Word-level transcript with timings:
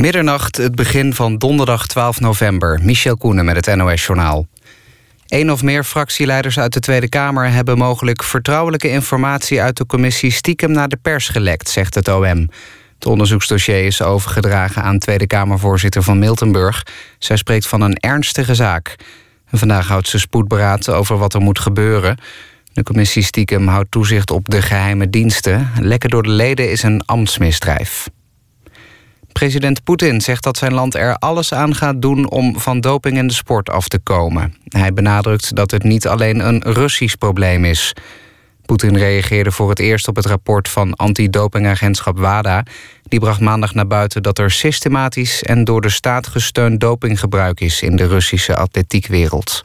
Middernacht, 0.00 0.56
het 0.56 0.74
begin 0.74 1.14
van 1.14 1.38
donderdag 1.38 1.86
12 1.86 2.20
november. 2.20 2.80
Michel 2.82 3.16
Koenen 3.16 3.44
met 3.44 3.66
het 3.66 3.76
NOS-journaal. 3.76 4.46
Eén 5.28 5.52
of 5.52 5.62
meer 5.62 5.84
fractieleiders 5.84 6.58
uit 6.58 6.72
de 6.72 6.80
Tweede 6.80 7.08
Kamer... 7.08 7.50
hebben 7.50 7.78
mogelijk 7.78 8.22
vertrouwelijke 8.22 8.88
informatie 8.88 9.62
uit 9.62 9.76
de 9.76 9.86
commissie... 9.86 10.30
stiekem 10.30 10.72
naar 10.72 10.88
de 10.88 10.96
pers 10.96 11.28
gelekt, 11.28 11.68
zegt 11.68 11.94
het 11.94 12.08
OM. 12.08 12.50
Het 12.94 13.06
onderzoeksdossier 13.06 13.84
is 13.84 14.02
overgedragen 14.02 14.82
aan 14.82 14.98
Tweede 14.98 15.26
Kamervoorzitter 15.26 16.02
van 16.02 16.18
Miltenburg. 16.18 16.86
Zij 17.18 17.36
spreekt 17.36 17.68
van 17.68 17.80
een 17.80 17.96
ernstige 17.96 18.54
zaak. 18.54 18.96
En 19.50 19.58
vandaag 19.58 19.88
houdt 19.88 20.08
ze 20.08 20.18
spoedberaad 20.18 20.88
over 20.88 21.18
wat 21.18 21.34
er 21.34 21.40
moet 21.40 21.58
gebeuren. 21.58 22.18
De 22.72 22.82
commissie 22.82 23.22
stiekem 23.22 23.68
houdt 23.68 23.90
toezicht 23.90 24.30
op 24.30 24.48
de 24.48 24.62
geheime 24.62 25.10
diensten. 25.10 25.70
Lekken 25.80 26.10
door 26.10 26.22
de 26.22 26.28
leden 26.28 26.70
is 26.70 26.82
een 26.82 27.02
ambtsmisdrijf. 27.04 28.08
President 29.32 29.84
Poetin 29.84 30.20
zegt 30.20 30.42
dat 30.42 30.56
zijn 30.56 30.74
land 30.74 30.94
er 30.94 31.14
alles 31.14 31.52
aan 31.52 31.74
gaat 31.74 32.02
doen 32.02 32.30
om 32.30 32.60
van 32.60 32.80
doping 32.80 33.16
in 33.16 33.26
de 33.26 33.34
sport 33.34 33.70
af 33.70 33.88
te 33.88 33.98
komen. 33.98 34.54
Hij 34.68 34.92
benadrukt 34.92 35.54
dat 35.54 35.70
het 35.70 35.82
niet 35.82 36.06
alleen 36.06 36.46
een 36.46 36.62
Russisch 36.62 37.14
probleem 37.14 37.64
is. 37.64 37.94
Poetin 38.66 38.96
reageerde 38.96 39.52
voor 39.52 39.68
het 39.68 39.78
eerst 39.78 40.08
op 40.08 40.16
het 40.16 40.26
rapport 40.26 40.68
van 40.68 40.94
antidopingagentschap 40.94 42.18
WADA. 42.18 42.62
Die 43.02 43.20
bracht 43.20 43.40
maandag 43.40 43.74
naar 43.74 43.86
buiten 43.86 44.22
dat 44.22 44.38
er 44.38 44.50
systematisch 44.50 45.42
en 45.42 45.64
door 45.64 45.80
de 45.80 45.88
staat 45.88 46.26
gesteund 46.26 46.80
dopinggebruik 46.80 47.60
is 47.60 47.82
in 47.82 47.96
de 47.96 48.06
Russische 48.06 48.56
atletiekwereld. 48.56 49.60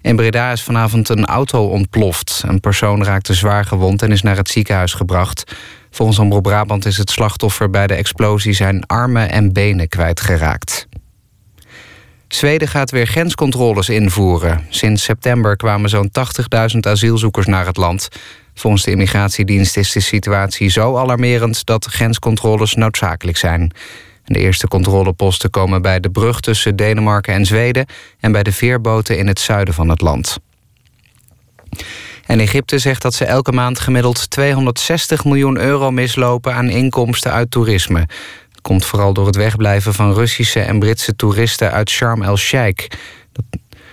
In 0.00 0.16
Breda 0.16 0.52
is 0.52 0.62
vanavond 0.62 1.08
een 1.08 1.24
auto 1.24 1.66
ontploft. 1.66 2.42
Een 2.46 2.60
persoon 2.60 3.04
raakte 3.04 3.34
zwaar 3.34 3.64
gewond 3.64 4.02
en 4.02 4.12
is 4.12 4.22
naar 4.22 4.36
het 4.36 4.48
ziekenhuis 4.48 4.92
gebracht. 4.92 5.54
Volgens 5.94 6.18
Omroep 6.18 6.42
Brabant 6.42 6.84
is 6.84 6.96
het 6.96 7.10
slachtoffer 7.10 7.70
bij 7.70 7.86
de 7.86 7.94
explosie 7.94 8.52
zijn 8.52 8.86
armen 8.86 9.30
en 9.30 9.52
benen 9.52 9.88
kwijtgeraakt. 9.88 10.86
Zweden 12.28 12.68
gaat 12.68 12.90
weer 12.90 13.06
grenscontroles 13.06 13.88
invoeren. 13.88 14.66
Sinds 14.68 15.02
september 15.02 15.56
kwamen 15.56 15.90
zo'n 15.90 16.10
80.000 16.74 16.78
asielzoekers 16.80 17.46
naar 17.46 17.66
het 17.66 17.76
land. 17.76 18.08
Volgens 18.54 18.82
de 18.82 18.90
immigratiedienst 18.90 19.76
is 19.76 19.92
de 19.92 20.00
situatie 20.00 20.68
zo 20.68 20.96
alarmerend... 20.96 21.66
dat 21.66 21.84
grenscontroles 21.84 22.74
noodzakelijk 22.74 23.36
zijn. 23.36 23.72
De 24.24 24.38
eerste 24.38 24.68
controleposten 24.68 25.50
komen 25.50 25.82
bij 25.82 26.00
de 26.00 26.10
brug 26.10 26.40
tussen 26.40 26.76
Denemarken 26.76 27.34
en 27.34 27.46
Zweden... 27.46 27.86
en 28.20 28.32
bij 28.32 28.42
de 28.42 28.52
veerboten 28.52 29.18
in 29.18 29.26
het 29.26 29.40
zuiden 29.40 29.74
van 29.74 29.88
het 29.88 30.00
land. 30.00 30.38
En 32.26 32.40
Egypte 32.40 32.78
zegt 32.78 33.02
dat 33.02 33.14
ze 33.14 33.24
elke 33.24 33.52
maand 33.52 33.78
gemiddeld 33.78 34.30
260 34.30 35.24
miljoen 35.24 35.58
euro 35.58 35.90
mislopen 35.90 36.54
aan 36.54 36.68
inkomsten 36.68 37.32
uit 37.32 37.50
toerisme. 37.50 38.06
Dat 38.50 38.60
komt 38.62 38.84
vooral 38.84 39.12
door 39.12 39.26
het 39.26 39.36
wegblijven 39.36 39.94
van 39.94 40.14
Russische 40.14 40.60
en 40.60 40.78
Britse 40.78 41.16
toeristen 41.16 41.72
uit 41.72 41.90
Sharm 41.90 42.22
el-Sheikh. 42.22 42.86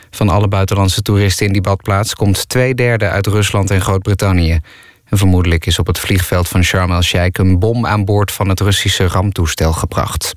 Van 0.10 0.30
alle 0.30 0.48
buitenlandse 0.48 1.02
toeristen 1.02 1.46
in 1.46 1.54
die 1.54 1.62
badplaats 1.62 2.16
komt 2.16 2.50
twee 2.50 2.76
derde 2.76 3.10
uit 3.10 3.28
Rusland 3.28 3.72
en 3.72 3.82
Groot-Brittannië. 3.82 4.60
En 5.06 5.18
vermoedelijk 5.18 5.66
is 5.66 5.80
op 5.80 5.88
het 5.88 6.00
vliegveld 6.00 6.48
van 6.48 6.64
Sharm 6.64 6.92
el-Sheikh 6.92 7.40
een 7.40 7.60
bom 7.60 7.86
aan 7.86 8.06
boord 8.06 8.32
van 8.32 8.50
het 8.50 8.60
Russische 8.60 9.08
ramtoestel 9.08 9.74
gebracht. 9.74 10.34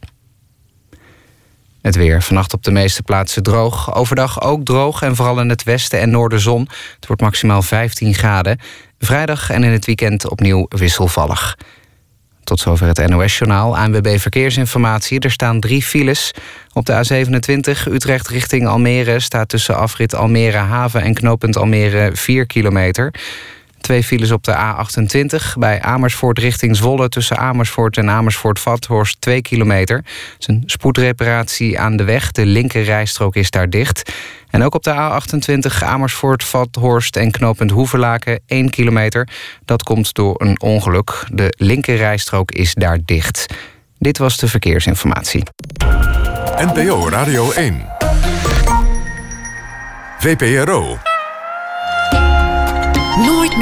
Het 1.85 1.97
weer. 1.97 2.23
Vannacht 2.23 2.55
op 2.55 2.63
de 2.63 2.71
meeste 2.71 3.03
plaatsen 3.03 3.43
droog. 3.43 3.95
Overdag 3.95 4.43
ook 4.43 4.65
droog 4.65 5.03
en 5.03 5.17
vooral 5.17 5.41
in 5.41 5.49
het 5.49 5.63
westen 5.63 6.01
en 6.01 6.11
noorden 6.11 6.41
zon. 6.41 6.69
Het 6.95 7.07
wordt 7.07 7.23
maximaal 7.23 7.63
15 7.63 8.15
graden. 8.15 8.59
Vrijdag 8.99 9.51
en 9.51 9.65
in 9.65 9.73
het 9.73 9.85
weekend 9.85 10.31
opnieuw 10.31 10.67
wisselvallig. 10.69 11.59
Tot 12.45 12.61
zover 12.61 12.87
het 12.87 13.09
NOS-journaal. 13.09 13.77
ANWB 13.77 14.19
Verkeersinformatie. 14.19 15.21
Er 15.21 15.31
staan 15.31 15.61
drie 15.61 15.83
files. 15.83 16.31
Op 16.73 16.87
de 16.87 17.05
A27 17.05 17.93
Utrecht 17.93 18.29
richting 18.29 18.67
Almere... 18.67 19.21
staat 19.21 19.49
tussen 19.49 19.77
afrit 19.77 20.15
Almere 20.15 20.57
Haven 20.57 21.03
en 21.03 21.15
knooppunt 21.15 21.57
Almere 21.57 22.11
4 22.13 22.47
kilometer... 22.47 23.15
Twee 23.85 24.05
files 24.05 24.31
op 24.31 24.45
de 24.45 24.55
A28 24.55 25.59
bij 25.59 25.83
Amersfoort 25.83 26.39
richting 26.39 26.77
Zwolle... 26.77 27.09
tussen 27.09 27.39
Amersfoort 27.39 27.97
en 27.97 28.11
Amersfoort-Vathorst 28.11 29.21
2 29.21 29.43
kilometer. 29.43 29.97
Het 29.97 30.37
is 30.39 30.47
een 30.47 30.63
spoedreparatie 30.67 31.79
aan 31.79 31.97
de 31.97 32.05
weg. 32.05 32.31
De 32.33 32.47
linker 32.47 32.83
rijstrook 32.83 33.37
is 33.37 33.51
daar 33.51 33.71
dicht. 33.71 34.13
En 34.51 34.63
ook 34.63 34.75
op 34.75 34.83
de 34.83 34.93
A28 34.93 35.83
Amersfoort-Vathorst 35.83 37.17
en 37.17 37.31
knooppunt 37.31 37.71
Hoeverlaken 37.71 38.41
1 38.47 38.71
kilometer. 38.71 39.29
Dat 39.65 39.83
komt 39.83 40.15
door 40.15 40.41
een 40.41 40.61
ongeluk. 40.61 41.25
De 41.33 41.55
linker 41.57 41.97
rijstrook 41.97 42.51
is 42.51 42.75
daar 42.75 42.99
dicht. 43.05 43.47
Dit 43.99 44.19
was 44.19 44.37
de 44.37 44.49
verkeersinformatie. 44.49 45.43
NPO 46.57 47.09
Radio 47.09 47.53
1. 47.53 47.87
VPRO. 50.19 50.99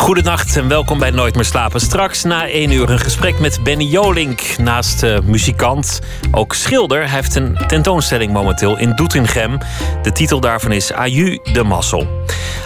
Goedenacht 0.00 0.56
en 0.56 0.68
welkom 0.68 0.98
bij 0.98 1.10
Nooit 1.10 1.34
meer 1.34 1.44
slapen. 1.44 1.80
Straks 1.80 2.22
na 2.22 2.48
één 2.48 2.70
uur 2.70 2.90
een 2.90 2.98
gesprek 2.98 3.38
met 3.38 3.62
Benny 3.62 3.84
Jolink. 3.84 4.40
Naast 4.58 5.06
muzikant, 5.24 6.00
ook 6.30 6.54
schilder. 6.54 6.98
Hij 6.98 7.10
heeft 7.10 7.34
een 7.34 7.58
tentoonstelling 7.66 8.32
momenteel 8.32 8.78
in 8.78 8.94
Doetinchem. 8.94 9.58
De 10.02 10.12
titel 10.12 10.40
daarvan 10.40 10.72
is 10.72 10.92
Aju 10.92 11.38
de 11.52 11.62
Massel. 11.62 12.06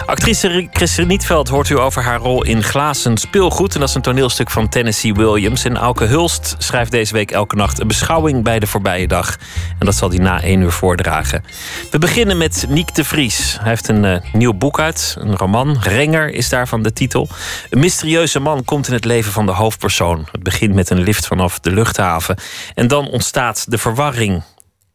Actrice 0.05 0.67
Christine 0.71 1.07
Nietveld 1.07 1.47
hoort 1.47 1.69
u 1.69 1.79
over 1.79 2.03
haar 2.03 2.19
rol 2.19 2.43
in 2.43 2.63
Glazen 2.63 3.17
Speelgoed. 3.17 3.73
En 3.73 3.79
dat 3.79 3.89
is 3.89 3.95
een 3.95 4.01
toneelstuk 4.01 4.49
van 4.49 4.69
Tennessee 4.69 5.13
Williams. 5.13 5.63
En 5.63 5.77
Auke 5.77 6.05
Hulst 6.05 6.55
schrijft 6.57 6.91
deze 6.91 7.13
week 7.13 7.31
elke 7.31 7.55
nacht 7.55 7.79
een 7.79 7.87
beschouwing 7.87 8.43
bij 8.43 8.59
de 8.59 8.67
voorbije 8.67 9.07
dag. 9.07 9.37
En 9.79 9.85
dat 9.85 9.95
zal 9.95 10.09
hij 10.09 10.17
na 10.17 10.41
één 10.41 10.61
uur 10.61 10.71
voordragen. 10.71 11.43
We 11.91 11.99
beginnen 11.99 12.37
met 12.37 12.65
Niek 12.69 12.95
de 12.95 13.03
Vries. 13.03 13.57
Hij 13.59 13.69
heeft 13.69 13.87
een 13.87 14.03
uh, 14.03 14.17
nieuw 14.33 14.53
boek 14.53 14.79
uit, 14.79 15.15
een 15.19 15.35
roman. 15.35 15.77
Renger 15.81 16.33
is 16.33 16.49
daarvan 16.49 16.81
de 16.81 16.93
titel. 16.93 17.24
Een 17.69 17.79
mysterieuze 17.79 18.39
man 18.39 18.65
komt 18.65 18.87
in 18.87 18.93
het 18.93 19.05
leven 19.05 19.31
van 19.31 19.45
de 19.45 19.51
hoofdpersoon. 19.51 20.27
Het 20.31 20.43
begint 20.43 20.73
met 20.73 20.89
een 20.89 21.01
lift 21.01 21.27
vanaf 21.27 21.59
de 21.59 21.71
luchthaven. 21.71 22.37
En 22.73 22.87
dan 22.87 23.07
ontstaat 23.07 23.71
de 23.71 23.77
verwarring. 23.77 24.43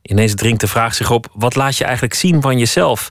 Ineens 0.03 0.35
dringt 0.35 0.61
de 0.61 0.69
vraag 0.69 0.95
zich 0.95 1.11
op: 1.11 1.27
wat 1.33 1.57
laat 1.57 1.77
je 1.77 1.85
eigenlijk 1.85 2.15
zien 2.15 2.43
van 2.43 2.59
jezelf? 2.59 3.11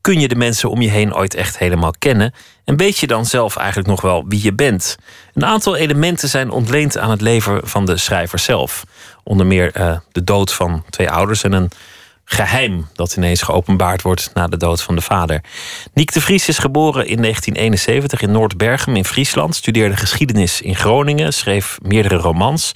Kun 0.00 0.20
je 0.20 0.28
de 0.28 0.34
mensen 0.34 0.70
om 0.70 0.80
je 0.80 0.90
heen 0.90 1.14
ooit 1.14 1.34
echt 1.34 1.58
helemaal 1.58 1.92
kennen? 1.98 2.34
En 2.64 2.76
weet 2.76 2.98
je 2.98 3.06
dan 3.06 3.26
zelf 3.26 3.56
eigenlijk 3.56 3.88
nog 3.88 4.00
wel 4.00 4.24
wie 4.28 4.42
je 4.42 4.54
bent? 4.54 4.96
Een 5.34 5.44
aantal 5.44 5.76
elementen 5.76 6.28
zijn 6.28 6.50
ontleend 6.50 6.98
aan 6.98 7.10
het 7.10 7.20
leven 7.20 7.60
van 7.68 7.86
de 7.86 7.96
schrijver 7.96 8.38
zelf. 8.38 8.84
Onder 9.24 9.46
meer 9.46 9.76
uh, 9.76 9.96
de 10.12 10.24
dood 10.24 10.52
van 10.52 10.84
twee 10.90 11.10
ouders 11.10 11.42
en 11.42 11.52
een 11.52 11.70
geheim 12.30 12.88
dat 12.94 13.16
ineens 13.16 13.42
geopenbaard 13.42 14.02
wordt 14.02 14.30
na 14.34 14.46
de 14.46 14.56
dood 14.56 14.82
van 14.82 14.94
de 14.94 15.00
vader. 15.00 15.40
Niek 15.92 16.12
de 16.12 16.20
Vries 16.20 16.48
is 16.48 16.58
geboren 16.58 17.06
in 17.06 17.22
1971 17.22 18.20
in 18.20 18.30
Noordbergen 18.30 18.96
in 18.96 19.04
Friesland, 19.04 19.54
studeerde 19.54 19.96
geschiedenis 19.96 20.60
in 20.60 20.76
Groningen, 20.76 21.32
schreef 21.32 21.78
meerdere 21.82 22.16
romans 22.16 22.72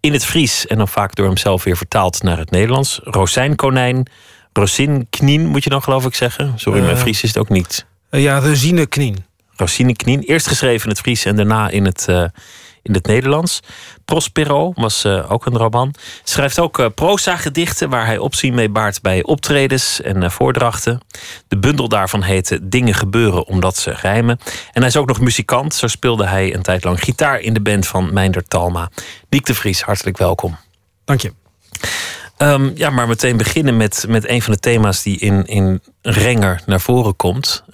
in 0.00 0.12
het 0.12 0.24
Fries 0.24 0.66
en 0.66 0.78
dan 0.78 0.88
vaak 0.88 1.14
door 1.14 1.26
hemzelf 1.26 1.64
weer 1.64 1.76
vertaald 1.76 2.22
naar 2.22 2.38
het 2.38 2.50
Nederlands. 2.50 3.00
Rozijnkonijn, 3.02 4.06
Rosin 4.52 5.06
Knien 5.10 5.46
moet 5.46 5.64
je 5.64 5.70
dan 5.70 5.82
geloof 5.82 6.06
ik 6.06 6.14
zeggen. 6.14 6.52
Sorry, 6.56 6.82
mijn 6.82 6.96
Fries 6.96 7.22
is 7.22 7.28
het 7.28 7.38
ook 7.38 7.48
niet. 7.48 7.86
Uh, 8.10 8.22
ja, 8.22 8.38
Rosine 8.38 8.86
Knien. 8.86 9.24
Rosine 9.56 9.96
Knien, 9.96 10.20
eerst 10.20 10.46
geschreven 10.46 10.82
in 10.82 10.88
het 10.88 11.00
Fries 11.00 11.24
en 11.24 11.36
daarna 11.36 11.68
in 11.68 11.84
het, 11.84 12.06
uh, 12.10 12.24
in 12.84 12.94
het 12.94 13.06
Nederlands. 13.06 13.60
Prospero 14.04 14.72
was 14.74 15.04
uh, 15.04 15.32
ook 15.32 15.46
een 15.46 15.56
roman. 15.56 15.94
Schrijft 16.24 16.58
ook 16.58 16.78
uh, 16.78 16.86
proza-gedichten 16.94 17.88
waar 17.90 18.06
hij 18.06 18.18
opzien 18.18 18.54
mee 18.54 18.68
baart 18.68 19.02
bij 19.02 19.22
optredens 19.22 20.00
en 20.00 20.22
uh, 20.22 20.30
voordrachten. 20.30 21.00
De 21.48 21.58
bundel 21.58 21.88
daarvan 21.88 22.22
heette 22.22 22.68
Dingen 22.68 22.94
gebeuren 22.94 23.46
omdat 23.46 23.76
ze 23.76 23.90
rijmen. 23.90 24.38
En 24.72 24.80
hij 24.80 24.88
is 24.88 24.96
ook 24.96 25.06
nog 25.06 25.20
muzikant. 25.20 25.74
Zo 25.74 25.86
speelde 25.86 26.26
hij 26.26 26.54
een 26.54 26.62
tijd 26.62 26.84
lang 26.84 27.00
gitaar 27.00 27.40
in 27.40 27.54
de 27.54 27.60
band 27.60 27.86
van 27.86 28.12
Meinder 28.12 28.44
Talma. 28.44 28.90
Niek 29.28 29.46
de 29.46 29.54
Vries, 29.54 29.82
hartelijk 29.82 30.18
welkom. 30.18 30.56
Dank 31.04 31.20
je. 31.20 31.32
Um, 32.38 32.72
ja, 32.74 32.90
maar 32.90 33.08
meteen 33.08 33.36
beginnen 33.36 33.76
met, 33.76 34.04
met 34.08 34.28
een 34.28 34.42
van 34.42 34.52
de 34.52 34.60
thema's 34.60 35.02
die 35.02 35.18
in, 35.18 35.44
in 35.44 35.82
Renger 36.02 36.60
naar 36.66 36.80
voren 36.80 37.16
komt. 37.16 37.64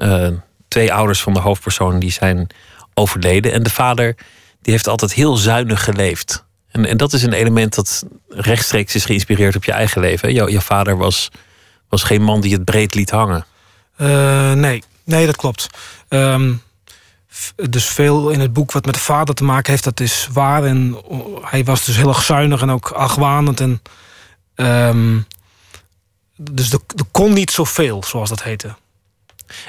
twee 0.69 0.93
ouders 0.93 1.21
van 1.21 1.33
de 1.33 1.41
hoofdpersoon 1.41 1.99
die 1.99 2.13
zijn 2.13 2.47
overleden. 2.95 3.53
En 3.53 3.63
de 3.63 3.71
vader 3.71 4.17
die 4.63 4.73
heeft 4.73 4.89
altijd 4.89 5.13
heel 5.13 5.37
zuinig 5.37 5.85
geleefd. 5.85 6.45
En, 6.71 6.87
en 6.87 6.97
dat 6.97 7.13
is 7.13 7.23
een 7.23 7.33
element 7.33 7.75
dat 7.75 8.05
rechtstreeks 8.29 8.95
is 8.95 9.05
geïnspireerd 9.05 9.57
op 9.57 9.65
je 9.65 9.73
eigen 9.73 10.01
leven. 10.01 10.33
Jouw, 10.33 10.49
jouw 10.49 10.61
vader 10.61 10.97
was, 10.97 11.29
was 11.89 12.03
geen 12.03 12.23
man 12.23 12.41
die 12.41 12.53
het 12.53 12.65
breed 12.65 12.95
liet 12.95 13.11
hangen. 13.11 13.45
Uh, 13.97 14.53
nee, 14.53 14.83
nee, 15.05 15.27
dat 15.27 15.37
klopt. 15.37 15.67
Um, 16.09 16.63
dus 17.57 17.87
veel 17.87 18.31
in 18.31 18.41
het 18.41 18.53
boek 18.53 18.73
wat 18.73 18.85
met 18.85 18.95
de 18.95 19.01
vader 19.01 19.35
te 19.35 19.45
maken 19.45 19.71
heeft, 19.71 19.85
dat 19.85 20.01
is 20.01 20.29
waar. 20.33 20.65
En 20.65 20.97
hij 21.41 21.65
was 21.65 21.85
dus 21.85 21.97
heel 21.97 22.09
erg 22.09 22.23
zuinig 22.23 22.63
en 22.63 22.71
ook 22.71 22.91
argwanend. 22.91 23.61
En 23.61 23.83
um, 24.55 25.27
dus 26.37 26.73
er, 26.73 26.81
er 26.97 27.05
kon 27.11 27.33
niet 27.33 27.51
zoveel, 27.51 28.03
zoals 28.05 28.29
dat 28.29 28.43
heette. 28.43 28.75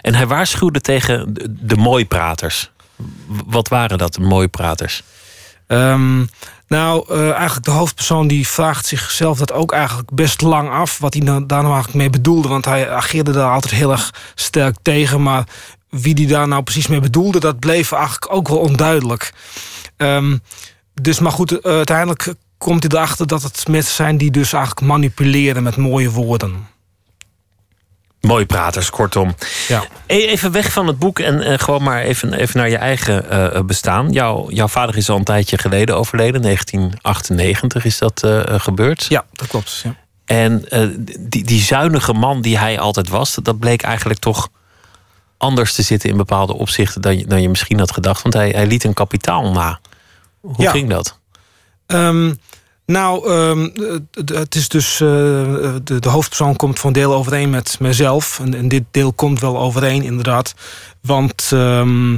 En 0.02 0.16
hij 0.16 0.28
waarschuwde 0.28 0.82
tegen 0.82 1.34
de, 1.34 1.66
de 1.66 1.78
mooipraters. 1.78 2.72
Wat 3.46 3.68
waren 3.68 3.98
dat, 3.98 4.14
de 4.14 4.22
mooipraters? 4.22 5.04
Um, 5.68 6.30
nou, 6.68 7.06
uh, 7.10 7.32
eigenlijk 7.32 7.66
de 7.66 7.72
hoofdpersoon 7.72 8.28
die 8.28 8.48
vraagt 8.48 8.86
zichzelf 8.86 9.38
dat 9.38 9.52
ook 9.52 9.72
eigenlijk 9.72 10.10
best 10.14 10.42
lang 10.42 10.70
af. 10.70 10.98
Wat 10.98 11.14
hij 11.14 11.24
nou, 11.24 11.46
daar 11.46 11.62
nou 11.62 11.74
eigenlijk 11.74 12.04
mee 12.04 12.10
bedoelde. 12.10 12.48
Want 12.48 12.66
hij 12.66 12.92
ageerde 12.92 13.32
daar 13.32 13.52
altijd 13.52 13.74
heel 13.74 13.92
erg 13.92 14.14
sterk 14.36 14.76
tegen. 14.82 15.24
Maar 15.24 15.48
wie 15.90 16.16
die 16.16 16.28
daar 16.28 16.48
nou 16.48 16.64
precies 16.64 16.88
mee 16.88 17.00
bedoelde, 17.00 17.40
dat 17.40 17.60
bleef 17.60 17.92
eigenlijk 17.92 18.34
ook 18.34 18.48
wel 18.48 18.58
onduidelijk. 18.58 19.34
Um, 19.98 20.42
dus 20.94 21.20
maar 21.20 21.32
goed, 21.32 21.52
uh, 21.52 21.60
uiteindelijk 21.64 22.34
komt 22.58 22.84
hij 22.84 22.92
erachter 22.92 23.28
dat 23.28 23.42
het 23.42 23.68
mensen 23.68 23.94
zijn 23.94 24.18
die 24.18 24.32
dus 24.32 24.54
eigenlijk 24.54 24.86
manipuleren 24.86 25.64
met 25.64 25.76
mooie 25.76 26.12
woorden. 26.12 26.68
Mooie 28.22 28.46
praters, 28.46 28.90
kortom. 28.90 29.36
Ja. 29.68 29.84
E-, 30.06 30.26
even 30.26 30.52
weg 30.52 30.72
van 30.72 30.88
het 30.88 31.00
boek 31.00 31.20
en 31.20 31.52
uh, 31.52 31.60
gewoon 31.60 31.84
maar 31.84 32.02
even, 32.02 32.34
even 32.34 32.58
naar 32.58 32.70
je 32.70 32.78
eigen 32.78 33.26
uh, 33.32 33.62
bestaan. 33.62 34.12
Jouw, 34.12 34.50
jouw 34.50 34.68
vader 34.68 34.98
is 34.98 35.10
al 35.10 35.18
een 35.18 35.24
tijdje 35.24 35.58
geleden 35.58 35.96
overleden. 35.96 36.42
1998 36.42 37.86
is 37.86 37.98
dat 37.98 38.22
uh, 38.26 38.42
gebeurd. 38.46 39.06
Ja, 39.10 39.26
dat 39.32 39.48
klopt. 39.48 39.84
Ja. 39.84 39.96
En 40.26 40.66
die, 41.20 41.44
die 41.44 41.62
zuinige 41.62 42.14
man 42.14 42.42
die 42.42 42.58
hij 42.58 42.80
altijd 42.80 43.10
was, 43.10 43.36
dat 43.44 43.60
bleek 43.60 43.82
eigenlijk 43.82 44.20
toch 44.20 44.50
anders 45.38 45.74
te 45.74 45.82
zitten 45.82 46.10
in 46.10 46.18
bepaalde 46.18 46.54
opzichten 46.54 47.02
dan 47.02 47.18
je, 47.18 47.26
dan 47.26 47.42
je 47.42 47.50
misschien 47.50 47.80
had 47.80 47.92
gedacht. 47.92 48.22
Want 48.22 48.34
hij, 48.34 48.50
hij 48.50 48.68
liet 48.68 48.84
een 48.84 48.94
kapitaal 48.94 49.52
na. 49.52 49.80
Hoe 50.42 50.62
ja. 50.64 50.72
ging 50.72 50.90
dat? 50.90 51.20
Um, 51.88 52.40
nou, 52.86 53.32
um, 53.32 53.72
het 54.26 54.56
is 54.56 54.68
dus. 54.68 55.00
Uh, 55.00 55.08
de, 55.84 56.10
hoofdpersoon 56.10 56.56
komt 56.56 56.80
van 56.80 56.94
deel 56.94 57.14
overeen 57.14 57.50
met 57.50 57.78
mezelf. 57.80 58.40
En, 58.40 58.68
dit 58.68 58.84
deel 58.92 59.14
komt 59.14 59.40
wel 59.40 59.60
overeen, 59.60 60.04
inderdaad. 60.04 60.54
Want 61.02 61.50
um, 61.54 62.18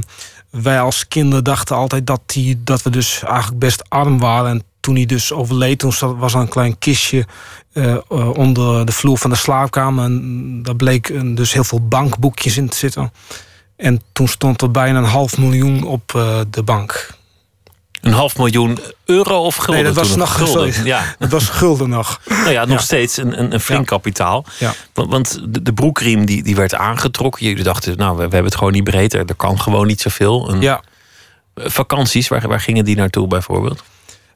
wij 0.50 0.80
als 0.80 1.08
kinderen 1.08 1.44
dachten 1.44 1.76
altijd 1.76 2.06
dat, 2.06 2.20
die, 2.26 2.60
dat 2.64 2.82
we 2.82 2.90
dus 2.90 3.22
eigenlijk 3.22 3.58
best 3.58 3.84
arm 3.88 4.18
waren. 4.18 4.50
En 4.50 4.62
toen 4.80 4.94
hij 4.94 5.06
dus 5.06 5.32
overleed, 5.32 5.78
toen 5.78 5.92
was 6.16 6.34
er 6.34 6.40
een 6.40 6.48
klein 6.48 6.78
kistje 6.78 7.26
uh, 7.72 7.96
uh, 8.12 8.30
onder 8.30 8.86
de 8.86 8.92
vloer 8.92 9.18
van 9.18 9.30
de 9.30 9.36
slaapkamer. 9.36 10.04
En 10.04 10.62
daar 10.62 10.76
bleek 10.76 11.36
dus 11.36 11.52
heel 11.52 11.64
veel 11.64 11.88
bankboekjes 11.88 12.56
in 12.56 12.68
te 12.68 12.76
zitten. 12.76 13.12
En 13.76 14.00
toen 14.12 14.28
stond 14.28 14.62
er 14.62 14.70
bijna 14.70 14.98
een 14.98 15.04
half 15.04 15.38
miljoen 15.38 15.82
op 15.84 16.08
de 16.50 16.62
bank. 16.62 17.22
Een 18.04 18.12
half 18.12 18.36
miljoen 18.36 18.78
euro 19.04 19.38
of 19.44 19.56
gulden? 19.56 19.74
Nee, 19.74 19.92
dat 19.92 20.06
was 20.06 20.16
nog 20.16 20.34
gulden. 20.36 20.72
Sorry. 20.72 20.86
Ja. 20.88 21.02
Dat 21.18 21.30
was 21.30 21.48
gulden 21.48 21.88
nog. 21.88 22.20
Nou 22.28 22.50
ja, 22.50 22.64
nog 22.64 22.78
Ja. 22.78 22.84
steeds 22.84 23.16
een, 23.16 23.38
een, 23.38 23.52
een 23.54 23.60
flink 23.60 23.80
Ja. 23.90 23.96
kapitaal. 23.96 24.44
Ja. 24.58 24.72
Want, 24.92 25.10
want 25.10 25.40
de, 25.48 25.62
de 25.62 25.72
broekriem 25.72 26.24
die, 26.26 26.42
die 26.42 26.56
werd 26.56 26.74
aangetrokken. 26.74 27.46
Jullie 27.46 27.62
dachten, 27.64 27.96
nou, 27.96 28.10
we, 28.10 28.16
we 28.16 28.22
hebben 28.22 28.44
het 28.44 28.56
gewoon 28.56 28.72
niet 28.72 28.84
breed. 28.84 29.14
Er, 29.14 29.24
kan 29.36 29.60
gewoon 29.60 29.86
niet 29.86 30.00
zoveel. 30.00 30.50
Een, 30.50 30.60
Ja. 30.60 30.82
Vakanties, 31.54 32.28
waar, 32.28 32.48
waar 32.48 32.60
gingen 32.60 32.84
die 32.84 32.96
naartoe 32.96 33.26
bijvoorbeeld? 33.26 33.82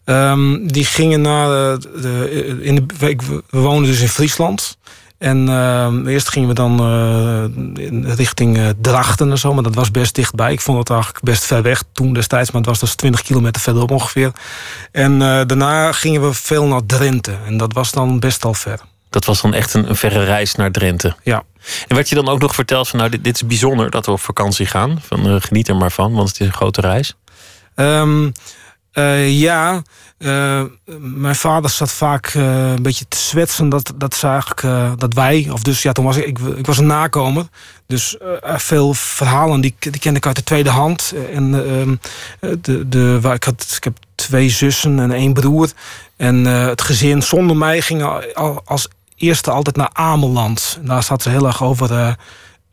Ehm, 0.04 0.66
die 0.66 0.84
gingen 0.84 1.20
naar 1.20 1.72
eh, 1.72 1.78
de, 2.02 2.58
in 2.62 2.74
de, 2.98 3.08
ik- 3.08 3.22
we 3.22 3.42
woonden 3.58 3.90
dus 3.90 4.00
in 4.00 4.08
Friesland. 4.08 4.76
En 5.18 5.48
ehm, 5.48 6.06
eerst 6.06 6.28
gingen 6.28 6.48
we 6.48 6.54
dan 6.54 6.80
in 7.74 8.04
richting 8.10 8.56
eh, 8.56 8.68
Drachten 8.80 9.30
en 9.30 9.38
zo, 9.38 9.54
maar 9.54 9.62
dat 9.62 9.74
was 9.74 9.90
best 9.90 10.14
dichtbij. 10.14 10.52
Ik 10.52 10.60
vond 10.60 10.78
het 10.78 10.90
eigenlijk 10.90 11.24
best 11.24 11.44
ver 11.44 11.62
weg 11.62 11.82
toen 11.92 12.12
destijds, 12.12 12.50
maar 12.50 12.60
het 12.60 12.70
was 12.70 12.80
dus 12.80 12.94
20 12.94 13.22
kilometer 13.22 13.62
verderop 13.62 13.90
ongeveer. 13.90 14.32
En 14.92 15.12
eh, 15.12 15.40
daarna 15.46 15.92
gingen 15.92 16.22
we 16.22 16.32
veel 16.34 16.66
naar 16.66 16.86
Drenthe 16.86 17.36
en 17.46 17.56
dat 17.56 17.72
was 17.72 17.92
dan 17.92 18.20
best 18.20 18.44
al 18.44 18.54
ver. 18.54 18.80
Dat 19.10 19.24
was 19.24 19.40
dan 19.40 19.54
echt 19.54 19.74
een, 19.74 19.88
een 19.88 19.96
verre 19.96 20.24
reis 20.24 20.54
naar 20.54 20.70
Drenthe. 20.70 21.14
Ja. 21.22 21.42
En 21.88 21.94
werd 21.94 22.08
je 22.08 22.14
dan 22.14 22.28
ook 22.28 22.40
nog 22.40 22.54
verteld 22.54 22.88
van, 22.88 22.98
nou, 22.98 23.10
dit, 23.10 23.24
dit 23.24 23.34
is 23.34 23.46
bijzonder 23.46 23.90
dat 23.90 24.06
we 24.06 24.12
op 24.12 24.20
vakantie 24.20 24.66
gaan. 24.66 24.98
Van, 25.02 25.42
geniet 25.42 25.68
er 25.68 25.76
maar 25.76 25.92
van, 25.92 26.12
want 26.12 26.28
het 26.28 26.40
is 26.40 26.46
een 26.46 26.52
grote 26.52 26.80
reis. 26.80 27.16
Ehm, 27.74 28.30
eh, 28.98 29.40
ja, 29.40 29.82
eh, 30.18 30.62
mijn 30.98 31.36
vader 31.36 31.70
zat 31.70 31.92
vaak 31.92 32.26
eh, 32.26 32.70
een 32.70 32.82
beetje 32.82 33.08
te 33.08 33.16
zwetsen 33.16 33.68
dat, 33.68 33.92
dat, 33.96 34.22
eigenlijk, 34.22 34.62
eh, 34.62 34.92
dat 34.96 35.14
wij, 35.14 35.48
of 35.52 35.62
dus 35.62 35.82
ja, 35.82 35.92
toen 35.92 36.04
was 36.04 36.16
ik, 36.16 36.24
ik, 36.24 36.38
ik 36.38 36.66
was 36.66 36.78
een 36.78 36.86
nakomer. 36.86 37.46
Dus 37.86 38.16
veel 38.42 38.94
verhalen 38.94 39.60
die, 39.60 39.74
die 39.78 39.98
kende 40.00 40.18
ik 40.18 40.26
uit 40.26 40.36
de 40.36 40.42
tweede 40.42 40.70
hand. 40.70 41.14
En 41.32 41.54
ehm, 41.54 41.96
de, 42.60 42.88
de, 42.88 43.20
waar 43.20 43.34
ik, 43.34 43.44
had, 43.44 43.72
ik 43.76 43.84
heb 43.84 43.98
twee 44.14 44.48
zussen 44.48 45.00
en 45.00 45.12
één 45.12 45.32
broer. 45.32 45.70
En 46.16 46.44
het 46.44 46.82
gezin 46.82 47.22
zonder 47.22 47.56
mij 47.56 47.80
ging 47.80 48.02
al, 48.02 48.22
al- 48.34 48.62
als 48.64 48.88
eerste 49.18 49.50
altijd 49.50 49.76
naar 49.76 49.90
Ameland. 49.92 50.76
En 50.80 50.86
daar 50.86 51.02
zat 51.02 51.22
ze 51.22 51.30
heel 51.30 51.46
erg 51.46 51.62
over 51.62 51.92
eh, 51.92 52.12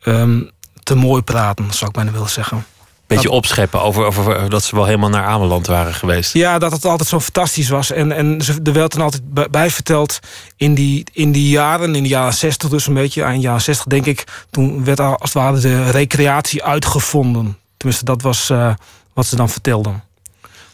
ehm, 0.00 0.42
te 0.82 0.94
mooi 0.94 1.22
praten, 1.22 1.72
zou 1.72 1.86
ik 1.86 1.96
bijna 1.96 2.10
willen 2.10 2.30
zeggen. 2.30 2.66
Beetje 3.06 3.30
opscheppen 3.30 3.80
over, 3.82 4.04
over 4.04 4.50
dat 4.50 4.62
ze 4.64 4.74
wel 4.74 4.84
helemaal 4.84 5.08
naar 5.08 5.24
Ameland 5.24 5.66
waren 5.66 5.94
geweest. 5.94 6.32
Ja, 6.32 6.58
dat 6.58 6.72
het 6.72 6.84
altijd 6.84 7.08
zo 7.08 7.20
fantastisch 7.20 7.68
was. 7.68 7.90
En, 7.92 8.12
en 8.12 8.40
ze- 8.42 8.60
er 8.64 8.72
werd 8.72 8.92
dan 8.92 9.00
altijd 9.02 9.50
bij- 9.50 9.70
verteld 9.70 10.18
in 10.56 10.74
die, 10.74 11.06
in 11.12 11.32
die 11.32 11.48
jaren, 11.48 11.94
in 11.94 12.02
de 12.02 12.08
jaren 12.08 12.34
60 12.34 12.68
dus 12.68 12.86
een 12.86 12.94
beetje, 12.94 13.22
eind 13.22 13.42
jaren 13.42 13.60
60 13.62 13.86
denk 13.86 14.06
ik, 14.06 14.24
toen 14.50 14.84
werd 14.84 15.00
al 15.00 15.10
als 15.18 15.32
het 15.34 15.42
ware 15.42 15.58
de 15.60 15.90
recreatie 15.90 16.64
uitgevonden. 16.64 17.58
Tenminste, 17.76 18.04
dat 18.04 18.22
was 18.22 18.50
eh, 18.50 18.74
wat 19.12 19.26
ze 19.26 19.36
dan 19.36 19.48
vertelden. 19.48 20.02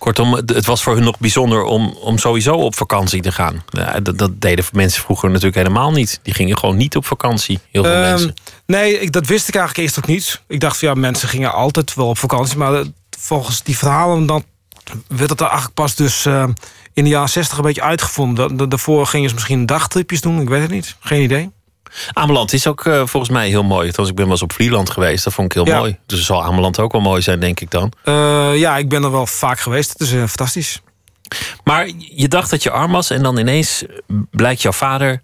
Kortom, 0.03 0.33
het 0.35 0.67
was 0.67 0.83
voor 0.83 0.95
hun 0.95 1.05
nog 1.05 1.19
bijzonder 1.19 1.63
om, 1.63 1.89
om 2.01 2.19
sowieso 2.19 2.55
op 2.55 2.75
vakantie 2.77 3.23
te 3.23 3.33
gaan. 3.33 3.65
Dat, 4.03 4.19
dat 4.19 4.41
deden 4.41 4.65
mensen 4.73 5.03
vroeger 5.03 5.29
natuurlijk 5.29 5.57
helemaal 5.57 5.91
niet. 5.93 6.21
Die 6.23 6.35
gingen 6.35 6.59
gewoon 6.59 6.77
niet 6.77 6.97
op 6.97 7.07
vakantie, 7.07 7.59
heel 7.71 7.83
veel 7.83 7.93
Ehm, 7.93 8.01
mensen. 8.03 8.35
nee, 8.67 8.99
ik, 9.01 9.13
dat 9.13 9.27
wist 9.27 9.49
ik 9.49 9.55
eigenlijk 9.55 9.87
eerst 9.87 9.99
ook 9.99 10.07
niet. 10.11 10.43
Ik 10.49 10.61
dacht 10.61 10.79
van 10.79 10.89
ja, 10.89 10.95
mensen 10.95 11.29
gingen 11.29 11.53
altijd 11.53 11.95
wel 11.95 12.07
op 12.09 12.19
vakantie. 12.19 12.59
Maar 12.59 12.75
eh, 12.75 12.87
volgens 13.19 13.63
die 13.63 13.79
verhalen 13.79 14.27
dan 14.27 14.45
werd 15.09 15.31
er 15.31 15.47
eigenlijk 15.47 15.75
pas 15.75 15.95
dus 15.95 16.27
eh, 16.27 16.45
in 16.93 17.05
de 17.05 17.11
jaren 17.11 17.29
60 17.29 17.57
een 17.59 17.65
beetje 17.65 17.83
uitgevonden. 17.83 18.49
Da- 18.49 18.55
da- 18.57 18.67
Daarvoor 18.67 19.07
gingen 19.07 19.29
ze 19.29 19.35
misschien 19.35 19.67
dagtripjes 19.67 20.21
doen, 20.21 20.41
ik 20.41 20.49
weet 20.49 20.63
het 20.63 20.71
niet. 20.71 20.97
Geen 21.01 21.23
idee. 21.23 21.51
Ameland 22.12 22.53
is 22.53 22.67
ook 22.67 22.87
eh, 22.87 23.03
volgens 23.06 23.29
mij 23.33 23.49
heel 23.49 23.62
mooi. 23.62 23.89
Ik 23.89 23.97
ben 23.97 24.15
wel 24.17 24.31
eens 24.31 24.43
op 24.43 24.53
Vlieland 24.53 24.91
geweest. 24.91 25.25
Dat 25.25 25.33
vond 25.33 25.55
ik 25.55 25.62
heel 25.62 25.75
Ja. 25.75 25.79
mooi. 25.79 25.99
Dus 26.06 26.25
zal 26.27 26.44
Ameland 26.44 26.79
ook 26.79 26.93
wel 26.93 27.00
mooi 27.00 27.23
zijn, 27.23 27.41
denk 27.41 27.61
ik 27.61 27.71
dan. 27.71 27.93
Eh, 28.05 28.59
ja, 28.59 28.77
ik 28.77 28.89
ben 28.89 29.03
er 29.03 29.11
wel 29.11 29.27
vaak 29.27 29.59
geweest. 29.61 29.93
Het 29.93 30.00
is 30.00 30.12
eh, 30.12 30.19
fantastisch. 30.19 30.81
Maar 31.65 31.89
je 31.99 32.29
dacht 32.29 32.50
dat 32.50 32.62
je 32.62 32.71
arm 32.71 32.93
was 32.93 33.11
en 33.11 33.23
dan 33.23 33.39
ineens 33.39 33.85
blijkt 34.31 34.62
jouw 34.62 34.73
vader 34.73 35.21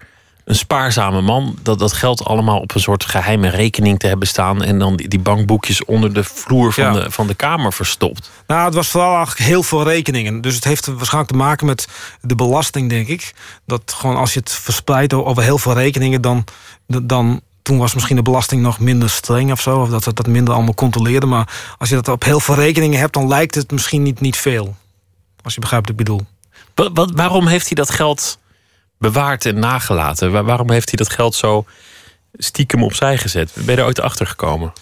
een 0.48 0.54
spaarzame 0.54 1.20
man. 1.20 1.58
Dat 1.62 1.78
dat 1.78 1.92
geld 1.92 2.24
allemaal 2.24 2.60
op 2.60 2.74
een 2.74 2.80
soort 2.80 3.04
geheime 3.04 3.48
rekening 3.48 3.98
te 3.98 4.06
hebben 4.06 4.28
staan. 4.28 4.62
En 4.62 4.78
dan 4.78 4.96
die, 4.96 5.08
die 5.08 5.18
bankboekjes 5.18 5.84
onder 5.84 6.12
de 6.12 6.24
vloer 6.24 6.72
van, 6.72 6.84
Ja. 6.84 6.92
de, 6.92 7.10
van 7.10 7.26
de 7.26 7.34
kamer 7.34 7.72
verstopt. 7.72 8.30
Nou, 8.46 8.64
het 8.64 8.74
was 8.74 8.88
vooral 8.88 9.16
eigenlijk 9.16 9.46
heel 9.46 9.62
veel 9.62 9.82
rekeningen. 9.82 10.40
Dus 10.40 10.54
het 10.54 10.64
heeft 10.64 10.86
waarschijnlijk 10.86 11.32
te 11.32 11.38
maken 11.38 11.66
met 11.66 11.88
de 12.20 12.34
belasting, 12.34 12.88
denk 12.88 13.06
ik. 13.08 13.34
Dat 13.66 13.94
gewoon 13.96 14.16
als 14.16 14.32
je 14.32 14.38
het 14.38 14.52
verspreidt 14.52 15.12
over 15.14 15.42
heel 15.42 15.58
veel 15.58 15.72
rekeningen, 15.72 16.20
dan, 16.20 16.44
dan 16.86 17.40
toen 17.62 17.78
was 17.78 17.94
misschien 17.94 18.16
de 18.16 18.22
belasting 18.22 18.62
nog 18.62 18.78
minder 18.80 19.10
streng 19.10 19.52
of 19.52 19.60
zo. 19.60 19.80
Of 19.80 19.88
dat 19.88 20.02
ze 20.02 20.12
dat 20.12 20.26
minder 20.26 20.54
allemaal 20.54 20.74
controleerden. 20.74 21.28
Maar 21.28 21.48
als 21.78 21.88
je 21.88 21.94
dat 21.94 22.08
op 22.08 22.24
heel 22.24 22.40
veel 22.40 22.54
rekeningen 22.54 22.98
hebt, 22.98 23.12
dan 23.12 23.28
lijkt 23.28 23.54
het 23.54 23.70
misschien 23.70 24.02
niet, 24.02 24.20
niet 24.20 24.36
veel. 24.36 24.76
Als 25.42 25.54
je 25.54 25.60
begrijpt 25.60 25.88
wat 25.88 25.98
ik 25.98 26.04
bedoel. 26.04 26.26
Wat, 26.74 26.90
wat, 26.94 27.10
waarom 27.14 27.46
heeft 27.46 27.66
hij 27.66 27.74
dat 27.76 27.90
geld 27.90 28.38
bewaard 28.98 29.46
en 29.46 29.58
nagelaten? 29.58 30.32
Waar- 30.32 30.44
waarom 30.44 30.70
heeft 30.70 30.88
hij 30.88 30.98
dat 30.98 31.10
geld 31.14 31.34
zo 31.34 31.64
stiekem 32.32 32.82
opzij 32.82 33.18
gezet? 33.18 33.52
Ben 33.54 33.74
je 33.74 33.80
er 33.80 33.86
ooit 33.86 34.00
achter 34.00 34.26
gekomen? 34.26 34.72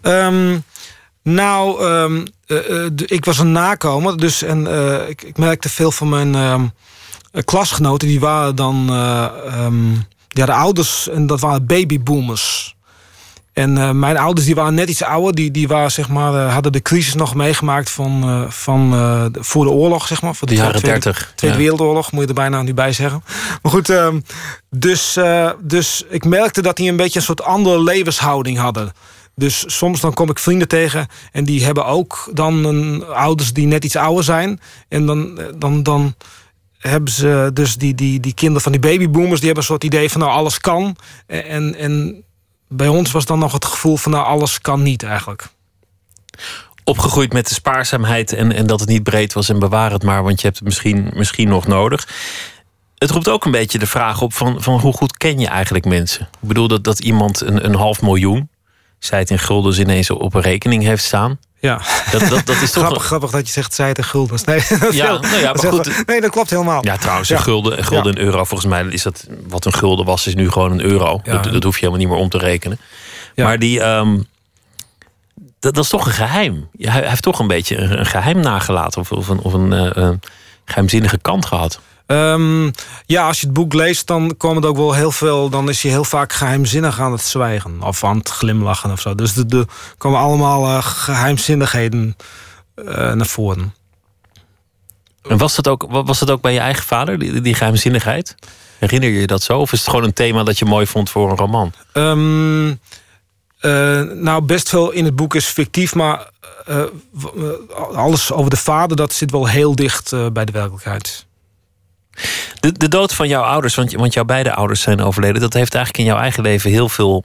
Ehm, 0.00 0.58
nou, 1.22 1.84
ehm, 1.84 2.26
eh, 2.46 2.84
eh, 2.84 2.92
ik 2.96 3.24
was 3.24 3.38
een 3.38 3.52
nakomer. 3.52 4.16
Dus 4.16 4.42
en, 4.42 4.66
eh, 4.66 5.08
ik, 5.08 5.22
ik 5.22 5.36
merkte 5.38 5.68
veel 5.68 5.90
van 5.92 6.08
mijn 6.08 6.34
ehm, 6.34 6.66
eh, 7.32 7.42
klasgenoten. 7.44 8.08
Die 8.08 8.20
waren 8.20 8.56
dan 8.56 8.84
ja, 10.28 10.46
de 10.46 10.52
ouders. 10.52 11.08
En 11.08 11.26
dat 11.26 11.40
waren 11.40 11.66
babyboomers. 11.66 12.75
En 13.58 13.78
eh, 13.78 13.90
mijn 13.90 14.16
ouders 14.16 14.46
die 14.46 14.54
waren 14.54 14.74
net 14.74 14.88
iets 14.88 15.02
ouder. 15.02 15.34
Die, 15.34 15.50
die 15.50 15.68
waren, 15.68 15.90
zeg 15.92 16.08
maar, 16.08 16.34
eh, 16.46 16.52
hadden 16.52 16.72
de 16.72 16.82
crisis 16.82 17.14
nog 17.14 17.34
meegemaakt 17.34 17.90
van, 17.90 18.22
eh, 18.22 18.50
van, 18.50 18.90
de- 18.90 19.42
voor 19.44 19.64
de 19.64 19.70
oorlog. 19.70 20.06
Zeg 20.06 20.22
maar, 20.22 20.34
voor 20.34 20.48
De 20.48 20.54
jaren 20.54 20.70
Tweede- 20.80 21.00
30. 21.00 21.32
Tweede 21.34 21.56
ja. 21.56 21.62
Wereldoorlog, 21.62 22.12
moet 22.12 22.22
je 22.22 22.28
er 22.28 22.34
bijna 22.34 22.62
niet 22.62 22.74
bij 22.74 22.92
zeggen. 22.92 23.22
Maar 23.62 23.72
goed, 23.72 23.90
ehm, 23.90 24.20
dus, 24.70 25.18
dus 25.62 26.04
ik 26.08 26.24
merkte 26.24 26.62
dat 26.62 26.76
die 26.76 26.90
een 26.90 26.96
beetje 26.96 27.18
een 27.18 27.24
soort 27.24 27.42
andere 27.42 27.82
levenshouding 27.82 28.58
hadden. 28.58 28.92
Dus 29.34 29.64
soms 29.66 30.00
dan 30.00 30.14
kom 30.14 30.30
ik 30.30 30.38
vrienden 30.38 30.68
tegen 30.68 31.06
en 31.32 31.44
die 31.44 31.64
hebben 31.64 31.86
ook 31.86 32.30
dan 32.32 32.64
een, 32.64 33.04
ouders 33.04 33.52
die 33.52 33.66
net 33.66 33.84
iets 33.84 33.96
ouder 33.96 34.24
zijn. 34.24 34.60
En 34.88 35.06
dan, 35.06 35.40
dan, 35.58 35.82
dan 35.82 36.14
hebben 36.78 37.12
ze 37.12 37.50
dus 37.52 37.76
die, 37.76 37.94
die, 37.94 38.20
die 38.20 38.34
kinderen 38.34 38.62
van 38.62 38.72
die 38.72 38.80
babyboomers, 38.80 39.40
die 39.40 39.46
hebben 39.46 39.56
een 39.64 39.70
soort 39.70 39.84
idee 39.84 40.10
van 40.10 40.20
nou 40.20 40.32
alles 40.32 40.58
kan. 40.60 40.96
En, 41.26 41.74
en 41.74 42.24
bij 42.68 42.88
ons 42.88 43.10
was 43.10 43.24
dan 43.24 43.38
nog 43.38 43.52
het 43.52 43.64
gevoel 43.64 43.96
van 43.96 44.12
nou 44.12 44.24
alles 44.24 44.60
kan 44.60 44.82
niet 44.82 45.02
eigenlijk. 45.02 45.46
Opgegroeid 46.84 47.32
met 47.32 47.48
de 47.48 47.54
spaarzaamheid 47.54 48.32
en, 48.32 48.52
en 48.52 48.66
dat 48.66 48.80
het 48.80 48.88
niet 48.88 49.02
breed 49.02 49.32
was 49.32 49.48
en 49.48 49.58
bewaar 49.58 49.92
het 49.92 50.02
maar, 50.02 50.22
want 50.22 50.40
je 50.40 50.46
hebt 50.46 50.58
het 50.58 50.68
misschien, 50.68 51.10
misschien 51.14 51.48
nog 51.48 51.66
nodig. 51.66 52.08
Het 52.98 53.10
roept 53.10 53.28
ook 53.28 53.44
een 53.44 53.50
beetje 53.50 53.78
de 53.78 53.86
vraag 53.86 54.22
op 54.22 54.34
van, 54.34 54.62
van 54.62 54.80
hoe 54.80 54.92
goed 54.92 55.16
ken 55.16 55.38
je 55.38 55.46
eigenlijk 55.46 55.84
mensen? 55.84 56.28
Ik 56.42 56.48
bedoel 56.48 56.68
dat, 56.68 56.84
dat 56.84 56.98
iemand 56.98 57.40
een, 57.40 57.64
een 57.64 57.74
half 57.74 58.02
miljoen, 58.02 58.48
zij 58.98 59.18
het 59.18 59.30
in 59.30 59.38
guldens 59.38 59.78
ineens 59.78 60.10
op 60.10 60.34
een 60.34 60.40
rekening 60.40 60.82
heeft 60.82 61.04
staan. 61.04 61.38
Ja, 61.66 61.80
Dat, 62.10 62.20
dat, 62.28 62.46
dat 62.46 62.60
is 62.62 62.70
toch... 62.70 62.82
grappig, 62.84 63.04
grappig 63.04 63.30
dat 63.30 63.46
je 63.46 63.52
zegt 63.52 63.74
zij 63.74 63.88
het 63.88 63.98
in 63.98 64.04
guldens. 64.04 64.44
Nee, 64.46 64.60
Ja, 64.90 65.18
nou 65.18 65.36
ja, 65.36 65.52
maar 65.52 65.72
goed. 65.72 66.06
Nee, 66.06 66.20
dat 66.20 66.30
klopt 66.30 66.50
helemaal. 66.50 66.84
Ja, 66.84 66.96
trouwens, 66.96 67.28
een 67.30 67.36
Ja. 67.36 67.42
gulden, 67.42 67.78
een 67.78 67.84
gulden 67.84 68.14
en 68.14 68.22
euro. 68.22 68.44
Volgens 68.44 68.70
mij 68.70 68.84
is 68.84 69.02
dat 69.02 69.26
wat 69.48 69.64
een 69.64 69.72
gulden 69.74 70.06
was, 70.06 70.26
is 70.26 70.34
nu 70.34 70.50
gewoon 70.50 70.72
een 70.72 70.80
euro. 70.80 71.20
Dat, 71.24 71.44
dat 71.44 71.62
hoef 71.62 71.74
je 71.74 71.80
helemaal 71.80 71.98
niet 71.98 72.08
meer 72.08 72.18
om 72.18 72.28
te 72.28 72.38
rekenen. 72.38 72.78
Maar 73.36 73.58
die, 73.58 73.80
ehm, 73.80 74.18
dat, 75.60 75.74
dat 75.74 75.84
is 75.84 75.90
toch 75.90 76.06
een 76.06 76.12
geheim. 76.12 76.68
Hij, 76.78 76.90
hij 77.00 77.08
heeft 77.08 77.22
toch 77.22 77.38
een 77.38 77.46
beetje 77.46 77.76
een, 77.76 77.98
een 77.98 78.06
geheim 78.06 78.40
nagelaten. 78.40 79.00
Of, 79.00 79.12
of 79.12 79.28
een, 79.28 79.38
of 79.38 79.52
een 79.52 79.72
eh, 79.72 80.08
geheimzinnige 80.64 81.18
kant 81.18 81.46
gehad. 81.46 81.80
Ehm, 82.06 82.70
ja, 83.06 83.26
als 83.26 83.40
je 83.40 83.46
het 83.46 83.54
boek 83.54 83.72
leest, 83.74 84.06
dan 84.06 84.34
komen 84.36 84.62
er 84.62 84.68
ook 84.68 84.76
wel 84.76 84.92
heel 84.94 85.10
veel. 85.12 85.48
Dan 85.48 85.68
is 85.68 85.82
hij 85.82 85.90
heel 85.92 86.04
vaak 86.04 86.32
geheimzinnig 86.32 87.00
aan 87.00 87.12
het 87.12 87.20
zwijgen. 87.20 87.82
Of 87.82 88.04
aan 88.04 88.18
het 88.18 88.28
glimlachen 88.28 88.90
of 88.90 89.00
zo. 89.00 89.14
Dus 89.14 89.36
er 89.36 89.64
komen 89.98 90.18
allemaal 90.20 90.64
eh, 90.66 90.78
geheimzinnigheden 90.86 92.16
eh, 92.74 92.84
naar 93.12 93.26
voren. 93.26 93.74
En 95.28 95.38
was 95.38 95.54
dat, 95.54 95.68
ook, 95.68 95.86
wa- 95.88 96.02
was 96.04 96.18
dat 96.18 96.30
ook 96.30 96.40
bij 96.40 96.52
je 96.52 96.58
eigen 96.60 96.84
vader, 96.84 97.18
die, 97.18 97.40
die 97.40 97.54
geheimzinnigheid? 97.54 98.34
Herinner 98.78 99.10
je 99.10 99.20
je 99.20 99.26
dat 99.26 99.42
zo? 99.42 99.58
Of 99.58 99.72
is 99.72 99.78
het 99.80 99.88
gewoon 99.88 100.04
een 100.04 100.12
thema 100.12 100.42
dat 100.44 100.58
je 100.58 100.64
mooi 100.64 100.86
vond 100.86 101.10
voor 101.10 101.30
een 101.30 101.36
roman? 101.36 101.72
Ehm, 101.92 102.68
eh, 103.58 104.00
nou, 104.14 104.42
best 104.42 104.68
veel 104.68 104.90
in 104.90 105.04
het 105.04 105.16
boek 105.16 105.34
is 105.34 105.44
fictief, 105.46 105.94
maar 105.94 106.30
alles 107.94 108.32
over 108.32 108.50
de 108.50 108.56
vader, 108.56 108.96
dat 108.96 109.12
zit 109.12 109.30
wel 109.30 109.46
heel 109.46 109.74
dicht 109.74 110.10
bij 110.32 110.44
de 110.44 110.52
werkelijkheid. 110.52 111.25
De, 112.60 112.72
de 112.72 112.88
dood 112.88 113.14
van 113.14 113.28
jouw 113.28 113.42
ouders, 113.42 113.74
want, 113.74 113.92
want 113.92 114.14
jouw 114.14 114.24
beide 114.24 114.54
ouders 114.54 114.80
zijn 114.80 115.00
overleden, 115.00 115.40
dat 115.40 115.52
heeft 115.52 115.74
eigenlijk 115.74 116.04
in 116.04 116.12
jouw 116.12 116.22
eigen 116.22 116.42
leven 116.42 116.70
heel 116.70 116.88
veel 116.88 117.24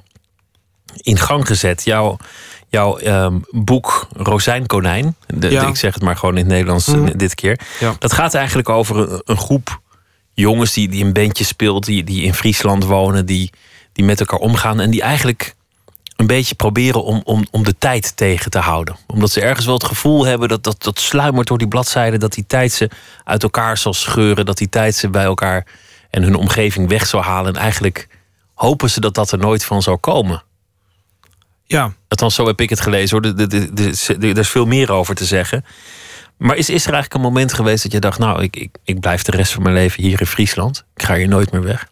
in 0.95 1.17
gang 1.17 1.47
gezet. 1.47 1.83
Jouw, 1.83 2.17
jouw 2.69 2.97
ehm, 2.97 3.39
boek 3.49 4.07
Rozijnkonijn, 4.15 5.15
de, 5.27 5.49
Ja. 5.49 5.67
ik 5.67 5.75
zeg 5.75 5.93
het 5.93 6.03
maar 6.03 6.15
gewoon 6.17 6.37
in 6.37 6.43
het 6.43 6.51
Nederlands 6.53 6.87
eh, 6.87 6.93
Mhm. 6.93 7.17
dit 7.17 7.35
keer, 7.35 7.59
Ja. 7.79 7.95
dat 7.99 8.13
gaat 8.13 8.33
eigenlijk 8.33 8.69
over 8.69 8.97
een, 8.97 9.21
een 9.25 9.37
groep 9.37 9.79
jongens 10.33 10.73
die, 10.73 10.89
die 10.89 11.03
een 11.05 11.13
bandje 11.13 11.43
speelt, 11.43 11.85
die, 11.85 12.03
die 12.03 12.23
in 12.23 12.33
Friesland 12.33 12.83
wonen, 12.85 13.25
die, 13.25 13.49
die 13.93 14.05
met 14.05 14.19
elkaar 14.19 14.39
omgaan 14.39 14.79
en 14.79 14.89
die 14.89 15.01
eigenlijk 15.01 15.55
een 16.21 16.27
beetje 16.27 16.55
proberen 16.55 17.03
om, 17.03 17.21
om, 17.23 17.47
om 17.51 17.63
de 17.63 17.75
tijd 17.77 18.17
tegen 18.17 18.51
te 18.51 18.59
houden. 18.59 18.95
Omdat 19.07 19.31
ze 19.31 19.41
ergens 19.41 19.65
wel 19.65 19.73
het 19.73 19.83
gevoel 19.83 20.25
hebben 20.25 20.47
dat, 20.49 20.63
dat 20.63 20.83
dat 20.83 20.99
sluimert 20.99 21.47
door 21.47 21.57
die 21.57 21.67
bladzijden, 21.67 22.19
dat 22.19 22.33
die 22.33 22.45
tijd 22.47 22.71
ze 22.71 22.89
uit 23.23 23.43
elkaar 23.43 23.77
zal 23.77 23.93
scheuren, 23.93 24.45
dat 24.45 24.57
die 24.57 24.69
tijd 24.69 24.95
ze 24.95 25.09
bij 25.09 25.23
elkaar 25.23 25.65
en 26.09 26.23
hun 26.23 26.35
omgeving 26.35 26.89
weg 26.89 27.07
zal 27.07 27.21
halen. 27.21 27.53
En 27.55 27.61
eigenlijk 27.61 28.07
hopen 28.53 28.89
ze 28.89 28.99
dat 28.99 29.13
dat 29.13 29.31
er 29.31 29.37
nooit 29.37 29.65
van 29.65 29.81
zal 29.81 29.97
komen. 29.97 30.43
Ja, 31.65 31.93
Althans, 32.07 32.35
zo 32.35 32.45
heb 32.47 32.61
ik 32.61 32.69
het 32.69 32.81
gelezen 32.81 33.21
hoor. 33.21 33.33
Er- 34.21 34.37
is 34.37 34.49
veel 34.49 34.65
meer 34.65 34.91
over 34.91 35.15
te 35.15 35.25
zeggen. 35.25 35.65
Maar 36.37 36.55
is, 36.55 36.69
is 36.69 36.85
er 36.85 36.93
eigenlijk 36.93 37.13
een 37.13 37.31
moment 37.31 37.53
geweest 37.53 37.83
dat 37.83 37.91
je 37.91 37.99
dacht: 37.99 38.19
Nou, 38.19 38.43
ik, 38.43 38.55
ik, 38.55 38.77
ik 38.83 38.99
blijf 38.99 39.23
de 39.23 39.31
rest 39.31 39.51
van 39.51 39.63
mijn 39.63 39.75
leven 39.75 40.03
hier 40.03 40.19
in 40.19 40.25
Friesland. 40.25 40.83
Ik 40.95 41.03
ga 41.03 41.15
hier 41.15 41.27
nooit 41.27 41.51
meer 41.51 41.63
weg. 41.63 41.87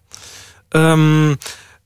Ehm, 0.70 1.36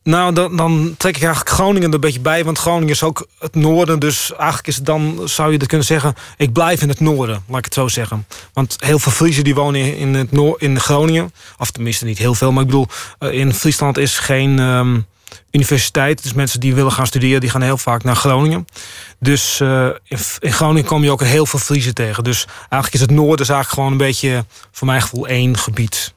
nou, 0.03 0.33
dan, 0.33 0.55
dan 0.55 0.95
trek 0.98 1.15
ik 1.15 1.24
eigenlijk 1.24 1.55
Groningen 1.55 1.88
er 1.88 1.93
een 1.93 2.00
beetje 2.00 2.19
bij. 2.19 2.43
Want 2.43 2.57
Groningen 2.57 2.93
is 2.93 3.03
ook 3.03 3.27
het 3.39 3.55
noorden. 3.55 4.00
Dus 4.00 4.31
eigenlijk 4.31 4.67
is 4.67 4.77
dan, 4.77 5.22
zou 5.25 5.51
je 5.51 5.57
het 5.57 5.67
kunnen 5.67 5.86
zeggen... 5.86 6.13
ik 6.38 6.53
blijf 6.53 6.81
in 6.81 6.89
het 6.89 7.00
noorden, 7.00 7.43
laat 7.48 7.57
ik 7.57 7.65
het 7.65 7.74
zo 7.74 7.88
zeggen. 7.88 8.27
Want 8.53 8.75
heel 8.79 9.00
veel 9.00 9.12
Friesen 9.12 9.43
die 9.43 9.55
wonen 9.55 9.98
in, 9.98 10.13
het 10.13 10.31
noor, 10.31 10.55
in 10.62 10.79
Groningen. 10.79 11.33
Of 11.57 11.72
tenminste 11.72 12.05
niet 12.05 12.17
heel 12.17 12.36
veel. 12.36 12.51
Maar 12.51 12.62
ik 12.62 12.67
bedoel, 12.67 12.88
eh, 13.19 13.31
in 13.31 13.53
Friesland 13.53 13.98
is 13.98 14.19
geen 14.19 14.60
ehm, 14.60 15.00
universiteit. 15.51 16.24
Dus 16.24 16.33
mensen 16.33 16.60
die 16.60 16.75
willen 16.75 16.91
gaan 16.91 17.07
studeren, 17.07 17.41
die 17.41 17.50
gaan 17.50 17.62
heel 17.62 17.77
vaak 17.77 18.03
naar 18.03 18.15
Groningen. 18.15 18.67
Dus 19.19 19.60
eh, 19.60 19.86
in, 20.03 20.17
in 20.39 20.53
Groningen 20.53 20.86
kom 20.86 21.03
je 21.03 21.12
ook 21.12 21.24
heel 21.24 21.45
veel 21.45 21.60
Friesen 21.60 21.93
tegen. 21.93 22.24
Dus 22.24 22.45
eigenlijk 22.60 22.93
is 22.93 23.01
het 23.01 23.12
noorden 23.12 23.45
is 23.45 23.51
eigenlijk 23.51 23.69
gewoon 23.69 23.91
een 23.91 24.07
beetje... 24.07 24.45
voor 24.72 24.88
mijn 24.88 25.01
gevoel 25.01 25.27
één 25.27 25.57
gebied. 25.57 26.13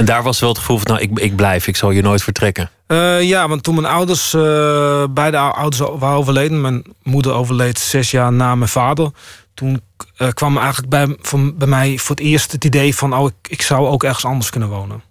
En 0.00 0.06
daar 0.06 0.22
was 0.22 0.40
wel 0.40 0.48
het 0.48 0.58
gevoel 0.58 0.78
van: 0.78 0.86
Nou, 0.86 1.00
ik, 1.00 1.18
ik 1.18 1.36
blijf, 1.36 1.66
ik 1.66 1.76
zal 1.76 1.90
hier 1.90 2.02
nooit 2.02 2.22
vertrekken. 2.22 2.70
Eh, 2.86 3.22
ja, 3.22 3.48
want 3.48 3.62
toen 3.62 3.74
mijn 3.74 3.86
ouders, 3.86 4.34
eh, 4.34 5.04
beide 5.10 5.36
ou- 5.36 5.54
ouders 5.54 5.82
waren 5.98 6.18
overleden. 6.18 6.60
Mijn 6.60 6.82
moeder 7.02 7.32
overleed 7.32 7.78
zes 7.78 8.10
jaar 8.10 8.32
na 8.32 8.54
mijn 8.54 8.70
vader. 8.70 9.10
Toen 9.54 9.80
eh, 10.16 10.28
kwam 10.28 10.58
eigenlijk 10.58 10.88
bij, 10.88 11.16
van, 11.20 11.56
bij 11.56 11.68
mij 11.68 11.98
voor 11.98 12.16
het 12.16 12.24
eerst 12.24 12.52
het 12.52 12.64
idee 12.64 12.94
van... 12.94 13.14
oh, 13.14 13.26
ik, 13.26 13.50
ik 13.50 13.62
zou 13.62 13.86
ook 13.86 14.04
ergens 14.04 14.24
anders 14.24 14.50
kunnen 14.50 14.68
wonen. 14.68 15.02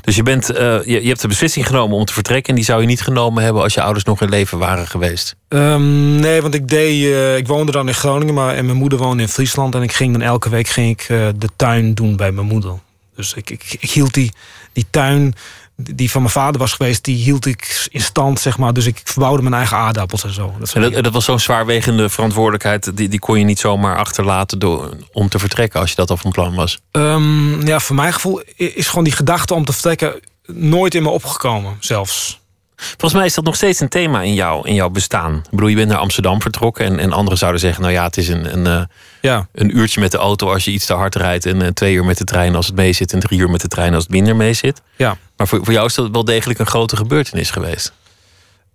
Dus 0.00 0.16
je, 0.16 0.22
bent, 0.22 0.46
je, 0.46 0.82
je 0.84 1.08
hebt 1.08 1.20
de 1.20 1.28
beslissing 1.28 1.66
genomen 1.66 1.96
om 1.96 2.04
te 2.04 2.12
vertrekken. 2.12 2.48
En 2.48 2.54
die 2.54 2.64
zou 2.64 2.80
je 2.80 2.86
niet 2.86 3.02
genomen 3.02 3.42
hebben 3.42 3.62
als 3.62 3.74
je 3.74 3.82
ouders 3.82 4.04
nog 4.04 4.20
in 4.20 4.28
leven 4.28 4.58
waren 4.58 4.86
geweest. 4.86 5.36
Ehm, 5.48 6.16
nee, 6.16 6.42
want 6.42 6.54
ik, 6.54 6.68
deed, 6.68 7.38
ik 7.38 7.46
woonde 7.46 7.72
dan 7.72 7.88
in 7.88 7.94
Groningen, 7.94 8.34
maar 8.34 8.54
en 8.54 8.64
mijn 8.64 8.78
moeder 8.78 8.98
woonde 8.98 9.22
in 9.22 9.28
Friesland. 9.28 9.74
En 9.74 9.82
ik 9.82 9.92
ging 9.92 10.12
dan 10.12 10.22
elke 10.22 10.48
week 10.48 10.68
ging 10.68 10.90
ik, 10.90 11.06
de 11.38 11.48
tuin 11.56 11.94
doen 11.94 12.16
bij 12.16 12.32
mijn 12.32 12.46
moeder. 12.46 12.84
Dus 13.16 13.34
ik, 13.34 13.50
ik, 13.50 13.76
ik 13.80 13.90
hield 13.90 14.14
die, 14.14 14.32
die 14.72 14.86
tuin 14.90 15.34
die 15.76 16.10
van 16.10 16.20
mijn 16.20 16.32
vader 16.32 16.60
was 16.60 16.72
geweest, 16.72 17.04
die 17.04 17.16
hield 17.16 17.46
ik 17.46 17.88
in 17.90 18.00
stand, 18.00 18.40
zeg 18.40 18.58
maar. 18.58 18.72
Dus 18.72 18.86
ik 18.86 19.00
verbouwde 19.04 19.42
mijn 19.42 19.54
eigen 19.54 19.76
aardappels 19.76 20.24
en 20.24 20.32
zo. 20.32 20.54
Dat 20.58 20.72
En 20.72 21.02
dat, 21.02 21.12
was 21.12 21.24
zo'n 21.24 21.40
zwaarwegende 21.40 22.08
verantwoordelijkheid. 22.08 22.96
Die, 22.96 23.08
die 23.08 23.18
kon 23.18 23.38
je 23.38 23.44
niet 23.44 23.58
zomaar 23.58 23.96
achterlaten 23.96 24.58
door, 24.58 24.96
om 25.12 25.28
te 25.28 25.38
vertrekken 25.38 25.80
als 25.80 25.90
je 25.90 25.96
dat 25.96 26.10
al 26.10 26.16
van 26.16 26.30
plan 26.30 26.54
was. 26.54 26.78
Ehm, 26.90 27.66
ja, 27.66 27.80
voor 27.80 27.96
mijn 27.96 28.12
gevoel 28.12 28.42
is 28.56 28.88
gewoon 28.88 29.04
die 29.04 29.12
gedachte 29.12 29.54
om 29.54 29.64
te 29.64 29.72
vertrekken 29.72 30.20
nooit 30.46 30.94
in 30.94 31.02
me 31.02 31.08
opgekomen, 31.08 31.76
zelfs. 31.80 32.40
Volgens 32.76 33.12
mij 33.12 33.24
is 33.24 33.34
dat 33.34 33.44
nog 33.44 33.54
steeds 33.54 33.80
een 33.80 33.88
thema 33.88 34.22
in, 34.22 34.34
jou, 34.34 34.68
in 34.68 34.74
jouw 34.74 34.88
bestaan. 34.90 35.34
Ik 35.36 35.50
bedoel, 35.50 35.68
je 35.68 35.76
bent 35.76 35.88
naar 35.88 35.98
Amsterdam 35.98 36.42
vertrokken. 36.42 36.84
En, 36.84 36.98
en 36.98 37.12
anderen 37.12 37.38
zouden 37.38 37.60
zeggen: 37.60 37.82
Nou 37.82 37.94
ja, 37.94 38.04
het 38.04 38.16
is 38.16 38.28
een, 38.28 38.52
een, 38.52 38.66
eh, 38.66 38.84
Ja, 39.20 39.48
een 39.52 39.76
uurtje 39.76 40.00
met 40.00 40.10
de 40.10 40.18
auto 40.18 40.52
als 40.52 40.64
je 40.64 40.70
iets 40.70 40.86
te 40.86 40.94
hard 40.94 41.14
rijdt. 41.14 41.46
En 41.46 41.62
eh, 41.62 41.68
twee 41.68 41.94
uur 41.94 42.04
met 42.04 42.18
de 42.18 42.24
trein 42.24 42.54
als 42.54 42.66
het 42.66 42.74
mee 42.74 42.92
zit. 42.92 43.12
En 43.12 43.20
drie 43.20 43.40
uur 43.40 43.50
met 43.50 43.60
de 43.60 43.68
trein 43.68 43.94
als 43.94 44.02
het 44.02 44.12
minder 44.12 44.36
mee 44.36 44.52
zit. 44.52 44.82
ja. 44.96 45.16
Maar 45.36 45.48
voor, 45.48 45.64
voor 45.64 45.72
jou 45.72 45.86
is 45.86 45.94
dat 45.94 46.10
wel 46.10 46.24
degelijk 46.24 46.58
een 46.58 46.66
grote 46.66 46.96
gebeurtenis 46.96 47.50
geweest. 47.50 47.92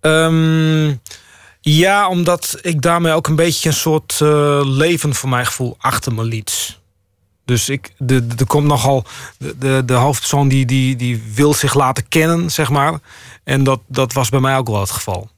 Ehm, 0.01 0.93
ja, 1.61 2.07
omdat 2.07 2.57
ik 2.61 2.81
daarmee 2.81 3.13
ook 3.13 3.27
een 3.27 3.35
beetje 3.35 3.69
een 3.69 3.75
soort 3.75 4.17
eh, 4.21 4.61
leven 4.63 5.15
voor 5.15 5.29
mijn 5.29 5.45
gevoel 5.45 5.75
achter 5.79 6.13
me 6.13 6.23
liet. 6.23 6.79
Dus 7.45 7.69
ik, 7.69 7.93
de, 7.97 8.27
de, 8.27 8.35
er 8.37 8.45
komt 8.45 8.67
nogal. 8.67 9.05
De, 9.37 9.57
de, 9.57 9.83
de 9.85 9.93
hoofdpersoon 9.93 10.47
die, 10.47 10.65
die, 10.65 10.95
die 10.95 11.23
wil 11.33 11.53
zich 11.53 11.73
laten 11.73 12.07
kennen, 12.07 12.49
zeg 12.51 12.69
maar. 12.69 12.99
En 13.43 13.63
dat, 13.63 13.79
dat 13.87 14.13
was 14.13 14.29
bij 14.29 14.39
mij 14.39 14.57
ook 14.57 14.67
wel 14.67 14.79
het 14.79 14.91
geval. 14.91 15.29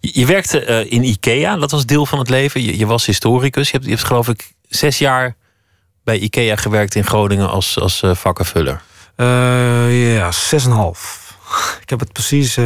Je, 0.00 0.10
je 0.12 0.26
werkte 0.26 0.64
eh, 0.64 0.92
in 0.92 1.04
IKEA, 1.04 1.56
dat 1.56 1.70
was 1.70 1.86
deel 1.86 2.06
van 2.06 2.18
het 2.18 2.28
leven. 2.28 2.62
Je, 2.62 2.78
je 2.78 2.86
was 2.86 3.06
historicus. 3.06 3.66
Je 3.66 3.72
hebt, 3.72 3.84
je 3.84 3.90
hebt 3.90 4.04
geloof 4.04 4.28
ik 4.28 4.52
zes 4.68 4.98
jaar 4.98 5.36
bij 6.04 6.18
IKEA 6.18 6.56
gewerkt 6.56 6.94
in 6.94 7.04
Groningen 7.04 7.50
als, 7.50 7.78
als 7.78 8.02
eh, 8.02 8.14
vakkenvuller. 8.14 8.82
Eh, 9.16 10.14
ja, 10.14 10.32
6,5. 10.32 10.38
Ik 11.82 11.90
heb 11.90 12.00
het 12.00 12.12
precies 12.12 12.58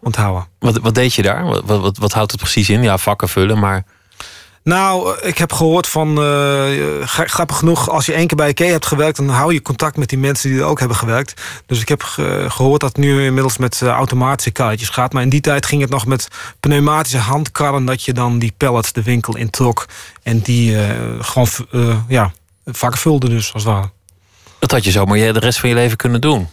onthouden. 0.00 0.48
Wat, 0.58 0.78
wat 0.78 0.94
deed 0.94 1.14
je 1.14 1.22
daar? 1.22 1.44
Wat, 1.44 1.62
wat, 1.64 1.80
wat, 1.80 1.98
wat 1.98 2.12
houdt 2.12 2.30
het 2.30 2.40
precies 2.40 2.70
in? 2.70 2.82
Ja, 2.82 2.98
vakken 2.98 3.28
vullen, 3.28 3.58
maar 3.58 3.84
Nou, 4.62 5.16
eh, 5.18 5.28
ik 5.28 5.38
heb 5.38 5.52
gehoord 5.52 5.86
van... 5.86 6.08
eh, 6.08 7.04
gra- 7.06 7.26
grappig 7.26 7.56
genoeg, 7.56 7.90
als 7.90 8.06
je 8.06 8.12
één 8.12 8.26
keer 8.26 8.36
bij 8.36 8.48
IKEA 8.48 8.70
hebt 8.70 8.86
gewerkt... 8.86 9.16
dan 9.16 9.28
hou 9.28 9.52
je 9.52 9.62
contact 9.62 9.96
met 9.96 10.08
die 10.08 10.18
mensen 10.18 10.50
die 10.50 10.58
er 10.58 10.64
ook 10.64 10.78
hebben 10.78 10.96
gewerkt. 10.96 11.40
Dus 11.66 11.80
ik 11.80 11.88
heb 11.88 12.02
ge- 12.02 12.44
gehoord 12.48 12.80
dat 12.80 12.88
het 12.88 12.98
nu 12.98 13.24
inmiddels 13.24 13.56
met 13.58 13.82
eh, 13.82 13.88
automatische 13.88 14.50
karretjes 14.50 14.88
gaat. 14.88 15.12
Maar 15.12 15.22
in 15.22 15.28
die 15.28 15.40
tijd 15.40 15.66
ging 15.66 15.80
het 15.80 15.90
nog 15.90 16.06
met 16.06 16.28
pneumatische 16.60 17.18
handkarren... 17.18 17.84
dat 17.84 18.02
je 18.04 18.12
dan 18.12 18.38
die 18.38 18.54
pallets 18.56 18.92
de 18.92 19.02
winkel 19.02 19.36
introk. 19.36 19.86
En 20.22 20.38
die 20.40 20.76
gewoon 21.20 21.48
eh, 21.70 21.98
ja, 22.08 22.32
vakken 22.64 23.00
vulde 23.00 23.28
dus, 23.28 23.52
als 23.54 23.62
het 23.64 23.72
ware. 23.72 23.90
dat 24.58 24.70
had 24.70 24.84
je 24.84 24.90
zomaar 24.90 25.16
je 25.18 25.32
de 25.32 25.38
rest 25.38 25.58
van 25.60 25.68
je 25.68 25.74
leven 25.74 25.96
kunnen 25.96 26.20
doen. 26.20 26.48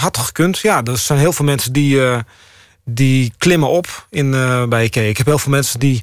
Had 0.00 0.18
gekund? 0.18 0.58
Ja, 0.58 0.82
er 0.84 0.98
zijn 0.98 1.18
heel 1.18 1.32
veel 1.32 1.44
mensen 1.44 1.72
die, 1.72 2.00
die 2.84 3.32
klimmen 3.38 3.68
op 3.68 4.06
in, 4.10 4.30
bij 4.68 4.84
IKEA. 4.84 5.02
Ik 5.08 5.16
heb 5.16 5.26
heel 5.26 5.38
veel 5.38 5.52
mensen 5.52 5.80
die, 5.80 6.02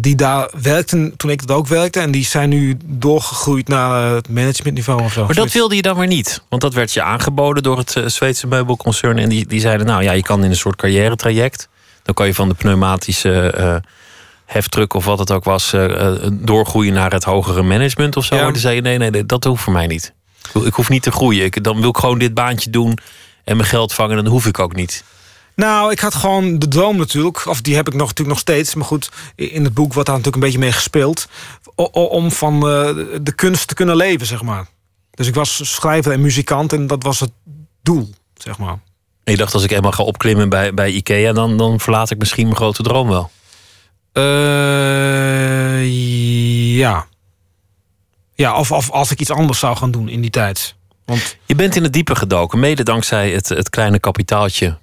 die 0.00 0.16
daar 0.16 0.50
werkten 0.62 1.16
toen 1.16 1.30
ik 1.30 1.46
dat 1.46 1.56
ook 1.56 1.66
werkte. 1.66 2.00
En 2.00 2.10
die 2.10 2.24
zijn 2.24 2.48
nu 2.48 2.76
doorgegroeid 2.84 3.68
naar 3.68 4.08
eh, 4.08 4.14
het 4.14 4.28
managementniveau 4.28 5.02
of 5.02 5.12
zo. 5.12 5.24
Maar 5.24 5.34
dat 5.34 5.52
wilde 5.52 5.76
je 5.76 5.82
dan 5.82 5.96
weer 5.96 6.06
niet. 6.06 6.42
Want 6.48 6.62
dat 6.62 6.74
werd 6.74 6.92
je 6.92 7.02
aangeboden 7.02 7.62
door 7.62 7.78
het 7.78 7.96
eh, 7.96 8.06
Zweedse 8.06 8.46
meubelconcern. 8.46 9.18
En 9.18 9.28
die, 9.28 9.46
die 9.46 9.60
zeiden, 9.60 9.86
nou 9.86 10.02
ja, 10.02 10.12
je 10.12 10.22
kan 10.22 10.44
in 10.44 10.50
een 10.50 10.56
soort 10.56 10.76
carrière-traject. 10.76 11.68
Dan 12.02 12.14
kan 12.14 12.26
je 12.26 12.34
van 12.34 12.48
de 12.48 12.54
pneumatische 12.54 13.50
eh 13.50 13.76
heftruck 14.44 14.94
of 14.94 15.04
wat 15.04 15.18
het 15.18 15.30
ook 15.30 15.44
was... 15.44 15.74
doorgroeien 16.32 16.92
naar 16.92 17.12
het 17.12 17.24
hogere 17.24 17.62
management 17.62 18.16
of 18.16 18.24
zo. 18.24 18.34
Ja. 18.34 18.42
Maar 18.42 18.52
toen 18.52 18.60
zei 18.60 18.74
je, 18.74 18.80
nee, 18.80 18.98
nee, 18.98 19.26
dat 19.26 19.44
hoeft 19.44 19.62
voor 19.62 19.72
mij 19.72 19.86
niet. 19.86 20.12
Ik 20.64 20.74
hoef 20.74 20.88
niet 20.88 21.02
te 21.02 21.10
groeien. 21.10 21.44
Ik, 21.44 21.64
dan 21.64 21.80
wil 21.80 21.88
ik 21.88 21.96
gewoon 21.96 22.18
dit 22.18 22.34
baantje 22.34 22.70
doen 22.70 22.98
en 23.44 23.56
mijn 23.56 23.68
geld 23.68 23.92
vangen. 23.92 24.16
Dan 24.16 24.26
hoef 24.26 24.46
ik 24.46 24.58
ook 24.58 24.74
niet. 24.74 25.04
Nou, 25.56 25.90
ik 25.90 26.00
had 26.00 26.14
gewoon 26.14 26.58
de 26.58 26.68
droom 26.68 26.96
natuurlijk. 26.96 27.46
Of 27.46 27.60
die 27.60 27.74
heb 27.74 27.86
ik 27.86 27.92
nog, 27.92 28.08
natuurlijk 28.08 28.28
nog 28.28 28.38
steeds. 28.38 28.74
Maar 28.74 28.86
goed, 28.86 29.10
in 29.34 29.64
het 29.64 29.74
boek 29.74 29.92
wordt 29.92 30.08
daar 30.08 30.18
natuurlijk 30.18 30.44
een 30.44 30.50
beetje 30.50 30.64
mee 30.66 30.72
gespeeld. 30.72 31.28
Om 31.92 32.30
van 32.30 32.54
eh, 32.54 32.96
de 33.22 33.32
kunst 33.34 33.68
te 33.68 33.74
kunnen 33.74 33.96
leven, 33.96 34.26
zeg 34.26 34.42
maar. 34.42 34.66
Dus 35.10 35.26
ik 35.26 35.34
was 35.34 35.74
schrijver 35.74 36.12
en 36.12 36.20
muzikant 36.20 36.72
en 36.72 36.86
dat 36.86 37.02
was 37.02 37.20
het 37.20 37.30
doel, 37.82 38.10
zeg 38.34 38.58
maar. 38.58 38.78
En 39.24 39.32
je 39.32 39.36
dacht, 39.36 39.54
als 39.54 39.64
ik 39.64 39.70
eenmaal 39.70 39.92
ga 39.92 40.02
opklimmen 40.02 40.48
bij, 40.48 40.74
bij 40.74 40.90
Ikea, 40.90 41.32
dan, 41.32 41.56
dan 41.56 41.80
verlaat 41.80 42.10
ik 42.10 42.18
misschien 42.18 42.44
mijn 42.44 42.56
grote 42.56 42.82
droom 42.82 43.08
wel. 43.08 43.30
Uh, 44.12 44.24
ja. 46.76 47.06
Ja, 48.34 48.58
of, 48.58 48.72
of 48.72 48.90
als 48.90 49.10
ik 49.10 49.20
iets 49.20 49.30
anders 49.30 49.58
zou 49.58 49.76
gaan 49.76 49.90
doen 49.90 50.08
in 50.08 50.20
die 50.20 50.30
tijd. 50.30 50.74
Want... 51.04 51.36
Je 51.44 51.54
bent 51.54 51.76
in 51.76 51.82
het 51.82 51.92
diepe 51.92 52.14
gedoken, 52.14 52.60
mede 52.60 52.82
dankzij 52.82 53.30
het, 53.30 53.48
het 53.48 53.70
kleine 53.70 53.98
kapitaaltje 53.98 54.78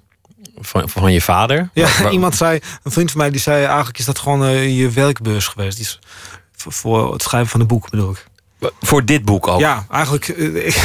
van, 0.58 0.88
van 0.88 1.12
je 1.12 1.20
vader. 1.20 1.70
Ja, 1.72 2.10
iemand 2.10 2.36
zei, 2.36 2.60
een 2.82 2.92
vriend 2.92 3.10
van 3.10 3.20
mij 3.20 3.30
die 3.30 3.40
zei 3.40 3.64
eigenlijk 3.64 3.98
is 3.98 4.04
dat 4.04 4.18
gewoon 4.18 4.44
uh, 4.44 4.78
je 4.78 4.90
werkbeurs 4.90 5.46
geweest. 5.46 5.76
Die 5.76 5.84
is 5.84 5.98
voor 6.56 7.12
het 7.12 7.22
schrijven 7.22 7.50
van 7.50 7.60
een 7.60 7.66
boek 7.66 7.90
bedoel 7.90 8.10
ik. 8.10 8.30
Voor 8.80 9.04
dit 9.04 9.24
boek 9.24 9.48
ook? 9.48 9.60
Ja, 9.60 9.86
eigenlijk. 9.90 10.28
Eh, 10.28 10.76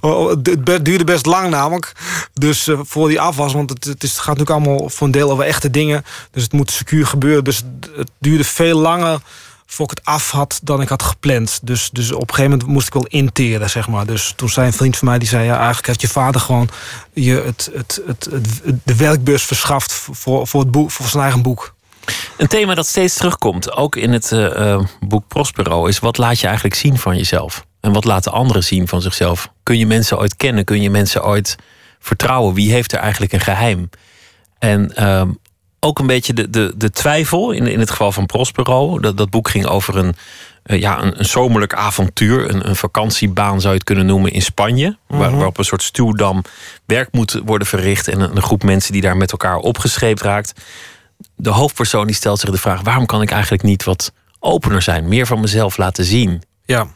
oh, 0.10 0.28
het 0.30 0.84
duurde 0.84 1.04
best 1.04 1.26
lang 1.26 1.50
namelijk. 1.50 1.92
Dus 2.34 2.68
uh, 2.68 2.80
voor 2.82 3.08
die 3.08 3.20
af 3.20 3.36
was, 3.36 3.52
want 3.52 3.70
het, 3.70 3.84
het, 3.84 4.02
is, 4.02 4.10
het 4.10 4.18
gaat 4.18 4.36
natuurlijk 4.36 4.66
allemaal 4.66 4.88
voor 4.88 5.06
een 5.06 5.12
deel 5.12 5.30
over 5.30 5.44
echte 5.44 5.70
dingen. 5.70 6.04
Dus 6.30 6.42
het 6.42 6.52
moet 6.52 6.70
secuur 6.70 7.06
gebeuren. 7.06 7.44
Dus 7.44 7.62
het 7.96 8.10
duurde 8.18 8.44
veel 8.44 8.78
langer 8.78 9.20
voor 9.70 9.84
ik 9.84 9.90
het 9.90 10.04
af 10.04 10.30
had 10.30 10.60
dan 10.62 10.80
ik 10.80 10.88
had 10.88 11.02
gepland. 11.02 11.60
Dus, 11.62 11.90
dus 11.90 12.12
op 12.12 12.20
een 12.20 12.34
gegeven 12.34 12.50
moment 12.50 12.68
moest 12.68 12.86
ik 12.86 12.92
wel 12.92 13.06
interen, 13.06 13.70
zeg 13.70 13.88
maar. 13.88 14.06
Dus 14.06 14.32
toen 14.36 14.48
zei 14.48 14.66
een 14.66 14.72
vriend 14.72 14.96
van 14.96 15.08
mij, 15.08 15.18
die 15.18 15.28
zei... 15.28 15.44
ja, 15.44 15.56
eigenlijk 15.56 15.86
heeft 15.86 16.00
je 16.00 16.08
vader 16.08 16.40
gewoon 16.40 16.68
je 17.12 17.42
het, 17.44 17.70
het, 17.74 18.00
het, 18.06 18.30
de 18.84 18.96
werkbus 18.96 19.42
verschaft... 19.42 19.92
voor, 19.92 20.46
voor, 20.46 20.60
het 20.60 20.70
boek, 20.70 20.90
voor 20.90 21.06
zijn 21.06 21.22
eigen 21.22 21.42
boek. 21.42 21.74
Een 22.36 22.46
thema 22.46 22.74
dat 22.74 22.86
steeds 22.86 23.14
terugkomt, 23.14 23.72
ook 23.72 23.96
in 23.96 24.12
het 24.12 24.30
uh, 24.30 24.84
boek 25.00 25.28
Prospero... 25.28 25.86
is 25.86 25.98
wat 25.98 26.18
laat 26.18 26.40
je 26.40 26.46
eigenlijk 26.46 26.76
zien 26.76 26.98
van 26.98 27.16
jezelf? 27.16 27.64
En 27.80 27.92
wat 27.92 28.04
laten 28.04 28.32
anderen 28.32 28.64
zien 28.64 28.88
van 28.88 29.02
zichzelf? 29.02 29.52
Kun 29.62 29.78
je 29.78 29.86
mensen 29.86 30.18
ooit 30.18 30.36
kennen? 30.36 30.64
Kun 30.64 30.82
je 30.82 30.90
mensen 30.90 31.24
ooit 31.24 31.56
vertrouwen? 31.98 32.54
Wie 32.54 32.72
heeft 32.72 32.92
er 32.92 32.98
eigenlijk 32.98 33.32
een 33.32 33.40
geheim? 33.40 33.90
En 34.58 34.92
uh, 34.98 35.22
ook 35.80 35.98
een 35.98 36.06
beetje 36.06 36.32
de, 36.32 36.50
de, 36.50 36.72
de 36.76 36.90
twijfel 36.90 37.50
in, 37.50 37.66
in 37.66 37.78
het 37.78 37.90
geval 37.90 38.12
van 38.12 38.26
Prospero. 38.26 38.98
Dat, 38.98 39.16
dat 39.16 39.30
boek 39.30 39.48
ging 39.48 39.66
over 39.66 39.96
een, 39.96 40.14
uh, 40.66 40.80
ja, 40.80 41.02
een, 41.02 41.18
een 41.18 41.24
zomerlijk 41.24 41.74
avontuur. 41.74 42.50
Een, 42.50 42.68
een 42.68 42.76
vakantiebaan 42.76 43.60
zou 43.60 43.72
je 43.72 43.78
het 43.78 43.88
kunnen 43.88 44.06
noemen 44.06 44.32
in 44.32 44.42
Spanje. 44.42 44.96
waar, 45.06 45.28
mhm. 45.28 45.36
waarop 45.36 45.58
een 45.58 45.64
soort 45.64 45.82
stuwdam 45.82 46.42
werk 46.86 47.08
moet 47.12 47.40
worden 47.44 47.66
verricht. 47.66 48.08
En 48.08 48.20
een, 48.20 48.36
een 48.36 48.42
groep 48.42 48.62
mensen 48.62 48.92
die 48.92 49.02
daar 49.02 49.16
met 49.16 49.32
elkaar 49.32 49.56
opgescheept 49.56 50.22
raakt 50.22 50.54
de 51.36 51.50
hoofdpersoon 51.50 52.06
die 52.06 52.14
stelt 52.14 52.40
zich 52.40 52.50
de 52.50 52.58
vraag: 52.58 52.80
waarom 52.80 53.06
kan 53.06 53.22
ik 53.22 53.30
eigenlijk 53.30 53.62
niet 53.62 53.84
wat 53.84 54.12
opener 54.38 54.82
zijn, 54.82 55.08
meer 55.08 55.26
van 55.26 55.40
mezelf 55.40 55.76
laten 55.76 56.04
zien? 56.04 56.42
Ja. 56.64 56.86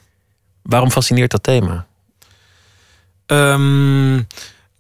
Waarom 0.62 0.90
fascineert 0.90 1.30
dat 1.30 1.42
thema? 1.42 1.86
Um, 3.26 4.26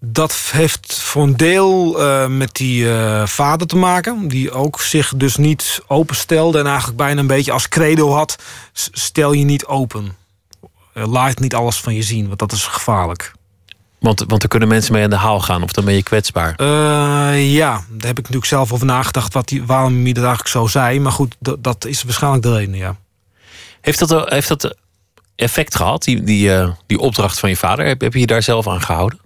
dat 0.04 0.32
heeft 0.52 1.00
voor 1.00 1.22
een 1.22 1.36
deel 1.36 2.00
uh, 2.00 2.26
met 2.26 2.54
die 2.54 2.84
uh, 2.84 3.26
vader 3.26 3.66
te 3.66 3.76
maken, 3.76 4.28
die 4.28 4.50
ook 4.50 4.80
zich 4.80 5.12
dus 5.16 5.36
niet 5.36 5.80
openstelde 5.86 6.58
en 6.58 6.66
eigenlijk 6.66 6.96
bijna 6.96 7.20
een 7.20 7.26
beetje 7.26 7.52
als 7.52 7.68
credo 7.68 8.12
had: 8.12 8.42
stel 8.72 9.32
je 9.32 9.44
niet 9.44 9.66
open. 9.66 10.16
Uh, 10.94 11.06
laat 11.06 11.38
niet 11.38 11.54
alles 11.54 11.76
van 11.76 11.94
je 11.94 12.02
zien, 12.02 12.26
want 12.26 12.38
dat 12.38 12.52
is 12.52 12.66
gevaarlijk. 12.66 13.32
Want, 13.98 14.24
want 14.26 14.42
er 14.42 14.48
kunnen 14.48 14.68
mensen 14.68 14.92
mee 14.92 15.04
aan 15.04 15.10
de 15.10 15.16
haal 15.16 15.40
gaan, 15.40 15.62
of 15.62 15.72
dan 15.72 15.84
ben 15.84 15.94
je 15.94 16.02
kwetsbaar. 16.02 16.54
Uh, 16.60 17.54
ja, 17.54 17.70
daar 17.72 18.06
heb 18.06 18.18
ik 18.18 18.24
natuurlijk 18.24 18.44
zelf 18.44 18.72
over 18.72 18.86
nagedacht 18.86 19.34
wat 19.34 19.48
die, 19.48 19.64
waarom 19.64 20.02
hij 20.02 20.12
dat 20.12 20.24
eigenlijk 20.24 20.54
zo 20.54 20.66
zei. 20.66 21.00
Maar 21.00 21.12
goed, 21.12 21.36
dat 21.58 21.84
is 21.84 22.02
waarschijnlijk 22.02 22.42
de 22.42 22.56
reden, 22.56 22.74
ja. 22.74 22.96
Heeft 23.80 24.08
dat, 24.08 24.30
heeft 24.30 24.48
dat 24.48 24.76
effect 25.36 25.76
gehad, 25.76 26.02
die, 26.02 26.22
die, 26.22 26.50
die 26.86 26.98
opdracht 26.98 27.38
van 27.38 27.48
je 27.48 27.56
vader? 27.56 27.86
Heb, 27.86 28.00
heb 28.00 28.12
je 28.12 28.20
je 28.20 28.26
daar 28.26 28.42
zelf 28.42 28.68
aan 28.68 28.82
gehouden? 28.82 29.21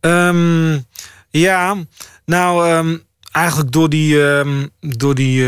Um, 0.00 0.86
ja, 1.30 1.76
nou, 2.24 2.70
um, 2.70 3.02
eigenlijk 3.32 3.72
door 3.72 3.88
die, 3.88 4.16
um, 4.20 4.70
door 4.80 5.14
die, 5.14 5.46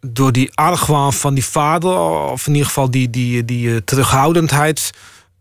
door 0.00 0.32
die 0.32 0.50
argwaan 0.54 1.12
van 1.12 1.34
die 1.34 1.44
vader, 1.44 1.98
of 2.30 2.46
in 2.46 2.52
ieder 2.52 2.66
geval 2.66 2.90
die, 2.90 3.10
die, 3.10 3.44
die 3.44 3.68
uh, 3.68 3.76
terughoudendheid 3.76 4.90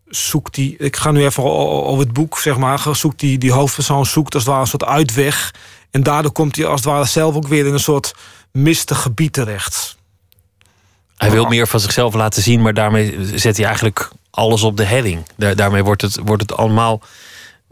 zoekt 0.07 0.55
die, 0.55 0.77
ik 0.77 0.95
ga 0.95 1.11
nu 1.11 1.25
even 1.25 1.43
over 1.43 2.03
het 2.03 2.13
boek, 2.13 2.37
zeg 2.37 2.57
maar, 2.57 2.85
zoekt 2.91 3.19
die, 3.19 3.37
die 3.37 3.51
hoofdpersoon 3.51 4.05
zoekt 4.05 4.33
als 4.33 4.43
het 4.43 4.51
ware 4.51 4.63
een 4.63 4.69
soort 4.69 4.85
uitweg. 4.85 5.53
En 5.91 6.03
daardoor 6.03 6.31
komt 6.31 6.55
hij 6.55 6.65
als 6.65 6.79
het 6.79 6.89
ware 6.89 7.05
zelf 7.05 7.35
ook 7.35 7.47
weer 7.47 7.65
in 7.65 7.73
een 7.73 7.79
soort 7.79 8.15
mistig 8.51 9.01
gebied 9.01 9.33
terecht. 9.33 9.97
Hij 11.17 11.31
wil 11.31 11.45
meer 11.45 11.67
van 11.67 11.79
zichzelf 11.79 12.13
laten 12.13 12.41
zien, 12.41 12.61
maar 12.61 12.73
daarmee 12.73 13.37
zet 13.37 13.55
hij 13.57 13.65
eigenlijk 13.65 14.09
alles 14.35 14.63
op 14.63 14.77
de 14.77 14.83
helling. 14.83 15.25
daarmee 15.35 15.83
wordt 15.83 16.01
het, 16.01 16.19
wordt 16.23 16.41
het 16.41 16.53
allemaal, 16.53 17.01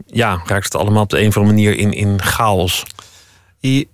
ja, 0.06 0.42
raakt 0.44 0.64
het 0.64 0.74
allemaal 0.74 1.02
op 1.02 1.10
de 1.10 1.20
een 1.20 1.28
of 1.28 1.36
andere 1.36 1.54
manier 1.54 1.78
in, 1.78 1.92
in 1.92 2.22
chaos. 2.22 2.84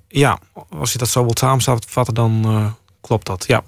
Ja, 0.09 0.39
als 0.79 0.93
je 0.93 0.99
dat 0.99 1.09
zo 1.09 1.25
wilt 1.25 1.39
samenvatten, 1.39 2.15
dan 2.15 2.43
uh, 2.47 2.67
klopt 3.01 3.27
dat, 3.27 3.45
ja. 3.47 3.63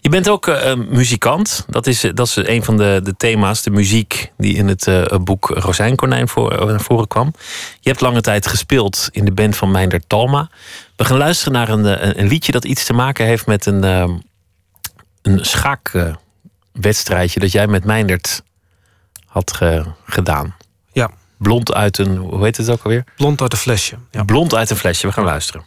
Je 0.00 0.08
bent 0.08 0.28
ook 0.28 0.46
uh, 0.46 0.74
muzikant. 0.74 1.64
Dat 1.68 1.86
is, 1.86 2.00
dat 2.00 2.26
is 2.26 2.36
een 2.36 2.64
van 2.64 2.76
de, 2.76 3.00
de 3.04 3.16
thema's, 3.16 3.62
de 3.62 3.70
muziek 3.70 4.32
die 4.36 4.54
in 4.54 4.68
het 4.68 4.86
uh, 4.86 5.04
boek 5.20 5.48
Rozijnkonijn 5.48 6.28
voor, 6.28 6.66
naar 6.66 6.80
voren 6.80 7.08
kwam. 7.08 7.32
Je 7.80 7.88
hebt 7.88 8.00
lange 8.00 8.20
tijd 8.20 8.46
gespeeld 8.46 9.08
in 9.10 9.24
de 9.24 9.32
band 9.32 9.56
van 9.56 9.70
Meinder 9.70 10.00
Talma. 10.06 10.50
We 10.96 11.04
gaan 11.04 11.18
luisteren 11.18 11.52
naar 11.52 11.68
een, 11.68 12.18
een 12.20 12.28
liedje 12.28 12.52
dat 12.52 12.64
iets 12.64 12.84
te 12.84 12.92
maken 12.92 13.26
heeft 13.26 13.46
met 13.46 13.66
een, 13.66 13.82
een 15.22 15.44
schaakwedstrijdje 16.78 17.40
dat 17.40 17.52
jij 17.52 17.66
met 17.66 17.84
Meindert 17.84 18.42
had 19.26 19.52
ge, 19.52 19.84
gedaan. 20.04 20.56
Ja. 20.92 21.10
Blond 21.36 21.74
uit 21.74 21.98
een, 21.98 22.16
hoe 22.16 22.44
heet 22.44 22.56
het 22.56 22.70
ook 22.70 22.82
alweer? 22.82 23.04
Blond 23.16 23.40
uit 23.40 23.52
een 23.52 23.58
flesje. 23.58 23.96
Ja. 24.10 24.24
Blond 24.24 24.54
uit 24.54 24.70
een 24.70 24.76
flesje, 24.76 25.06
we 25.06 25.12
gaan 25.12 25.24
luisteren. 25.24 25.64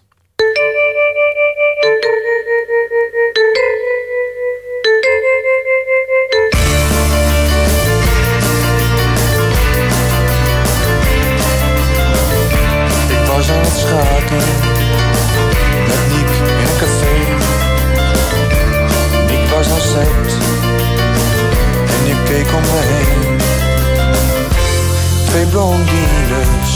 Twee 25.32 25.46
blondines 25.46 26.72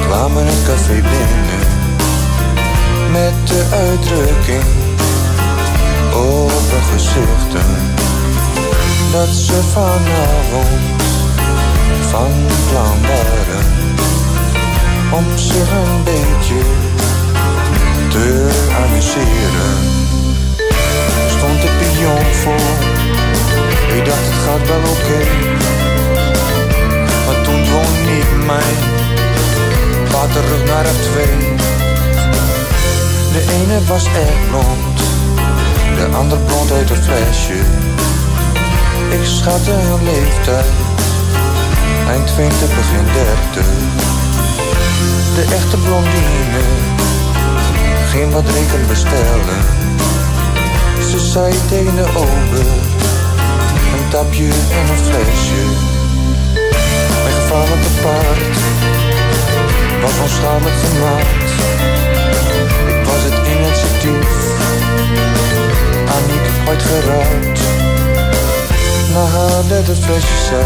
kwamen 0.00 0.46
het 0.46 0.62
café 0.66 0.92
binnen 0.92 1.66
met 3.10 3.48
de 3.48 3.64
uitdrukking 3.72 4.64
op 6.14 6.70
hun 6.70 6.82
gezichten 6.92 7.70
dat 9.12 9.28
ze 9.28 9.62
vanavond 9.72 11.02
van 12.10 12.30
plan 12.68 12.98
waren 13.00 13.66
om 15.10 15.38
zich 15.38 15.70
een 15.70 16.04
beetje 16.04 16.60
te 18.08 18.48
amuseren. 18.82 19.76
Stond 21.28 21.60
de 21.62 21.70
pion 21.78 22.34
voor, 22.34 22.74
ik 23.96 24.04
dacht 24.04 24.24
het 24.24 24.42
gaat 24.44 24.68
wel 24.68 24.90
oké. 24.90 25.20
Maar 25.58 25.79
toen 27.50 27.62
dwong 27.62 27.92
niet 28.10 28.46
mij, 28.46 28.72
ga 30.08 30.26
terug 30.32 30.64
naar 30.64 30.84
F2. 30.84 31.16
De 33.32 33.42
ene 33.58 33.84
was 33.86 34.04
echt 34.06 34.48
blond, 34.50 34.98
de 35.96 36.16
ander 36.16 36.38
blond 36.38 36.72
uit 36.72 36.90
een 36.90 37.02
flesje. 37.02 37.60
Ik 39.10 39.24
schatte 39.24 39.70
hun 39.70 40.04
leeftijd, 40.04 40.66
eind 42.08 42.26
20, 42.26 42.58
begin 42.58 43.04
30 43.52 43.66
de 45.34 45.54
echte 45.54 45.76
blondine 45.76 46.62
geen 48.10 48.30
wat 48.30 48.46
drinken 48.46 48.86
bestellen. 48.88 49.60
Ze 51.10 51.18
zei 51.18 51.54
tegen 51.68 51.96
de 51.96 52.06
ober, 52.16 52.66
een 53.96 54.08
tapje 54.08 54.44
en 54.48 54.90
een 54.90 55.04
flesje. 55.04 55.99
Mijn 57.22 57.34
gevallen 57.40 57.80
te 57.80 57.92
paard 58.02 58.56
was 60.02 60.18
onschadelijk 60.22 60.76
gemaakt. 60.84 61.50
Ik 62.88 63.04
was 63.04 63.22
het 63.28 63.38
initiatief, 63.54 64.30
Aniek 66.16 66.46
ooit 66.68 66.82
geraakt. 66.82 67.60
Na 69.12 69.24
haar 69.24 69.62
derde 69.68 69.94
flesje 69.94 70.38
zei, 70.48 70.64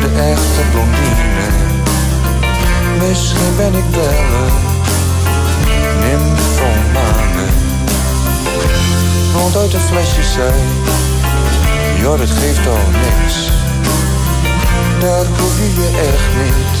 de 0.00 0.20
echte 0.30 0.62
blondine 0.70 1.46
Misschien 2.98 3.56
ben 3.56 3.74
ik 3.74 3.84
wel 3.90 4.08
een 4.42 4.68
nymphomane. 6.00 7.46
blond 9.32 9.56
uit 9.56 9.72
een 9.72 9.80
flesje 9.80 10.22
zei 10.22 10.52
Ja, 12.00 12.16
dat 12.16 12.30
geeft 12.30 12.66
al 12.66 12.78
niks 12.92 13.57
Daar 15.00 15.24
hoef 15.26 15.58
je 15.58 15.74
je 15.80 15.88
echt 16.12 16.44
niet. 16.44 16.78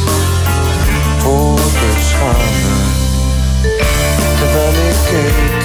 Voor 1.18 1.56
te 1.56 1.90
schamen 2.08 2.96
Terwijl 4.38 4.72
ik 4.90 4.96
keek 5.10 5.64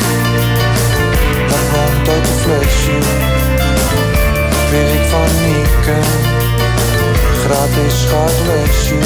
Naar 1.49 1.65
blond 1.71 2.09
uit 2.09 2.27
een 2.27 2.39
flesje 2.39 2.97
Kreeg 4.67 4.93
ik 4.93 5.09
van 5.09 5.27
Nieke 5.45 5.99
Gratis 7.43 8.01
schaatlesje 8.01 8.97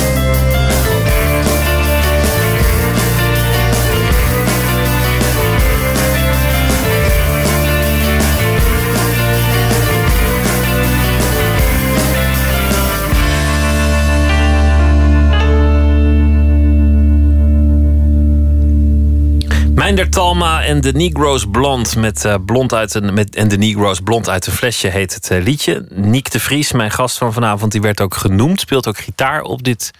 Minder 19.88 20.10
Talma 20.10 20.64
en 20.64 20.82
de 20.82 20.92
Negroes 20.92 21.46
Blond. 21.52 21.96
Met, 21.96 22.26
uh, 22.26 22.36
blond 22.46 22.74
uit 22.74 22.94
een, 22.94 23.14
met, 23.14 23.36
en 23.36 23.48
de 23.48 23.58
Negroes 23.58 24.00
Blond 24.00 24.30
uit 24.30 24.48
een 24.48 24.54
flesje 24.54 24.88
heet 24.88 25.14
het 25.14 25.30
uh, 25.32 25.44
liedje. 25.44 25.86
Niek 25.90 26.32
de 26.32 26.40
Vries, 26.40 26.72
mijn 26.72 26.92
gast 26.92 27.18
van 27.18 27.34
vanavond, 27.34 27.72
die 27.72 27.82
werd 27.82 28.02
ook 28.02 28.16
genoemd. 28.16 28.60
Speelt 28.60 28.88
ook 28.88 28.98
gitaar 28.98 29.42
op 29.42 29.64
dit, 29.64 29.92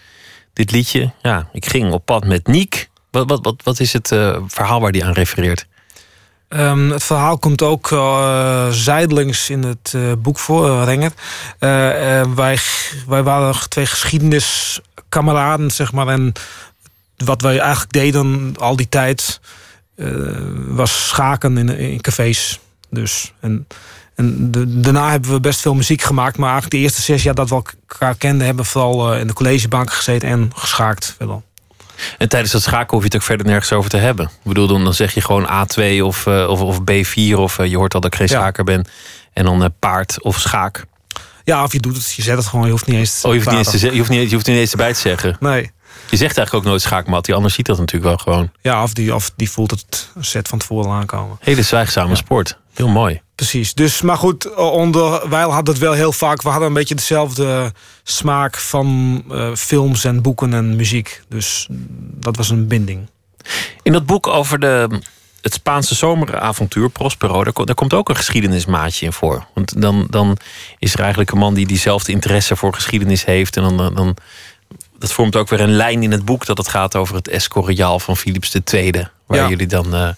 dit 0.52 0.70
liedje. 0.70 1.10
Ja, 1.22 1.48
ik 1.52 1.66
ging 1.66 1.92
op 1.92 2.04
pad 2.04 2.24
met 2.24 2.46
Niek. 2.46 2.88
Wat, 3.10 3.28
wat, 3.28 3.44
wat, 3.44 3.54
wat 3.62 3.80
is 3.80 3.92
het 3.92 4.10
uh, 4.10 4.36
verhaal 4.46 4.80
waar 4.80 4.92
die 4.92 5.04
aan 5.04 5.12
refereert? 5.12 5.66
Um, 6.48 6.90
het 6.90 7.04
verhaal 7.04 7.38
komt 7.38 7.62
ook 7.62 7.88
zijdelings 8.70 9.50
in 9.50 9.62
het 9.62 9.94
boek 10.22 10.38
voor, 10.38 10.84
Renger. 10.84 11.12
wij, 12.34 12.58
wij 13.06 13.22
waren 13.22 13.68
twee 13.68 13.86
geschiedeniskameraden, 13.86 15.70
zeg 15.70 15.92
maar. 15.92 16.08
En 16.08 16.32
wat 17.16 17.42
wij 17.42 17.58
eigenlijk 17.58 17.92
deden 17.92 18.54
al 18.58 18.76
die 18.76 18.88
tijd 18.88 19.40
uh, 19.42 19.48
was 20.68 21.08
schaken 21.08 21.58
in, 21.58 21.68
in 21.68 22.00
cafés. 22.00 22.60
Dus, 22.90 23.32
en 23.40 23.66
en 24.18 24.50
de, 24.50 24.80
daarna 24.80 25.10
hebben 25.10 25.30
we 25.30 25.40
best 25.40 25.60
veel 25.60 25.74
muziek 25.74 26.02
gemaakt. 26.02 26.36
Maar 26.36 26.50
eigenlijk 26.50 26.76
de 26.76 26.82
eerste 26.82 27.02
zes 27.02 27.22
jaar 27.22 27.34
dat 27.34 27.48
we 27.48 27.54
elkaar 27.54 28.14
kenden... 28.14 28.46
hebben 28.46 28.64
we 28.64 28.70
vooral 28.70 29.14
uh, 29.14 29.20
in 29.20 29.26
de 29.26 29.32
collegebank 29.32 29.92
gezeten 29.92 30.28
en 30.28 30.50
geschaakt. 30.54 31.14
Veelal. 31.16 31.42
En 32.18 32.28
tijdens 32.28 32.52
dat 32.52 32.62
schaken 32.62 32.90
hoef 32.90 33.00
je 33.00 33.04
het 33.04 33.16
ook 33.16 33.22
verder 33.22 33.46
nergens 33.46 33.72
over 33.72 33.90
te 33.90 33.96
hebben. 33.96 34.24
Ik 34.24 34.32
bedoel, 34.42 34.66
dan, 34.66 34.84
dan 34.84 34.94
zeg 34.94 35.14
je 35.14 35.20
gewoon 35.20 35.46
A2 35.46 36.02
of, 36.02 36.26
uh, 36.26 36.48
of, 36.48 36.60
of 36.60 36.78
B4... 36.80 37.34
of 37.36 37.56
je 37.56 37.76
hoort 37.76 37.94
al 37.94 38.00
dat 38.00 38.12
ik 38.12 38.18
geen 38.18 38.28
schaker 38.28 38.64
ben. 38.64 38.86
En 39.32 39.44
dan 39.44 39.72
paard 39.78 40.22
of 40.22 40.38
schaak. 40.38 40.84
Ja, 41.44 41.62
of 41.62 41.72
je 41.72 41.80
doet 41.80 41.96
het, 41.96 42.12
je 42.12 42.22
zet 42.22 42.36
het 42.36 42.46
gewoon. 42.46 42.64
Je 42.64 42.70
hoeft 42.70 42.86
niet 42.86 42.96
eens 42.96 43.20
te 43.20 43.26
Oh, 43.26 43.32
je 43.32 43.38
hoeft 43.38 43.56
niet 43.56 43.66
eens, 43.66 43.80
te, 43.80 43.92
je 43.92 43.98
hoeft 43.98 44.10
niet, 44.10 44.28
je 44.28 44.34
hoeft 44.34 44.46
niet 44.46 44.56
eens 44.56 44.70
erbij 44.70 44.92
te 44.92 45.00
zeggen. 45.00 45.36
Nee. 45.40 45.70
Je 46.10 46.16
zegt 46.16 46.36
eigenlijk 46.36 46.54
ook 46.54 46.70
nooit 46.70 46.82
schaakmat. 46.82 47.24
Die 47.24 47.34
ander 47.34 47.50
ziet 47.50 47.66
dat 47.66 47.78
natuurlijk 47.78 48.04
wel 48.04 48.18
gewoon. 48.18 48.50
Ja, 48.60 48.82
of 48.82 48.92
die, 48.92 49.14
of 49.14 49.30
die 49.36 49.50
voelt 49.50 49.70
het 49.70 50.10
set 50.20 50.48
van 50.48 50.58
tevoren 50.58 50.90
aankomen. 50.90 51.36
Hele 51.40 51.62
zwijgzame 51.62 52.16
sport. 52.16 52.58
Heel 52.74 52.88
mooi. 52.88 53.20
Precies. 53.34 53.74
Dus, 53.74 54.02
maar 54.02 54.16
goed, 54.16 54.54
onder, 54.54 55.28
wij 55.28 55.42
hadden 55.42 55.74
het 55.74 55.82
wel 55.82 55.92
heel 55.92 56.12
vaak. 56.12 56.42
We 56.42 56.48
hadden 56.48 56.68
een 56.68 56.74
beetje 56.74 56.94
dezelfde 56.94 57.72
smaak 58.02 58.56
van 58.56 59.22
uh, 59.30 59.54
films 59.54 60.04
en 60.04 60.22
boeken 60.22 60.54
en 60.54 60.76
muziek. 60.76 61.22
Dus 61.28 61.68
dat 62.00 62.36
was 62.36 62.50
een 62.50 62.66
binding. 62.66 63.08
In 63.82 63.92
dat 63.92 64.06
boek 64.06 64.26
over 64.26 64.58
de, 64.58 65.00
het 65.40 65.54
Spaanse 65.54 65.94
zomeravontuur, 65.94 66.90
Prospero, 66.90 67.44
daar, 67.44 67.52
daar, 67.64 67.74
komt 67.74 67.94
ook 67.94 68.08
een 68.08 68.16
geschiedenismaatje 68.16 69.06
in 69.06 69.12
voor. 69.12 69.46
Want 69.54 69.82
dan, 69.82 70.06
dan 70.10 70.36
is 70.78 70.92
er 70.94 71.00
eigenlijk 71.00 71.30
een 71.30 71.38
man 71.38 71.54
die 71.54 71.66
diezelfde 71.66 72.12
interesse 72.12 72.56
voor 72.56 72.74
geschiedenis 72.74 73.24
heeft. 73.24 73.56
En 73.56 73.62
dan, 73.62 73.94
dan 73.94 74.16
dat 74.98 75.12
vormt 75.12 75.36
ook 75.36 75.48
weer 75.48 75.60
een 75.60 75.76
lijn 75.76 76.02
in 76.02 76.10
het 76.10 76.24
boek 76.24 76.46
dat 76.46 76.58
het 76.58 76.68
gaat 76.68 76.96
over 76.96 77.14
het 77.14 77.28
Escoriaal 77.28 77.98
van 77.98 78.16
Philips 78.16 78.56
II, 78.72 78.92
waar 79.26 79.48
jullie 79.48 79.66
dan 79.66 79.94
uh, 79.94 80.08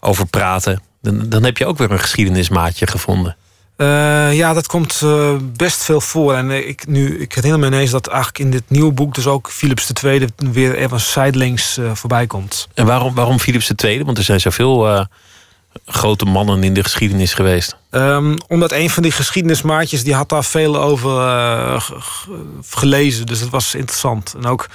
over 0.00 0.26
praten. 0.26 0.82
Dan, 1.02 1.28
dan 1.28 1.44
heb 1.44 1.58
je 1.58 1.66
ook 1.66 1.78
weer 1.78 1.90
een 1.90 1.98
geschiedenismaatje 1.98 2.86
gevonden. 2.86 3.36
Uh, 3.76 4.34
ja, 4.34 4.52
dat 4.52 4.66
komt 4.66 5.00
uh, 5.04 5.36
best 5.42 5.82
veel 5.82 6.00
voor. 6.00 6.34
En 6.34 6.68
ik, 6.68 6.86
nu, 6.86 7.20
ik 7.20 7.32
herinner 7.32 7.60
me 7.60 7.66
ineens 7.66 7.90
dat 7.90 8.06
eigenlijk 8.06 8.38
in 8.38 8.50
dit 8.50 8.62
nieuwe 8.66 8.92
boek... 8.92 9.14
dus 9.14 9.26
ook 9.26 9.50
Philips 9.50 9.92
II 10.02 10.26
weer 10.36 10.74
even 10.74 11.00
zijdelings 11.00 11.78
uh, 11.78 11.94
voorbij 11.94 12.26
komt. 12.26 12.68
En 12.74 12.86
waarom, 12.86 13.14
waarom 13.14 13.38
Philips 13.38 13.70
II? 13.84 14.04
Want 14.04 14.18
er 14.18 14.24
zijn 14.24 14.40
zoveel 14.40 15.06
grote 15.84 16.24
mannen 16.24 16.62
in 16.62 16.74
de 16.74 16.82
geschiedenis 16.82 17.34
geweest? 17.34 17.76
Um, 17.90 18.36
omdat 18.48 18.72
een 18.72 18.90
van 18.90 19.02
die 19.02 19.12
geschiedenismaatjes... 19.12 20.04
die 20.04 20.14
had 20.14 20.28
daar 20.28 20.44
veel 20.44 20.80
over 20.80 21.10
uh, 21.10 21.80
gelezen. 22.70 23.26
Dus 23.26 23.40
dat 23.40 23.48
was 23.48 23.74
interessant. 23.74 24.34
En 24.34 24.46
ook, 24.46 24.68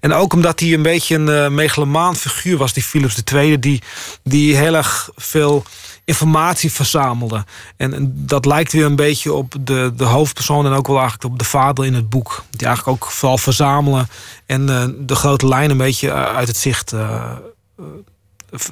en 0.00 0.12
ook 0.12 0.32
omdat 0.32 0.60
hij 0.60 0.72
een 0.72 0.82
beetje 0.82 1.14
een 1.14 1.28
uh, 1.28 1.48
megalomaan 1.48 2.16
figuur 2.16 2.56
was... 2.56 2.72
die 2.72 2.82
Philips 2.82 3.22
II, 3.32 3.58
die, 3.58 3.82
die 4.22 4.56
heel 4.56 4.74
erg 4.74 5.10
veel 5.16 5.64
informatie 6.04 6.72
verzamelde. 6.72 7.44
En, 7.76 8.12
dat 8.14 8.46
lijkt 8.46 8.72
weer 8.72 8.84
een 8.84 8.96
beetje 8.96 9.32
op 9.32 9.54
de, 9.60 9.92
de 9.96 10.04
hoofdpersoon... 10.04 10.66
en 10.66 10.72
ook 10.72 10.86
wel 10.86 10.98
eigenlijk 10.98 11.32
op 11.32 11.38
de 11.38 11.44
vader 11.44 11.84
in 11.84 11.94
het 11.94 12.08
boek. 12.08 12.44
Die 12.50 12.66
eigenlijk 12.66 13.02
ook 13.02 13.10
vooral 13.10 13.38
verzamelen... 13.38 14.08
en 14.46 14.68
uh, 14.68 14.84
de 14.98 15.14
grote 15.14 15.48
lijn 15.48 15.70
een 15.70 15.76
beetje 15.76 16.12
uit 16.12 16.48
het 16.48 16.56
zicht 16.56 16.94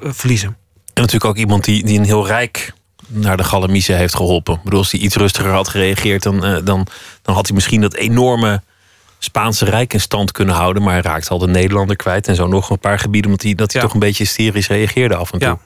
verliezen. 0.01 0.57
En 0.97 1.03
natuurlijk 1.03 1.31
ook 1.31 1.37
iemand 1.37 1.63
die, 1.63 1.83
die 1.83 1.99
een 1.99 2.05
heel 2.05 2.27
rijk 2.27 2.73
naar 3.07 3.37
de 3.37 3.43
Galamiezen 3.43 3.97
heeft 3.97 4.15
geholpen. 4.15 4.53
Ik 4.53 4.63
bedoel, 4.63 4.79
als 4.79 4.91
hij 4.91 4.99
iets 4.99 5.15
rustiger 5.15 5.51
had 5.51 5.67
gereageerd, 5.67 6.23
dan, 6.23 6.35
uh, 6.35 6.57
dan, 6.63 6.87
dan 7.21 7.35
had 7.35 7.45
hij 7.45 7.55
misschien 7.55 7.81
dat 7.81 7.93
enorme 7.93 8.61
Spaanse 9.19 9.65
rijk 9.65 9.93
in 9.93 10.01
stand 10.01 10.31
kunnen 10.31 10.55
houden. 10.55 10.83
Maar 10.83 10.93
hij 10.93 11.01
raakte 11.01 11.29
al 11.29 11.37
de 11.37 11.47
Nederlander 11.47 11.95
kwijt 11.95 12.27
en 12.27 12.35
zo 12.35 12.47
nog 12.47 12.69
een 12.69 12.79
paar 12.79 12.99
gebieden, 12.99 13.31
omdat 13.31 13.45
hij, 13.45 13.55
dat 13.55 13.73
hij 13.73 13.81
toch 13.81 13.93
een 13.93 13.99
beetje 13.99 14.23
hysterisch 14.23 14.67
reageerde 14.67 15.15
af 15.15 15.31
en 15.31 15.39
toe. 15.39 15.47
Ja, 15.47 15.57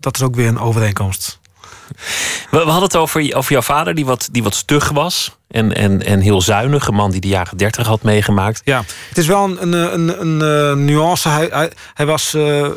dat 0.00 0.16
is 0.16 0.22
ook 0.22 0.34
weer 0.34 0.48
een 0.48 0.58
overeenkomst. 0.58 1.38
We, 2.50 2.58
we 2.58 2.58
hadden 2.58 2.82
het 2.82 2.96
over, 2.96 3.36
over 3.36 3.52
jouw 3.52 3.62
vader, 3.62 3.94
die 3.94 4.06
wat, 4.06 4.28
die 4.32 4.42
wat 4.42 4.54
stug 4.54 4.88
was. 4.88 5.36
En, 5.48 5.74
en, 5.74 6.02
en 6.02 6.20
heel 6.20 6.40
zuinig, 6.40 6.86
een 6.86 6.94
man 6.94 7.10
die 7.10 7.20
de 7.20 7.28
jaren 7.28 7.56
dertig 7.56 7.86
had 7.86 8.02
meegemaakt. 8.02 8.60
Ja, 8.64 8.84
het 9.08 9.18
is 9.18 9.26
wel 9.26 9.44
een, 9.44 9.72
een, 9.72 9.94
een, 9.94 10.20
een, 10.20 10.40
een 10.40 10.84
nuance. 10.84 11.28
Hij, 11.28 11.48
hij, 11.50 11.72
hij 11.94 12.06
was. 12.06 12.34
Uh, 12.34 12.68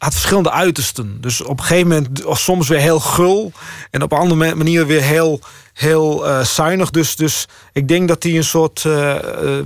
had 0.00 0.12
verschillende 0.12 0.50
uitersten. 0.50 1.20
Dus 1.20 1.42
op 1.42 1.58
een 1.58 1.64
gegeven 1.64 1.88
moment 1.88 2.22
soms 2.30 2.68
weer 2.68 2.78
heel 2.78 3.00
gul. 3.00 3.52
En 3.90 4.02
op 4.02 4.12
een 4.12 4.18
andere 4.18 4.54
manier 4.54 4.86
weer 4.86 5.02
heel, 5.02 5.40
heel 5.72 6.28
uh, 6.28 6.40
zuinig. 6.40 6.90
Dus, 6.90 7.16
dus 7.16 7.48
ik 7.72 7.88
denk 7.88 8.08
dat 8.08 8.22
hij 8.22 8.36
een 8.36 8.44
soort 8.44 8.84
uh, 8.84 9.14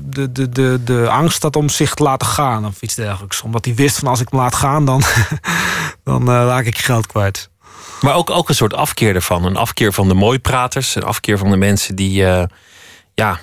de, 0.03 0.33
de, 0.33 0.49
de, 0.49 0.81
de 0.85 1.09
angst 1.09 1.43
had 1.43 1.57
om 1.57 1.69
zich 1.69 1.95
te 1.95 2.03
laten 2.03 2.27
gaan. 2.27 2.67
Of 2.67 2.83
iets 2.83 2.95
dergelijks. 2.95 3.43
Omdat 3.43 3.65
hij 3.65 3.75
wist 3.75 3.99
van 3.99 4.09
als 4.09 4.21
ik 4.21 4.33
me 4.33 4.39
laat 4.39 4.55
gaan, 4.55 4.85
dan, 4.85 5.03
dan 6.05 6.23
uh, 6.23 6.27
raak 6.27 6.65
ik 6.65 6.79
geld 6.79 7.07
kwijt. 7.07 7.51
Maar 8.01 8.15
ook, 8.15 8.31
ook 8.31 8.49
een 8.49 8.55
soort 8.55 8.75
afkeer 8.75 9.15
ervan. 9.15 9.45
Een 9.45 9.57
afkeer 9.57 9.93
van 9.93 10.09
de 10.09 10.15
mooipraters. 10.15 10.95
Een 10.95 11.05
afkeer 11.05 11.39
van 11.39 11.51
de 11.51 11.57
mensen 11.57 11.95
die 11.95 12.25
ja, 13.15 13.41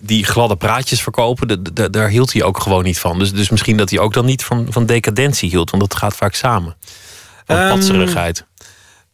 die 0.00 0.24
gladde 0.24 0.56
praatjes 0.56 1.02
verkopen, 1.02 1.64
daar 1.90 2.08
hield 2.08 2.32
hij 2.32 2.42
ook 2.42 2.60
gewoon 2.60 2.84
niet 2.84 2.98
van. 2.98 3.18
Dus, 3.18 3.32
dus 3.32 3.50
misschien 3.50 3.76
dat 3.76 3.90
hij 3.90 3.98
ook 3.98 4.12
dan 4.12 4.24
niet 4.24 4.44
van, 4.44 4.66
van 4.70 4.86
decadentie 4.86 5.50
hield, 5.50 5.70
want 5.70 5.82
dat 5.82 5.98
gaat 5.98 6.16
vaak 6.16 6.34
samen. 6.34 6.76
Van 7.46 7.56
um, 7.56 7.68
patserigheid. 7.68 8.46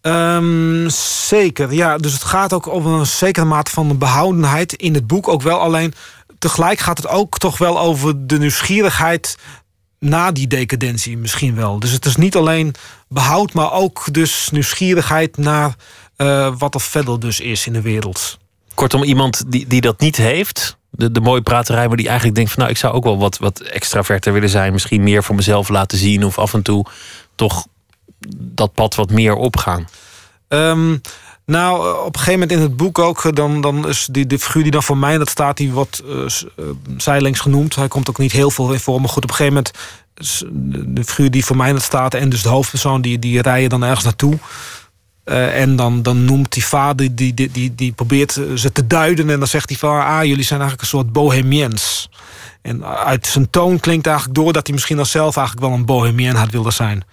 Um, 0.03 0.91
zeker, 1.27 1.73
ja. 1.73 1.97
Dus 1.97 2.13
het 2.13 2.25
gaat 2.25 2.53
ook 2.53 2.67
over 2.67 2.91
een 2.91 3.07
zekere 3.07 3.47
mate 3.47 3.71
van 3.71 3.99
behoudenheid 3.99 4.73
in 4.73 4.95
het 4.95 5.07
boek. 5.07 5.29
Ook 5.29 5.43
wel 5.43 5.59
alleen, 5.59 5.95
tegelijk 6.39 6.79
gaat 6.79 6.97
het 6.97 7.09
ook 7.09 7.39
toch 7.39 7.59
wel 7.59 7.79
over 7.79 8.27
de 8.27 8.39
nieuwsgierigheid 8.39 9.37
na 9.99 10.33
die 10.33 10.47
decadentie 10.47 11.19
misschien 11.19 11.55
wel. 11.55 11.79
Dus 11.79 11.91
het 11.91 12.05
is 12.05 12.17
niet 12.17 12.37
alleen 12.37 12.75
behoud, 13.09 13.53
maar 13.53 13.73
ook 13.73 14.05
dus 14.11 14.49
nieuwsgierigheid 14.51 15.37
naar 15.37 15.75
uh, 16.17 16.53
wat 16.59 16.75
er 16.75 16.81
verder 16.81 17.21
dus 17.21 17.41
is 17.41 17.67
in 17.67 17.73
de 17.73 17.81
wereld. 17.81 18.39
Kortom, 18.75 19.03
iemand 19.03 19.45
die, 19.47 19.67
die 19.67 19.81
dat 19.81 20.01
niet 20.01 20.17
heeft, 20.17 20.77
de, 20.91 21.13
de 21.13 21.21
mooie 21.21 21.43
praterij, 21.43 21.89
maar 21.89 21.97
die 21.97 22.07
eigenlijk 22.07 22.37
denkt 22.37 22.53
van 22.53 22.61
nou, 22.61 22.73
ik 22.75 22.81
zou 22.81 22.95
ook 22.95 23.05
wel 23.05 23.19
wat, 23.19 23.39
wat 23.39 23.61
extraverter 23.61 24.33
willen 24.33 24.49
zijn. 24.49 24.73
Misschien 24.73 25.03
meer 25.03 25.25
voor 25.25 25.35
mezelf 25.35 25.69
laten 25.69 25.99
zien 25.99 26.25
of 26.25 26.39
af 26.39 26.55
en 26.55 26.63
toe 26.63 26.87
toch 27.35 27.67
dat 28.37 28.73
pad 28.75 28.95
wat 28.95 29.11
meer 29.11 29.35
opgaan. 29.35 29.89
Um, 30.49 31.01
nou, 31.47 31.99
op 31.99 32.15
een 32.15 32.21
gegeven 32.21 32.41
moment 32.41 32.53
in 32.53 32.61
het 32.61 32.77
boek 32.77 32.99
ook, 32.99 33.37
dan, 33.37 33.61
dan 33.61 33.89
is 33.89 34.09
die 34.11 34.27
de 34.27 34.39
figuur 34.39 34.63
die 34.63 34.73
dan 34.73 34.83
voor 34.83 34.97
mij 34.97 35.19
dat 35.19 35.29
staat, 35.29 35.57
die 35.57 35.73
wordt 35.73 36.03
uh, 36.07 36.25
zijlings 36.97 37.41
genoemd. 37.41 37.75
Hij 37.75 37.89
komt 37.89 38.09
ook 38.09 38.19
niet 38.19 38.33
heel 38.33 38.51
veel 38.51 38.73
in 38.73 38.81
voor, 38.81 39.01
maar 39.01 39.09
goed, 39.09 39.23
op 39.23 39.31
een 39.31 39.37
gegeven 39.37 39.55
moment 39.55 39.75
de 40.95 41.05
figuur 41.05 41.31
die 41.31 41.45
voor 41.45 41.57
mij 41.57 41.73
dat 41.73 41.83
staat 41.83 42.15
en 42.15 42.29
dus 42.29 42.43
de 42.43 42.49
hoofdpersoon 42.49 43.03
die, 43.03 43.19
die 43.19 43.43
rijden 43.43 43.71
dan 43.71 43.83
ergens 43.83 44.05
naartoe. 44.05 44.39
Uh, 45.25 45.61
en 45.61 45.77
dan, 45.77 46.03
dan 46.03 46.25
noemt 46.25 46.53
die 46.53 46.65
vader, 46.65 47.15
die, 47.15 47.35
die, 47.35 47.51
die, 47.51 47.75
die 47.75 47.93
probeert 47.93 48.33
ze 48.55 48.73
te 48.73 48.87
duiden. 48.87 49.31
En 49.31 49.39
dan 49.39 49.49
zegt 49.49 49.69
hij 49.69 49.79
van, 49.79 50.05
ah, 50.05 50.25
jullie 50.25 50.45
zijn 50.45 50.61
eigenlijk 50.61 50.81
een 50.81 50.99
soort 50.99 51.13
bohemiens. 51.13 52.09
En 52.63 52.85
uit 52.85 53.27
zijn 53.27 53.51
toon 53.51 53.81
klinkt 53.81 54.07
eigenlijk 54.07 54.37
door 54.37 54.53
dat 54.53 54.67
hij 54.67 54.75
misschien 54.75 54.99
al 54.99 55.05
zelf 55.05 55.37
eigenlijk 55.37 55.67
wel 55.67 55.77
een 55.77 55.85
bohemien 55.85 56.35
had 56.35 56.51
willen 56.51 56.73
zijn. 56.73 57.05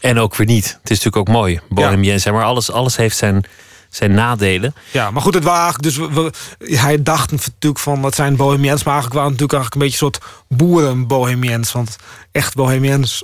En 0.00 0.18
ook 0.18 0.36
weer 0.36 0.46
niet. 0.46 0.64
Het 0.64 0.90
is 0.90 1.02
natuurlijk 1.04 1.16
ook 1.16 1.34
mooi. 1.34 1.60
Bohemiens 1.68 2.22
zijn, 2.22 2.34
maar 2.34 2.44
alles, 2.44 2.70
alles 2.70 2.96
heeft 2.96 3.16
zijn, 3.16 3.44
zijn 3.90 4.12
nadelen. 4.12 4.74
Ja, 4.92 5.10
maar 5.10 5.22
goed, 5.22 5.34
het 5.34 5.44
waren 5.44 5.62
eigenlijk 5.62 5.96
dus 5.96 6.08
we, 6.08 6.32
hij 6.76 7.02
dacht 7.02 7.30
natuurlijk 7.30 7.78
van 7.80 8.02
dat 8.02 8.14
zijn 8.14 8.36
bohemiens, 8.36 8.82
maar 8.84 8.94
eigenlijk 8.94 9.14
waren 9.14 9.30
natuurlijk 9.30 9.52
eigenlijk 9.52 9.74
een 9.74 9.90
beetje 9.90 10.06
een 10.06 10.12
soort 10.12 10.58
boeren 10.58 11.06
bohemiens, 11.06 11.72
want 11.72 11.96
echt 12.32 12.54
bohemiens 12.54 13.22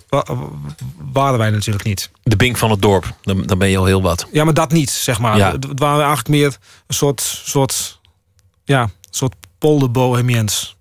waren 1.12 1.38
wij 1.38 1.50
natuurlijk 1.50 1.84
niet. 1.84 2.10
De 2.22 2.36
bink 2.36 2.56
van 2.56 2.70
het 2.70 2.82
dorp, 2.82 3.14
dan, 3.22 3.42
dan 3.42 3.58
ben 3.58 3.68
je 3.68 3.78
al 3.78 3.84
heel 3.84 4.02
wat. 4.02 4.26
Ja, 4.32 4.44
maar 4.44 4.54
dat 4.54 4.72
niet, 4.72 4.90
zeg 4.90 5.18
maar. 5.18 5.36
Ja. 5.36 5.52
Het 5.52 5.78
waren 5.78 5.98
eigenlijk 5.98 6.28
meer 6.28 6.56
een 6.86 6.94
soort, 6.94 7.20
soort, 7.44 8.00
ja, 8.64 8.88
soort 9.10 9.34
polder 9.58 9.90
bohemiens. 9.90 10.76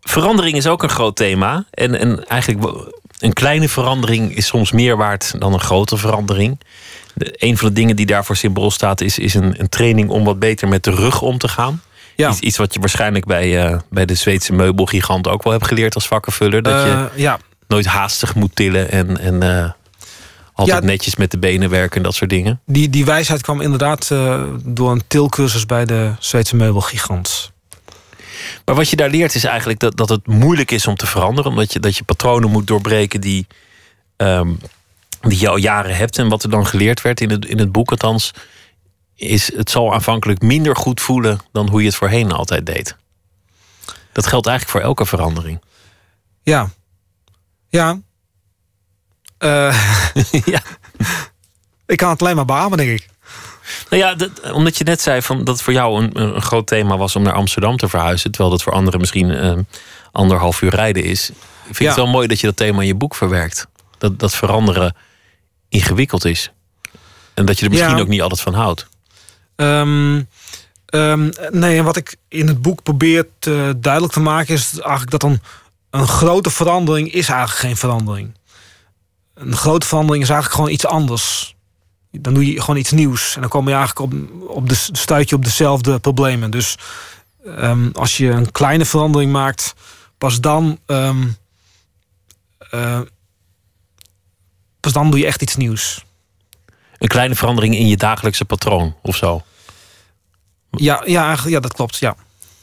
Verandering 0.00 0.56
is 0.56 0.66
ook 0.66 0.82
een 0.82 0.88
groot 0.88 1.16
thema. 1.16 1.64
En, 1.70 1.98
en 1.98 2.26
eigenlijk 2.26 2.88
een 3.18 3.32
kleine 3.32 3.68
verandering 3.68 4.36
is 4.36 4.46
soms 4.46 4.72
meer 4.72 4.96
waard 4.96 5.40
dan 5.40 5.52
een 5.52 5.60
grote 5.60 5.96
verandering. 5.96 6.60
De, 7.14 7.34
een 7.36 7.56
van 7.58 7.68
de 7.68 7.74
dingen 7.74 7.96
die 7.96 8.06
daarvoor 8.06 8.36
symbool 8.36 8.70
staat, 8.70 9.00
is, 9.00 9.18
is 9.18 9.34
een, 9.34 9.60
een 9.60 9.68
training 9.68 10.10
om 10.10 10.24
wat 10.24 10.38
beter 10.38 10.68
met 10.68 10.84
de 10.84 10.90
rug 10.90 11.22
om 11.22 11.38
te 11.38 11.48
gaan. 11.48 11.82
Ja. 12.16 12.30
Iets, 12.30 12.40
iets, 12.40 12.56
wat 12.56 12.74
je 12.74 12.80
waarschijnlijk 12.80 13.24
bij, 13.24 13.70
uh, 13.70 13.78
bij 13.90 14.04
de 14.04 14.14
Zweedse 14.14 14.52
meubelgigant 14.52 15.28
ook 15.28 15.42
wel 15.42 15.52
hebt 15.52 15.66
geleerd 15.66 15.94
als 15.94 16.06
vakkenvuller. 16.06 16.62
Dat 16.62 16.82
je 16.82 16.88
uh, 16.88 17.04
ja. 17.14 17.38
nooit 17.68 17.86
haastig 17.86 18.34
moet 18.34 18.56
tillen 18.56 18.90
en, 18.90 19.18
en 19.20 19.44
uh, 19.44 19.70
altijd 20.52 20.82
ja, 20.82 20.86
netjes 20.86 21.16
met 21.16 21.30
de 21.30 21.38
benen 21.38 21.70
werken 21.70 21.96
en 21.96 22.02
dat 22.02 22.14
soort 22.14 22.30
dingen. 22.30 22.60
Die, 22.66 22.90
die 22.90 23.04
wijsheid 23.04 23.42
kwam 23.42 23.60
inderdaad 23.60 24.08
door 24.64 24.90
een 24.90 25.02
tilcursus 25.06 25.66
bij 25.66 25.84
de 25.84 26.12
Zweedse 26.18 26.56
meubelgigant. 26.56 27.52
Maar 28.64 28.74
wat 28.74 28.90
je 28.90 28.96
daar 28.96 29.10
leert 29.10 29.34
is 29.34 29.44
eigenlijk 29.44 29.78
dat, 29.78 29.96
dat 29.96 30.08
het 30.08 30.26
moeilijk 30.26 30.70
is 30.70 30.86
om 30.86 30.96
te 30.96 31.06
veranderen. 31.06 31.50
Omdat 31.50 31.72
je, 31.72 31.80
dat 31.80 31.96
je 31.96 32.04
patronen 32.04 32.50
moet 32.50 32.66
doorbreken 32.66 33.20
die, 33.20 33.46
um, 34.16 34.58
die 35.28 35.40
je 35.40 35.48
al 35.48 35.56
jaren 35.56 35.96
hebt. 35.96 36.18
En 36.18 36.28
wat 36.28 36.42
er 36.42 36.50
dan 36.50 36.66
geleerd 36.66 37.02
werd 37.02 37.20
in 37.20 37.30
het, 37.30 37.44
in 37.44 37.58
het 37.58 37.72
boek 37.72 37.90
althans... 37.90 38.30
is 39.14 39.56
het 39.56 39.70
zal 39.70 39.94
aanvankelijk 39.94 40.42
minder 40.42 40.76
goed 40.76 41.00
voelen 41.00 41.40
dan 41.52 41.68
hoe 41.68 41.80
je 41.80 41.86
het 41.86 41.96
voorheen 41.96 42.32
altijd 42.32 42.66
deed. 42.66 42.96
Dat 44.12 44.26
geldt 44.26 44.46
eigenlijk 44.46 44.78
voor 44.78 44.88
elke 44.88 45.06
verandering. 45.06 45.62
Ja. 46.42 46.70
Ja. 47.68 48.00
Uh, 49.38 50.02
ja. 50.54 50.60
ik 51.86 51.96
kan 51.96 52.10
het 52.10 52.22
alleen 52.22 52.36
maar 52.36 52.44
beamen, 52.44 52.78
denk 52.78 52.90
ik. 52.90 53.08
Nou 53.90 54.02
ja, 54.02 54.16
omdat 54.52 54.78
je 54.78 54.84
net 54.84 55.00
zei 55.00 55.22
van 55.22 55.38
dat 55.38 55.54
het 55.54 55.62
voor 55.62 55.72
jou 55.72 56.02
een, 56.02 56.20
een, 56.20 56.42
groot 56.42 56.66
thema 56.66 56.96
was 56.96 57.16
om 57.16 57.22
naar 57.22 57.32
Amsterdam 57.32 57.76
te 57.76 57.88
verhuizen. 57.88 58.30
Terwijl 58.30 58.50
dat 58.50 58.62
voor 58.62 58.72
anderen 58.72 59.00
misschien 59.00 59.30
uh, 59.30 59.52
anderhalf 60.12 60.62
uur 60.62 60.74
rijden 60.74 61.04
is. 61.04 61.30
Ik 61.68 61.76
vind 61.76 61.88
het 61.88 61.98
wel 61.98 62.06
mooi 62.06 62.26
dat 62.26 62.40
je 62.40 62.46
dat 62.46 62.56
thema 62.56 62.80
in 62.80 62.86
je 62.86 62.94
boek 62.94 63.14
verwerkt. 63.14 63.66
Dat, 63.98 64.18
dat 64.18 64.34
veranderen 64.34 64.96
ingewikkeld 65.74 66.24
is. 66.24 66.52
En 67.34 67.44
dat 67.44 67.58
je 67.58 67.64
er 67.64 67.70
misschien 67.70 68.00
ook 68.00 68.08
niet 68.08 68.22
altijd 68.22 68.40
van 68.40 68.54
houdt. 68.54 68.86
Um, 69.56 70.28
um, 70.90 71.32
nee, 71.50 71.78
en 71.78 71.84
wat 71.84 71.96
ik 71.96 72.16
in 72.28 72.48
het 72.48 72.62
boek 72.62 72.82
probeer 72.82 73.26
te, 73.38 73.74
duidelijk 73.76 74.12
te 74.12 74.20
maken 74.20 74.54
is 74.54 74.78
eigenlijk 74.80 75.10
dat 75.10 75.22
een, 75.22 75.40
een 75.90 76.06
grote 76.06 76.50
verandering 76.50 77.12
is 77.12 77.28
eigenlijk 77.28 77.60
geen 77.60 77.76
verandering. 77.76 78.34
Een 79.34 79.56
grote 79.56 79.86
verandering 79.86 80.22
is 80.22 80.30
eigenlijk 80.30 80.60
gewoon 80.60 80.74
iets 80.74 80.86
anders 80.86 81.54
dan 82.20 82.34
doe 82.34 82.52
je 82.52 82.60
gewoon 82.60 82.76
iets 82.76 82.90
nieuws. 82.90 83.34
En 83.34 83.40
dan 83.40 83.50
kom 83.50 83.68
je 83.68 83.74
eigenlijk 83.74 84.12
op, 84.12 84.12
op 84.48 84.68
de 84.68 84.74
stuit 84.74 85.28
je 85.28 85.36
op 85.36 85.44
dezelfde 85.44 85.98
problemen. 85.98 86.50
Dus 86.50 86.76
um, 87.46 87.90
als 87.92 88.16
je 88.16 88.30
een 88.30 88.52
kleine 88.52 88.84
verandering 88.84 89.32
maakt, 89.32 89.74
pas 90.18 90.40
dan. 90.40 90.78
Uh, 92.70 93.00
pas 94.84 94.92
dan 94.92 95.10
doe 95.10 95.20
je 95.20 95.26
echt 95.26 95.42
iets 95.42 95.56
nieuws. 95.56 96.04
Een 96.98 97.08
kleine 97.08 97.34
verandering 97.34 97.76
in 97.76 97.88
je 97.88 97.96
dagelijkse 97.96 98.44
patroon 98.44 98.96
of 99.02 99.16
zo. 99.16 99.42
Ja, 100.70 101.02
ja, 101.06 101.36
ja 101.46 101.60
dat 101.60 101.72
klopt. 101.72 101.96
Ja. 101.96 102.16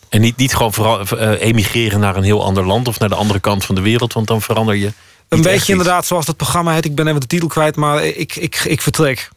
En 0.10 0.22
niet, 0.22 0.38
niet 0.38 0.56
gewoon 0.56 1.08
uh, 1.14 1.42
emigreren 1.42 2.00
naar 2.00 2.16
een 2.16 2.24
heel 2.24 2.44
ander 2.44 2.66
land 2.66 2.88
of 2.88 3.00
naar 3.00 3.10
de 3.10 3.16
andere 3.16 3.40
kant 3.40 3.66
van 3.66 3.76
de 3.76 3.82
wereld, 3.82 4.14
want 4.14 4.28
dan 4.28 4.42
verander 4.42 4.76
je. 4.76 4.94
Een 5.28 5.42
beetje 5.42 5.72
inderdaad, 5.72 6.06
zoals 6.06 6.26
dat 6.26 6.38
programma 6.38 6.74
heet. 6.74 6.86
Ik 6.86 6.96
ben 6.96 7.08
even 7.08 7.20
de 7.20 7.28
titel 7.28 7.48
kwijt, 7.48 7.76
maar 7.76 8.04
ik, 8.06 8.36
ik, 8.36 8.56
ik 8.56 8.82
vertrek. 8.82 9.30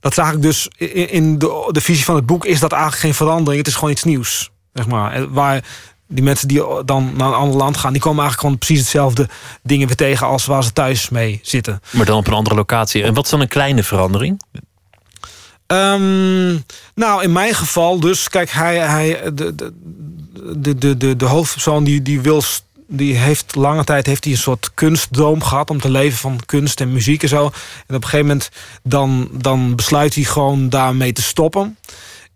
Dat 0.00 0.12
is 0.12 0.18
eigenlijk 0.18 0.48
dus 0.48 0.68
in 1.06 1.38
de, 1.38 1.68
de 1.72 1.80
visie 1.80 2.04
van 2.04 2.14
het 2.14 2.26
boek 2.26 2.44
is 2.44 2.60
dat 2.60 2.72
eigenlijk 2.72 3.02
geen 3.02 3.14
verandering. 3.14 3.58
Het 3.58 3.66
is 3.66 3.74
gewoon 3.74 3.90
iets 3.90 4.04
nieuws. 4.04 4.50
Zeg 4.72 4.86
maar. 4.86 5.32
Waar 5.32 5.64
die 6.10 6.24
mensen 6.24 6.48
die 6.48 6.84
dan 6.84 7.12
naar 7.16 7.28
een 7.28 7.34
ander 7.34 7.56
land 7.56 7.76
gaan, 7.76 7.92
die 7.92 8.02
komen 8.02 8.22
eigenlijk 8.22 8.40
gewoon 8.40 8.58
precies 8.58 8.78
hetzelfde 8.78 9.28
dingen 9.62 9.86
weer 9.86 9.96
tegen 9.96 10.26
als 10.26 10.46
waar 10.46 10.64
ze 10.64 10.72
thuis 10.72 11.08
mee 11.08 11.40
zitten. 11.42 11.80
Maar 11.90 12.06
dan 12.06 12.18
op 12.18 12.26
een 12.26 12.32
andere 12.32 12.54
locatie. 12.54 13.02
En 13.02 13.14
wat 13.14 13.24
is 13.24 13.30
dan 13.30 13.40
een 13.40 13.48
kleine 13.48 13.82
verandering? 13.82 14.42
Um, 15.66 16.64
nou, 16.94 17.22
in 17.22 17.32
mijn 17.32 17.54
geval 17.54 18.00
dus, 18.00 18.28
kijk, 18.28 18.50
hij, 18.50 18.76
hij, 18.76 19.32
de, 19.34 19.54
de, 20.56 20.78
de, 20.78 20.96
de, 20.96 21.16
de 21.16 21.24
hoofdpersoon 21.24 21.84
die, 21.84 22.02
die 22.02 22.20
wil 22.20 22.42
die 22.92 23.16
heeft 23.16 23.54
lange 23.54 23.84
tijd 23.84 24.06
heeft 24.06 24.24
hij 24.24 24.32
een 24.32 24.38
soort 24.38 24.70
kunstdroom 24.74 25.42
gehad 25.42 25.70
om 25.70 25.80
te 25.80 25.90
leven 25.90 26.18
van 26.18 26.40
kunst 26.46 26.80
en 26.80 26.92
muziek 26.92 27.22
en 27.22 27.28
zo. 27.28 27.44
En 27.86 27.94
op 27.96 28.02
een 28.02 28.08
gegeven 28.08 28.26
moment 28.26 28.50
dan, 28.82 29.28
dan 29.32 29.76
besluit 29.76 30.14
hij 30.14 30.24
gewoon 30.24 30.68
daarmee 30.68 31.12
te 31.12 31.22
stoppen. 31.22 31.78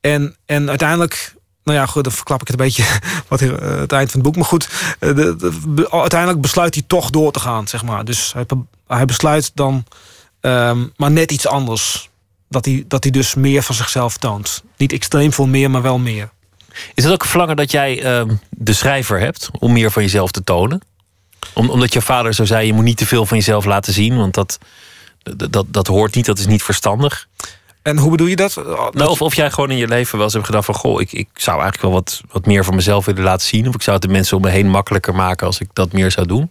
En, 0.01 0.37
en 0.47 0.69
uiteindelijk, 0.69 1.34
nou 1.65 1.79
ja, 1.79 1.87
goed, 1.87 2.05
dan 2.05 2.13
verklap 2.13 2.41
ik 2.41 2.47
het 2.47 2.61
een 2.61 2.65
beetje 2.65 2.85
wat 3.29 3.41
uh, 3.41 3.51
het 3.59 3.93
eind 3.93 4.11
van 4.11 4.21
het 4.21 4.23
boek. 4.23 4.37
Maar 4.37 4.45
goed, 4.45 4.69
uh, 5.01 5.15
de, 5.15 5.89
uiteindelijk 5.91 6.41
besluit 6.41 6.75
hij 6.75 6.85
toch 6.87 7.11
door 7.11 7.33
te 7.33 7.41
gaan, 7.41 7.69
zeg 7.69 7.83
maar. 7.83 8.05
Dus 8.05 8.33
hij, 8.33 8.47
hij 8.87 9.05
besluit 9.05 9.51
dan, 9.55 9.85
um, 10.41 10.93
maar 10.97 11.11
net 11.11 11.33
iets 11.33 11.47
anders. 11.47 12.11
Dat 12.49 12.65
hij, 12.65 12.85
dat 12.89 13.03
hij 13.03 13.13
dus 13.13 13.35
meer 13.35 13.63
van 13.63 13.75
zichzelf 13.75 14.17
toont. 14.17 14.63
Niet 14.77 14.93
extreem 14.93 15.33
veel 15.33 15.47
meer, 15.47 15.71
maar 15.71 15.83
wel 15.83 15.99
meer. 15.99 16.31
Is 16.95 17.05
het 17.05 17.13
ook 17.13 17.23
een 17.23 17.29
verlangen 17.29 17.57
dat 17.57 17.71
jij 17.71 18.21
uh, 18.21 18.35
de 18.51 18.73
schrijver 18.73 19.21
hebt 19.21 19.51
om 19.59 19.73
meer 19.73 19.91
van 19.91 20.03
jezelf 20.03 20.31
te 20.31 20.45
tonen? 20.45 20.81
Om, 21.53 21.71
omdat 21.71 21.93
je 21.93 22.03
vader 22.03 22.35
zo 22.35 22.45
zei: 22.45 22.67
je 22.67 22.73
moet 22.73 22.85
niet 22.85 22.97
te 22.97 23.07
veel 23.07 23.27
van 23.27 23.37
jezelf 23.37 23.65
laten 23.65 23.93
zien, 23.93 24.17
want 24.17 24.35
dat, 24.35 24.59
dat, 25.51 25.67
dat 25.69 25.87
hoort 25.87 26.15
niet, 26.15 26.27
dat 26.27 26.39
is 26.39 26.47
niet 26.47 26.63
verstandig. 26.63 27.29
En 27.85 27.99
hoe 27.99 28.11
bedoel 28.11 28.27
je 28.27 28.37
dat? 28.37 28.55
Nou, 28.93 29.09
of, 29.11 29.23
of 29.23 29.35
jij 29.35 29.51
gewoon 29.51 29.71
in 29.71 29.77
je 29.77 29.89
leven 29.89 30.15
wel 30.15 30.25
eens 30.25 30.33
hebt 30.35 30.47
gedacht 30.47 30.65
van... 30.65 30.75
goh, 30.75 31.01
ik, 31.01 31.13
ik 31.13 31.29
zou 31.35 31.61
eigenlijk 31.61 31.83
wel 31.83 31.93
wat, 31.93 32.21
wat 32.31 32.47
meer 32.47 32.65
van 32.65 32.75
mezelf 32.75 33.05
willen 33.05 33.23
laten 33.23 33.47
zien... 33.47 33.69
of 33.69 33.75
ik 33.75 33.83
zou 33.83 33.97
het 33.97 34.07
de 34.07 34.13
mensen 34.13 34.37
om 34.37 34.43
me 34.43 34.49
heen 34.49 34.69
makkelijker 34.69 35.15
maken... 35.15 35.47
als 35.47 35.61
ik 35.61 35.69
dat 35.73 35.93
meer 35.93 36.11
zou 36.11 36.27
doen? 36.27 36.51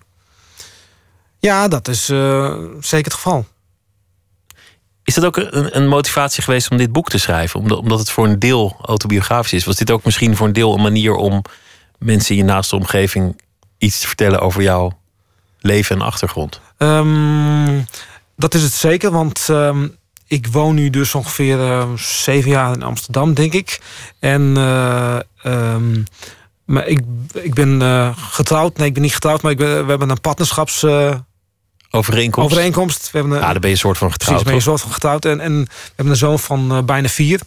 Ja, 1.39 1.67
dat 1.67 1.87
is 1.87 2.09
uh, 2.09 2.55
zeker 2.79 3.05
het 3.05 3.13
geval. 3.13 3.45
Is 5.03 5.13
dat 5.13 5.25
ook 5.25 5.37
een, 5.37 5.77
een, 5.77 5.87
motivatie 5.87 6.43
geweest 6.43 6.71
om 6.71 6.77
dit 6.77 6.91
boek 6.91 7.09
te 7.09 7.17
schrijven? 7.17 7.59
Omdat, 7.59 7.77
omdat 7.77 7.99
het 7.99 8.09
voor 8.09 8.25
een 8.25 8.39
deel 8.39 8.77
autobiografisch 8.81 9.53
is. 9.53 9.65
Was 9.65 9.75
dit 9.75 9.91
ook 9.91 10.03
misschien 10.03 10.35
voor 10.35 10.47
een 10.47 10.53
deel 10.53 10.73
een 10.73 10.81
manier 10.81 11.15
om 11.15 11.41
mensen 11.97 12.35
in 12.35 12.37
je 12.37 12.51
naaste 12.51 12.75
omgeving 12.75 13.41
iets 13.77 13.99
te 13.99 14.07
vertellen 14.07 14.39
over 14.39 14.61
jouw 14.61 14.99
leven 15.59 15.95
en 15.95 16.01
achtergrond? 16.01 16.61
Um, 16.77 17.85
dat 18.35 18.53
is 18.53 18.63
het 18.63 18.73
zeker, 18.73 19.11
want 19.11 19.47
um, 19.49 19.97
ik 20.27 20.47
woon 20.47 20.75
nu 20.75 20.89
dus 20.89 21.15
ongeveer 21.15 21.57
uh, 21.57 21.93
zeven 21.95 22.49
jaar 22.49 22.73
in 22.73 22.83
Amsterdam, 22.83 23.33
denk 23.33 23.53
ik. 23.53 23.81
En 24.19 24.41
uh, 24.57 25.19
um, 25.45 26.03
maar 26.65 26.87
ik, 26.87 26.99
ik 27.33 27.53
ben 27.53 27.81
uh, 27.81 28.17
getrouwd. 28.17 28.77
Nee, 28.77 28.87
ik 28.87 28.93
ben 28.93 29.03
niet 29.03 29.13
getrouwd, 29.13 29.41
maar 29.41 29.51
ik 29.51 29.57
ben, 29.57 29.83
we 29.83 29.89
hebben 29.89 30.09
een 30.09 30.21
partnerschaps 30.21 30.85
Overeenkomst. 31.95 32.51
Overeenkomst. 32.51 33.11
We 33.11 33.17
hebben 33.17 33.37
een, 33.37 33.43
ja, 33.43 33.51
dan 33.51 33.61
ben 33.61 33.69
je 33.69 33.75
een 33.75 33.81
soort 33.81 33.97
van 33.97 34.11
getrouwd. 34.11 34.43
Precies, 34.43 34.61
ben 34.61 34.63
je 34.63 34.71
een 34.71 34.77
soort 34.77 34.81
van 34.81 34.91
getrouwd. 34.91 35.25
En, 35.25 35.39
en 35.39 35.63
we 35.63 35.91
hebben 35.95 36.13
een 36.13 36.19
zoon 36.19 36.39
van 36.39 36.85
bijna 36.85 37.07
vier. 37.07 37.39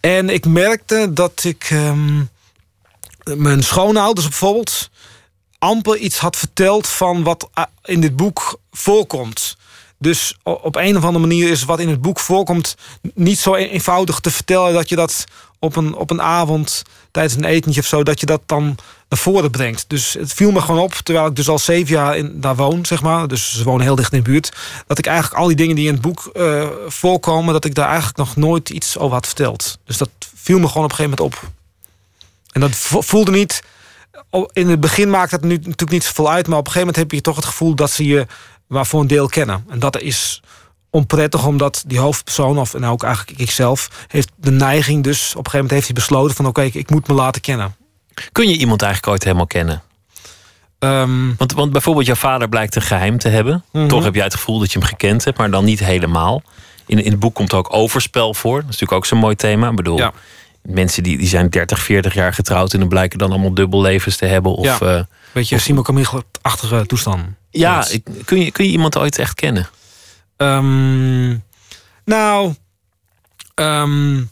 En 0.00 0.28
ik 0.30 0.46
merkte 0.46 1.12
dat 1.12 1.44
ik 1.44 1.70
um, 1.70 2.28
mijn 3.34 3.62
schoonouders 3.62 4.28
bijvoorbeeld 4.28 4.90
amper 5.58 5.96
iets 5.96 6.18
had 6.18 6.36
verteld 6.36 6.86
van 6.86 7.22
wat 7.22 7.48
eh, 7.54 7.64
in 7.84 8.00
dit 8.00 8.16
boek 8.16 8.60
voorkomt. 8.70 9.56
Dus 9.98 10.36
op 10.42 10.76
een 10.76 10.96
of 10.96 11.04
andere 11.04 11.26
manier 11.26 11.50
is 11.50 11.64
wat 11.64 11.80
in 11.80 11.88
het 11.88 12.00
boek 12.00 12.18
voorkomt 12.18 12.76
niet 13.14 13.38
zo 13.38 13.54
eenvoudig 13.54 14.20
te 14.20 14.30
vertellen 14.30 14.74
dat 14.74 14.88
je 14.88 14.96
dat 14.96 15.24
op 15.58 15.76
een, 15.76 15.94
op 15.94 16.10
een 16.10 16.22
avond 16.22 16.82
tijdens 17.10 17.34
een 17.34 17.44
etentje 17.44 17.80
of 17.80 17.86
zo, 17.86 18.02
dat 18.02 18.20
je 18.20 18.26
dat 18.26 18.42
dan 18.46 18.64
naar 19.08 19.18
voren 19.18 19.50
brengt. 19.50 19.84
Dus 19.88 20.12
het 20.12 20.32
viel 20.32 20.50
me 20.50 20.60
gewoon 20.60 20.80
op, 20.80 20.92
terwijl 20.92 21.26
ik 21.26 21.36
dus 21.36 21.48
al 21.48 21.58
zeven 21.58 21.94
jaar 21.94 22.16
in, 22.16 22.40
daar 22.40 22.56
woon, 22.56 22.86
zeg 22.86 23.02
maar. 23.02 23.28
Dus 23.28 23.52
ze 23.52 23.64
wonen 23.64 23.82
heel 23.82 23.94
dicht 23.94 24.12
in 24.12 24.22
de 24.22 24.30
buurt. 24.30 24.52
Dat 24.86 24.98
ik 24.98 25.06
eigenlijk 25.06 25.40
al 25.40 25.46
die 25.46 25.56
dingen 25.56 25.76
die 25.76 25.86
in 25.86 25.92
het 25.92 26.02
boek 26.02 26.30
uh, 26.32 26.68
voorkomen, 26.86 27.52
dat 27.52 27.64
ik 27.64 27.74
daar 27.74 27.88
eigenlijk 27.88 28.18
nog 28.18 28.36
nooit 28.36 28.70
iets 28.70 28.98
over 28.98 29.14
had 29.14 29.26
verteld. 29.26 29.78
Dus 29.84 29.96
dat 29.96 30.10
viel 30.34 30.58
me 30.58 30.68
gewoon 30.68 30.84
op 30.84 30.90
een 30.90 30.96
gegeven 30.96 31.18
moment 31.18 31.42
op. 31.42 31.50
En 32.52 32.60
dat 32.60 32.76
voelde 33.04 33.30
niet. 33.30 33.62
In 34.52 34.68
het 34.68 34.80
begin 34.80 35.10
maakt 35.10 35.30
het 35.30 35.42
nu 35.42 35.54
natuurlijk 35.54 35.90
niet 35.90 36.04
zoveel 36.04 36.30
uit, 36.30 36.46
maar 36.46 36.58
op 36.58 36.66
een 36.66 36.72
gegeven 36.72 36.92
moment 36.92 36.96
heb 36.96 37.10
je 37.10 37.20
toch 37.20 37.36
het 37.36 37.44
gevoel 37.44 37.74
dat 37.74 37.90
ze 37.90 38.06
je 38.06 38.26
maar 38.68 38.86
voor 38.86 39.00
een 39.00 39.06
deel 39.06 39.28
kennen. 39.28 39.64
En 39.68 39.78
dat 39.78 40.00
is 40.00 40.42
onprettig, 40.90 41.46
omdat 41.46 41.84
die 41.86 41.98
hoofdpersoon, 41.98 42.58
of 42.58 42.72
nou 42.72 42.92
ook 42.92 43.02
eigenlijk 43.02 43.38
ikzelf, 43.40 43.88
heeft 44.08 44.30
de 44.36 44.50
neiging 44.50 45.04
dus 45.04 45.20
op 45.20 45.26
een 45.26 45.50
gegeven 45.50 45.52
moment 45.52 45.70
heeft 45.70 45.86
hij 45.86 45.94
besloten 45.94 46.36
van 46.36 46.46
oké, 46.46 46.62
ik, 46.62 46.74
ik 46.74 46.90
moet 46.90 47.08
me 47.08 47.14
laten 47.14 47.40
kennen. 47.40 47.76
Kun 48.32 48.48
je 48.48 48.56
iemand 48.56 48.82
eigenlijk 48.82 49.12
ooit 49.12 49.24
helemaal 49.24 49.46
kennen? 49.46 49.82
Ehm, 50.78 51.34
Want, 51.36 51.52
want 51.52 51.72
bijvoorbeeld 51.72 52.06
jouw 52.06 52.14
vader 52.14 52.48
blijkt 52.48 52.76
een 52.76 52.82
geheim 52.82 53.18
te 53.18 53.28
hebben. 53.28 53.64
Mhm. 53.72 53.86
Toch 53.88 54.04
heb 54.04 54.14
jij 54.14 54.24
het 54.24 54.34
gevoel 54.34 54.58
dat 54.58 54.72
je 54.72 54.78
hem 54.78 54.88
gekend 54.88 55.24
hebt, 55.24 55.38
maar 55.38 55.50
dan 55.50 55.64
niet 55.64 55.78
helemaal. 55.78 56.42
In, 56.86 57.04
in 57.04 57.10
het 57.10 57.20
boek 57.20 57.34
komt 57.34 57.54
ook 57.54 57.74
overspel 57.74 58.34
voor. 58.34 58.54
Dat 58.54 58.64
is 58.64 58.66
natuurlijk 58.66 58.92
ook 58.92 59.06
zo'n 59.06 59.18
mooi 59.18 59.34
thema. 59.36 59.68
Ik 59.68 59.76
bedoel, 59.76 59.98
Ja. 59.98 60.12
Mensen 60.68 61.02
die, 61.02 61.18
die 61.18 61.28
zijn 61.28 61.50
30, 61.50 61.78
40 61.80 62.14
jaar 62.14 62.32
getrouwd... 62.34 62.72
en 62.72 62.80
dan 62.80 62.88
blijken 62.88 63.18
dan 63.18 63.30
allemaal 63.30 63.54
dubbellevens 63.54 64.16
te 64.16 64.24
hebben. 64.26 64.52
Of, 64.54 64.64
Ja. 64.80 64.88
ja, 64.88 65.08
beetje 65.32 65.58
Simon 65.58 65.82
Camille-achtige 65.84 66.86
toestand. 66.86 67.24
ja 67.50 67.88
ik- 67.90 68.06
kun, 68.24 68.38
je, 68.44 68.50
kun 68.50 68.64
je 68.64 68.70
iemand 68.70 68.98
ooit 68.98 69.18
echt 69.18 69.34
kennen? 69.34 69.68
Ehm, 70.36 71.36
nou, 72.04 72.54
ehm, 73.54 74.22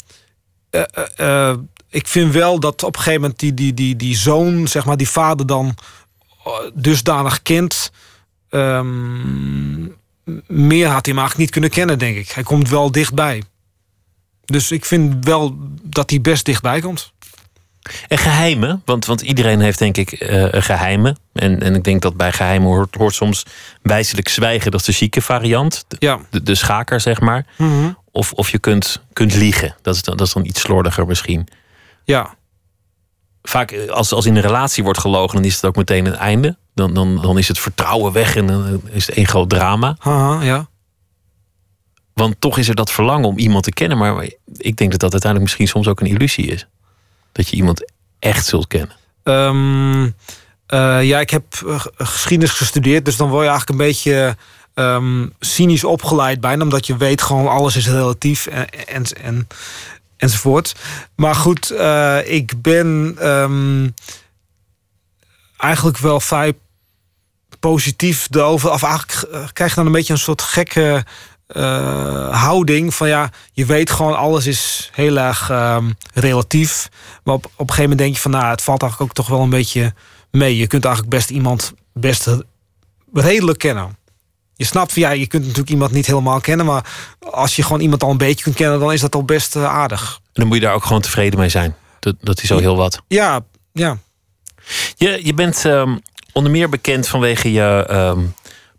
eh, 0.71 0.83
eh, 1.17 1.57
ik 1.89 2.07
vind 2.09 2.33
wel 2.33 2.61
dat 2.61 2.83
op 2.83 2.95
een 2.97 3.03
gegeven 3.03 3.21
moment 3.21 3.39
die, 3.41 3.55
die, 3.55 3.75
die, 3.75 3.97
die 3.97 4.17
zoon, 4.17 4.69
zeg 4.69 4.85
maar, 4.85 4.97
die 4.97 5.09
vader 5.09 5.47
dan 5.47 5.75
dusdanig 6.75 7.43
kent. 7.43 7.91
ehm, 8.49 9.85
meer 10.47 10.87
had 10.89 11.07
hij 11.07 11.15
hem 11.15 11.19
eigenlijk 11.19 11.37
niet 11.39 11.51
kunnen 11.51 11.71
kennen, 11.71 11.99
denk 11.99 12.17
ik. 12.17 12.29
Hij 12.29 12.43
komt 12.43 12.69
wel 12.69 12.91
dichtbij. 12.93 13.43
Dus 14.45 14.71
ik 14.71 14.85
vind 14.85 15.25
wel 15.25 15.55
dat 15.83 16.11
hij 16.11 16.21
best 16.21 16.45
dichtbij 16.45 16.81
komt. 16.81 17.13
En 18.09 18.19
geheimen, 18.19 18.83
want, 18.85 19.07
want 19.07 19.21
iedereen 19.21 19.61
heeft 19.61 19.79
denk 19.79 19.97
ik 19.97 20.13
eh 20.13 20.63
geheimen. 20.63 21.17
En, 21.33 21.63
en 21.63 21.75
ik 21.75 21.85
denk 21.85 22.03
dat 22.03 22.17
bij 22.17 22.33
geheimen 22.33 22.69
hoort, 22.69 22.95
hoort 22.95 23.15
soms 23.15 23.47
wijzelijk 23.83 24.29
zwijgen. 24.29 24.71
Dat 24.71 24.81
is 24.81 24.87
de 24.87 24.93
chique 24.93 25.23
variant, 25.23 25.85
de, 25.89 25.97
Ja. 25.99 26.21
de, 26.31 26.43
de 26.43 26.55
schaker 26.55 27.01
zeg 27.01 27.21
maar. 27.21 27.47
Of, 28.11 28.33
of 28.33 28.51
je 28.51 28.59
kunt, 28.59 29.03
kunt 29.13 29.35
liegen, 29.35 29.75
dat 29.83 29.95
is, 29.95 30.03
dan, 30.03 30.17
dat 30.17 30.27
is 30.27 30.33
dan 30.33 30.45
iets 30.45 30.61
slordiger 30.61 31.07
misschien. 31.07 31.49
Ja. 32.05 32.35
Vaak 33.43 33.71
eh, 33.71 33.89
als, 33.91 34.13
als 34.13 34.27
in 34.27 34.37
een 34.37 34.43
relatie 34.43 34.85
wordt 34.85 34.99
gelogen, 34.99 35.37
dan 35.37 35.45
is 35.45 35.55
het 35.55 35.65
ook 35.65 35.77
meteen 35.77 36.07
een 36.07 36.17
einde. 36.17 36.57
Dan, 36.75 36.95
dan, 36.95 37.23
dan 37.23 37.39
is 37.39 37.49
het 37.49 37.59
vertrouwen 37.59 38.13
weg 38.13 38.37
en 38.37 38.47
dan 38.47 38.81
is 38.91 39.07
het 39.07 39.17
één 39.17 39.27
groot 39.27 39.51
drama. 39.51 39.97
Haha, 39.99 40.43
ja. 40.43 40.69
Want 42.15 42.35
toch 42.39 42.59
is 42.59 42.69
er 42.69 42.75
dat 42.75 42.91
verlangen 42.91 43.29
om 43.29 43.39
iemand 43.39 43.65
te 43.65 43.73
kennen. 43.73 43.99
Maar 43.99 44.25
ik 44.57 44.77
denk 44.77 44.91
dat 44.91 45.01
dat 45.01 45.13
uiteindelijk 45.13 45.43
misschien 45.43 45.69
soms 45.69 45.89
ook 45.89 46.01
een 46.01 46.07
illusie 46.07 46.47
is. 46.47 46.67
Dat 47.33 47.49
je 47.49 47.57
iemand 47.57 47.93
echt 48.19 48.47
zult 48.47 48.67
kennen. 48.67 48.97
Ehm, 49.23 50.11
eh, 50.67 51.03
ja, 51.03 51.21
ik 51.21 51.31
heb 51.31 51.45
eh, 51.67 51.85
geschiedenis 51.97 52.55
gestudeerd, 52.55 53.05
dus 53.05 53.17
dan 53.17 53.29
word 53.29 53.43
je 53.43 53.49
eigenlijk 53.49 53.81
een 53.81 53.87
beetje 53.87 54.37
ehm, 54.75 55.27
cynisch 55.41 55.85
opgeleid 55.85 56.41
bijna, 56.41 56.63
omdat 56.63 56.87
je 56.87 56.97
weet 56.97 57.23
gewoon 57.23 57.49
alles 57.49 57.77
is 57.77 57.89
relatief 57.89 58.47
en, 58.47 58.69
en, 58.87 59.05
en, 59.23 59.49
enzovoort. 60.17 60.75
Maar 61.17 61.35
goed, 61.35 61.71
eh, 61.71 62.19
ik 62.25 62.63
ben 62.63 63.17
ehm, 63.19 63.89
eigenlijk 65.57 65.99
wel 65.99 66.21
vrij 66.21 66.53
positief 67.61 68.29
erover. 68.31 68.71
Of 68.71 68.83
eigenlijk 68.83 69.53
krijg 69.53 69.71
je 69.71 69.77
dan 69.77 69.87
een 69.87 69.93
beetje 69.93 70.13
een 70.13 70.19
soort 70.19 70.43
gekke 70.43 71.05
eh, 71.47 72.43
houding 72.43 72.95
van 72.95 73.09
ja, 73.09 73.31
je 73.53 73.67
weet 73.67 73.91
gewoon 73.91 74.17
alles 74.17 74.47
is 74.47 74.91
heel 74.93 75.17
erg 75.17 75.51
ehm, 75.51 75.91
relatief. 76.15 76.89
Maar 77.25 77.35
op, 77.35 77.45
op 77.45 77.51
een 77.51 77.75
gegeven 77.75 77.83
moment 77.83 77.99
denk 77.99 78.15
je 78.15 78.21
van 78.21 78.31
nou, 78.31 78.45
het 78.45 78.63
valt 78.63 78.83
eigenlijk 78.83 79.11
ook 79.11 79.17
toch 79.17 79.29
wel 79.35 79.43
een 79.45 79.51
beetje 79.51 79.95
mee. 80.31 80.57
Je 80.57 80.67
kunt 80.67 80.85
eigenlijk 80.85 81.15
best 81.15 81.31
iemand 81.31 81.73
best 81.93 82.29
redelijk 83.13 83.59
kennen. 83.59 83.97
Je 84.57 84.65
snapt 84.65 84.93
van 84.93 85.03
ja, 85.03 85.11
je 85.11 85.27
kunt 85.27 85.43
natuurlijk 85.43 85.71
iemand 85.71 85.93
niet 85.93 86.07
helemaal 86.07 86.41
kennen, 86.41 86.67
maar 86.67 86.85
als 87.31 87.57
je 87.57 87.63
gewoon 87.63 87.81
iemand 87.81 88.03
al 88.03 88.11
een 88.11 88.17
beetje 88.17 88.43
kunt 88.43 88.57
kennen, 88.57 88.81
dan 88.81 88.93
is 88.93 89.01
dat 89.01 89.15
al 89.15 89.25
best 89.25 89.57
eh, 89.57 89.65
aardig. 89.65 90.21
En 90.23 90.31
dan 90.33 90.47
moet 90.47 90.57
je 90.57 90.63
daar 90.63 90.75
ook 90.75 90.85
gewoon 90.85 91.03
tevreden 91.03 91.39
mee 91.39 91.49
zijn. 91.49 91.77
Dat, 92.01 92.15
dat 92.21 92.43
is 92.43 92.53
al 92.53 92.59
heel 92.59 92.77
wat. 92.77 93.03
Ja, 93.09 93.41
ja. 93.73 93.99
Je, 94.97 95.21
je 95.25 95.35
bent 95.35 95.65
ehm, 95.65 95.97
onder 96.33 96.53
meer 96.53 96.69
bekend 96.69 97.09
vanwege 97.09 97.53
je 97.53 97.85
ehm 97.89 98.21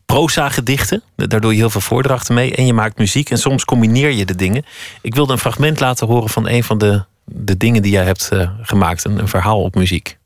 proza-gedichten. 0.05 1.01
Daar 1.15 1.41
doe 1.41 1.51
je 1.51 1.57
heel 1.57 1.69
veel 1.69 1.81
voordrachten 1.81 2.35
mee. 2.35 2.55
En 2.55 2.65
je 2.65 2.73
maakt 2.73 2.97
muziek. 2.97 3.29
En 3.29 3.37
soms 3.37 3.65
combineer 3.65 4.11
je 4.11 4.25
de 4.25 4.35
dingen. 4.35 4.65
Ik 5.01 5.15
wilde 5.15 5.33
een 5.33 5.39
fragment 5.39 5.79
laten 5.79 6.07
horen 6.07 6.29
van 6.29 6.47
een 6.47 6.63
van 6.63 6.77
de, 6.77 7.03
de 7.25 7.57
dingen 7.57 7.81
die 7.81 7.91
jij 7.91 8.03
hebt 8.03 8.29
eh, 8.29 8.49
gemaakt. 8.61 9.05
Een, 9.05 9.19
een 9.19 9.27
verhaal 9.27 9.61
op 9.61 9.75
muziek. 9.75 10.17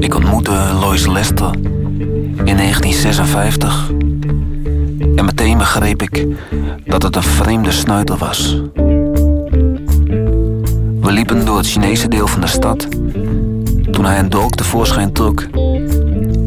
Ik 0.00 0.14
ontmoette 0.14 0.52
Lois 0.80 1.06
Lester 1.06 1.50
1956. 2.58 3.90
En 5.16 5.24
meteen 5.24 5.58
begreep 5.58 6.02
ik 6.02 6.26
dat 6.84 7.02
het 7.02 7.16
een 7.16 7.22
vreemde 7.22 7.70
snuiter 7.70 8.16
was. 8.16 8.62
We 11.00 11.12
liepen 11.12 11.44
door 11.44 11.56
het 11.56 11.66
Chinese 11.66 12.08
deel 12.08 12.26
van 12.26 12.40
de 12.40 12.46
stad 12.46 12.88
toen 13.92 14.04
hij 14.04 14.18
een 14.18 14.28
dolk 14.28 14.54
tevoorschijn 14.54 15.12
trok 15.12 15.40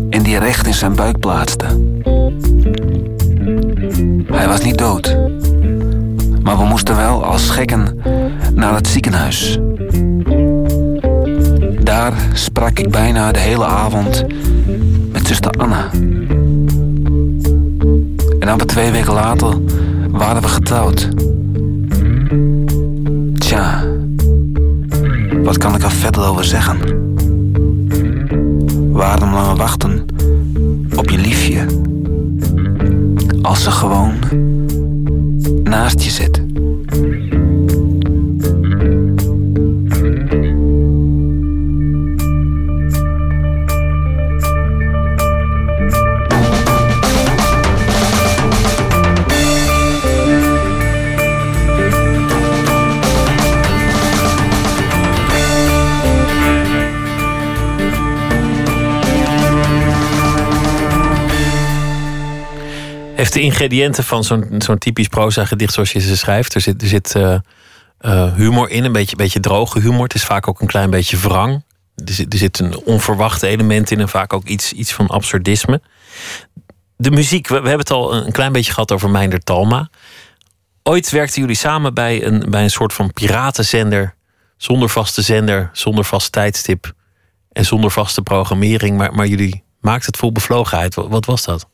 en 0.09 0.23
die 0.23 0.37
recht 0.37 0.67
in 0.67 0.73
zijn 0.73 0.95
buik 0.95 1.19
plaatste. 1.19 1.65
Hij 4.25 4.47
was 4.47 4.63
niet 4.63 4.77
dood, 4.77 5.17
maar 6.43 6.57
we 6.57 6.63
moesten 6.63 6.95
wel 6.95 7.25
als 7.25 7.49
gekken 7.49 8.01
naar 8.55 8.75
het 8.75 8.87
ziekenhuis. 8.87 9.59
Daar 11.83 12.13
sprak 12.33 12.79
ik 12.79 12.89
bijna 12.89 13.31
de 13.31 13.39
hele 13.39 13.65
avond 13.65 14.25
zuster 15.31 15.51
Anna. 15.51 15.89
En 18.39 18.47
amper 18.47 18.67
twee 18.67 18.91
weken 18.91 19.13
later 19.13 19.57
waren 20.09 20.41
we 20.41 20.47
getrouwd. 20.47 21.09
Tja, 23.33 23.83
wat 25.43 25.57
kan 25.57 25.75
ik 25.75 25.83
er 25.83 25.91
verder 25.91 26.27
over 26.27 26.43
zeggen? 26.43 26.79
Waarom 28.91 29.33
langer 29.33 29.55
wachten 29.55 30.05
op 30.95 31.09
je 31.09 31.17
liefje? 31.17 31.65
Als 33.41 33.63
ze 33.63 33.71
gewoon 33.71 34.13
naast 35.63 36.01
je 36.01 36.09
zit. 36.09 36.40
Heeft 63.21 63.33
de 63.33 63.41
ingrediënten 63.41 64.03
van 64.03 64.23
zo'n 64.23 64.55
zo'n 64.57 64.77
typisch 64.77 65.07
proza-gedicht 65.07 65.73
zoals 65.73 65.91
je 65.91 65.99
ze 65.99 66.17
schrijft. 66.17 66.55
Er 66.55 66.61
zit, 66.61 66.81
er 66.81 66.87
zit 66.87 67.15
eh, 67.15 67.33
eh, 67.97 68.33
humor 68.33 68.69
in, 68.69 68.83
een 68.83 68.91
beetje, 68.91 69.15
beetje 69.15 69.39
droge 69.39 69.79
humor. 69.79 70.03
Het 70.03 70.13
is 70.13 70.23
vaak 70.23 70.47
ook 70.47 70.61
een 70.61 70.67
klein 70.67 70.89
beetje 70.89 71.17
wrang. 71.17 71.63
Er 71.95 72.37
zit, 72.37 72.59
een 72.59 72.77
onverwachte 72.77 73.47
element 73.47 73.91
in 73.91 73.99
en 73.99 74.09
vaak 74.09 74.33
ook 74.33 74.47
iets, 74.47 74.73
iets 74.73 74.93
van 74.93 75.07
absurdisme. 75.07 75.81
De 76.95 77.11
muziek, 77.11 77.47
we, 77.47 77.53
hebben 77.53 77.77
het 77.77 77.91
al 77.91 78.15
een 78.15 78.31
klein 78.31 78.51
beetje 78.51 78.71
gehad 78.71 78.91
over 78.91 79.09
Meinder 79.09 79.39
Talma. 79.39 79.89
Ooit 80.83 81.09
werkten 81.09 81.41
jullie 81.41 81.55
samen 81.55 81.93
bij 81.93 82.25
een, 82.25 82.45
bij 82.49 82.63
een 82.63 82.69
soort 82.69 82.93
van 82.93 83.13
piratenzender. 83.13 84.15
Zonder 84.57 84.89
vaste 84.89 85.21
zender, 85.21 85.69
zonder 85.73 86.03
vast 86.05 86.31
tijdstip 86.31 86.93
en 87.51 87.65
zonder 87.65 87.91
vaste 87.91 88.21
programmering. 88.21 88.97
Maar, 88.97 89.13
maar 89.13 89.27
jullie 89.27 89.63
maakten 89.79 90.05
het 90.05 90.17
vol 90.17 90.31
bevlogenheid. 90.31 90.95
Wat 90.95 91.25
was 91.25 91.43
dat? 91.43 91.70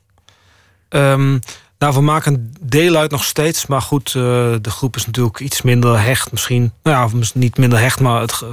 Ehm, 0.89 1.37
nou, 1.79 1.93
we 1.93 2.01
maken 2.01 2.53
deel 2.61 2.95
uit 2.95 3.11
nog 3.11 3.23
steeds. 3.23 3.65
Maar 3.65 3.81
goed, 3.81 4.07
eh, 4.07 4.13
de 4.61 4.69
groep 4.69 4.95
is 4.95 5.05
natuurlijk 5.05 5.39
iets 5.39 5.61
minder 5.61 5.99
hecht 6.01 6.31
misschien. 6.31 6.71
Nou 6.83 7.11
ja, 7.11 7.27
niet 7.33 7.57
minder 7.57 7.79
hecht, 7.79 7.99
maar 7.99 8.21
het, 8.21 8.31
eh, 8.31 8.49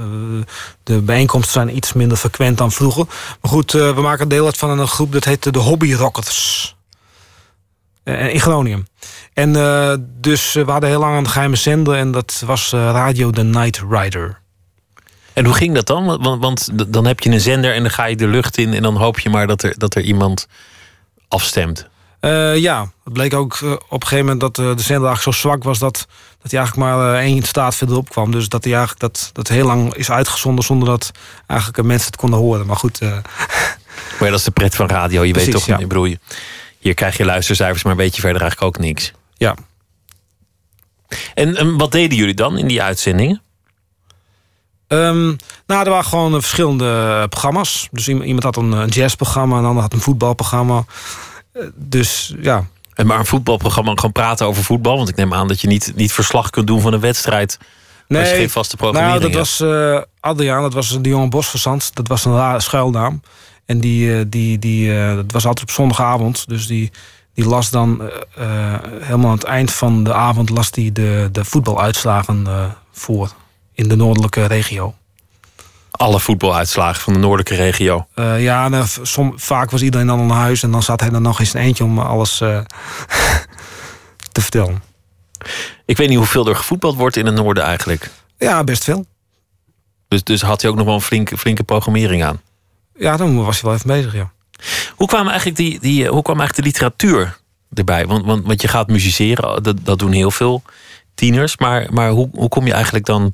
de 0.83 1.01
bijeenkomsten 1.01 1.53
zijn 1.53 1.75
iets 1.75 1.93
minder 1.93 2.17
frequent 2.17 2.57
dan 2.57 2.71
vroeger. 2.71 3.05
Maar 3.41 3.51
goed, 3.51 3.73
eh, 3.73 3.95
we 3.95 4.01
maken 4.01 4.27
deel 4.27 4.45
uit 4.45 4.57
van 4.57 4.79
een 4.79 4.87
groep 4.87 5.11
dat 5.11 5.23
heet 5.23 5.53
de 5.53 5.59
Hobby 5.59 5.93
Rockers. 5.93 6.73
In 8.03 8.39
Groningen. 8.39 8.87
En 9.33 9.51
dus 10.21 10.53
we 10.53 10.63
hadden 10.71 10.89
heel 10.89 10.99
lang 10.99 11.17
een 11.17 11.29
geheime 11.29 11.55
zender 11.55 11.95
en 11.95 12.11
dat 12.11 12.43
was 12.45 12.71
Radio 12.71 13.29
The 13.29 13.43
Night 13.43 13.83
Rider. 13.89 14.39
En 15.33 15.45
hoe 15.45 15.53
ging 15.53 15.75
dat 15.75 15.87
dan? 15.87 16.05
Want, 16.05 16.41
want- 16.41 16.69
dan 16.93 17.05
heb 17.05 17.19
je 17.19 17.29
een 17.29 17.39
zender 17.41 17.73
en 17.73 17.81
dan 17.81 17.91
ga 17.91 18.05
je 18.05 18.15
de 18.15 18.27
lucht 18.27 18.57
in 18.57 18.73
en 18.73 18.81
dan 18.81 18.95
hoop 18.95 19.19
je 19.19 19.29
maar 19.29 19.47
dat 19.47 19.63
er, 19.63 19.73
dat 19.77 19.95
er 19.95 20.01
iemand 20.01 20.47
afstemt. 21.27 21.87
Eh, 22.25 22.57
ja, 22.57 22.91
het 23.03 23.13
bleek 23.13 23.33
ook 23.33 23.53
eh, 23.63 23.71
op 23.71 24.01
een 24.01 24.07
gegeven 24.07 24.25
moment 24.25 24.39
dat 24.39 24.57
eh, 24.57 24.75
de 24.75 24.93
eigenlijk 24.93 25.21
zo 25.21 25.31
zwak 25.31 25.63
was 25.63 25.79
dat, 25.79 26.07
dat 26.41 26.51
hij 26.51 26.59
eigenlijk 26.59 26.89
maar 26.89 27.15
één 27.15 27.43
staat 27.43 27.75
verderop 27.75 28.09
kwam. 28.09 28.31
Dus 28.31 28.49
dat 28.49 28.63
hij 28.63 28.73
eigenlijk 28.73 29.01
dat, 29.01 29.29
dat 29.33 29.47
heel 29.47 29.65
lang 29.65 29.93
is 29.93 30.11
uitgezonden 30.11 30.65
zonder 30.65 30.87
dat 30.87 31.11
eigenlijk 31.47 31.83
mensen 31.83 32.07
het 32.07 32.15
konden 32.19 32.39
horen. 32.39 32.65
Maar 32.65 32.75
goed, 32.75 32.99
Maar 34.19 34.29
dat 34.29 34.39
is 34.39 34.43
de 34.43 34.51
pret 34.51 34.75
van 34.75 34.87
radio. 34.87 35.23
Je 35.23 35.31
Precies, 35.31 35.53
weet 35.53 35.61
toch, 35.61 35.69
ja. 35.75 35.77
ik 35.77 35.87
bedoel, 35.87 36.05
je- 36.05 36.19
hier 36.79 36.93
krijg 36.93 37.17
je 37.17 37.25
luistercijfers, 37.25 37.83
maar 37.83 37.95
weet 37.95 38.15
je 38.15 38.21
verder 38.21 38.41
eigenlijk 38.41 38.75
ook 38.77 38.83
niks. 38.83 39.11
Ja. 39.37 39.55
En, 41.33 41.55
en 41.55 41.77
wat 41.77 41.91
deden 41.91 42.17
jullie 42.17 42.33
dan 42.33 42.57
in 42.57 42.67
die 42.67 42.81
uitzendingen? 42.81 43.41
Ehm, 44.87 45.25
nou, 45.65 45.83
er 45.83 45.89
waren 45.89 46.05
gewoon 46.05 46.31
verschillende 46.31 47.25
programma's. 47.29 47.87
Dus 47.91 48.07
iem- 48.07 48.21
iemand 48.21 48.43
had 48.43 48.55
een, 48.57 48.71
een 48.71 48.87
jazzprogramma, 48.89 49.57
een 49.57 49.65
ander 49.65 49.81
had 49.83 49.93
een 49.93 50.01
voetbalprogramma. 50.01 50.85
Dus 51.75 52.35
ja, 52.39 52.65
En 52.93 53.07
maar 53.07 53.19
een 53.19 53.25
voetbalprogramma, 53.25 53.91
gewoon 53.95 54.11
praten 54.11 54.45
over 54.45 54.63
voetbal. 54.63 54.97
Want 54.97 55.09
ik 55.09 55.15
neem 55.15 55.33
aan 55.33 55.47
dat 55.47 55.61
je 55.61 55.67
niet, 55.67 55.93
niet 55.95 56.13
verslag 56.13 56.49
kunt 56.49 56.67
doen 56.67 56.81
van 56.81 56.93
een 56.93 56.99
wedstrijd. 56.99 57.57
als 58.09 58.29
je 58.29 58.35
geen 58.35 58.49
vaste 58.49 58.75
programmering 58.75 59.21
Nou, 59.21 59.31
dat 59.31 59.39
hebt. 59.39 59.59
was 59.59 59.69
eh 59.99 60.01
Adriaan, 60.19 60.61
dat 60.61 60.73
was 60.73 61.01
de 61.01 61.09
jonge 61.09 61.27
Bosverzand. 61.29 61.95
Dat 61.95 62.07
was 62.07 62.25
een 62.25 62.35
rare 62.35 62.59
schuilnaam. 62.59 63.21
En 63.65 63.79
die, 63.79 64.17
eh, 64.17 64.25
die, 64.27 64.59
die, 64.59 64.99
eh, 64.99 65.15
dat 65.15 65.31
was 65.31 65.45
altijd 65.45 65.69
op 65.69 65.75
zondagavond. 65.75 66.47
Dus 66.47 66.67
die, 66.67 66.91
die 67.33 67.45
las 67.45 67.69
dan 67.69 68.09
helemaal 68.99 69.29
aan 69.29 69.37
het 69.37 69.43
eind 69.43 69.71
van 69.71 70.03
de 70.03 70.13
avond... 70.13 70.49
las 70.49 70.71
die 70.71 70.91
de, 70.91 71.29
de 71.31 71.45
voetbaluitslagen 71.45 72.47
voor 72.91 73.33
in 73.73 73.87
de 73.87 73.95
noordelijke 73.95 74.45
regio. 74.45 74.93
Alle 75.97 76.19
voetbaluitslagen 76.19 77.01
van 77.01 77.13
de 77.13 77.19
noordelijke 77.19 77.55
regio. 77.55 78.07
Eh, 78.13 78.43
ja, 78.43 78.85
som, 79.01 79.33
vaak 79.35 79.71
was 79.71 79.81
iedereen 79.81 80.07
dan 80.07 80.25
naar 80.25 80.37
huis... 80.37 80.63
en 80.63 80.71
dan 80.71 80.83
zat 80.83 80.99
hij 80.99 81.11
er 81.11 81.21
nog 81.21 81.39
eens 81.39 81.53
een 81.53 81.61
eentje 81.61 81.83
om 81.83 81.99
alles 81.99 82.41
eh, 82.41 82.59
te 84.31 84.41
vertellen. 84.41 84.83
Ik 85.85 85.97
weet 85.97 86.09
niet 86.09 86.17
hoeveel 86.17 86.47
er 86.47 86.55
gevoetbald 86.55 86.95
wordt 86.95 87.15
in 87.15 87.25
het 87.25 87.35
noorden 87.35 87.63
eigenlijk. 87.63 88.09
Ja, 88.37 88.63
best 88.63 88.83
veel. 88.83 89.05
Dus, 90.07 90.23
dus 90.23 90.41
had 90.41 90.61
hij 90.61 90.71
ook 90.71 90.77
nog 90.77 90.85
wel 90.85 90.95
een 90.95 91.01
flinke, 91.01 91.37
flinke 91.37 91.63
programmering 91.63 92.23
aan. 92.23 92.41
Ja, 92.97 93.17
dan 93.17 93.43
was 93.43 93.61
hij 93.61 93.69
wel 93.69 93.73
even 93.73 93.87
bezig, 93.87 94.13
ja. 94.13 94.31
Hoe 94.95 95.07
kwam 95.07 95.27
eigenlijk, 95.27 95.57
die, 95.57 95.79
die, 95.79 96.03
eh, 96.03 96.09
hoe 96.09 96.21
kwam 96.21 96.39
eigenlijk 96.39 96.67
de 96.67 96.73
literatuur 96.73 97.37
erbij? 97.73 98.07
Want, 98.07 98.25
want, 98.25 98.45
want 98.45 98.61
je 98.61 98.67
gaat 98.67 98.87
musiceren, 98.87 99.63
dat, 99.63 99.77
dat 99.81 99.99
doen 99.99 100.11
heel 100.11 100.31
veel 100.31 100.61
tieners. 101.15 101.57
Maar, 101.57 101.87
maar 101.93 102.09
hoe, 102.09 102.29
hoe 102.31 102.49
kom 102.49 102.65
je 102.65 102.73
eigenlijk 102.73 103.05
dan 103.05 103.33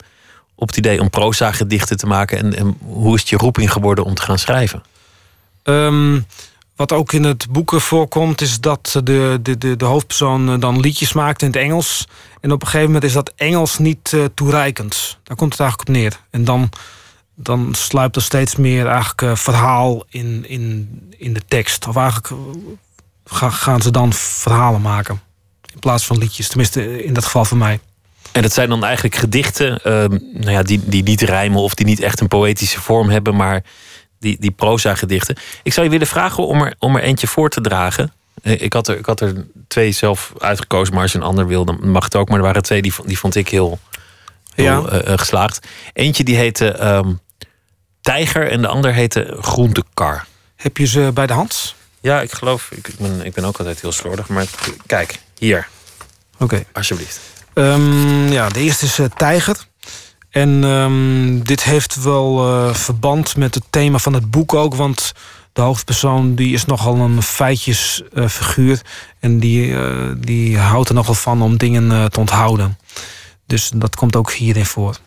op 0.62 0.68
het 0.68 0.78
idee 0.78 1.02
om 1.02 1.10
proza 1.10 1.52
gedichten 1.52 1.98
te 1.98 2.06
maken? 2.06 2.38
En, 2.38 2.56
en 2.56 2.78
hoe 2.86 3.14
is 3.16 3.20
het 3.20 3.30
je 3.30 3.38
roeping 3.38 3.72
geworden 3.72 4.04
om 4.06 4.14
te 4.14 4.22
gaan 4.22 4.40
schrijven? 4.40 4.84
Ehm, 5.64 6.20
wat 6.76 6.92
ook 6.92 7.14
in 7.14 7.24
het 7.24 7.48
boeken 7.50 7.82
voorkomt, 7.82 8.42
is 8.42 8.60
dat 8.60 9.00
de, 9.04 9.40
de, 9.42 9.58
de, 9.58 9.76
de 9.76 9.86
hoofdpersoon 9.86 10.50
eh, 10.50 10.60
dan 10.60 10.80
liedjes 10.80 11.14
maakt 11.14 11.42
in 11.42 11.48
het 11.48 11.56
Engels. 11.56 12.08
En 12.42 12.52
op 12.52 12.62
een 12.62 12.68
gegeven 12.68 12.86
moment 12.86 13.04
is 13.04 13.14
dat 13.14 13.34
Engels 13.36 13.78
niet 13.78 14.14
eh, 14.14 14.24
toereikend. 14.34 15.18
Daar 15.24 15.38
komt 15.38 15.52
het 15.52 15.62
eigenlijk 15.62 15.90
op 15.90 15.96
neer. 15.96 16.20
En 16.30 16.44
dan, 16.44 16.70
dan 17.36 17.74
sluipt 17.76 18.16
er 18.16 18.22
steeds 18.22 18.56
meer 18.56 18.88
eigenlijk 18.88 19.22
eh, 19.22 19.36
verhaal 19.36 20.04
in, 20.10 20.46
in, 20.48 20.90
in 21.18 21.34
de 21.34 21.42
tekst. 21.48 21.88
Of 21.88 21.96
eigenlijk 21.96 22.34
ga- 23.26 23.50
gaan 23.50 23.82
ze 23.82 23.92
dan 23.92 24.14
verhalen 24.14 24.82
maken. 24.82 25.22
In 25.74 25.80
plaats 25.80 26.06
van 26.06 26.18
liedjes. 26.18 26.48
Tenminste, 26.48 27.04
in 27.04 27.14
dat 27.14 27.26
geval 27.26 27.46
voor 27.46 27.58
mij. 27.58 27.80
En 28.32 28.42
dat 28.42 28.54
zijn 28.54 28.70
dan 28.70 28.84
eigenlijk 28.84 29.16
gedichten 29.16 29.84
ehm, 29.84 30.18
nou 30.34 30.52
ja, 30.52 30.64
die, 30.64 30.82
die 30.86 31.04
niet 31.04 31.22
rijmen 31.22 31.62
of 31.62 31.74
die 31.74 31.86
niet 31.86 32.00
echt 32.00 32.20
een 32.20 32.28
poëtische 32.28 32.82
vorm 32.82 33.10
hebben, 33.10 33.36
maar 33.36 33.64
die, 34.20 34.38
die 34.40 34.52
proza 34.52 34.96
gedichten. 34.96 35.36
Ik 35.64 35.74
zou 35.74 35.86
je 35.86 35.92
willen 35.92 36.08
vragen 36.08 36.48
om 36.48 36.62
er, 36.62 36.74
om 36.80 36.96
er 36.96 37.02
eentje 37.04 37.28
voor 37.28 37.50
te 37.50 37.62
dragen. 37.62 38.14
Eh, 38.44 38.62
Ik 38.62 38.74
had, 38.74 38.88
er, 38.88 38.98
ik 38.98 39.06
had 39.06 39.22
er 39.22 39.46
twee 39.68 39.92
zelf 39.92 40.34
uitgekozen, 40.40 40.94
maar 40.94 41.04
als 41.04 41.12
je 41.12 41.18
een 41.18 41.24
ander 41.24 41.48
wil, 41.48 41.66
dan 41.66 41.90
mag 41.90 42.04
het 42.04 42.16
ook. 42.16 42.28
Maar 42.30 42.38
er 42.38 42.44
waren 42.44 42.64
twee 42.64 42.82
die, 42.82 42.94
die 43.06 43.18
vond 43.20 43.36
ik 43.36 43.50
heel, 43.50 43.80
heel 44.54 44.66
Ja. 44.94 45.00
eh, 45.00 45.14
eh, 45.14 45.20
geslaagd. 45.20 45.68
Eentje 45.94 46.24
die 46.24 46.36
heette 46.36 46.72
ehm, 46.72 47.14
Tijger 48.02 48.50
en 48.52 48.62
de 48.62 48.68
ander 48.68 48.94
heette 48.94 49.38
Groentekar. 49.42 50.26
Heb 50.56 50.78
je 50.78 50.86
ze 50.86 51.12
bij 51.14 51.28
de 51.28 51.34
hand? 51.34 51.76
Ja, 52.00 52.22
ik 52.22 52.32
geloof, 52.34 52.72
ik, 52.72 52.88
ik, 52.88 52.96
ben, 52.98 53.26
ik 53.26 53.34
ben 53.34 53.46
ook 53.46 53.58
altijd 53.58 53.82
heel 53.82 53.92
slordig, 53.92 54.28
maar 54.28 54.46
kijk, 54.86 55.20
hier, 55.38 55.68
Oké. 56.40 56.64
alsjeblieft. 56.74 57.20
Ehm, 57.54 58.32
ja, 58.32 58.50
de 58.50 58.60
eerste 58.60 58.86
is 58.86 59.00
eh, 59.00 59.06
Tijger. 59.16 59.70
En 60.30 60.64
ehm, 60.64 61.44
dit 61.44 61.64
heeft 61.64 62.04
wel 62.04 62.48
eh, 62.48 62.74
verband 62.74 63.38
met 63.38 63.56
het 63.56 63.64
thema 63.70 63.98
van 63.98 64.14
het 64.14 64.32
boek 64.32 64.54
ook. 64.54 64.76
Want 64.76 65.14
de 65.54 65.62
hoofdpersoon 65.62 66.36
die 66.36 66.54
is 66.54 66.66
nogal 66.66 66.96
een 66.96 67.22
feitjesfiguur. 67.22 68.82
en 69.20 69.40
die, 69.40 69.76
eh, 69.76 70.12
die 70.18 70.58
houdt 70.58 70.90
er 70.90 70.96
nogal 70.96 71.14
van 71.14 71.42
om 71.42 71.58
dingen 71.58 71.92
eh, 71.92 72.06
te 72.06 72.20
onthouden. 72.20 72.78
Dus 73.46 73.72
dat 73.76 73.96
komt 73.96 74.16
ook 74.16 74.32
hierin 74.32 74.66
voor. 74.66 74.98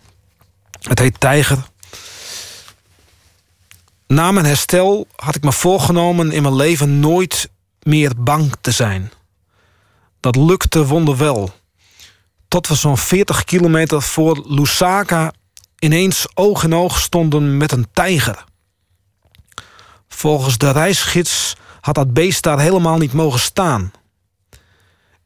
Het 0.81 0.99
heet 0.99 1.21
Tijger. 1.21 1.59
Na 4.07 4.33
mijn 4.33 4.47
herstel 4.47 5.07
had 5.17 5.35
ik 5.35 5.43
me 5.43 5.53
voorgenomen 5.53 6.33
in 6.33 6.43
mijn 6.43 6.57
leven 6.57 7.01
nooit 7.01 7.51
meer 7.83 8.13
bang 8.19 8.55
te 8.61 8.71
zijn. 8.71 9.11
Dat 10.21 10.37
lukte 10.37 10.87
wonderwel 10.87 11.55
tot 12.55 12.69
we 12.69 12.75
zo'n 12.75 12.99
40 12.99 13.45
kilometer 13.45 14.03
voor 14.03 14.45
Lusaka 14.47 15.33
ineens 15.79 16.27
oog 16.35 16.65
in 16.65 16.75
oog 16.75 16.99
stonden 16.99 17.57
met 17.57 17.73
een 17.73 17.87
tijger. 17.93 18.45
Volgens 20.09 20.59
de 20.59 20.71
reisgids 20.71 21.57
had 21.81 21.95
dat 21.95 22.13
beest 22.13 22.43
daar 22.43 22.61
helemaal 22.61 22.99
niet 22.99 23.13
mogen 23.13 23.41
staan. 23.41 23.93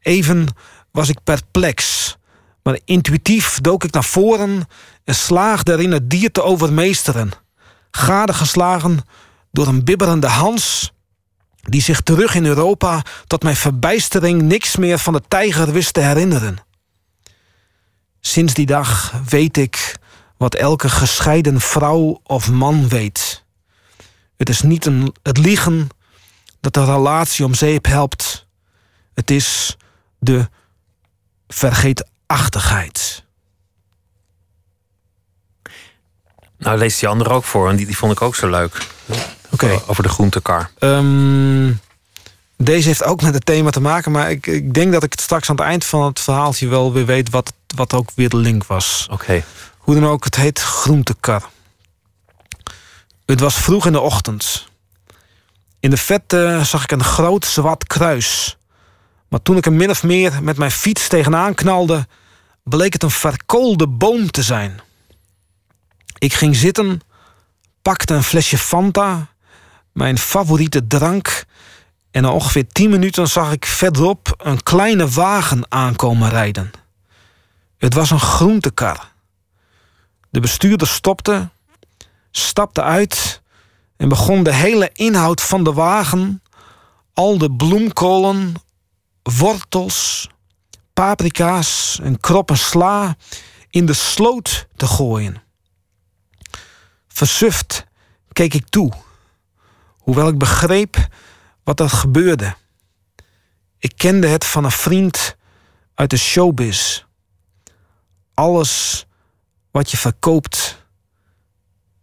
Even 0.01 0.49
was 0.91 1.09
ik 1.09 1.19
perplex, 1.25 2.17
maar 2.63 2.79
intuïtief 2.85 3.61
dook 3.61 3.85
ik 3.85 3.93
naar 3.93 4.05
voren 4.05 4.69
en 5.05 5.15
slaagde 5.15 5.73
erin 5.73 5.93
het 5.93 6.11
dier 6.11 6.33
te 6.33 6.43
overmeesteren. 6.43 7.31
Gadegeslagen 7.91 9.01
door 9.53 9.67
een 9.67 9.85
bibberende 9.85 10.29
Hans, 10.29 10.93
die 11.63 11.83
zich 11.83 12.01
terug 12.01 12.35
in 12.35 12.47
Europa 12.47 13.03
tot 13.27 13.43
mijn 13.43 13.57
verbijstering 13.57 14.43
niks 14.43 14.77
meer 14.77 14.99
van 14.99 15.13
de 15.13 15.23
tijger 15.29 15.73
wist 15.73 15.93
te 15.93 16.01
herinneren. 16.01 16.67
Sinds 18.21 18.55
die 18.55 18.67
dag 18.67 19.13
weet 19.29 19.57
ik 19.57 19.97
wat 20.37 20.55
elke 20.55 20.89
gescheiden 20.89 21.61
vrouw 21.61 22.21
of 22.23 22.51
man 22.51 22.89
weet. 22.89 23.45
Het 24.37 24.49
is 24.49 24.63
niet 24.63 24.87
een, 24.87 25.15
het 25.23 25.39
liegen 25.39 25.89
dat 26.61 26.75
de 26.75 26.85
relatie 26.85 27.45
om 27.45 27.55
zeep 27.55 27.87
helpt. 27.87 28.47
Het 29.15 29.31
is 29.31 29.77
de 30.19 30.49
vergeetachtigheid. 31.49 33.27
Nou, 36.59 36.79
lees 36.79 36.99
die 36.99 37.09
andere 37.09 37.31
ook 37.31 37.45
voor, 37.45 37.69
en 37.69 37.77
die, 37.77 37.87
die 37.87 37.97
vond 37.97 38.13
ik 38.13 38.23
ook 38.23 38.35
zo 38.35 38.51
leuk. 38.51 38.87
Oké. 39.51 39.81
Over 39.87 40.03
de 40.03 40.09
groentekar. 40.09 40.71
Ehm, 40.79 41.73
deze 42.59 42.89
heeft 42.89 43.05
ook 43.05 43.23
met 43.23 43.35
het 43.35 43.47
thema 43.47 43.71
te 43.71 43.81
maken, 43.81 44.13
maar 44.13 44.31
ik, 44.31 44.47
ik 44.47 44.75
denk 44.75 44.93
dat 44.93 45.03
ik 45.03 45.13
het 45.13 45.21
straks 45.21 45.51
aan 45.51 45.57
het 45.57 45.65
eind 45.65 45.85
van 45.85 46.05
het 46.05 46.21
verhaaltje 46.21 46.69
wel 46.69 46.93
weer 46.93 47.07
weet 47.07 47.31
wat, 47.31 47.53
wat 47.75 47.93
ook 47.93 48.11
weer 48.15 48.29
de 48.29 48.37
link 48.37 48.65
was. 48.65 49.07
Oké. 49.11 49.45
Hoe 49.79 49.95
dan 49.95 50.07
ook, 50.07 50.25
het 50.25 50.35
heet 50.35 50.61
groentekar. 50.61 51.49
Het 53.27 53.41
was 53.41 53.55
vroeg 53.55 53.87
in 53.87 53.93
de 53.93 54.01
ochtend. 54.01 54.69
In 55.81 55.91
de 55.91 55.97
vette 55.97 56.61
zag 56.65 56.83
ik 56.83 56.91
een 56.91 57.05
groot 57.05 57.45
zwart 57.45 57.87
kruis. 57.87 58.57
Maar 59.29 59.43
toen 59.43 59.57
ik 59.57 59.67
er 59.67 59.73
min 59.73 59.91
of 59.91 60.03
meer 60.03 60.43
met 60.43 60.57
mijn 60.57 60.71
fiets 60.71 61.09
tegenaan 61.09 61.55
knalde, 61.55 62.07
bleek 62.63 62.93
het 62.93 63.03
een 63.03 63.11
verkoolde 63.11 63.87
boom 63.87 64.31
te 64.31 64.43
zijn. 64.43 64.81
Ik 66.19 66.35
ging 66.35 66.57
zitten, 66.57 67.01
pakte 67.83 68.15
een 68.15 68.23
flesje 68.23 68.59
Fanta, 68.59 69.29
mijn 69.93 70.19
favoriete 70.19 70.87
drank, 70.87 71.45
en 72.11 72.23
na 72.23 72.31
ongeveer 72.31 72.67
tien 72.67 72.91
minuten 72.91 73.29
zag 73.29 73.53
ik 73.53 73.67
verderop 73.67 74.35
een 74.37 74.63
kleine 74.63 75.09
wagen 75.09 75.67
aankomen 75.69 76.29
rijden. 76.29 76.71
Het 77.79 77.95
was 77.95 78.11
een 78.11 78.21
groentekar. 78.21 79.13
De 80.31 80.41
bestuurder 80.41 80.89
stopte, 80.89 81.49
stapte 82.31 82.83
uit 82.83 83.43
en 83.97 84.09
begon 84.09 84.43
de 84.43 84.55
hele 84.55 84.91
inhoud 84.93 85.41
van 85.41 85.65
de 85.65 85.73
wagen, 85.73 86.43
al 87.15 87.39
de 87.39 87.53
bloemkolen, 87.53 88.55
wortels, 89.23 90.29
paprika's 90.93 91.99
en 92.03 92.21
kroppen 92.21 92.59
sla 92.59 93.17
in 93.71 93.87
de 93.87 93.93
sloot 93.93 94.67
te 94.77 94.87
gooien. 94.87 95.43
Versuft 97.09 97.87
keek 98.33 98.55
ik 98.55 98.69
toe, 98.69 98.93
hoewel 99.99 100.29
ik 100.29 100.39
begreep 100.39 101.09
wat 101.69 101.81
er 101.81 101.91
gebeurde. 101.91 102.55
Ik 103.79 103.93
kende 103.97 104.27
het 104.27 104.45
van 104.45 104.65
een 104.65 104.71
vriend 104.71 105.37
uit 105.95 106.11
de 106.11 106.17
showbiz. 106.17 107.03
Alles 108.35 109.07
wat 109.71 109.91
je 109.91 109.97
verkoopt, 109.97 110.83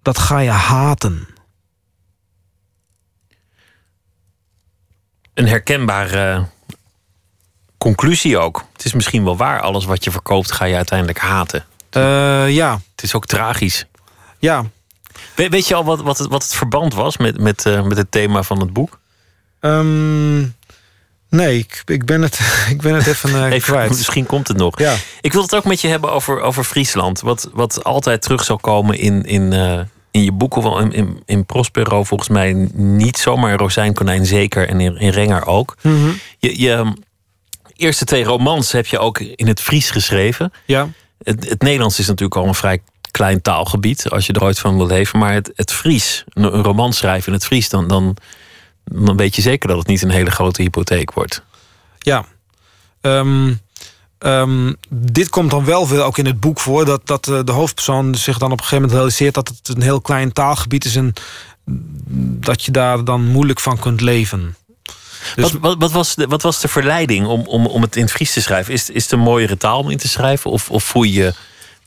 dat 0.02 0.18
ga 0.18 0.40
je 0.40 0.50
haten. 0.50 1.28
Een 5.34 5.48
herkenbare 5.48 6.48
conclusie 7.78 8.38
ook. 8.38 8.66
Het 8.74 8.86
is 8.86 8.94
misschien 8.94 9.24
wel 9.24 9.38
waar, 9.38 9.62
alles 9.62 9.86
wat 9.86 10.04
je 10.04 10.12
verkoopt 10.12 10.52
ga 10.52 10.66
je 10.66 10.76
uiteindelijk 10.76 11.20
haten. 11.20 11.66
Eh, 11.90 12.50
ja, 12.56 12.80
Het 12.92 13.04
is 13.04 13.16
ook 13.16 13.26
tragisch. 13.26 13.86
ja. 14.40 14.66
We- 15.36 15.50
weet 15.50 15.68
je 15.68 15.76
al 15.76 15.84
wat, 15.86 16.02
wat, 16.02 16.18
het, 16.18 16.28
wat 16.28 16.44
het 16.44 16.54
verband 16.56 16.94
was 16.94 17.18
met, 17.18 17.40
met, 17.40 17.66
eh, 17.66 17.84
met 17.84 17.98
het 17.98 18.12
thema 18.12 18.44
van 18.44 18.60
het 18.60 18.74
boek? 18.74 19.00
Ehm, 19.66 20.38
nee, 21.30 21.58
ik, 21.58 21.82
ik, 21.86 22.06
ben 22.06 22.22
het, 22.22 22.40
ik 22.74 22.82
ben 22.82 22.94
het 22.94 23.08
even, 23.08 23.30
eh, 23.30 23.52
Even, 23.52 23.74
kwijt. 23.74 23.90
misschien 23.90 24.26
komt 24.26 24.48
het 24.48 24.58
nog. 24.58 24.80
Ja. 24.80 24.96
Ik 25.22 25.34
wil 25.34 25.42
het 25.42 25.56
ook 25.56 25.66
met 25.66 25.82
je 25.82 25.88
hebben 25.88 26.12
over, 26.12 26.42
over 26.42 26.64
Friesland. 26.64 27.22
Wat, 27.22 27.50
wat 27.54 27.84
altijd 27.84 28.22
terug 28.22 28.44
zal 28.44 28.58
komen 28.58 28.98
in, 28.98 29.24
in, 29.24 29.54
eh, 29.54 29.80
in 30.12 30.24
je 30.24 30.32
boek. 30.32 30.54
Hoewel 30.54 30.80
in, 30.80 30.92
in, 30.92 31.22
in 31.26 31.46
Prospero 31.46 32.04
volgens 32.04 32.30
mij 32.30 32.54
niet 32.74 33.18
zomaar. 33.18 33.52
In 33.52 33.58
Rozijnkonijn 33.58 34.26
zeker. 34.26 34.70
En 34.70 34.80
in, 34.80 34.98
in 34.98 35.10
Renger 35.10 35.46
ook. 35.46 35.76
Mhm. 35.82 36.10
Je, 36.40 36.62
je 36.62 36.94
eerste 37.76 38.06
twee 38.06 38.24
romans 38.24 38.72
heb 38.72 38.86
je 38.86 39.00
ook 39.00 39.20
in 39.20 39.48
het 39.48 39.62
Fries 39.62 39.90
geschreven. 39.90 40.54
Ja. 40.66 40.90
Het, 41.24 41.50
het 41.50 41.62
Nederlands 41.62 42.00
is 42.00 42.08
natuurlijk 42.08 42.36
al 42.36 42.48
een 42.48 42.56
vrij 42.56 42.82
klein 43.12 43.42
taalgebied. 43.42 44.10
Als 44.10 44.26
je 44.26 44.34
er 44.34 44.44
ooit 44.44 44.60
van 44.60 44.78
wil 44.78 44.88
leven. 44.88 45.20
Maar 45.20 45.34
het, 45.34 45.52
het 45.56 45.72
Fries, 45.72 46.24
een, 46.30 46.44
een 46.44 46.64
roman 46.64 46.94
schrijven 46.94 47.28
in 47.28 47.34
het 47.34 47.46
Fries. 47.46 47.70
Dan, 47.70 47.88
dan, 47.88 48.18
dan 48.86 49.18
weet 49.18 49.36
je 49.36 49.42
zeker 49.42 49.68
dat 49.68 49.78
het 49.78 49.88
niet 49.88 50.02
een 50.02 50.10
hele 50.10 50.32
grote 50.32 50.62
hypotheek 50.62 51.14
wordt. 51.14 51.44
Ja. 52.00 52.26
Ehm, 53.02 53.54
ehm, 54.18 54.74
dit 54.90 55.30
komt 55.30 55.50
dan 55.50 55.66
wel 55.66 55.86
veel 55.86 56.04
ook 56.04 56.18
in 56.18 56.26
het 56.26 56.40
boek 56.40 56.60
voor. 56.60 56.86
Dat, 56.86 57.08
dat 57.08 57.28
eh, 57.28 57.40
de 57.44 57.52
hoofdpersoon 57.52 58.16
zich 58.16 58.38
dan 58.38 58.52
op 58.52 58.58
een 58.58 58.64
gegeven 58.64 58.82
moment 58.82 58.98
realiseert 58.98 59.34
dat 59.34 59.48
het 59.48 59.68
een 59.76 59.82
heel 59.82 60.02
klein 60.02 60.32
taalgebied 60.32 60.86
is. 60.86 60.96
En 60.96 61.14
dat 62.40 62.64
je 62.64 62.72
daar 62.72 63.04
dan 63.04 63.26
moeilijk 63.26 63.60
van 63.60 63.80
kunt 63.80 64.02
leven. 64.02 64.56
Dus 65.36 65.52
Wat, 65.52 65.62
wat, 65.62 65.76
wat, 65.80 65.92
was 65.92 66.16
de, 66.16 66.28
wat 66.28 66.42
was 66.42 66.62
de 66.62 66.68
verleiding 66.68 67.26
om, 67.26 67.42
om, 67.42 67.66
om 67.66 67.82
het 67.82 67.96
in 67.96 68.02
het 68.02 68.12
Fries 68.12 68.34
te 68.34 68.42
schrijven? 68.42 68.74
Is, 68.74 68.90
is 68.90 69.04
het 69.04 69.12
een 69.12 69.20
mooiere 69.20 69.58
taal 69.58 69.80
om 69.80 69.90
in 69.90 69.98
te 69.98 70.08
schrijven? 70.08 70.52
Of, 70.52 70.70
of 70.70 70.84
voel 70.84 71.04
je 71.04 71.34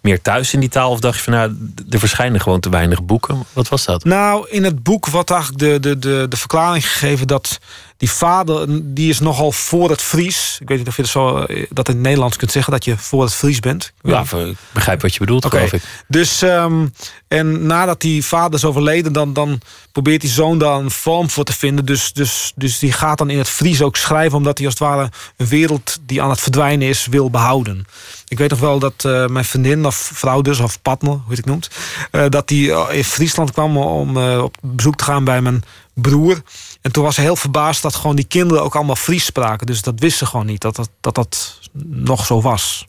meer 0.01 0.23
thuis 0.23 0.53
in 0.53 0.61
die 0.61 0.69
taal? 0.69 0.91
Of 0.91 1.01
dacht 1.01 1.17
je 1.17 1.23
van 1.23 1.33
nou, 1.33 1.73
er 1.91 1.99
verschijnen 1.99 2.41
gewoon 2.41 2.61
te 2.61 2.69
weinig 2.69 3.03
boeken? 3.05 3.45
Wat 3.53 3.69
was 3.69 3.85
dat? 3.85 4.05
Nou, 4.05 4.49
in 4.51 4.65
het 4.65 4.83
boek 4.83 5.07
wordt 5.07 5.31
eigenlijk 5.31 5.61
de, 5.61 5.81
de, 5.81 5.99
de, 5.99 6.27
de 6.29 6.37
verklaring 6.37 6.89
gegeven 6.89 7.27
dat 7.27 7.59
die 7.97 8.11
vader, 8.11 8.67
die 8.95 9.09
is 9.11 9.21
nogal 9.21 9.53
voor 9.53 9.91
het 9.91 10.03
Fries. 10.03 10.59
Ik 10.61 10.69
weet 10.69 10.79
niet 10.79 10.89
of 10.89 10.97
je 10.97 11.03
dat, 11.03 11.11
zo, 11.11 11.39
eh, 11.39 11.67
dat 11.71 11.89
in 11.89 11.95
het 11.95 12.03
Nederlands 12.03 12.37
kunt 12.37 12.53
zeggen, 12.53 12.73
dat 12.73 12.85
je 12.85 12.97
voor 12.97 13.23
het 13.23 13.35
Fries 13.35 13.61
bent. 13.61 13.93
Ik 14.03 14.11
Ja, 14.11 14.21
niet. 14.21 14.33
ik 14.33 14.57
begrijp 14.73 15.03
wat 15.03 15.13
je 15.13 15.19
bedoelt, 15.19 15.45
Oké. 15.45 15.57
geloof 15.57 15.73
ik. 15.73 15.83
Dus, 16.09 16.43
ehm, 16.43 16.87
en 17.29 17.67
nadat 17.67 18.01
die 18.01 18.25
vader 18.25 18.55
is 18.55 18.65
overleden, 18.65 19.13
dan, 19.13 19.33
dan 19.33 19.61
probeert 19.93 20.21
die 20.21 20.31
zoon 20.31 20.59
daar 20.59 20.79
een 20.79 20.91
vorm 20.91 21.31
voor 21.31 21.45
te 21.45 21.53
vinden. 21.53 21.85
Dus, 21.85 22.13
dus, 22.13 22.53
dus 22.57 22.79
die 22.79 22.93
gaat 22.93 23.19
dan 23.19 23.31
in 23.31 23.39
het 23.39 23.49
Fries 23.49 23.83
ook 23.83 23.97
schrijven, 23.97 24.37
omdat 24.39 24.59
hij 24.59 24.67
als 24.67 24.79
het 24.79 24.89
ware 24.89 25.11
een 25.37 25.47
wereld 25.47 25.99
die 26.07 26.23
aan 26.23 26.31
het 26.31 26.41
verdwijnen 26.41 26.89
is, 26.89 27.07
wil 27.07 27.31
behouden. 27.31 27.87
Ik 28.29 28.39
weet 28.39 28.51
nog 28.51 28.59
wel 28.59 28.79
dat 28.79 29.05
eh, 29.05 29.27
mijn 29.27 29.45
vriendin, 29.45 29.87
of 29.87 30.11
vrouw 30.15 30.41
dus, 30.41 30.61
of 30.61 30.83
partner, 30.83 31.13
hoe 31.13 31.23
je 31.29 31.35
het 31.35 31.45
noemt, 31.45 31.71
eh, 32.11 32.25
dat 32.29 32.49
die 32.49 32.73
eh, 32.73 32.97
in 32.97 33.05
Friesland 33.05 33.53
kwam 33.53 33.77
om 33.77 34.17
op 34.17 34.57
bezoek 34.63 34.97
te 34.97 35.05
gaan 35.05 35.25
bij 35.25 35.41
mijn 35.41 35.63
broer. 35.95 36.43
En 36.81 36.93
toen 36.93 37.05
was 37.05 37.15
ze 37.15 37.21
heel 37.21 37.37
verbaasd 37.37 37.83
dat 37.83 37.95
gewoon 37.95 38.17
die 38.17 38.25
kinderen 38.25 38.63
ook 38.63 38.75
allemaal 38.75 38.97
Fries 38.97 39.25
spraken. 39.25 39.67
Dus 39.67 39.83
dat 39.83 40.01
wist 40.01 40.19
ze 40.19 40.27
gewoon 40.27 40.47
niet, 40.47 40.61
dat 40.61 40.77
dat, 40.77 40.91
dat, 41.01 41.15
dat 41.15 41.61
nog 41.85 42.27
zo 42.27 42.41
was. 42.41 42.87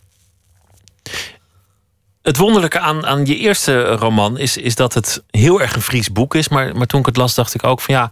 Het 2.22 2.38
wonderlijke 2.38 2.80
aan, 2.80 3.06
aan 3.06 3.26
je 3.26 3.38
eerste 3.38 3.84
roman 3.84 4.38
is, 4.38 4.58
is 4.58 4.76
dat 4.76 4.94
het 4.94 5.24
heel 5.30 5.62
erg 5.62 5.76
een 5.76 5.82
Fries 5.82 6.12
boek 6.12 6.36
is. 6.36 6.48
Maar, 6.50 6.76
maar 6.76 6.88
toen 6.88 7.00
ik 7.00 7.06
het 7.06 7.18
las, 7.18 7.36
dacht 7.36 7.54
ik 7.54 7.64
ook 7.64 7.82
van 7.82 7.94
ja, 7.94 8.12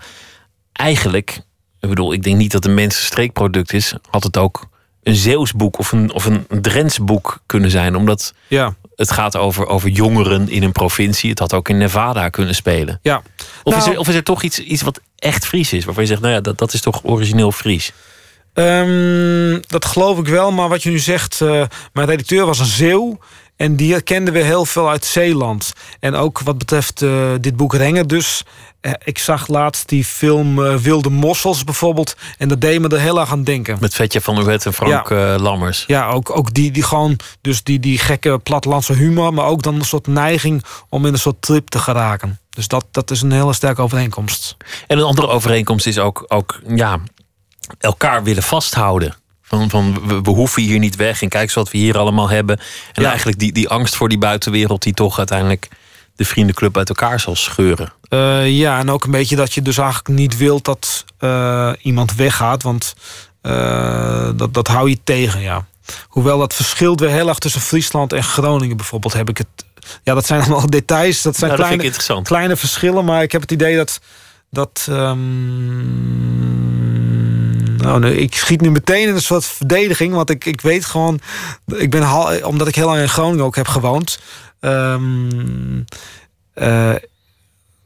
eigenlijk, 0.73 1.41
ik 1.79 1.89
bedoel, 1.89 2.13
ik 2.13 2.23
denk 2.23 2.37
niet 2.37 2.51
dat 2.51 2.65
een 2.65 2.73
mens 2.73 2.97
een 2.97 3.05
streekproduct 3.05 3.73
is. 3.73 3.93
Had 4.09 4.23
het 4.23 4.37
ook 4.37 4.66
een 5.07 5.15
Zeeuws 5.15 5.53
boek 5.53 5.79
of 5.79 5.91
een, 5.91 6.11
of 6.13 6.25
een 6.25 6.45
Drents 6.61 6.99
boek 6.99 7.39
kunnen 7.45 7.71
zijn. 7.71 7.95
Omdat 7.95 8.33
Ja, 8.47 8.75
het 8.95 9.11
gaat 9.11 9.35
over, 9.37 9.67
over 9.67 9.89
jongeren 9.89 10.49
in 10.49 10.63
een 10.63 10.71
provincie. 10.71 11.29
Het 11.29 11.39
had 11.39 11.53
ook 11.53 11.69
in 11.69 11.77
Nevada 11.77 12.29
kunnen 12.29 12.55
spelen. 12.55 12.99
ja. 13.01 13.21
Of, 13.63 13.75
is, 13.75 13.79
Nou- 13.83 13.93
er, 13.93 13.99
of 13.99 14.07
is 14.07 14.15
er 14.15 14.23
toch 14.23 14.41
iets, 14.43 14.59
iets 14.59 14.81
wat 14.81 14.99
echt 15.15 15.45
Fries 15.45 15.73
is? 15.73 15.85
Waarvan 15.85 16.03
je 16.03 16.09
zegt, 16.09 16.21
nou 16.21 16.33
ja, 16.33 16.41
dat, 16.41 16.57
dat 16.57 16.73
is 16.73 16.81
toch 16.81 16.99
origineel 17.03 17.51
Fries. 17.51 17.91
Ehm, 18.53 19.59
dat 19.67 19.85
geloof 19.85 20.19
ik 20.19 20.27
wel, 20.27 20.51
maar 20.51 20.69
wat 20.69 20.83
je 20.83 20.89
nu 20.89 20.99
zegt, 20.99 21.41
eh, 21.41 21.63
mijn 21.93 22.07
redacteur 22.07 22.45
was 22.45 22.59
een 22.59 22.65
Zeeuw. 22.65 23.19
En 23.57 23.75
die 23.75 24.01
kenden 24.01 24.33
we 24.33 24.39
heel 24.39 24.65
veel 24.65 24.89
uit 24.89 25.05
Zeeland. 25.05 25.73
En 25.99 26.15
ook 26.15 26.39
wat 26.39 26.57
betreft 26.57 27.01
eh, 27.01 27.31
dit 27.41 27.55
boek 27.55 27.73
Renger 27.73 28.07
dus. 28.07 28.43
eh, 28.81 28.91
ik 29.03 29.17
zag 29.17 29.47
laatst 29.47 29.89
die 29.89 30.05
film 30.05 30.65
eh, 30.65 30.75
Wilde 30.75 31.09
Mossels 31.09 31.63
bijvoorbeeld. 31.63 32.15
En 32.37 32.47
dat 32.47 32.61
deed 32.61 32.79
me 32.79 32.87
er 32.87 32.99
heel 32.99 33.19
erg 33.19 33.31
aan 33.31 33.43
denken. 33.43 33.77
Met 33.79 33.93
Vetje 33.93 34.21
van 34.21 34.37
Oet 34.37 34.65
en 34.65 34.73
Frank 34.73 35.09
Lammers. 35.39 35.83
Ja, 35.87 36.09
ook, 36.09 36.37
ook 36.37 36.53
die, 36.53 36.71
die 36.71 36.83
gewoon, 36.83 37.19
dus 37.41 37.63
die, 37.63 37.79
die 37.79 37.97
gekke 37.97 38.39
plattelandse 38.39 38.93
humor. 38.93 39.33
Maar 39.33 39.45
ook 39.45 39.61
dan 39.61 39.75
een 39.75 39.85
soort 39.85 40.07
neiging 40.07 40.63
om 40.89 41.05
in 41.05 41.13
een 41.13 41.19
soort 41.19 41.41
trip 41.41 41.67
te 41.67 41.79
geraken. 41.79 42.39
Dus 42.49 42.67
dat, 42.67 42.85
dat 42.91 43.11
is 43.11 43.21
een 43.21 43.31
hele 43.31 43.53
sterke 43.53 43.81
overeenkomst. 43.81 44.57
En 44.87 44.97
een 44.97 45.03
andere 45.03 45.27
overeenkomst 45.27 45.87
is 45.87 45.99
ook, 45.99 46.25
ook 46.27 46.59
ja, 46.67 46.99
elkaar 47.79 48.23
willen 48.23 48.43
vasthouden. 48.43 49.15
Van, 49.47 49.69
van 49.69 50.07
we, 50.07 50.21
we 50.21 50.29
hoeven 50.29 50.61
hier 50.61 50.79
niet 50.79 50.95
weg 50.95 51.21
en 51.21 51.29
kijk 51.29 51.43
eens 51.43 51.53
wat 51.53 51.71
we 51.71 51.77
hier 51.77 51.97
allemaal 51.97 52.29
hebben. 52.29 52.59
En 52.93 53.01
Ja. 53.01 53.07
eigenlijk 53.09 53.39
die, 53.39 53.51
die 53.51 53.69
angst 53.69 53.95
voor 53.95 54.09
die 54.09 54.17
buitenwereld 54.17 54.81
die 54.83 54.93
toch 54.93 55.17
uiteindelijk 55.17 55.67
de 56.15 56.25
vriendenclub 56.25 56.77
uit 56.77 56.89
elkaar 56.89 57.19
zal 57.19 57.35
scheuren. 57.35 57.93
Eh, 58.09 58.57
ja, 58.57 58.79
en 58.79 58.89
ook 58.89 59.03
een 59.03 59.11
beetje 59.11 59.35
dat 59.35 59.53
je 59.53 59.61
dus 59.61 59.77
eigenlijk 59.77 60.19
niet 60.19 60.37
wilt 60.37 60.65
dat 60.65 61.05
eh, 61.19 61.71
iemand 61.81 62.15
weggaat. 62.15 62.63
Want 62.63 62.95
eh, 63.41 64.29
dat, 64.35 64.53
dat 64.53 64.67
hou 64.67 64.89
je 64.89 64.97
tegen, 65.03 65.41
ja. 65.41 65.65
Hoewel 66.07 66.39
dat 66.39 66.53
verschilt 66.53 66.99
weer 66.99 67.09
heel 67.09 67.27
erg 67.27 67.37
tussen 67.37 67.61
Friesland 67.61 68.13
en 68.13 68.23
Groningen 68.23 68.77
bijvoorbeeld. 68.77 69.13
Heb 69.13 69.29
ik 69.29 69.37
het. 69.37 69.47
Ja, 70.03 70.13
dat 70.13 70.25
zijn 70.25 70.41
allemaal 70.43 70.69
details. 70.69 71.21
Dat 71.21 71.35
zijn 71.35 71.51
Nou, 71.51 71.61
dat 71.61 71.79
kleine, 71.79 72.21
kleine 72.23 72.55
verschillen. 72.55 73.05
Maar 73.05 73.21
ik 73.23 73.31
heb 73.31 73.41
het 73.41 73.51
idee 73.51 73.75
dat. 73.75 73.99
dat 74.49 74.87
ehm, 74.89 76.76
nou, 77.87 78.07
ik 78.07 78.35
schiet 78.35 78.61
nu 78.61 78.71
meteen 78.71 79.07
in 79.07 79.15
een 79.15 79.21
soort 79.21 79.45
verdediging. 79.45 80.13
Want 80.13 80.29
ik, 80.29 80.45
ik 80.45 80.61
weet 80.61 80.85
gewoon. 80.85 81.19
Ik 81.65 81.89
ben 81.89 82.01
hal- 82.01 82.41
omdat 82.47 82.67
ik 82.67 82.75
heel 82.75 82.85
lang 82.87 82.99
in 82.99 83.09
Groningen 83.09 83.45
ook 83.45 83.55
heb 83.55 83.67
gewoond. 83.67 84.19
ehm, 84.59 85.81
eh, 86.53 86.93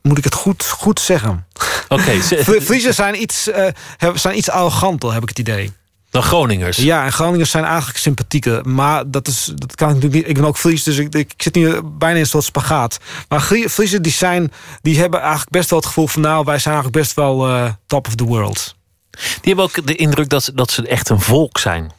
moet 0.02 0.18
ik 0.18 0.24
het 0.24 0.34
goed, 0.34 0.66
goed 0.66 1.00
zeggen? 1.00 1.46
Oké, 1.88 2.12
Fri- 2.44 2.62
Friesen 2.62 2.94
zijn 2.94 3.22
iets, 3.22 3.50
hebben- 3.98 4.20
zijn 4.20 4.38
iets 4.38 4.50
arroganter, 4.50 5.14
heb 5.14 5.22
ik 5.24 5.30
het 5.30 5.40
idee. 5.40 5.72
dan 6.10 6.24
Groningers. 6.24 6.78
Ja, 6.78 7.06
en 7.06 7.12
Groningers 7.14 7.50
zijn 7.52 7.64
eigenlijk 7.64 7.98
sympathieker. 7.98 8.68
Maar 8.70 9.10
dat, 9.12 9.28
is, 9.28 9.52
dat 9.56 9.76
kan 9.76 9.88
ik 9.90 9.94
natuurlijk 9.96 10.22
niet. 10.22 10.30
Ik 10.32 10.36
ben 10.42 10.46
ook 10.50 10.58
Fries, 10.58 10.84
dus 10.84 10.98
ik, 10.98 11.16
ik 11.16 11.34
zit 11.38 11.56
nu 11.56 11.82
bijna 11.84 12.16
in 12.16 12.22
een 12.22 12.28
soort 12.28 12.44
spagaat. 12.44 12.98
Maar 13.28 13.42
Friesen 13.70 14.02
die 14.02 14.12
zijn, 14.12 14.52
die 14.82 15.00
hebben 15.00 15.20
eigenlijk 15.20 15.52
best 15.52 15.70
wel 15.70 15.80
het 15.80 15.88
gevoel 15.88 16.08
van... 16.08 16.22
nou, 16.22 16.46
wij 16.46 16.60
zijn 16.60 16.74
eigenlijk 16.76 17.04
best 17.04 17.16
wel 17.16 17.48
eh, 17.48 17.70
top 17.88 18.08
of 18.08 18.16
the 18.16 18.24
world. 18.24 18.76
Die 19.22 19.40
hebben 19.54 19.64
ook 19.64 19.88
de 19.88 19.96
indruk 19.96 20.30
dat 20.30 20.44
ze, 20.44 20.54
dat 20.54 20.72
ze 20.72 20.88
echt 20.88 21.10
een 21.10 21.20
volk 21.22 21.58
zijn. 21.58 21.92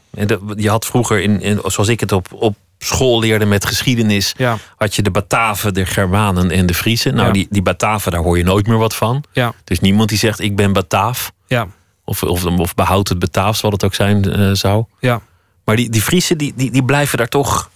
Je 0.56 0.68
had 0.70 0.86
vroeger, 0.86 1.20
in, 1.20 1.40
in, 1.40 1.60
zoals 1.64 1.88
ik 1.88 2.00
het 2.00 2.12
op, 2.12 2.26
op 2.32 2.56
school 2.78 3.18
leerde 3.20 3.44
met 3.44 3.64
geschiedenis... 3.66 4.34
Ja, 4.36 4.58
had 4.76 4.94
je 4.94 5.02
de 5.02 5.10
Bataven, 5.10 5.74
de 5.74 5.86
Germanen 5.86 6.50
en 6.50 6.66
de 6.66 6.74
Friesen. 6.74 7.14
Nou, 7.14 7.26
Ja. 7.26 7.32
die, 7.32 7.46
die 7.50 7.62
Bataven, 7.62 8.12
daar 8.12 8.20
hoor 8.22 8.38
je 8.38 8.44
nooit 8.44 8.66
meer 8.66 8.78
wat 8.78 8.94
van. 8.94 9.24
ja, 9.32 9.52
is 9.66 9.80
niemand 9.80 10.08
die 10.08 10.18
zegt, 10.18 10.40
ik 10.40 10.56
ben 10.56 10.72
Bataaf. 10.72 11.32
ja, 11.46 11.66
Of, 12.04 12.22
of, 12.22 12.44
of 12.44 12.74
behoudt 12.74 13.08
het 13.08 13.18
Bataafs, 13.18 13.60
wat 13.60 13.72
het 13.72 13.84
ook 13.84 13.94
zijn 13.94 14.32
eh, 14.32 14.50
zou. 14.52 14.84
ja. 15.00 15.20
Maar 15.64 15.76
die, 15.76 15.90
die 15.90 16.02
Friesen, 16.02 16.38
die, 16.38 16.52
die, 16.56 16.70
die 16.70 16.84
blijven 16.84 17.18
daar 17.18 17.28
toch 17.28 17.70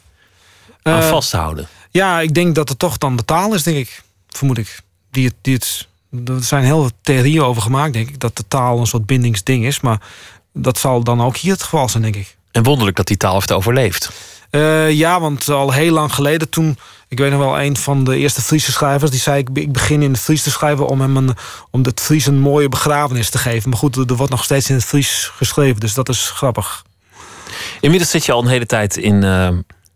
aan 0.83 1.01
Eh, 1.03 1.09
vasthouden. 1.09 1.67
Ja, 1.91 2.21
ik 2.21 2.35
denk 2.35 2.55
dat 2.55 2.69
het 2.69 2.79
toch 2.79 2.99
dan 2.99 3.17
de 3.17 3.25
taal 3.25 3.55
is, 3.55 3.63
denk 3.63 3.77
ik. 3.77 4.03
Vermoed 4.29 4.59
ik. 4.59 4.81
Die 5.11 5.25
het, 5.27 5.35
die 5.41 5.55
het, 5.55 5.89
er 6.25 6.43
zijn 6.43 6.65
heel 6.65 6.81
veel 6.81 6.91
theorieën 7.03 7.43
over 7.43 7.63
gemaakt, 7.63 7.93
denk 7.93 8.09
ik. 8.09 8.21
Dat 8.21 8.37
de 8.37 8.45
taal 8.49 8.79
een 8.79 8.87
soort 8.87 9.07
bindingsding 9.07 9.65
is. 9.65 9.81
Maar 9.81 10.01
dat 10.53 10.79
zal 10.79 11.05
dan 11.05 11.23
ook 11.23 11.37
hier 11.37 11.53
het 11.53 11.63
geval 11.63 11.89
zijn, 11.89 12.03
denk 12.03 12.17
ik. 12.17 12.37
En 12.53 12.63
wonderlijk 12.63 12.97
dat 12.97 13.07
die 13.07 13.17
taal 13.17 13.35
heeft 13.35 13.53
overleefd. 13.53 14.11
Eh, 14.51 14.91
ja, 14.91 15.21
want 15.21 15.49
al 15.49 15.73
heel 15.73 15.93
lang 15.93 16.15
geleden 16.15 16.49
toen... 16.49 16.79
Ik 17.09 17.19
weet 17.19 17.31
nog 17.31 17.41
wel, 17.41 17.61
een 17.61 17.77
van 17.77 18.05
de 18.05 18.17
eerste 18.17 18.43
Friese 18.43 18.73
schrijvers... 18.73 19.11
die 19.11 19.21
zei, 19.21 19.39
ik 19.39 19.53
be- 19.53 19.61
ik 19.61 19.73
begin 19.73 20.03
in 20.03 20.13
het 20.13 20.21
Fries 20.21 20.43
te 20.43 20.51
schrijven... 20.51 20.87
om 20.87 21.01
hem 21.01 21.17
een, 21.17 21.37
om 21.71 21.85
het 21.85 22.01
Fries 22.01 22.27
een 22.27 22.41
mooie 22.41 22.69
begrafenis 22.69 23.31
te 23.31 23.39
geven. 23.39 23.71
Maar 23.71 23.79
goed, 23.79 23.97
er 23.97 24.07
er 24.07 24.17
wordt 24.17 24.33
nog 24.33 24.45
steeds 24.45 24.69
in 24.69 24.75
het 24.75 24.85
Fries 24.85 25.31
geschreven. 25.35 25.81
Dus 25.81 25.95
dat 25.95 26.09
is 26.09 26.31
grappig. 26.31 26.85
Inmiddels 27.81 28.11
zit 28.11 28.25
je 28.25 28.33
al 28.33 28.43
een 28.43 28.49
hele 28.49 28.67
tijd 28.67 28.97
in, 28.97 29.25
eh, 29.25 29.49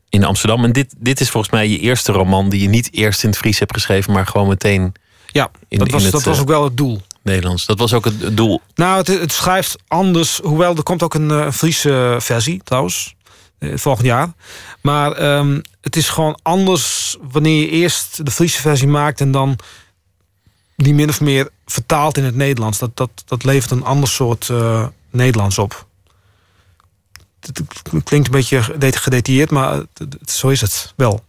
in 0.08 0.24
Amsterdam. 0.24 0.64
En 0.64 0.72
dit, 0.72 0.94
dit 0.98 1.20
is 1.20 1.30
volgens 1.30 1.52
mij 1.52 1.68
je 1.68 1.78
eerste 1.78 2.12
roman 2.12 2.48
die 2.48 2.60
je 2.60 2.68
niet 2.68 2.88
eerst 2.92 3.22
in 3.22 3.28
het 3.28 3.38
Fries 3.38 3.58
hebt 3.58 3.74
geschreven, 3.74 4.12
maar 4.12 4.26
gewoon 4.26 4.48
meteen 4.48 4.92
Ja, 5.32 5.50
In- 5.68 5.78
dat, 5.78 5.90
was, 5.90 6.02
het, 6.02 6.12
dat 6.12 6.22
was 6.22 6.36
eh, 6.36 6.42
ook 6.42 6.48
wel 6.48 6.64
het 6.64 6.76
doel. 6.76 7.00
Nederlands. 7.22 7.66
Dat 7.66 7.78
was 7.78 7.92
ook 7.92 8.04
het 8.04 8.36
doel. 8.36 8.60
Nou, 8.74 8.98
het, 8.98 9.06
het 9.06 9.32
schrijft 9.32 9.76
anders. 9.88 10.38
Hoewel, 10.42 10.76
er 10.76 10.82
komt 10.82 11.02
ook 11.02 11.14
een 11.14 11.30
eh, 11.30 11.50
Friese 11.52 12.16
versie 12.20 12.60
trouwens. 12.64 13.14
eh, 13.58 13.76
Volgend 13.76 14.06
jaar. 14.06 14.32
Maar 14.80 15.12
ehm, 15.12 15.60
het 15.80 15.96
is 15.96 16.08
gewoon 16.08 16.38
anders 16.42 17.16
wanneer 17.32 17.60
je 17.60 17.68
eerst 17.68 18.24
de 18.24 18.30
Friese 18.30 18.60
versie 18.60 18.88
maakt... 18.88 19.20
en 19.20 19.30
dan 19.30 19.58
die 20.76 20.94
min 20.94 21.08
of 21.08 21.20
meer 21.20 21.48
vertaalt 21.66 22.16
in 22.16 22.24
het 22.24 22.34
Nederlands. 22.34 22.78
Dat, 22.78 22.96
dat, 22.96 23.10
dat 23.24 23.44
levert 23.44 23.70
een 23.70 23.84
ander 23.84 24.08
soort 24.08 24.50
Nederlands 25.10 25.58
op. 25.58 25.86
Het, 27.40 27.62
klinkt 28.04 28.26
een 28.26 28.32
beetje 28.32 28.62
gede- 28.62 28.96
gedetailleerd, 28.98 29.50
maar 29.50 29.72
het- 29.74 29.88
het- 29.98 30.30
zo 30.30 30.48
is 30.48 30.60
het 30.60 30.92
wel. 30.96 31.24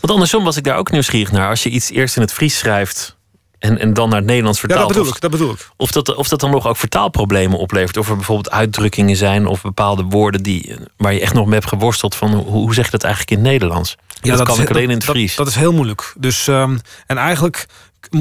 Want 0.00 0.12
andersom 0.12 0.44
was 0.44 0.56
ik 0.56 0.64
daar 0.64 0.76
ook 0.76 0.90
nieuwsgierig 0.90 1.32
naar. 1.32 1.48
Als 1.48 1.62
je 1.62 1.70
iets 1.70 1.90
eerst 1.90 2.16
in 2.16 2.22
het 2.22 2.32
Fries 2.32 2.58
schrijft 2.58 3.15
en, 3.58 3.78
en 3.78 3.94
dan 3.94 4.08
naar 4.08 4.18
het 4.18 4.26
Nederlands 4.26 4.60
Ja, 4.60 4.66
vertaalt. 4.66 4.88
dat 4.88 4.96
bedoel 4.96 5.10
of, 5.10 5.16
ik. 5.16 5.20
Dat 5.22 5.30
bedoel 5.30 5.50
ik. 5.52 5.68
of, 5.76 5.90
dat, 5.90 6.14
of 6.14 6.28
dat 6.28 6.40
dan 6.40 6.50
nog 6.50 6.66
ook 6.66 6.76
vertaalproblemen 6.76 7.58
oplevert. 7.58 7.96
Of 7.96 8.08
er 8.08 8.16
bijvoorbeeld 8.16 8.50
uitdrukkingen 8.50 9.16
zijn 9.16 9.46
of 9.46 9.62
bepaalde 9.62 10.02
woorden 10.02 10.42
die, 10.42 10.74
waar 10.96 11.12
je 11.12 11.20
echt 11.20 11.34
nog 11.34 11.44
mee 11.44 11.54
hebt 11.54 11.68
geworsteld. 11.68 12.14
Van 12.14 12.32
hoe, 12.34 12.44
hoe 12.44 12.74
zeg 12.74 12.84
je 12.84 12.90
dat 12.90 13.02
eigenlijk 13.02 13.32
in 13.36 13.38
het 13.44 13.52
Nederlands? 13.52 13.96
Ja, 14.20 14.36
dat, 14.36 14.46
kan 14.46 14.56
is- 14.56 14.62
ik 14.62 14.70
alleen 14.70 14.90
in 14.90 14.96
het 14.96 15.04
Fries. 15.04 15.36
Dat, 15.36 15.46
is 15.46 15.54
heel 15.54 15.72
moeilijk. 15.72 16.14
Dus, 16.18 16.48
ehm, 16.48 16.76
en 17.06 17.16
eigenlijk 17.16 17.66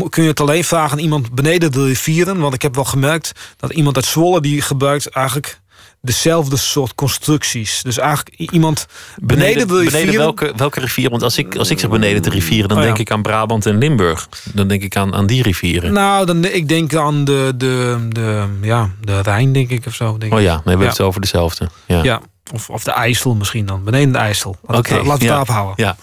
kun 0.09 0.23
je 0.23 0.29
het 0.29 0.39
alleen 0.39 0.63
vragen 0.63 0.91
aan 0.91 1.03
iemand 1.03 1.31
beneden 1.31 1.71
de 1.71 1.85
rivieren. 1.85 2.39
Want 2.39 2.53
ik 2.53 2.61
heb 2.61 2.75
wel 2.75 2.83
gemerkt 2.83 3.31
dat 3.57 3.71
iemand 3.71 3.95
uit 3.95 4.05
Zwolle... 4.05 4.41
die 4.41 4.61
gebruikt 4.61 5.09
eigenlijk 5.09 5.59
dezelfde 6.05 6.57
soort 6.57 6.95
constructies. 6.95 7.81
Dus 7.83 7.97
eigenlijk 7.97 8.51
iemand 8.51 8.87
beneden, 9.15 9.67
de 9.67 9.73
rivieren... 9.73 9.91
beneden 9.91 10.19
welke, 10.19 10.53
welke 10.55 10.79
rivier? 10.79 11.09
Want 11.09 11.23
als 11.23 11.37
ik, 11.37 11.55
als 11.55 11.69
ik 11.69 11.79
zeg 11.79 11.89
beneden 11.89 12.21
de 12.21 12.29
rivieren, 12.29 12.67
dan 12.69 12.77
Oh 12.77 12.83
ja. 12.83 12.89
denk 12.89 12.99
ik 13.01 13.11
aan 13.11 13.21
Brabant 13.21 13.65
en 13.65 13.77
Limburg. 13.77 14.29
Dan 14.53 14.67
denk 14.67 14.81
ik 14.83 14.95
aan, 14.95 15.13
aan 15.15 15.25
die 15.27 15.41
rivieren. 15.43 15.93
Nou, 15.93 16.25
dan, 16.25 16.45
ik 16.45 16.67
denk 16.67 16.95
aan 16.95 17.23
de, 17.25 17.53
de, 17.55 18.05
de, 18.09 18.43
ja, 18.61 18.89
de 19.01 19.21
Rijn, 19.21 19.53
denk 19.53 19.69
ik, 19.69 19.85
of 19.85 19.93
zo. 19.93 20.17
Denk 20.17 20.33
oh 20.33 20.41
ja, 20.41 20.53
nee, 20.53 20.61
we 20.63 20.69
hebben 20.69 20.85
Ja. 20.87 20.91
het 20.93 21.01
over 21.01 21.21
dezelfde. 21.21 21.69
Ja. 21.85 22.03
Ja, 22.03 22.21
of, 22.53 22.69
of 22.69 22.83
de 22.83 22.91
IJssel 22.91 23.35
misschien 23.35 23.65
dan. 23.65 23.83
Beneden 23.83 24.11
de 24.11 24.17
IJssel. 24.17 24.55
Laten 24.61 24.71
we 24.71 24.77
Oké, 24.77 24.93
het- 24.97 25.07
laten 25.07 25.19
we 25.19 25.25
ja. 25.33 25.37
het 25.39 25.47
daarop 25.47 25.63
houden. 25.65 25.85
Ja. 25.85 25.95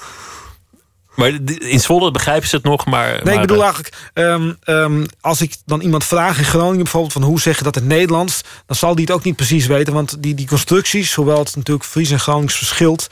Maar 1.14 1.30
in 1.58 1.80
Zwolle 1.80 2.10
begrijpen 2.10 2.48
ze 2.48 2.56
het 2.56 2.64
nog, 2.64 2.86
maar... 2.86 3.10
Nee, 3.10 3.20
maar, 3.24 3.34
ik 3.34 3.40
bedoel 3.40 3.62
eigenlijk, 3.62 4.10
ehm, 4.12 4.52
ehm, 4.64 5.06
als 5.20 5.40
ik 5.40 5.56
dan 5.64 5.80
iemand 5.80 6.04
vraag 6.04 6.38
in 6.38 6.44
Groningen 6.44 6.82
bijvoorbeeld 6.82 7.12
van 7.12 7.22
hoe 7.22 7.40
zeg 7.40 7.58
je 7.58 7.64
dat 7.64 7.76
in 7.76 7.82
het 7.82 7.90
Nederlands, 7.90 8.40
dan 8.66 8.76
zal 8.76 8.94
die 8.94 9.04
het 9.04 9.14
ook 9.14 9.24
niet 9.24 9.36
precies 9.36 9.66
weten, 9.66 9.92
want 9.92 10.22
die, 10.22 10.34
die 10.34 10.46
constructies, 10.46 11.14
hoewel 11.14 11.38
het 11.38 11.56
natuurlijk 11.56 11.86
Fries 11.86 12.10
en 12.10 12.20
Gronings 12.20 12.56
verschilt, 12.56 13.08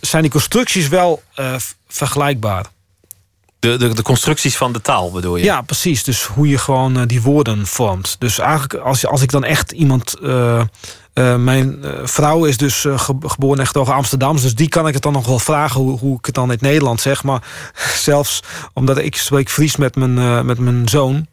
zijn 0.00 0.22
die 0.22 0.30
constructies 0.30 0.88
wel 0.88 1.22
eh, 1.34 1.54
vergelijkbaar. 1.88 2.66
De, 3.60 3.76
de, 3.76 3.94
de 3.94 4.02
constructies 4.02 4.56
van 4.56 4.72
de 4.72 4.80
taal 4.80 5.10
bedoel 5.10 5.36
je? 5.36 5.44
Ja, 5.44 5.62
precies. 5.62 6.02
Dus 6.04 6.24
hoe 6.24 6.48
je 6.48 6.58
gewoon 6.58 6.96
eh, 6.98 7.02
die 7.06 7.22
woorden 7.22 7.66
vormt. 7.66 8.16
Dus 8.18 8.38
eigenlijk 8.38 8.74
als, 8.74 9.06
als 9.06 9.22
ik 9.22 9.30
dan 9.30 9.44
echt 9.44 9.72
iemand. 9.72 10.14
eh, 10.22 10.60
eh, 11.12 11.36
mijn 11.36 11.78
vrouw 12.02 12.44
is 12.44 12.56
dus 12.56 12.80
ge- 12.80 13.16
geboren 13.20 13.60
echt 13.60 13.76
over 13.76 13.94
Amsterdam. 13.94 14.36
Dus 14.40 14.54
die 14.54 14.68
kan 14.68 14.86
ik 14.88 14.94
het 14.94 15.02
dan 15.02 15.12
nog 15.12 15.26
wel 15.26 15.38
vragen 15.38 15.80
hoe, 15.80 15.98
hoe 15.98 16.18
ik 16.18 16.26
het 16.26 16.34
dan 16.34 16.44
in 16.44 16.50
het 16.50 16.60
Nederlands 16.60 17.02
zeg. 17.02 17.24
Maar 17.24 17.42
zelfs 18.08 18.42
omdat 18.72 18.98
ik 18.98 19.16
spreek 19.16 19.50
Fries 19.50 19.76
met 19.76 19.96
mijn, 19.96 20.46
met 20.46 20.58
mijn 20.58 20.88
zoon. 20.88 21.26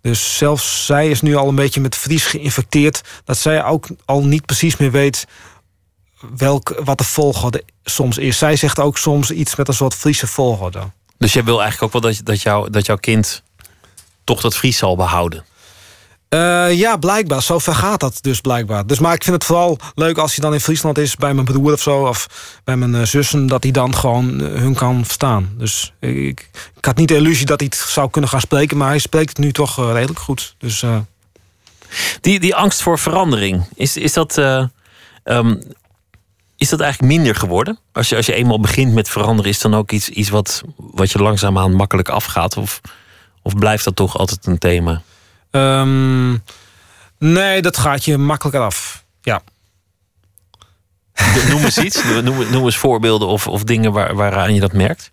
Dus 0.00 0.36
zelfs 0.36 0.86
zij 0.86 1.10
is 1.10 1.20
nu 1.20 1.34
al 1.36 1.48
een 1.48 1.54
beetje 1.54 1.80
met 1.80 1.94
Fries 1.96 2.26
geïnfecteerd. 2.26 3.00
Dat 3.24 3.38
zij 3.38 3.64
ook 3.64 3.86
al 4.04 4.24
niet 4.24 4.46
precies 4.46 4.76
meer 4.76 4.90
weet 4.90 5.26
welk, 6.36 6.80
wat 6.84 6.98
de 6.98 7.04
volgorde 7.04 7.64
soms 7.84 8.18
is. 8.18 8.38
Zij 8.38 8.56
zegt 8.56 8.80
ook 8.80 8.98
soms 8.98 9.30
iets 9.30 9.56
met 9.56 9.68
een 9.68 9.74
soort 9.74 9.94
Friese 9.94 10.26
volgorde. 10.26 10.80
Dus 11.22 11.32
jij 11.32 11.44
wil 11.44 11.62
eigenlijk 11.62 11.94
ook 11.94 12.02
wel 12.02 12.12
dat, 12.12 12.20
dat, 12.24 12.42
jou, 12.42 12.70
dat 12.70 12.86
jouw 12.86 12.96
kind 12.96 13.42
toch 14.24 14.40
dat 14.40 14.56
Fries 14.56 14.78
zal 14.78 14.96
behouden? 14.96 15.44
Eh, 16.28 16.78
ja, 16.78 16.96
blijkbaar. 16.96 17.42
Zo 17.42 17.58
ver 17.58 17.74
gaat 17.74 18.00
dat 18.00 18.18
dus 18.20 18.40
blijkbaar. 18.40 18.86
Dus, 18.86 18.98
maar 18.98 19.14
ik 19.14 19.22
vind 19.22 19.34
het 19.34 19.44
vooral 19.44 19.78
leuk 19.94 20.18
als 20.18 20.34
hij 20.34 20.44
dan 20.44 20.54
in 20.54 20.60
Friesland 20.60 20.98
is... 20.98 21.16
bij 21.16 21.34
mijn 21.34 21.46
broer 21.46 21.72
of 21.72 21.82
zo, 21.82 22.06
of 22.06 22.26
bij 22.64 22.76
mijn 22.76 22.94
eh, 22.94 23.02
zussen... 23.02 23.46
dat 23.46 23.62
hij 23.62 23.72
dan 23.72 23.94
gewoon 23.94 24.40
eh, 24.40 24.60
hun 24.60 24.74
kan 24.74 25.04
verstaan. 25.04 25.54
Dus 25.56 25.92
ik, 26.00 26.50
ik 26.76 26.84
had 26.84 26.96
niet 26.96 27.08
de 27.08 27.16
illusie 27.16 27.46
dat 27.46 27.60
hij 27.60 27.68
het 27.72 27.88
zou 27.88 28.10
kunnen 28.10 28.30
gaan 28.30 28.40
spreken... 28.40 28.76
maar 28.76 28.88
hij 28.88 28.98
spreekt 28.98 29.28
het 29.28 29.38
nu 29.38 29.52
toch 29.52 29.92
redelijk 29.92 30.18
goed. 30.18 30.54
Dus 30.58 30.84
Die, 32.20 32.40
die 32.40 32.54
angst 32.54 32.82
voor 32.82 32.98
verandering, 32.98 33.64
is, 33.74 33.96
is, 33.96 34.12
dat, 34.12 34.38
eh, 34.38 34.64
ehm, 35.24 35.54
is 36.62 36.68
dat 36.68 36.80
eigenlijk 36.80 37.12
minder 37.12 37.34
geworden? 37.34 37.78
Als 37.92 38.08
je, 38.08 38.16
als 38.16 38.26
je 38.26 38.34
eenmaal 38.34 38.60
begint 38.60 38.94
met 38.94 39.08
veranderen, 39.08 39.50
is 39.50 39.60
dan 39.60 39.74
ook 39.74 39.90
iets, 39.90 40.08
iets 40.08 40.28
wat, 40.28 40.62
wat 40.76 41.10
je 41.10 41.18
langzaamaan 41.18 41.72
makkelijk 41.72 42.08
afgaat? 42.08 42.56
Of, 42.56 42.80
of 43.42 43.54
blijft 43.54 43.84
dat 43.84 43.96
toch 43.96 44.18
altijd 44.18 44.46
een 44.46 44.58
thema? 44.58 45.02
ehm, 45.50 46.30
nee, 47.18 47.62
dat 47.62 47.76
gaat 47.76 48.04
je 48.04 48.18
makkelijker 48.18 48.60
af. 48.62 49.04
Ja. 49.22 49.42
Noem 51.48 51.64
eens 51.64 51.78
iets, 51.78 52.02
noem, 52.24 52.50
noem 52.50 52.64
eens 52.64 52.76
voorbeelden 52.76 53.28
of, 53.28 53.48
of 53.48 53.64
dingen 53.64 53.92
waar, 53.92 54.14
waaraan 54.14 54.54
je 54.54 54.60
dat 54.60 54.72
merkt. 54.72 55.12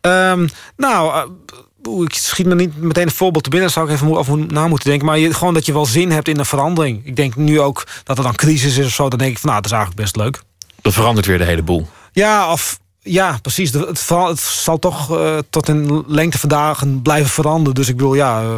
Ehm, 0.00 0.48
nou, 0.76 1.14
eh, 1.14 2.02
ik 2.02 2.14
schiet 2.14 2.46
me 2.46 2.54
niet 2.54 2.76
meteen 2.76 3.06
een 3.06 3.12
voorbeeld 3.12 3.44
te 3.44 3.50
binnen. 3.50 3.70
Zou 3.70 3.86
ik 3.86 3.92
even 3.92 4.16
over 4.16 4.38
na 4.38 4.68
moeten 4.68 4.88
denken. 4.88 5.06
Maar 5.06 5.18
je, 5.18 5.34
gewoon 5.34 5.54
dat 5.54 5.66
je 5.66 5.72
wel 5.72 5.86
zin 5.86 6.10
hebt 6.10 6.28
in 6.28 6.38
een 6.38 6.46
verandering. 6.46 7.06
Ik 7.06 7.16
denk 7.16 7.36
nu 7.36 7.60
ook 7.60 7.86
dat 8.04 8.18
er 8.18 8.24
dan 8.24 8.34
crisis 8.34 8.76
is 8.76 8.86
of 8.86 8.92
zo. 8.92 9.08
Dan 9.08 9.18
denk 9.18 9.30
ik 9.30 9.38
van, 9.38 9.50
nou, 9.50 9.62
dat 9.62 9.70
is 9.70 9.76
eigenlijk 9.76 10.02
best 10.02 10.16
leuk. 10.16 10.42
Dat 10.86 10.94
verandert 10.94 11.26
weer 11.26 11.38
de 11.38 11.44
hele 11.44 11.62
boel. 11.62 11.88
Ja, 12.12 12.52
of 12.52 12.78
ja, 13.00 13.38
precies. 13.42 13.70
De- 13.72 13.78
Het, 13.78 14.08
het 14.28 14.40
zal 14.40 14.78
toch 14.78 15.18
eh, 15.18 15.38
tot 15.50 15.68
in 15.68 16.04
lengte 16.06 16.38
van 16.38 16.48
dagen 16.48 17.02
blijven 17.02 17.30
veranderen. 17.30 17.74
Dus 17.74 17.88
ik 17.88 17.96
bedoel, 17.96 18.14
ja, 18.14 18.42
eh, 18.42 18.56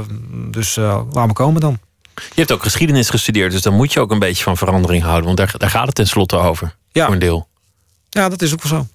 dus 0.51 0.76
eh, 0.76 1.01
laat 1.12 1.26
me 1.26 1.33
komen 1.33 1.61
dan. 1.61 1.79
Je 2.14 2.22
hebt 2.35 2.53
ook 2.53 2.62
geschiedenis 2.62 3.11
gestudeerd, 3.11 3.53
dus 3.53 3.62
dan 3.62 3.74
moet 3.74 3.93
je 3.93 4.01
ook 4.01 4.11
een 4.11 4.18
beetje 4.18 4.43
van 4.43 4.57
verandering 4.57 5.03
houden. 5.03 5.24
Want 5.24 5.37
daar, 5.37 5.55
daar 5.57 5.70
gaat 5.70 5.87
het 5.87 5.95
tenslotte 5.95 6.37
over, 6.37 6.74
Ja. 6.93 7.05
voor 7.05 7.14
een 7.14 7.20
deel. 7.20 7.49
Ja, 8.11 8.29
dat 8.29 8.43
is 8.43 8.53
ook 8.53 8.62
wel 8.62 8.79
zo. 8.81 8.87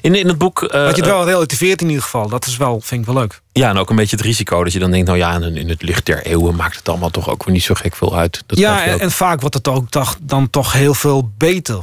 In, 0.00 0.14
in 0.14 0.28
het 0.28 0.38
boek... 0.38 0.62
eh, 0.62 0.84
dat 0.84 0.96
je 0.96 1.02
het 1.02 1.10
wel 1.10 1.24
relativeert 1.24 1.80
in 1.80 1.88
ieder 1.88 2.02
geval. 2.02 2.28
Dat 2.28 2.46
is 2.46 2.56
wel, 2.56 2.80
vind 2.80 3.00
ik 3.00 3.06
wel 3.06 3.16
leuk. 3.22 3.40
Ja, 3.52 3.68
en 3.68 3.76
ook 3.78 3.90
een 3.90 3.96
beetje 3.96 4.16
het 4.16 4.24
risico 4.24 4.64
dat 4.64 4.72
je 4.72 4.78
dan 4.78 4.90
denkt... 4.90 5.06
nou 5.06 5.18
ja, 5.18 5.34
in, 5.34 5.56
in 5.56 5.68
het 5.68 5.82
licht 5.82 6.06
der 6.06 6.26
eeuwen 6.26 6.54
maakt 6.54 6.76
het 6.76 6.88
allemaal 6.88 7.10
toch 7.10 7.28
ook 7.28 7.44
weer 7.44 7.54
niet 7.54 7.62
zo 7.62 7.74
gek 7.74 7.96
veel 7.96 8.16
uit. 8.16 8.42
Dat 8.46 8.58
ja, 8.58 8.84
en, 8.84 8.94
ook. 8.94 9.00
en 9.00 9.10
vaak 9.10 9.40
wordt 9.40 9.54
het 9.54 9.68
ook 9.68 9.90
toch, 9.90 10.16
dan 10.20 10.50
toch 10.50 10.72
heel 10.72 10.94
veel 10.94 11.30
beter. 11.38 11.78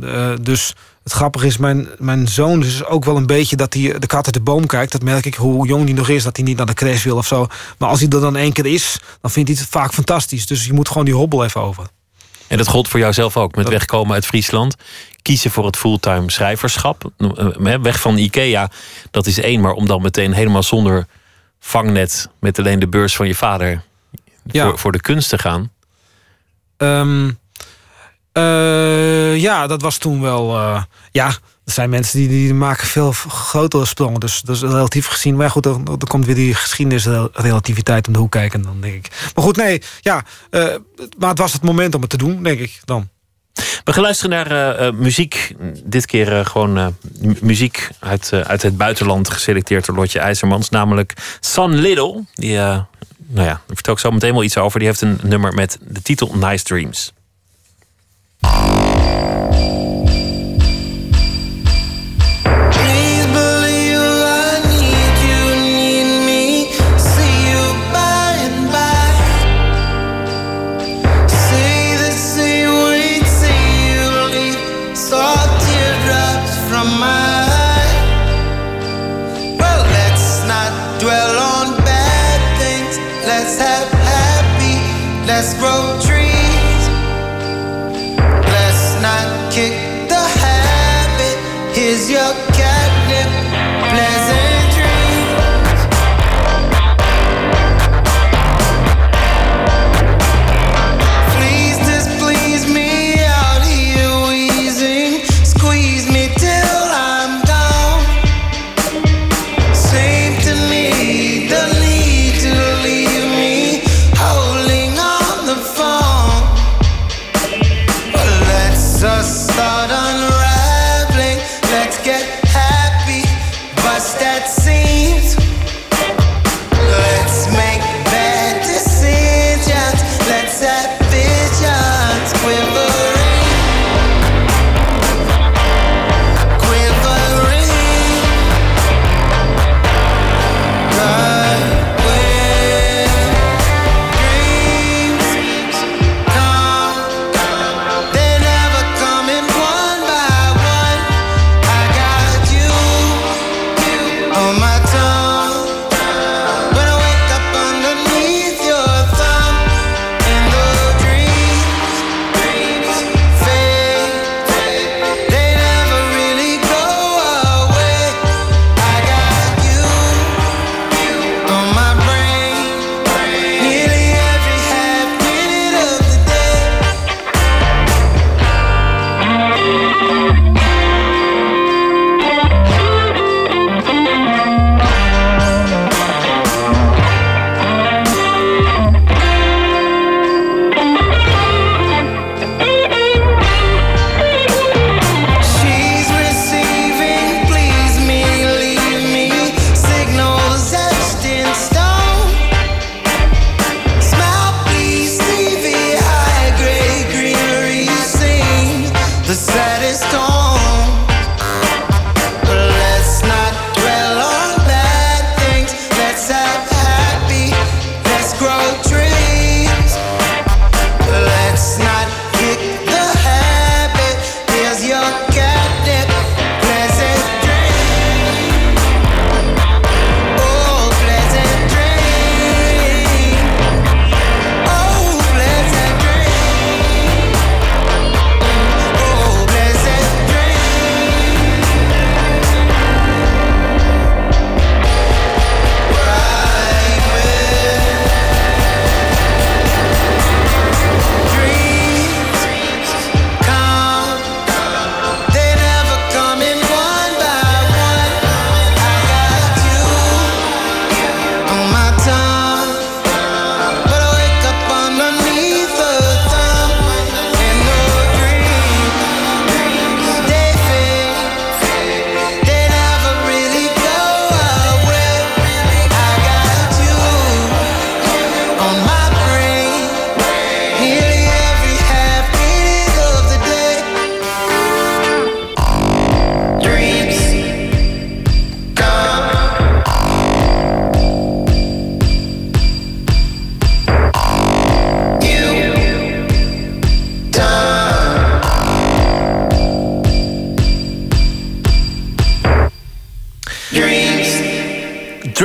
Eh, 0.00 0.32
dus 0.40 0.74
het 1.02 1.12
grappige 1.12 1.46
is, 1.46 1.56
mijn, 1.56 1.88
mijn 1.98 2.28
zoon 2.28 2.64
is 2.64 2.84
ook 2.84 3.04
wel 3.04 3.16
een 3.16 3.26
beetje 3.26 3.56
dat 3.56 3.74
hij 3.74 3.98
de 3.98 4.06
kat 4.06 4.24
uit 4.24 4.34
de 4.34 4.40
boom 4.40 4.66
kijkt. 4.66 4.92
Dat 4.92 5.02
merk 5.02 5.24
ik 5.26 5.34
hoe 5.34 5.66
jong 5.66 5.84
hij 5.84 5.92
nog 5.92 6.08
is, 6.08 6.22
dat 6.22 6.36
hij 6.36 6.44
niet 6.44 6.56
naar 6.56 6.66
de 6.66 6.74
crash 6.74 7.04
wil 7.04 7.16
of 7.16 7.26
zo. 7.26 7.46
Maar 7.78 7.88
als 7.88 8.00
hij 8.00 8.08
er 8.08 8.20
dan 8.20 8.36
één 8.36 8.52
keer 8.52 8.66
is, 8.66 8.98
dan 9.20 9.30
vindt 9.30 9.48
hij 9.48 9.58
het 9.60 9.68
vaak 9.68 9.92
fantastisch. 9.92 10.46
Dus 10.46 10.66
je 10.66 10.72
moet 10.72 10.88
gewoon 10.88 11.04
die 11.04 11.14
hobbel 11.14 11.44
even 11.44 11.60
over. 11.60 11.86
En 12.46 12.56
dat 12.58 12.68
gold 12.68 12.88
voor 12.88 13.00
jou 13.00 13.12
zelf 13.12 13.36
ook, 13.36 13.54
met 13.56 13.68
wegkomen 13.68 14.14
uit 14.14 14.26
Friesland. 14.26 14.76
Kiezen 15.22 15.50
voor 15.50 15.66
het 15.66 15.76
fulltime 15.76 16.30
schrijverschap. 16.30 17.10
Eh, 17.16 17.74
Weg 17.82 18.00
van 18.00 18.16
Ikea, 18.16 18.70
dat 19.10 19.26
is 19.26 19.40
één. 19.40 19.60
Maar 19.60 19.72
om 19.72 19.86
dan 19.86 20.02
meteen 20.02 20.32
helemaal 20.32 20.62
zonder 20.62 21.06
vangnet... 21.60 22.28
met 22.40 22.58
alleen 22.58 22.78
de 22.78 22.88
beurs 22.88 23.16
van 23.16 23.26
je 23.26 23.34
vader 23.34 23.82
Ja. 24.44 24.66
voor, 24.68 24.78
voor 24.78 24.92
de 24.92 25.00
kunst 25.00 25.28
te 25.28 25.38
gaan. 25.38 25.70
Ehm, 26.76 27.30
eh, 28.32 29.36
ja, 29.40 29.66
dat 29.66 29.82
was 29.82 29.96
toen 29.96 30.20
wel. 30.20 30.56
eh, 30.58 30.82
ja, 31.10 31.26
er 31.64 31.72
zijn 31.72 31.90
mensen 31.90 32.18
die, 32.18 32.28
die 32.28 32.54
maken 32.54 32.86
veel 32.86 33.12
grotere 33.12 33.84
sprongen. 33.84 34.20
Dus, 34.20 34.40
dus 34.40 34.60
relatief 34.60 35.06
gezien. 35.06 35.36
Maar 35.36 35.50
goed, 35.50 35.62
dan, 35.62 35.84
dan 35.84 35.98
komt 35.98 36.26
weer 36.26 36.34
die 36.34 36.54
geschiedenisrelativiteit 36.54 38.06
om 38.06 38.12
de 38.12 38.18
hoek 38.18 38.30
kijken. 38.30 38.62
Dan 38.62 38.80
denk 38.80 38.94
ik. 38.94 39.30
Maar 39.34 39.44
goed, 39.44 39.56
nee, 39.56 39.82
ja. 40.00 40.24
eh, 40.50 40.66
maar 41.18 41.28
het 41.28 41.38
was 41.38 41.52
het 41.52 41.62
moment 41.62 41.94
om 41.94 42.00
het 42.00 42.10
te 42.10 42.16
doen, 42.16 42.42
denk 42.42 42.58
ik 42.60 42.80
dan. 42.84 43.08
We 43.84 43.92
gaan 43.92 44.02
luisteren 44.02 44.46
naar 44.46 44.94
muziek. 44.94 45.54
Dit 45.84 46.06
keer 46.06 46.46
gewoon 46.46 46.72
mu- 47.18 47.36
muziek 47.40 47.88
uit, 47.98 48.30
uit 48.32 48.62
het 48.62 48.76
buitenland 48.76 49.30
geselecteerd 49.30 49.86
door 49.86 49.96
Lotje 49.96 50.18
IJzermans. 50.18 50.68
Namelijk 50.68 51.14
San 51.40 51.74
Little. 51.74 52.24
Die, 52.34 52.56
nou 52.56 52.86
ja, 53.26 53.44
daar 53.44 53.60
vertel 53.66 53.92
ik 53.92 53.98
zo 53.98 54.10
meteen 54.10 54.32
wel 54.32 54.42
iets 54.42 54.56
over. 54.56 54.78
Die 54.78 54.88
heeft 54.88 55.00
een 55.00 55.18
nummer 55.22 55.52
met 55.54 55.78
de 55.80 56.02
titel 56.02 56.34
Nice 56.36 56.64
Dreams. 56.64 57.12
Música 59.12 59.81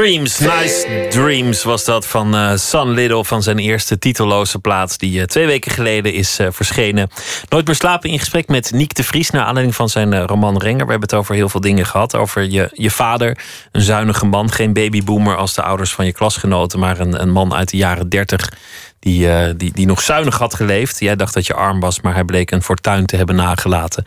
Dreams, 0.08 0.40
Nice 0.40 1.08
Dreams 1.10 1.64
was 1.64 1.86
dat 1.86 2.08
van 2.08 2.36
uh, 2.36 2.56
San 2.56 2.90
Little 2.90 3.26
van 3.26 3.44
zijn 3.44 3.60
eerste 3.60 4.00
titelloze 4.00 4.60
plaat 4.60 5.00
die 5.00 5.20
uh, 5.20 5.24
twee 5.24 5.46
weken 5.46 5.72
geleden 5.72 6.14
is 6.14 6.40
uh, 6.40 6.48
verschenen. 6.52 7.10
Nooit 7.50 7.66
meer 7.66 7.76
slapen 7.76 8.10
in 8.10 8.20
gesprek 8.20 8.48
met 8.48 8.72
Niek 8.72 8.94
de 8.94 9.04
Vries 9.04 9.30
naar 9.30 9.44
aanleiding 9.44 9.76
van 9.76 9.90
zijn 9.90 10.26
roman 10.26 10.58
Renger. 10.58 10.86
We 10.86 10.92
hebben 10.92 11.10
het 11.10 11.14
over 11.14 11.36
heel 11.36 11.50
veel 11.50 11.60
dingen 11.60 11.86
gehad. 11.86 12.16
Over 12.16 12.44
je, 12.44 12.70
je 12.74 12.92
vader, 12.92 13.38
een 13.72 13.82
zuinige 13.82 14.26
man, 14.26 14.52
geen 14.52 14.74
babyboomer 14.74 15.36
als 15.36 15.54
de 15.54 15.62
ouders 15.62 15.94
van 15.94 16.06
je 16.06 16.14
klasgenoten, 16.14 16.80
maar 16.80 17.00
een, 17.00 17.22
een 17.22 17.32
man 17.32 17.54
uit 17.54 17.70
de 17.70 17.78
jaren 17.78 18.10
dertig 18.10 18.52
die, 19.00 19.56
die, 19.56 19.72
die 19.72 19.86
nog 19.86 20.02
zuinig 20.02 20.38
had 20.38 20.54
geleefd. 20.56 21.00
Jij 21.00 21.16
dacht 21.16 21.34
dat 21.34 21.46
je 21.46 21.54
arm 21.54 21.80
was, 21.80 22.02
maar 22.02 22.14
hij 22.14 22.24
bleek 22.24 22.52
een 22.52 22.64
fortuin 22.64 23.06
te 23.06 23.16
hebben 23.16 23.36
nagelaten. 23.36 24.06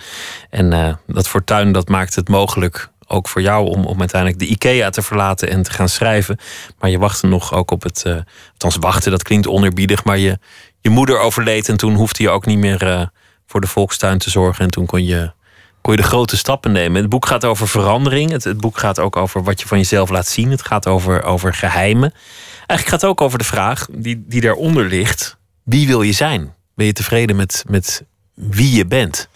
En 0.50 0.98
dat 1.06 1.28
fortuin 1.28 1.72
dat 1.72 1.88
maakt 1.88 2.14
het 2.14 2.28
mogelijk 2.28 2.90
ook 3.10 3.28
voor 3.28 3.42
jou 3.42 3.66
om, 3.66 3.84
om 3.84 3.98
uiteindelijk 3.98 4.40
de 4.40 4.46
IKEA 4.46 4.90
te 4.90 5.02
verlaten 5.02 5.50
en 5.50 5.62
te 5.62 5.70
gaan 5.70 5.88
schrijven. 5.88 6.38
Maar 6.78 6.90
je 6.90 6.98
wachtte 6.98 7.26
nog 7.26 7.54
ook 7.54 7.70
op 7.70 7.82
het. 7.82 8.02
Uh, 8.06 8.16
althans, 8.52 8.76
wachten, 8.76 9.10
dat 9.10 9.22
klinkt 9.22 9.46
oneerbiedig. 9.46 10.04
Maar 10.04 10.18
je, 10.18 10.38
je 10.80 10.90
moeder 10.90 11.18
overleed 11.18 11.68
en 11.68 11.76
toen 11.76 11.94
hoefde 11.94 12.22
je 12.22 12.30
ook 12.30 12.46
niet 12.46 12.58
meer 12.58 12.86
uh, 12.86 13.02
voor 13.46 13.60
de 13.60 13.66
volkstuin 13.66 14.18
te 14.18 14.30
zorgen. 14.30 14.64
En 14.64 14.70
toen 14.70 14.86
kon 14.86 15.04
je, 15.04 15.32
kon 15.80 15.92
je 15.92 16.00
de 16.00 16.06
grote 16.06 16.36
stappen 16.36 16.72
nemen. 16.72 17.00
Het 17.00 17.10
boek 17.10 17.26
gaat 17.26 17.44
over 17.44 17.68
verandering. 17.68 18.30
Het, 18.30 18.44
het 18.44 18.60
boek 18.60 18.78
gaat 18.78 18.98
ook 18.98 19.16
over 19.16 19.42
wat 19.42 19.60
je 19.60 19.66
van 19.66 19.78
jezelf 19.78 20.10
laat 20.10 20.28
zien. 20.28 20.50
Het 20.50 20.62
gaat 20.62 20.86
over, 20.86 21.22
over 21.22 21.54
geheimen. 21.54 22.12
Eigenlijk 22.56 22.88
gaat 22.88 23.00
het 23.00 23.10
ook 23.10 23.20
over 23.20 23.38
de 23.38 23.44
vraag 23.44 23.86
die, 23.90 24.24
die 24.26 24.40
daaronder 24.40 24.84
ligt: 24.84 25.36
wie 25.62 25.86
wil 25.86 26.02
je 26.02 26.12
zijn? 26.12 26.54
Ben 26.74 26.86
je 26.86 26.92
tevreden 26.92 27.36
met, 27.36 27.64
met 27.68 28.04
wie 28.34 28.76
je 28.76 28.86
bent? 28.86 29.28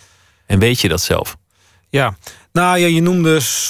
En 0.46 0.58
weet 0.58 0.80
je 0.80 0.88
dat 0.88 1.00
zelf? 1.00 1.36
Ja, 1.88 2.16
nou 2.58 2.78
ja, 2.78 2.86
je 2.86 3.02
noemde 3.02 3.32
dus, 3.32 3.68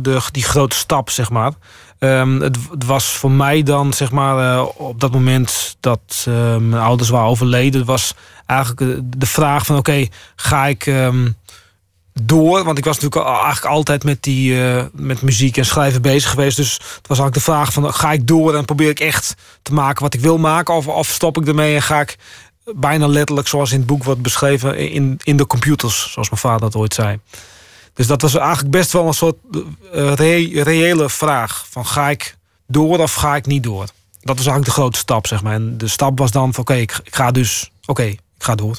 de, 0.00 0.20
die 0.32 0.42
grote 0.42 0.76
stap, 0.76 1.10
zeg 1.10 1.30
maar. 1.30 1.52
Um, 1.98 2.40
het, 2.40 2.58
het, 2.70 2.84
was 2.84 3.04
voor 3.04 3.30
mij 3.30 3.62
dan, 3.62 3.92
zeg 3.92 4.10
maar, 4.10 4.56
uh, 4.56 4.66
op 4.76 5.00
dat 5.00 5.12
moment 5.12 5.76
dat 5.80 6.26
uh, 6.28 6.56
mijn 6.56 6.82
ouders 6.82 7.08
waren 7.08 7.28
overleden, 7.28 7.84
was 7.84 8.14
eigenlijk 8.46 9.00
de 9.20 9.26
vraag 9.26 9.66
van: 9.66 9.76
oké, 9.76 10.06
ga 10.36 10.66
ik 10.66 10.86
um, 10.86 11.36
door? 12.12 12.64
Want 12.64 12.78
ik 12.78 12.84
was 12.84 12.98
natuurlijk 13.00 13.30
eigenlijk 13.30 13.64
altijd 13.64 14.04
met, 14.04 14.22
die, 14.22 14.56
met 14.92 15.22
muziek 15.22 15.56
en 15.56 15.66
schrijven 15.66 16.02
bezig 16.02 16.30
geweest. 16.30 16.56
Dus 16.56 16.72
het 16.72 17.08
was 17.08 17.18
eigenlijk 17.18 17.34
de 17.34 17.52
vraag 17.52 17.72
van: 17.72 17.94
ga 17.94 18.12
ik 18.12 18.26
door 18.26 18.54
en 18.54 18.64
probeer 18.64 18.90
ik 18.90 19.00
echt 19.00 19.34
te 19.62 19.72
maken 19.72 20.02
wat 20.02 20.14
ik 20.14 20.20
wil 20.20 20.38
maken? 20.38 20.74
Of, 20.74 20.86
of 20.86 21.08
stop 21.08 21.40
ik 21.40 21.48
ermee 21.48 21.74
en 21.74 21.82
ga 21.82 22.00
ik 22.00 22.16
bijna 22.74 23.06
letterlijk, 23.06 23.48
zoals 23.48 23.72
in 23.72 23.78
het 23.78 23.86
boek 23.86 24.04
wordt 24.04 24.22
beschreven, 24.22 24.78
in, 24.78 25.20
in 25.22 25.36
de 25.36 25.46
computers, 25.46 26.12
zoals 26.12 26.30
mijn 26.30 26.40
vader 26.40 26.60
dat 26.60 26.76
ooit 26.76 26.94
zei. 26.94 27.18
Dus 27.94 28.06
dat 28.06 28.22
was 28.22 28.34
eigenlijk 28.34 28.70
best 28.70 28.92
wel 28.92 29.06
een 29.06 29.14
soort 29.14 29.36
uh, 29.94 30.14
reële 30.62 31.10
vraag. 31.10 31.66
Van 31.70 31.86
ga 31.86 32.10
ik 32.10 32.36
door 32.66 32.98
of 32.98 33.14
ga 33.14 33.36
ik 33.36 33.46
niet 33.46 33.62
door? 33.62 33.86
Dat 34.20 34.36
was 34.36 34.46
eigenlijk 34.46 34.64
de 34.64 34.80
grote 34.80 34.98
stap, 34.98 35.26
zeg 35.26 35.42
maar. 35.42 35.54
En 35.54 35.78
de 35.78 35.88
stap 35.88 36.18
was 36.18 36.30
dan 36.30 36.54
van 36.54 36.62
oké, 36.62 36.74
ik, 36.74 37.00
ik, 37.04 37.14
ga 37.14 37.30
dus, 37.30 37.70
oké, 37.86 38.02
ik 38.02 38.20
ga 38.38 38.54
door. 38.54 38.78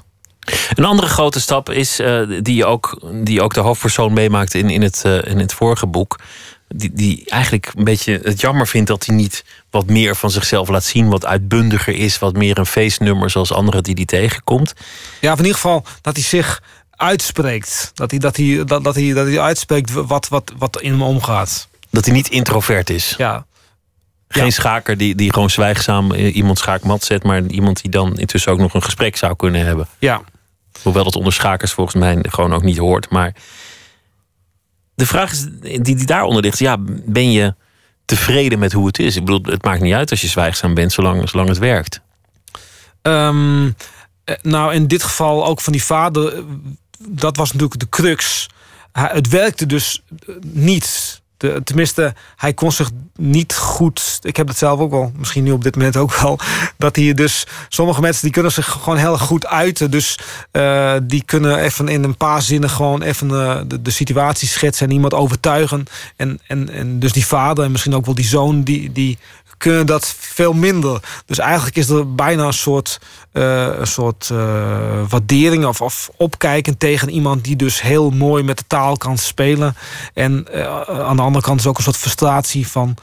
Een 0.73 0.85
andere 0.85 1.07
grote 1.07 1.41
stap 1.41 1.69
is 1.69 1.99
uh, 1.99 2.41
die, 2.41 2.65
ook, 2.65 2.99
die 3.23 3.41
ook 3.41 3.53
de 3.53 3.59
hoofdpersoon 3.59 4.13
meemaakt 4.13 4.53
in, 4.53 4.69
in, 4.69 4.81
het, 4.81 5.03
uh, 5.05 5.25
in 5.25 5.39
het 5.39 5.53
vorige 5.53 5.87
boek. 5.87 6.19
Die, 6.67 6.91
die 6.93 7.29
eigenlijk 7.29 7.71
een 7.75 7.83
beetje 7.83 8.19
het 8.23 8.41
jammer 8.41 8.67
vindt 8.67 8.87
dat 8.87 9.05
hij 9.05 9.15
niet 9.15 9.45
wat 9.69 9.85
meer 9.85 10.15
van 10.15 10.31
zichzelf 10.31 10.69
laat 10.69 10.83
zien. 10.83 11.09
Wat 11.09 11.25
uitbundiger 11.25 11.93
is, 11.93 12.19
wat 12.19 12.33
meer 12.33 12.57
een 12.57 12.65
feestnummer 12.65 13.29
zoals 13.29 13.51
anderen 13.51 13.83
die 13.83 13.95
hij 13.95 14.05
tegenkomt. 14.05 14.73
Ja, 15.21 15.31
in 15.31 15.37
ieder 15.37 15.53
geval 15.53 15.83
dat 16.01 16.15
hij 16.15 16.25
zich 16.25 16.61
uitspreekt. 16.95 17.91
Dat 17.93 18.11
hij, 18.11 18.19
dat 18.19 18.37
hij, 18.37 18.63
dat, 18.65 18.83
dat 18.83 18.95
hij, 18.95 19.13
dat 19.13 19.27
hij 19.27 19.39
uitspreekt 19.39 19.91
wat, 19.91 20.27
wat, 20.27 20.53
wat 20.57 20.81
in 20.81 20.91
hem 20.91 21.01
omgaat. 21.01 21.67
Dat 21.89 22.05
hij 22.05 22.13
niet 22.13 22.29
introvert 22.29 22.89
is. 22.89 23.15
Ja. 23.17 23.45
Geen 24.27 24.51
schaker 24.51 24.97
die, 24.97 25.15
die 25.15 25.33
gewoon 25.33 25.49
zwijgzaam 25.49 26.13
iemand 26.13 26.57
schaakmat 26.57 27.03
zet, 27.03 27.23
maar 27.23 27.45
iemand 27.45 27.81
die 27.81 27.91
dan 27.91 28.17
intussen 28.17 28.51
ook 28.51 28.59
nog 28.59 28.73
een 28.73 28.83
gesprek 28.83 29.15
zou 29.15 29.35
kunnen 29.35 29.65
hebben. 29.65 29.87
Ja. 29.99 30.21
Hoewel 30.81 31.03
dat 31.03 31.15
onder 31.15 31.33
schakers 31.33 31.71
volgens 31.71 31.95
mij 31.95 32.17
gewoon 32.21 32.53
ook 32.53 32.63
niet 32.63 32.77
hoort. 32.77 33.09
Maar 33.09 33.35
de 34.95 35.05
vraag 35.05 35.31
is, 35.31 35.47
die, 35.61 35.81
die 35.81 36.05
daaronder 36.05 36.41
ligt, 36.41 36.59
ja, 36.59 36.77
ben 37.05 37.31
je 37.31 37.55
tevreden 38.05 38.59
met 38.59 38.71
hoe 38.71 38.87
het 38.87 38.99
is? 38.99 39.15
Ik 39.15 39.25
bedoel, 39.25 39.53
het 39.53 39.63
maakt 39.63 39.81
niet 39.81 39.93
uit 39.93 40.11
als 40.11 40.21
je 40.21 40.27
zwijgzaam 40.27 40.73
bent, 40.73 40.93
zolang, 40.93 41.29
zolang 41.29 41.49
het 41.49 41.57
werkt. 41.57 42.01
Um, 43.01 43.75
nou, 44.41 44.73
in 44.73 44.87
dit 44.87 45.03
geval 45.03 45.45
ook 45.45 45.61
van 45.61 45.73
die 45.73 45.83
vader 45.83 46.43
dat 46.99 47.37
was 47.37 47.51
natuurlijk 47.51 47.79
de 47.79 47.89
crux. 47.89 48.47
Het 48.91 49.29
werkte 49.29 49.65
dus 49.65 50.03
niet. 50.41 51.21
De, 51.37 51.61
tenminste, 51.63 52.13
hij 52.35 52.53
kon 52.53 52.71
zich 52.71 52.89
niet 53.15 53.55
goed. 53.55 54.19
Ik 54.21 54.37
heb 54.37 54.47
het 54.47 54.57
zelf 54.57 54.79
ook 54.79 54.91
wel, 54.91 55.11
misschien 55.15 55.43
nu 55.43 55.51
op 55.51 55.63
dit 55.63 55.75
moment 55.75 55.97
ook 55.97 56.15
wel. 56.15 56.39
Dat 56.77 56.95
hij 56.95 57.13
dus. 57.13 57.47
Sommige 57.69 58.01
mensen 58.01 58.21
die 58.21 58.31
kunnen 58.31 58.51
zich 58.51 58.67
gewoon 58.67 58.97
heel 58.97 59.17
goed 59.17 59.45
uiten. 59.45 59.91
Dus 59.91 60.19
uh, 60.51 60.95
die 61.03 61.23
kunnen 61.23 61.57
even 61.59 61.87
in 61.87 62.03
een 62.03 62.17
paar 62.17 62.41
zinnen 62.41 62.69
gewoon 62.69 63.01
even 63.01 63.29
uh, 63.29 63.59
de, 63.67 63.81
de, 63.81 63.91
situatie 63.91 64.47
schetsen 64.47 64.87
en 64.87 64.93
iemand 64.93 65.13
overtuigen. 65.13 65.85
En, 66.15 66.39
en, 66.47 66.69
en 66.69 66.99
dus 66.99 67.11
die 67.11 67.25
vader 67.25 67.65
en 67.65 67.71
misschien 67.71 67.95
ook 67.95 68.05
wel 68.05 68.15
die 68.15 68.25
zoon, 68.25 68.63
die, 68.63 68.91
die 68.91 69.17
kunnen 69.57 69.85
dat 69.85 70.15
veel 70.19 70.53
minder. 70.53 71.01
Dus 71.25 71.39
eigenlijk 71.39 71.75
is 71.75 71.89
er 71.89 72.15
bijna 72.15 72.43
een 72.43 72.53
soort, 72.53 72.99
uh, 73.33 73.77
een 73.77 73.87
soort 73.87 74.29
uh, 74.31 74.37
waardering 75.09 75.65
of, 75.65 75.81
of 75.81 76.09
opkijken 76.17 76.77
tegen 76.77 77.09
iemand 77.09 77.43
die 77.43 77.55
dus 77.55 77.81
heel 77.81 78.09
mooi 78.09 78.43
met 78.43 78.57
de 78.57 78.63
taal 78.67 78.97
kan 78.97 79.17
spelen. 79.17 79.75
En 80.13 80.47
uh, 80.53 80.81
aan 80.81 81.15
de 81.15 81.21
andere 81.21 81.45
kant 81.45 81.59
is 81.59 81.67
ook 81.67 81.77
een 81.77 81.83
soort 81.83 81.97
frustratie 81.97 82.67
van. 82.67 82.95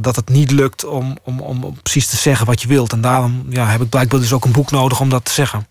dat 0.00 0.16
het 0.16 0.28
niet 0.28 0.50
lukt 0.50 0.84
om, 0.84 1.16
om, 1.22 1.40
om 1.40 1.76
precies 1.82 2.06
te 2.06 2.16
zeggen 2.16 2.46
wat 2.46 2.62
je 2.62 2.68
wilt. 2.68 2.92
En 2.92 3.00
daarom 3.00 3.46
ja, 3.48 3.66
heb 3.66 3.80
ik 3.80 3.88
blijkbaar 3.88 4.20
dus 4.20 4.32
ook 4.32 4.44
een 4.44 4.52
boek 4.52 4.70
nodig 4.70 5.00
om 5.00 5.08
dat 5.08 5.24
te 5.24 5.32
zeggen. 5.32 5.66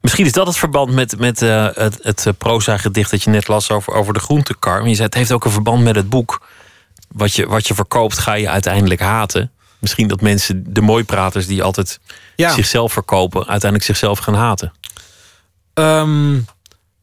Misschien 0.00 0.26
is 0.26 0.32
dat 0.32 0.46
het 0.46 0.56
verband 0.56 0.92
met, 0.92 1.18
met 1.18 1.40
het, 1.40 1.98
het 2.02 2.26
proza-gedicht 2.38 3.10
dat 3.10 3.22
je 3.22 3.30
net 3.30 3.48
las 3.48 3.70
over, 3.70 3.92
over 3.92 4.14
de 4.14 4.20
groentekar. 4.20 4.88
je 4.88 4.94
zei 4.94 5.06
het 5.06 5.14
heeft 5.14 5.32
ook 5.32 5.44
een 5.44 5.50
verband 5.50 5.82
met 5.82 5.96
het 5.96 6.08
boek 6.08 6.40
wat 7.14 7.34
je, 7.34 7.46
wat 7.46 7.66
je 7.66 7.74
verkoopt, 7.74 8.18
ga 8.18 8.32
je 8.32 8.48
uiteindelijk 8.48 9.00
haten. 9.00 9.52
Misschien 9.78 10.08
dat 10.08 10.20
mensen, 10.20 10.64
de 10.66 10.80
mooipraters 10.80 11.46
die 11.46 11.62
altijd 11.62 12.00
zichzelf 12.36 12.92
verkopen, 12.92 13.40
uiteindelijk 13.40 13.84
zichzelf 13.84 14.18
gaan 14.18 14.34
haten. 14.34 14.72
Um, 15.74 16.46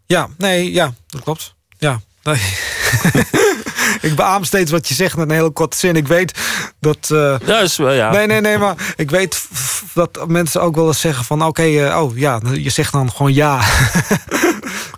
ja, 0.05 0.27
nee, 0.37 0.71
ja, 0.71 0.93
dat 1.07 1.21
klopt. 1.21 1.55
Ja, 1.77 2.01
nee. 2.23 2.35
ik 4.09 4.15
beaam 4.15 4.43
steeds 4.43 4.71
wat 4.71 4.87
je 4.87 4.93
zegt 4.93 5.15
in 5.15 5.21
een 5.21 5.29
hele 5.29 5.49
korte 5.49 5.77
zin. 5.77 5.95
Ik 5.95 6.07
weet 6.07 6.39
dat. 6.79 7.09
Uh, 7.11 7.35
ja, 7.45 7.59
is, 7.59 7.79
uh, 7.79 7.95
ja. 7.95 8.11
Nee, 8.11 8.27
nee, 8.27 8.41
nee, 8.41 8.57
maar 8.57 8.75
ik 8.95 9.09
weet 9.09 9.47
dat 9.93 10.27
mensen 10.27 10.61
ook 10.61 10.75
wel 10.75 10.87
eens 10.87 10.99
zeggen 10.99 11.25
van: 11.25 11.39
oké, 11.39 11.49
okay, 11.49 11.87
uh, 11.87 12.01
oh 12.01 12.17
ja, 12.17 12.41
je 12.53 12.69
zegt 12.69 12.91
dan 12.91 13.11
gewoon 13.11 13.33
ja. 13.33 13.61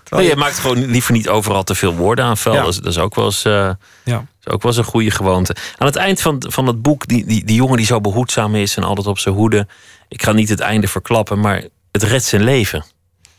nee, 0.09 0.27
je 0.27 0.35
maakt 0.35 0.59
gewoon 0.59 0.85
liever 0.85 1.13
niet 1.13 1.29
overal 1.29 1.63
te 1.63 1.75
veel 1.75 1.95
woorden 1.95 2.25
aan 2.25 2.37
vuil. 2.37 2.55
Ja. 2.55 2.61
Dat, 2.61 2.69
is, 2.69 2.79
dat, 2.79 2.91
is, 2.91 2.97
ook 2.97 3.15
wel 3.15 3.25
eens. 3.25 3.41
ja. 3.41 3.77
is 4.05 4.47
ook 4.53 4.61
wel 4.61 4.71
eens 4.71 4.77
een 4.77 4.83
goede 4.83 5.11
gewoonte. 5.11 5.55
Aan 5.77 5.87
het 5.87 5.95
eind 5.95 6.21
van, 6.21 6.43
van 6.47 6.67
het 6.67 6.81
boek, 6.81 7.07
die, 7.07 7.25
die, 7.25 7.45
die 7.45 7.55
jongen 7.55 7.77
die 7.77 7.85
zo 7.85 8.01
behoedzaam 8.01 8.55
is 8.55 8.75
en 8.75 8.83
altijd 8.83 9.07
op 9.07 9.19
zijn 9.19 9.35
hoede. 9.35 9.67
Ik 10.07 10.23
ga 10.23 10.31
niet 10.31 10.49
het 10.49 10.59
einde 10.59 10.87
verklappen, 10.87 11.39
maar 11.39 11.63
het 11.91 12.03
redt 12.03 12.23
zijn 12.23 12.43
leven. 12.43 12.85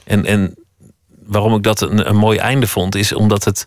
En, 0.05 0.25
en 0.25 0.55
waarom 1.27 1.55
ik 1.55 1.63
dat 1.63 1.81
een, 1.81 2.09
een 2.09 2.17
mooi 2.17 2.39
einde 2.39 2.67
vond, 2.67 2.95
is 2.95 3.13
omdat 3.13 3.45
het 3.45 3.67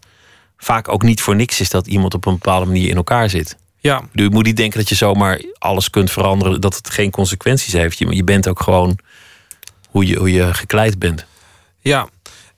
vaak 0.58 0.88
ook 0.88 1.04
niet 1.04 1.22
voor 1.22 1.36
niks 1.36 1.60
is 1.60 1.70
dat 1.70 1.88
iemand 1.88 2.14
op 2.14 2.26
een 2.26 2.34
bepaalde 2.34 2.66
manier 2.66 2.89
in 2.89 2.95
elkaar 2.95 3.30
zit. 3.30 3.58
Ja. 3.80 4.01
Je 4.14 4.30
moet 4.30 4.45
niet 4.45 4.58
denken 4.58 4.80
dat 4.80 4.89
je 4.89 4.95
zomaar 4.95 5.41
alles 5.58 5.89
kunt 5.89 6.12
veranderen, 6.12 6.62
dat 6.62 6.76
het 6.76 6.89
geen 6.89 7.12
consequenties 7.12 7.74
heeft. 7.74 7.97
Je, 7.97 8.16
je 8.16 8.24
bent 8.24 8.47
ook 8.47 8.62
gewoon 8.62 8.97
hoe 9.89 10.08
je, 10.08 10.18
hoe 10.18 10.32
je 10.32 10.54
gekleid 10.54 10.99
bent. 10.99 11.26
Ja, 11.80 12.08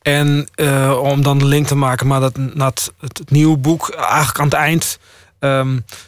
en 0.05 0.47
uh, 0.55 0.97
om 1.01 1.21
dan 1.21 1.37
de 1.37 1.45
link 1.45 1.67
te 1.67 1.75
maken, 1.75 2.07
maar 2.07 2.19
dat, 2.19 2.35
dat 2.53 2.93
het, 2.99 3.31
nieuwe 3.31 3.57
boek 3.57 3.89
eigenlijk 3.89 4.39
aan 4.39 4.45
het 4.45 4.53
eind 4.53 4.99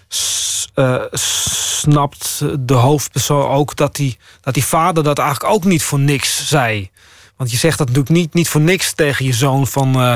s, 0.08 0.68
uh, 0.76 1.02
snapt 1.12 2.43
de 2.60 2.74
hoofdpersoon 2.74 3.50
ook 3.50 3.76
dat 3.76 3.95
die, 3.95 4.18
dat 4.41 4.54
die 4.54 4.66
vader 4.66 5.04
dat 5.04 5.20
eigenlijk 5.20 5.54
ook 5.54 5.64
niet 5.64 5.84
voor 5.84 6.00
niks 6.00 6.48
zei. 6.48 6.89
Want 7.36 7.52
je 7.52 7.58
zegt 7.58 7.78
dat 7.78 7.88
natuurlijk 7.88 8.16
niet, 8.16 8.34
niet 8.34 8.50
voor 8.50 8.62
niks 8.62 8.93
tegen 8.93 9.26
je 9.26 9.34
zoon 9.34 9.68
van 9.68 10.02
uh, 10.02 10.16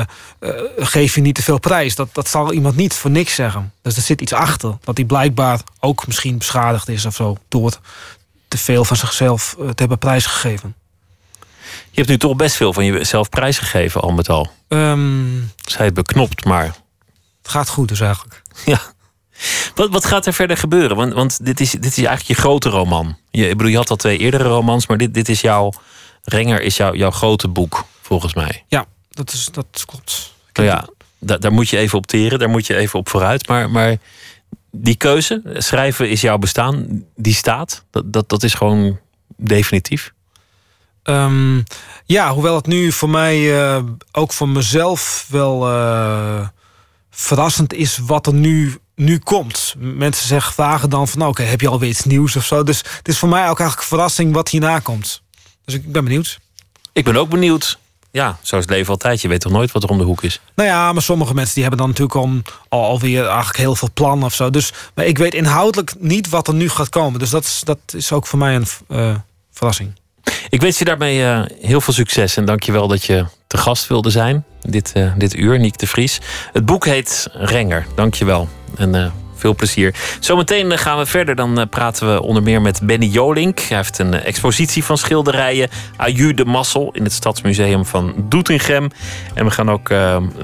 geef 0.76 1.14
je 1.14 1.20
niet 1.20 1.34
te 1.34 1.42
veel 1.42 1.58
prijs. 1.58 1.94
Dat, 1.94 2.08
dat 2.12 2.28
zal 2.28 2.52
iemand 2.52 2.76
niet 2.76 2.94
voor 2.94 3.10
niks 3.10 3.34
zeggen. 3.34 3.72
Dus 3.82 3.96
er 3.96 4.02
zit 4.02 4.20
iets 4.20 4.32
achter. 4.32 4.78
Dat 4.80 4.96
hij 4.96 5.06
blijkbaar 5.06 5.60
ook 5.80 6.06
misschien 6.06 6.38
beschadigd 6.38 6.88
is 6.88 7.06
of 7.06 7.14
zo. 7.14 7.36
Door 7.48 7.78
te 8.48 8.58
veel 8.58 8.84
van 8.84 8.96
zichzelf 8.96 9.54
te 9.58 9.72
hebben 9.74 9.98
prijsgegeven. 9.98 10.74
Je 11.92 11.98
hebt 11.98 12.08
nu 12.08 12.18
toch 12.18 12.36
best 12.36 12.56
veel 12.56 12.72
van 12.72 12.84
jezelf 12.84 13.28
prijsgegeven, 13.28 14.00
al 14.00 14.12
met 14.12 14.28
al. 14.28 14.50
Um, 14.68 15.50
Zij 15.64 15.84
het 15.84 15.94
beknopt, 15.94 16.44
maar. 16.44 16.64
Het 17.42 17.50
gaat 17.50 17.68
goed 17.68 17.88
dus 17.88 18.00
eigenlijk. 18.00 18.42
Ja. 18.64 18.80
Wat, 19.74 19.90
wat 19.90 20.04
gaat 20.04 20.26
er 20.26 20.32
verder 20.32 20.56
gebeuren? 20.56 20.96
Want, 20.96 21.12
want 21.12 21.44
dit, 21.44 21.60
is, 21.60 21.70
dit 21.70 21.84
is 21.84 21.96
eigenlijk 21.96 22.26
je 22.26 22.34
grote 22.34 22.68
roman. 22.68 23.16
Je, 23.30 23.48
ik 23.48 23.56
bedoel, 23.56 23.72
je 23.72 23.76
had 23.76 23.90
al 23.90 23.96
twee 23.96 24.18
eerdere 24.18 24.44
romans, 24.44 24.86
maar 24.86 24.98
dit, 24.98 25.14
dit 25.14 25.28
is 25.28 25.40
jouw 25.40 25.72
Renger 26.24 26.60
is 26.60 26.76
jouw 26.76 26.94
jouw 26.94 27.10
grote 27.10 27.48
boek, 27.48 27.84
volgens 28.00 28.34
mij. 28.34 28.64
Ja, 28.68 28.86
dat, 29.10 29.32
is, 29.32 29.48
dat 29.52 29.84
klopt. 29.86 30.32
Nou 30.52 30.68
ja, 30.68 30.88
da, 31.18 31.36
daar 31.36 31.52
moet 31.52 31.68
je 31.68 31.78
even 31.78 31.98
op 31.98 32.06
teren, 32.06 32.38
daar 32.38 32.48
moet 32.48 32.66
je 32.66 32.76
even 32.76 32.98
op 32.98 33.08
vooruit. 33.08 33.48
Maar, 33.48 33.70
maar 33.70 33.96
Die 34.70 34.96
keuze, 34.96 35.42
schrijven 35.54 36.10
is 36.10 36.20
jouw 36.20 36.38
bestaan, 36.38 37.04
die 37.16 37.34
staat. 37.34 37.84
Dat, 37.90 38.12
dat, 38.12 38.28
dat 38.28 38.42
is 38.42 38.54
gewoon 38.54 38.98
definitief. 39.36 40.12
Ehm, 41.02 41.60
ja, 42.04 42.32
hoewel 42.32 42.54
het 42.54 42.66
nu 42.66 42.92
voor 42.92 43.10
mij, 43.10 43.60
eh, 43.60 43.82
ook 44.12 44.32
voor 44.32 44.48
mezelf, 44.48 45.26
wel 45.28 45.68
eh, 45.68 46.48
verrassend 47.10 47.72
is 47.72 47.98
wat 47.98 48.26
er 48.26 48.34
nu, 48.34 48.78
nu 48.94 49.18
komt. 49.18 49.74
Mensen 49.78 50.26
zeggen, 50.26 50.52
vragen 50.52 50.90
dan 50.90 51.08
van, 51.08 51.26
oké, 51.26 51.42
heb 51.42 51.60
je 51.60 51.68
alweer 51.68 51.88
iets 51.88 52.04
nieuws 52.04 52.36
of 52.36 52.44
zo? 52.44 52.62
Dus 52.62 52.78
het 52.78 53.08
is 53.08 53.18
voor 53.18 53.28
mij 53.28 53.40
ook 53.40 53.58
eigenlijk 53.58 53.80
een 53.80 53.96
verrassing 53.96 54.34
wat 54.34 54.48
hierna 54.48 54.78
komt. 54.78 55.22
Dus 55.64 55.74
ik 55.74 55.92
ben 55.92 56.04
benieuwd. 56.04 56.38
Ik 56.92 57.04
ben 57.04 57.16
ook 57.16 57.28
benieuwd. 57.28 57.78
Ja, 58.10 58.38
zo 58.42 58.56
is 58.56 58.62
het 58.62 58.70
leven 58.70 58.92
altijd. 58.92 59.20
Je 59.20 59.28
weet 59.28 59.40
toch 59.40 59.52
nooit 59.52 59.72
wat 59.72 59.82
er 59.82 59.88
om 59.88 59.98
de 59.98 60.04
hoek 60.04 60.22
is. 60.22 60.40
Nou 60.54 60.68
ja, 60.68 60.92
maar 60.92 61.02
sommige 61.02 61.34
mensen 61.34 61.54
die 61.54 61.62
hebben 61.62 61.80
dan 61.80 61.88
natuurlijk 61.88 62.16
al, 62.16 62.42
al 62.68 62.84
alweer 62.84 63.26
eigenlijk 63.26 63.56
heel 63.56 63.74
veel 63.74 63.90
plannen 63.94 64.26
of 64.26 64.34
zo. 64.34 64.50
Dus, 64.50 64.72
maar 64.94 65.04
ik 65.04 65.18
weet 65.18 65.34
inhoudelijk 65.34 65.94
niet 65.98 66.28
wat 66.28 66.48
er 66.48 66.54
nu 66.54 66.68
gaat 66.68 66.88
komen. 66.88 67.18
Dus 67.18 67.30
dat 67.30 67.44
is, 67.44 67.60
dat 67.64 67.78
is 67.94 68.12
ook 68.12 68.26
voor 68.26 68.38
mij 68.38 68.54
een 68.54 68.66
eh, 68.88 69.14
verrassing. 69.52 69.92
Ik 70.48 70.60
wens 70.60 70.78
je 70.78 70.84
daarmee 70.84 71.24
eh, 71.24 71.42
heel 71.60 71.80
veel 71.80 71.94
succes 71.94 72.36
en 72.36 72.44
dank 72.44 72.62
je 72.62 72.72
wel 72.72 72.88
dat 72.88 73.04
je 73.04 73.24
te 73.46 73.56
gast 73.56 73.86
wilde 73.86 74.10
zijn. 74.10 74.44
Dit, 74.60 74.92
uh, 74.96 75.12
dit 75.16 75.34
uur, 75.34 75.58
Niek 75.58 75.78
de 75.78 75.86
Vries. 75.86 76.20
Het 76.52 76.66
boek 76.66 76.84
heet 76.84 77.28
Renger. 77.32 77.86
Dank 77.94 78.14
je 78.14 78.24
wel. 78.24 78.48
En 78.76 79.12
veel 79.42 79.54
plezier. 79.54 79.94
Zometeen 80.20 80.78
gaan 80.78 80.98
we 80.98 81.06
verder. 81.06 81.34
Dan 81.34 81.66
praten 81.70 82.14
we 82.14 82.22
onder 82.22 82.42
meer 82.42 82.60
met 82.62 82.80
Benny 82.82 83.06
Jolink. 83.06 83.58
Hij 83.58 83.76
heeft 83.76 83.98
een 83.98 84.14
expositie 84.14 84.84
van 84.84 84.98
schilderijen. 84.98 85.68
Aju 85.96 86.34
de 86.34 86.44
Massel 86.44 86.90
in 86.92 87.02
het 87.04 87.12
Stadsmuseum 87.12 87.86
van 87.86 88.14
Doetinchem. 88.16 88.90
En 89.34 89.44
we 89.44 89.50
gaan 89.50 89.70
ook 89.70 89.90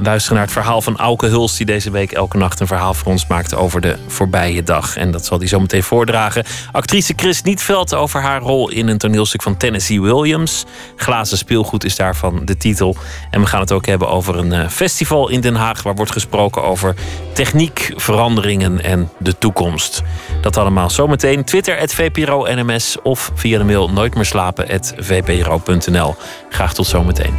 luisteren 0.02 0.36
naar 0.36 0.44
het 0.44 0.52
verhaal 0.52 0.82
van 0.82 0.96
Auke 0.96 1.26
Huls... 1.26 1.56
die 1.56 1.66
deze 1.66 1.90
week 1.90 2.12
elke 2.12 2.36
nacht 2.36 2.60
een 2.60 2.66
verhaal 2.66 2.94
voor 2.94 3.12
ons 3.12 3.26
maakt 3.26 3.54
over 3.54 3.80
de 3.80 3.96
voorbije 4.06 4.62
dag. 4.62 4.96
En 4.96 5.10
dat 5.10 5.24
zal 5.24 5.38
hij 5.38 5.46
zometeen 5.46 5.82
voordragen. 5.82 6.44
Actrice 6.72 7.12
Chris 7.16 7.42
Nietveld 7.42 7.94
over 7.94 8.20
haar 8.20 8.40
rol 8.40 8.70
in 8.70 8.88
een 8.88 8.98
toneelstuk 8.98 9.42
van 9.42 9.56
Tennessee 9.56 10.00
Williams. 10.00 10.64
Glazen 10.96 11.38
speelgoed 11.38 11.84
is 11.84 11.96
daarvan 11.96 12.44
de 12.44 12.56
titel. 12.56 12.96
En 13.30 13.40
we 13.40 13.46
gaan 13.46 13.60
het 13.60 13.72
ook 13.72 13.86
hebben 13.86 14.08
over 14.08 14.36
een 14.36 14.70
festival 14.70 15.28
in 15.28 15.40
Den 15.40 15.54
Haag... 15.54 15.82
waar 15.82 15.94
wordt 15.94 16.12
gesproken 16.12 16.62
over 16.62 16.94
techniek, 17.32 17.92
veranderingen 17.96 18.80
en 18.88 19.10
de 19.18 19.38
toekomst. 19.38 20.02
Dat 20.40 20.56
allemaal 20.56 20.90
zometeen. 20.90 21.44
Twitter, 21.44 21.78
het 21.78 21.94
VPRO 21.94 22.46
NMS 22.54 22.96
of 23.02 23.30
via 23.34 23.58
de 23.58 23.64
mail 23.64 23.90
nooit 23.90 24.14
meer 24.14 24.24
slapen, 24.24 24.66
vpro.nl. 24.96 26.14
Graag 26.48 26.74
tot 26.74 26.86
zometeen. 26.86 27.34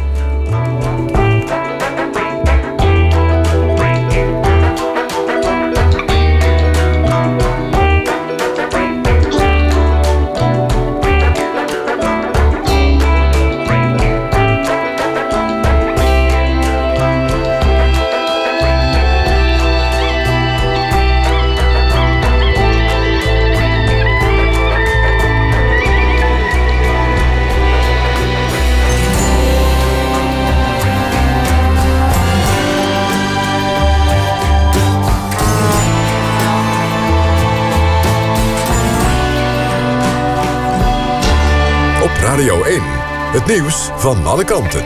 Het 43.30 43.46
nieuws 43.46 43.90
van 43.96 44.26
alle 44.26 44.44
kanten. 44.44 44.84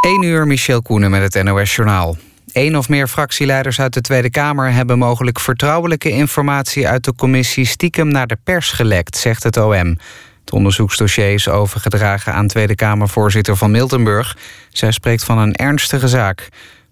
1 0.00 0.22
uur, 0.22 0.46
Michel 0.46 0.82
Koenen 0.82 1.10
met 1.10 1.34
het 1.34 1.44
NOS-journaal. 1.44 2.16
Eén 2.52 2.76
of 2.76 2.88
meer 2.88 3.08
fractieleiders 3.08 3.80
uit 3.80 3.94
de 3.94 4.00
Tweede 4.00 4.30
Kamer... 4.30 4.72
hebben 4.72 4.98
mogelijk 4.98 5.40
vertrouwelijke 5.40 6.10
informatie 6.10 6.88
uit 6.88 7.04
de 7.04 7.14
commissie... 7.14 7.64
stiekem 7.64 8.08
naar 8.08 8.26
de 8.26 8.38
pers 8.44 8.70
gelekt, 8.70 9.16
zegt 9.16 9.42
het 9.42 9.56
OM. 9.56 9.98
Het 10.40 10.52
onderzoeksdossier 10.52 11.32
is 11.32 11.48
overgedragen 11.48 12.32
aan 12.32 12.46
Tweede 12.46 12.74
Kamervoorzitter 12.74 13.56
van 13.56 13.70
Miltenburg. 13.70 14.36
Zij 14.68 14.90
spreekt 14.90 15.24
van 15.24 15.38
een 15.38 15.54
ernstige 15.54 16.08
zaak. 16.08 16.48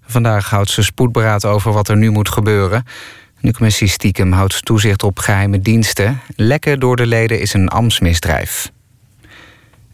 Vandaag 0.06 0.50
houdt 0.50 0.70
ze 0.70 0.82
spoedberaad 0.82 1.44
over 1.44 1.72
wat 1.72 1.88
er 1.88 1.96
nu 1.96 2.10
moet 2.10 2.28
gebeuren. 2.28 2.84
De 3.44 3.52
commissie 3.52 3.88
stiekem 3.88 4.32
houdt 4.32 4.64
toezicht 4.64 5.02
op 5.02 5.18
geheime 5.18 5.60
diensten. 5.60 6.20
Lekken 6.36 6.80
door 6.80 6.96
de 6.96 7.06
leden 7.06 7.40
is 7.40 7.52
een 7.52 7.68
ambtsmisdrijf. 7.68 8.72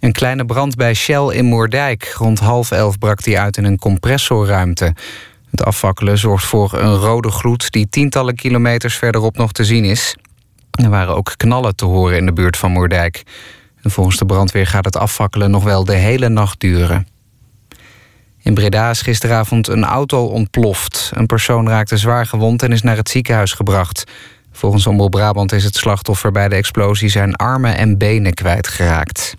Een 0.00 0.12
kleine 0.12 0.44
brand 0.44 0.76
bij 0.76 0.94
Shell 0.94 1.26
in 1.26 1.44
Moerdijk. 1.44 2.14
Rond 2.16 2.38
half 2.38 2.70
elf 2.70 2.98
brak 2.98 3.22
die 3.22 3.38
uit 3.38 3.56
in 3.56 3.64
een 3.64 3.78
compressorruimte. 3.78 4.94
Het 5.50 5.64
afvakkelen 5.64 6.18
zorgt 6.18 6.44
voor 6.44 6.72
een 6.72 6.94
rode 6.94 7.30
gloed... 7.30 7.72
die 7.72 7.88
tientallen 7.88 8.34
kilometers 8.34 8.96
verderop 8.96 9.36
nog 9.36 9.52
te 9.52 9.64
zien 9.64 9.84
is. 9.84 10.16
Er 10.70 10.90
waren 10.90 11.16
ook 11.16 11.32
knallen 11.36 11.76
te 11.76 11.84
horen 11.84 12.16
in 12.16 12.26
de 12.26 12.32
buurt 12.32 12.56
van 12.56 12.70
Moerdijk. 12.70 13.22
En 13.82 13.90
volgens 13.90 14.16
de 14.16 14.26
brandweer 14.26 14.66
gaat 14.66 14.84
het 14.84 14.96
afvakkelen 14.96 15.50
nog 15.50 15.64
wel 15.64 15.84
de 15.84 15.96
hele 15.96 16.28
nacht 16.28 16.60
duren. 16.60 17.06
In 18.42 18.54
Breda 18.54 18.90
is 18.90 19.02
gisteravond 19.02 19.68
een 19.68 19.84
auto 19.84 20.24
ontploft. 20.24 21.10
Een 21.14 21.26
persoon 21.26 21.68
raakte 21.68 21.96
zwaar 21.96 22.26
gewond 22.26 22.62
en 22.62 22.72
is 22.72 22.82
naar 22.82 22.96
het 22.96 23.08
ziekenhuis 23.08 23.52
gebracht. 23.52 24.04
Volgens 24.52 24.86
Omroep 24.86 25.10
Brabant 25.10 25.52
is 25.52 25.64
het 25.64 25.76
slachtoffer 25.76 26.32
bij 26.32 26.48
de 26.48 26.54
explosie 26.54 27.08
zijn 27.08 27.36
armen 27.36 27.76
en 27.76 27.98
benen 27.98 28.34
kwijtgeraakt. 28.34 29.36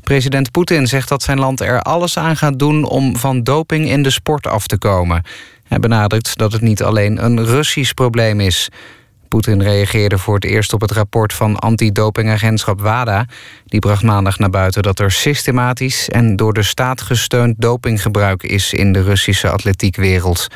President 0.00 0.50
Poetin 0.50 0.86
zegt 0.86 1.08
dat 1.08 1.22
zijn 1.22 1.38
land 1.38 1.60
er 1.60 1.82
alles 1.82 2.18
aan 2.18 2.36
gaat 2.36 2.58
doen 2.58 2.84
om 2.84 3.16
van 3.16 3.42
doping 3.42 3.88
in 3.88 4.02
de 4.02 4.10
sport 4.10 4.46
af 4.46 4.66
te 4.66 4.78
komen. 4.78 5.22
Hij 5.64 5.78
benadrukt 5.78 6.36
dat 6.36 6.52
het 6.52 6.60
niet 6.60 6.82
alleen 6.82 7.24
een 7.24 7.44
Russisch 7.44 7.92
probleem 7.92 8.40
is. 8.40 8.68
Poetin 9.34 9.62
reageerde 9.62 10.18
voor 10.18 10.34
het 10.34 10.44
eerst 10.44 10.72
op 10.72 10.80
het 10.80 10.90
rapport 10.90 11.32
van 11.32 11.56
antidopingagentschap 11.56 12.80
WADA. 12.80 13.26
Die 13.66 13.80
bracht 13.80 14.02
maandag 14.02 14.38
naar 14.38 14.50
buiten 14.50 14.82
dat 14.82 14.98
er 14.98 15.10
systematisch 15.10 16.08
en 16.08 16.36
door 16.36 16.52
de 16.52 16.62
staat 16.62 17.00
gesteund 17.00 17.54
dopinggebruik 17.58 18.42
is 18.42 18.72
in 18.72 18.92
de 18.92 19.02
Russische 19.02 19.50
atletiekwereld. 19.50 20.48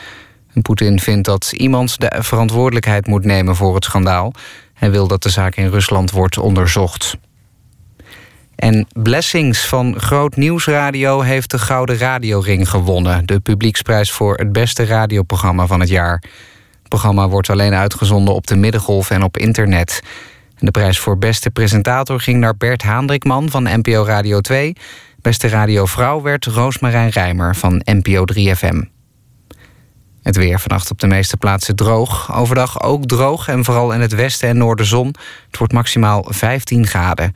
Poetin 0.63 1.01
vindt 1.01 1.25
dat 1.27 1.53
iemand 1.53 2.01
de 2.01 2.17
verantwoordelijkheid 2.19 3.07
moet 3.07 3.25
nemen 3.25 3.57
voor 3.57 3.75
het 3.75 3.85
schandaal. 3.85 4.33
Hij 4.75 4.91
wil 4.91 5.09
dat 5.09 5.23
de 5.23 5.31
zaak 5.31 5.57
in 5.57 5.69
Rusland 5.69 6.11
wordt 6.11 6.39
onderzocht. 6.39 7.17
En 8.57 8.87
Blessings 8.93 9.67
van 9.67 10.01
Groot 10.01 10.37
Nieuwsradio 10.37 11.21
heeft 11.21 11.51
de 11.51 11.59
Gouden 11.59 11.99
Radioring 11.99 12.71
gewonnen. 12.71 13.27
De 13.27 13.41
publieksprijs 13.41 14.11
voor 14.11 14.37
het 14.37 14.53
beste 14.53 14.85
radioprogramma 14.85 15.67
van 15.67 15.81
het 15.81 15.89
jaar. 15.89 16.23
Het 16.89 16.99
programma 16.99 17.29
wordt 17.29 17.51
alleen 17.51 17.75
uitgezonden 17.75 18.35
op 18.35 18.47
de 18.47 18.57
Middengolf 18.57 19.11
en 19.11 19.23
op 19.23 19.37
internet. 19.37 20.03
De 20.59 20.71
prijs 20.71 20.99
voor 20.99 21.19
beste 21.19 21.51
presentator 21.51 22.21
ging 22.21 22.41
naar 22.41 22.57
Bert 22.57 22.83
Haandrikman 22.83 23.51
van 23.51 23.63
NPO 23.63 24.05
Radio 24.05 24.41
2. 24.41 24.77
Beste 25.21 25.49
radiovrouw 25.49 26.23
werd 26.23 26.45
Roosmarijn 26.45 27.09
Rijmer 27.11 27.57
van 27.57 27.83
NPO 27.85 28.25
3FM. 28.35 28.89
Het 30.23 30.37
weer 30.37 30.61
vannacht 30.61 30.91
op 30.91 30.99
de 30.99 31.07
meeste 31.07 31.37
plaatsen 31.37 31.77
droog. 31.77 32.35
Overdag 32.35 32.83
ook 32.83 33.07
droog 33.07 33.49
en 33.49 33.65
vooral 33.65 33.93
in 33.93 34.01
het 34.01 34.15
westen 34.15 34.49
en 34.49 34.59
noorden 34.59 34.87
zon. 34.87 35.15
Het 35.47 35.59
wordt 35.59 35.73
maximaal 35.73 36.27
15 36.29 36.87
graden. 36.87 37.33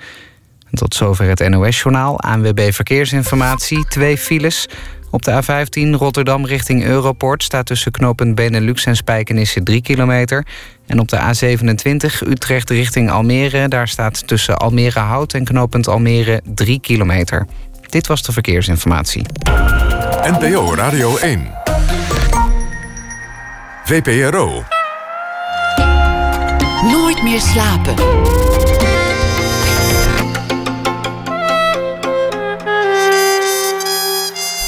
tot 0.70 0.94
zover 0.94 1.28
het 1.28 1.48
NOS-journaal. 1.48 2.20
ANWB 2.20 2.72
Verkeersinformatie. 2.72 3.86
Twee 3.88 4.18
files. 4.18 4.68
Op 5.13 5.23
de 5.23 5.43
A15 5.43 5.99
Rotterdam 5.99 6.47
richting 6.47 6.85
Europort 6.85 7.43
staat 7.43 7.67
tussen 7.67 7.93
knooppunt 7.93 8.35
Benelux 8.35 8.85
en 8.85 8.97
Spijkenisse 8.97 9.63
3 9.63 9.83
kilometer. 9.83 10.47
En 10.87 10.99
op 10.99 11.09
de 11.09 11.19
A27 11.19 12.29
Utrecht 12.29 12.71
richting 12.71 13.11
Almere, 13.11 13.69
daar 13.69 13.89
staat 13.89 14.27
tussen 14.27 14.57
Almere 14.57 14.99
Hout 14.99 15.33
en 15.33 15.45
knooppunt 15.45 15.89
Almere 15.89 16.41
3 16.55 16.81
kilometer. 16.81 17.47
Dit 17.89 18.07
was 18.07 18.23
de 18.23 18.33
verkeersinformatie. 18.33 19.27
NPO 20.23 20.75
Radio 20.75 21.17
1. 21.17 21.51
VPRO. 23.85 24.65
Nooit 26.83 27.23
meer 27.23 27.41
slapen. 27.41 27.95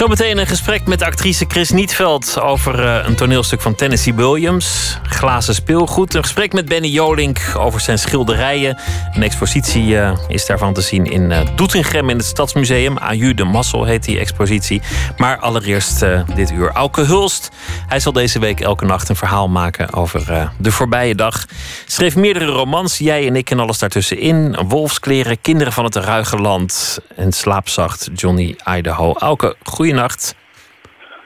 Zometeen 0.00 0.38
een 0.38 0.46
gesprek 0.46 0.86
met 0.86 1.02
actrice 1.02 1.44
Chris 1.48 1.70
Nietveld 1.70 2.40
over 2.40 2.84
eh, 2.84 3.06
een 3.06 3.14
toneelstuk 3.14 3.60
van 3.60 3.74
Tennessee 3.74 4.14
Williams. 4.14 4.98
Glazen 5.02 5.54
speelgoed. 5.54 6.14
Een 6.14 6.22
gesprek 6.22 6.52
met 6.52 6.68
Benny 6.68 6.88
Jolink 6.88 7.40
over 7.56 7.80
zijn 7.80 7.98
schilderijen. 7.98 8.78
Een 9.12 9.22
expositie 9.22 9.98
eh, 9.98 10.18
is 10.28 10.46
daarvan 10.46 10.74
te 10.74 10.80
zien 10.80 11.04
in 11.06 11.30
uh, 11.30 11.40
Doetinchem 11.56 12.10
in 12.10 12.16
het 12.16 12.26
Stadsmuseum. 12.26 12.98
Aju 12.98 13.34
de 13.34 13.44
Massel 13.44 13.84
heet 13.84 14.04
die 14.04 14.18
expositie. 14.18 14.82
Maar 15.16 15.38
allereerst 15.38 16.04
dit 16.34 16.50
uur 16.50 16.70
Auke 16.70 17.00
Hulst. 17.00 17.48
Hij 17.86 18.00
zal 18.00 18.12
deze 18.12 18.38
week 18.38 18.60
elke 18.60 18.84
nacht 18.84 19.08
een 19.08 19.16
verhaal 19.16 19.48
maken 19.48 19.92
over 19.92 20.50
de 20.58 20.72
voorbije 20.72 21.14
dag. 21.14 21.44
Schreef 21.86 22.16
meerdere 22.16 22.46
romans. 22.46 22.98
Jij 22.98 23.26
en 23.26 23.36
ik 23.36 23.50
en 23.50 23.60
alles 23.60 23.78
daartussenin. 23.78 24.56
Wolfskleren, 24.68 25.40
Kinderen 25.40 25.72
van 25.72 25.84
het 25.84 25.96
Ruige 25.96 26.36
Land. 26.36 26.98
En 27.16 27.32
Slaapzacht, 27.32 28.08
Johnny 28.14 28.56
Idaho. 28.76 29.12
Auke, 29.12 29.56
goeienacht. 29.90 30.36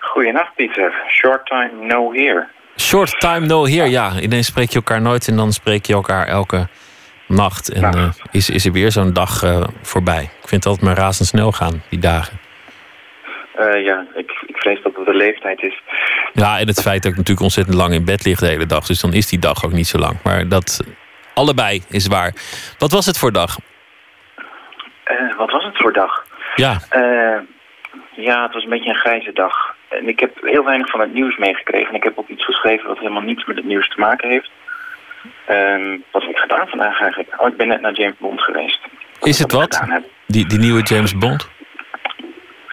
Goeienacht, 0.01 0.55
Pieter. 0.57 0.93
Short 1.09 1.47
time 1.47 1.87
no 1.87 2.13
here. 2.13 2.49
Short 2.77 3.21
time 3.21 3.47
no 3.47 3.67
here, 3.67 3.91
ja. 3.91 4.13
Ineens 4.21 4.47
spreek 4.47 4.69
je 4.69 4.77
elkaar 4.77 5.01
nooit 5.01 5.29
en 5.29 5.37
dan 5.37 5.53
spreek 5.53 5.87
je 5.87 5.93
elkaar 5.93 6.27
elke 6.27 6.67
nacht. 7.29 7.73
En 7.73 7.97
uh, 7.97 8.09
is, 8.31 8.51
is 8.51 8.65
er 8.65 8.73
weer 8.73 8.91
zo'n 8.91 9.13
dag 9.13 9.43
uh, 9.43 9.65
voorbij. 9.83 10.23
Ik 10.23 10.49
vind 10.49 10.65
het 10.65 10.67
altijd 10.67 10.87
maar 10.87 10.97
razendsnel 10.97 11.53
gaan, 11.53 11.83
die 11.89 11.99
dagen. 11.99 12.39
Uh, 13.61 13.85
ja, 13.85 14.07
ik, 14.15 14.31
ik 14.47 14.57
vrees 14.57 14.83
dat 14.83 14.97
het 14.97 15.07
de 15.07 15.15
leeftijd 15.15 15.63
is. 15.63 15.83
Ja, 16.33 16.59
en 16.59 16.67
het 16.67 16.81
feit 16.81 17.03
dat 17.03 17.11
ik 17.11 17.17
natuurlijk 17.17 17.47
ontzettend 17.47 17.77
lang 17.77 17.93
in 17.93 18.05
bed 18.05 18.25
lig 18.25 18.39
de 18.39 18.47
hele 18.47 18.67
dag. 18.67 18.87
Dus 18.87 19.01
dan 19.01 19.13
is 19.13 19.29
die 19.29 19.39
dag 19.39 19.65
ook 19.65 19.73
niet 19.73 19.87
zo 19.87 19.99
lang. 19.99 20.17
Maar 20.23 20.49
dat 20.49 20.85
allebei 21.35 21.83
is 21.89 22.07
waar. 22.07 22.35
Wat 22.79 22.93
was 22.93 23.07
het 23.07 23.19
voor 23.19 23.33
dag? 23.33 23.57
wat 25.37 25.51
was 25.51 25.65
het 25.65 25.77
voor 25.77 25.93
dag? 25.93 26.25
Ja. 26.55 26.79
Ja, 28.17 28.43
het 28.43 28.53
was 28.53 28.65
een 28.65 28.71
beetje 28.71 28.91
een 28.91 29.05
grijze 29.07 29.33
dag. 29.33 29.75
En 29.89 30.09
ik 30.09 30.21
heb 30.21 30.39
heel 30.41 30.65
weinig 30.65 30.91
van 30.91 31.01
het 31.01 31.13
nieuws 31.13 31.37
meegekregen. 31.37 31.89
En 31.89 31.95
ik 31.95 32.05
heb 32.05 32.19
ook 32.19 32.29
iets 32.29 32.45
geschreven 32.45 32.89
wat 32.89 32.99
helemaal 32.99 33.23
niets 33.23 33.45
met 33.45 33.57
het 33.57 33.65
nieuws 33.65 33.89
te 33.89 34.01
maken 34.01 34.29
heeft. 34.29 34.51
Um, 35.51 36.05
wat 36.11 36.23
heb 36.23 36.31
ik 36.31 36.39
gedaan 36.39 36.69
vandaag 36.69 37.01
eigenlijk? 37.01 37.41
Oh, 37.41 37.49
ik 37.49 37.57
ben 37.57 37.69
net 37.69 37.81
naar 37.81 37.93
James 37.93 38.17
Bond 38.19 38.41
geweest. 38.41 38.81
Is 39.21 39.39
het 39.39 39.53
wat? 39.53 39.83
Die, 40.27 40.47
die 40.47 40.59
nieuwe 40.59 40.83
James 40.83 41.19
Bond? 41.19 41.49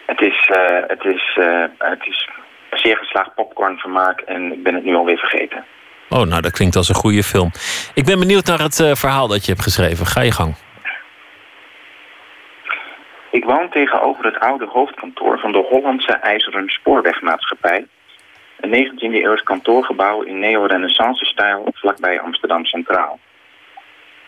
Het 0.05 0.21
is, 0.21 0.49
uh, 0.51 0.79
het 0.87 1.05
is, 1.05 1.37
uh, 1.39 1.65
het 1.77 2.05
is 2.07 2.29
een 2.69 2.77
zeer 2.77 2.97
geslaagd 2.97 3.35
popcornvermaak 3.35 4.19
en 4.19 4.51
ik 4.51 4.63
ben 4.63 4.75
het 4.75 4.83
nu 4.83 4.95
alweer 4.95 5.17
vergeten. 5.17 5.65
Oh, 6.09 6.23
nou 6.23 6.41
dat 6.41 6.51
klinkt 6.51 6.75
als 6.75 6.89
een 6.89 6.95
goede 6.95 7.23
film. 7.23 7.51
Ik 7.93 8.05
ben 8.05 8.19
benieuwd 8.19 8.45
naar 8.45 8.59
het 8.59 8.79
uh, 8.79 8.95
verhaal 8.95 9.27
dat 9.27 9.45
je 9.45 9.51
hebt 9.51 9.63
geschreven. 9.63 10.05
Ga 10.05 10.21
je 10.21 10.31
gang. 10.31 10.55
Ik 13.31 13.43
woon 13.43 13.69
tegenover 13.69 14.25
het 14.25 14.39
oude 14.39 14.65
hoofdkantoor 14.65 15.39
van 15.39 15.51
de 15.51 15.57
Hollandse 15.69 16.11
IJzeren 16.11 16.69
Spoorwegmaatschappij. 16.69 17.87
Een 18.59 18.73
19e 18.73 19.23
eeuws 19.23 19.43
kantoorgebouw 19.43 20.21
in 20.21 20.39
neo-renaissance-stijl 20.39 21.67
vlakbij 21.73 22.19
Amsterdam 22.19 22.65
Centraal. 22.65 23.19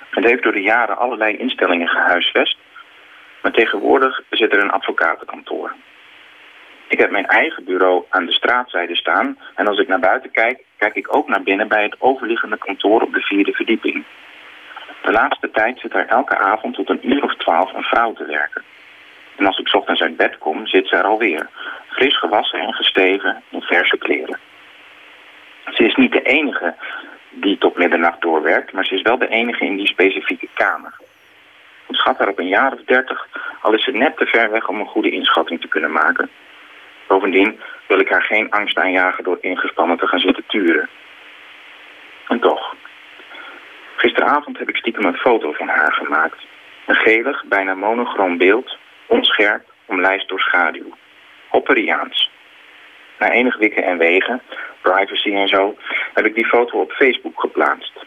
Het 0.10 0.26
heeft 0.26 0.44
door 0.44 0.52
de 0.52 0.62
jaren 0.62 0.98
allerlei 0.98 1.38
instellingen 1.38 1.88
gehuisvest, 1.88 2.58
maar 3.42 3.52
tegenwoordig 3.52 4.22
zit 4.30 4.54
er 4.54 4.62
een 4.62 4.72
advocatenkantoor. 4.72 5.74
Ik 6.88 7.00
heb 7.00 7.12
mijn 7.12 7.28
eigen 7.28 7.64
bureau 7.64 8.04
aan 8.10 8.26
de 8.26 8.32
straatzijde 8.32 8.96
staan 8.96 9.38
en 9.56 9.68
als 9.68 9.80
ik 9.80 9.88
naar 9.88 10.00
buiten 10.00 10.32
kijk, 10.32 10.64
kijk 10.78 10.96
ik 10.96 11.16
ook 11.16 11.28
naar 11.28 11.44
binnen 11.44 11.68
bij 11.68 11.84
het 11.84 11.96
overliggende 12.00 12.58
kantoor 12.58 13.02
op 13.02 13.14
de 13.14 13.22
vierde 13.22 13.52
verdieping. 13.52 14.04
De 15.02 15.12
laatste 15.12 15.52
tijd 15.52 15.80
zit 15.80 15.94
er 15.94 16.08
elke 16.08 16.38
avond 16.38 16.76
tot 16.76 16.90
een 16.90 17.10
uur 17.10 17.24
of 17.24 17.36
twaalf 17.36 17.74
een 17.74 17.84
vrouw 17.84 18.14
te 18.14 18.26
werken. 18.26 18.64
En 19.36 19.46
als 19.46 19.58
ik 19.58 19.74
ochtends 19.74 20.02
uit 20.02 20.18
bed 20.18 20.38
kom, 20.38 20.68
zit 20.68 20.88
ze 20.88 20.96
er 20.96 21.04
alweer. 21.04 21.50
Fris 21.88 22.18
gewassen 22.20 22.60
en 22.60 22.74
gesteven 22.74 23.44
in 23.50 23.62
verse 23.62 23.98
kleren. 23.98 24.40
Ze 25.74 25.84
is 25.84 25.96
niet 25.96 26.12
de 26.12 26.22
enige 26.22 26.76
die 27.30 27.58
tot 27.58 27.78
middernacht 27.78 28.22
doorwerkt, 28.22 28.74
maar 28.74 28.86
ze 28.86 28.96
is 28.96 29.02
wel 29.02 29.18
de 29.18 29.28
enige 29.28 29.66
in 29.66 29.76
die 29.76 29.88
specifieke 29.88 30.48
kamer. 30.54 30.94
Ik 31.88 31.96
schat 31.96 32.18
haar 32.18 32.28
op 32.28 32.40
een 32.40 32.48
jaar 32.48 32.74
of 32.74 32.84
dertig, 32.86 33.28
al 33.62 33.74
is 33.74 33.84
ze 33.84 33.92
net 33.92 34.18
te 34.18 34.26
ver 34.26 34.52
weg 34.52 34.68
om 34.68 34.80
een 34.80 34.88
goede 34.88 35.10
inschatting 35.10 35.62
te 35.62 35.68
kunnen 35.68 35.92
maken. 35.92 36.30
Bovendien 37.08 37.60
wil 37.88 38.00
ik 38.00 38.10
haar 38.10 38.24
geen 38.24 38.50
angst 38.50 38.78
aanjagen 38.78 39.24
door 39.24 39.38
ingespannen 39.42 39.98
te 39.98 40.08
gaan 40.08 40.20
zitten 40.20 40.44
turen. 40.48 40.90
En 42.28 42.40
toch. 42.40 42.76
Gisteravond 43.96 44.58
heb 44.58 44.70
ik 44.70 44.76
stiekem 44.76 45.06
een 45.06 45.18
foto 45.18 45.52
van 45.52 45.68
haar 45.68 45.94
gemaakt. 45.94 46.46
Een 46.86 46.96
gelig, 46.96 47.44
bijna 47.46 47.74
monochroom 47.74 48.38
beeld 48.38 48.78
onscherp, 49.14 49.64
omlijst 49.86 50.28
door 50.28 50.40
schaduw. 50.40 50.90
Hopperiaans. 51.48 52.30
Na 53.20 53.32
enig 53.32 53.58
wikken 53.58 53.84
en 53.84 53.98
wegen, 53.98 54.42
privacy 54.82 55.34
en 55.34 55.48
zo, 55.48 55.78
heb 56.14 56.26
ik 56.26 56.36
die 56.36 56.46
foto 56.46 56.82
op 56.82 56.92
Facebook 56.92 57.40
geplaatst. 57.40 58.06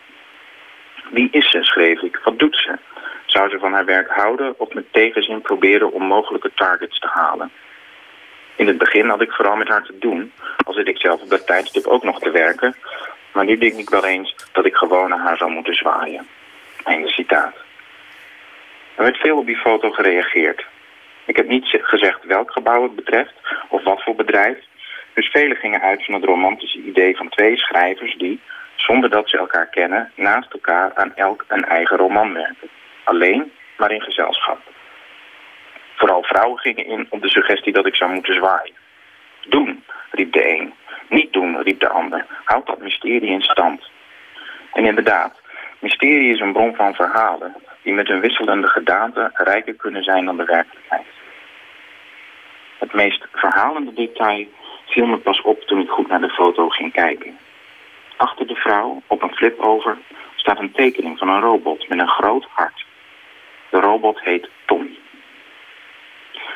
Wie 1.11 1.29
is 1.31 1.51
ze, 1.51 1.65
schreef 1.65 2.01
ik. 2.03 2.21
Wat 2.25 2.39
doet 2.39 2.57
ze? 2.57 2.79
Zou 3.27 3.49
ze 3.49 3.59
van 3.59 3.73
haar 3.73 3.85
werk 3.85 4.09
houden 4.11 4.55
of 4.59 4.75
met 4.75 4.93
tegenzin 4.93 5.41
proberen 5.41 5.93
om 5.93 6.03
mogelijke 6.03 6.51
targets 6.55 6.99
te 6.99 7.09
halen? 7.11 7.53
In 8.57 8.67
het 8.67 8.79
begin 8.79 9.09
had 9.09 9.21
ik 9.21 9.33
vooral 9.33 9.57
met 9.57 9.69
haar 9.69 9.85
te 9.85 9.99
doen, 9.99 10.33
al 10.65 10.73
zit 10.73 10.89
ik 10.89 10.99
zelf 10.99 11.23
op 11.23 11.31
dat 11.31 11.47
tijdstip 11.47 11.87
ook 11.87 12.03
nog 12.03 12.19
te 12.21 12.31
werken. 12.31 12.75
Maar 13.33 13.45
nu 13.45 13.59
denk 13.59 13.79
ik 13.79 13.91
wel 13.91 14.05
eens 14.05 14.35
dat 14.53 14.67
ik 14.67 14.75
gewoon 14.75 15.09
naar 15.09 15.19
haar 15.19 15.37
zou 15.37 15.51
moeten 15.51 15.75
zwaaien. 15.75 16.27
Einde 16.85 17.09
citaat. 17.09 17.57
Er 18.95 19.03
werd 19.03 19.17
veel 19.17 19.39
op 19.39 19.47
die 19.47 19.57
foto 19.57 19.91
gereageerd. 19.91 20.65
Ik 21.27 21.37
heb 21.37 21.49
niet 21.49 21.79
gezegd 21.83 22.25
welk 22.25 22.51
gebouw 22.51 22.83
het 22.83 22.95
betreft 22.95 23.35
of 23.69 23.85
wat 23.85 24.03
voor 24.03 24.15
bedrijf. 24.15 24.59
Dus 25.15 25.29
velen 25.29 25.57
gingen 25.57 25.81
uit 25.81 26.05
van 26.05 26.15
het 26.15 26.25
romantische 26.25 26.79
idee 26.79 27.17
van 27.17 27.29
twee 27.29 27.57
schrijvers 27.57 28.17
die, 28.17 28.41
zonder 28.75 29.11
dat 29.11 29.29
ze 29.29 29.39
elkaar 29.39 29.67
kennen, 29.67 30.13
naast 30.15 30.53
elkaar 30.53 30.95
aan 30.95 31.15
elk 31.15 31.45
een 31.49 31.65
eigen 31.65 31.97
roman 31.97 32.33
werken. 32.33 32.69
Alleen, 33.05 33.53
maar 33.77 33.91
in 33.91 34.01
gezelschap. 34.01 34.59
Vooral 35.95 36.23
vrouwen 36.23 36.59
gingen 36.59 36.87
in 36.87 37.07
op 37.11 37.23
de 37.23 37.29
suggestie 37.29 37.73
dat 37.73 37.87
ik 37.87 37.97
zou 37.97 38.13
moeten 38.13 38.35
zwaaien. 38.35 38.75
Doen, 39.49 39.85
riep 40.11 40.33
de 40.33 40.49
een. 40.49 40.75
Niet 41.09 41.33
doen, 41.33 41.63
riep 41.63 41.81
de 41.81 41.89
ander. 41.89 42.27
Houd 42.45 42.67
dat 42.67 42.79
mysterie 42.79 43.31
in 43.31 43.43
stand. 43.43 43.91
En 44.73 44.85
inderdaad, 44.85 45.41
mysterie 45.79 46.33
is 46.33 46.41
een 46.41 46.53
bron 46.53 46.75
van 46.75 46.95
verhalen 46.95 47.55
die 47.83 47.95
met 47.95 48.09
hun 48.09 48.21
wisselende 48.21 48.69
gedaante 48.69 49.31
rijker 49.33 49.75
kunnen 49.75 50.03
zijn 50.03 50.25
dan 50.25 50.37
de 50.37 50.45
werkelijkheid. 50.45 51.16
Het 52.79 52.93
meest 52.93 53.27
verhalende 53.33 53.93
detail 53.93 54.47
viel 54.87 55.07
me 55.07 55.17
pas 55.17 55.41
op 55.41 55.63
toen 55.63 55.81
ik 55.81 55.89
goed 55.89 56.09
naar 56.09 56.21
de 56.21 56.31
foto 56.31 56.69
ging 56.69 56.93
kijken. 56.93 57.39
Achter 58.17 58.47
de 58.47 58.55
vrouw, 58.55 59.03
op 59.07 59.23
een 59.23 59.35
flip-over, 59.35 59.99
staat 60.35 60.59
een 60.59 60.73
tekening 60.73 61.19
van 61.19 61.29
een 61.29 61.41
robot 61.41 61.89
met 61.89 61.99
een 61.99 62.09
groot 62.09 62.47
hart. 62.51 62.85
De 63.71 63.81
robot 63.81 64.21
heet 64.21 64.49
Tommy. 64.67 64.99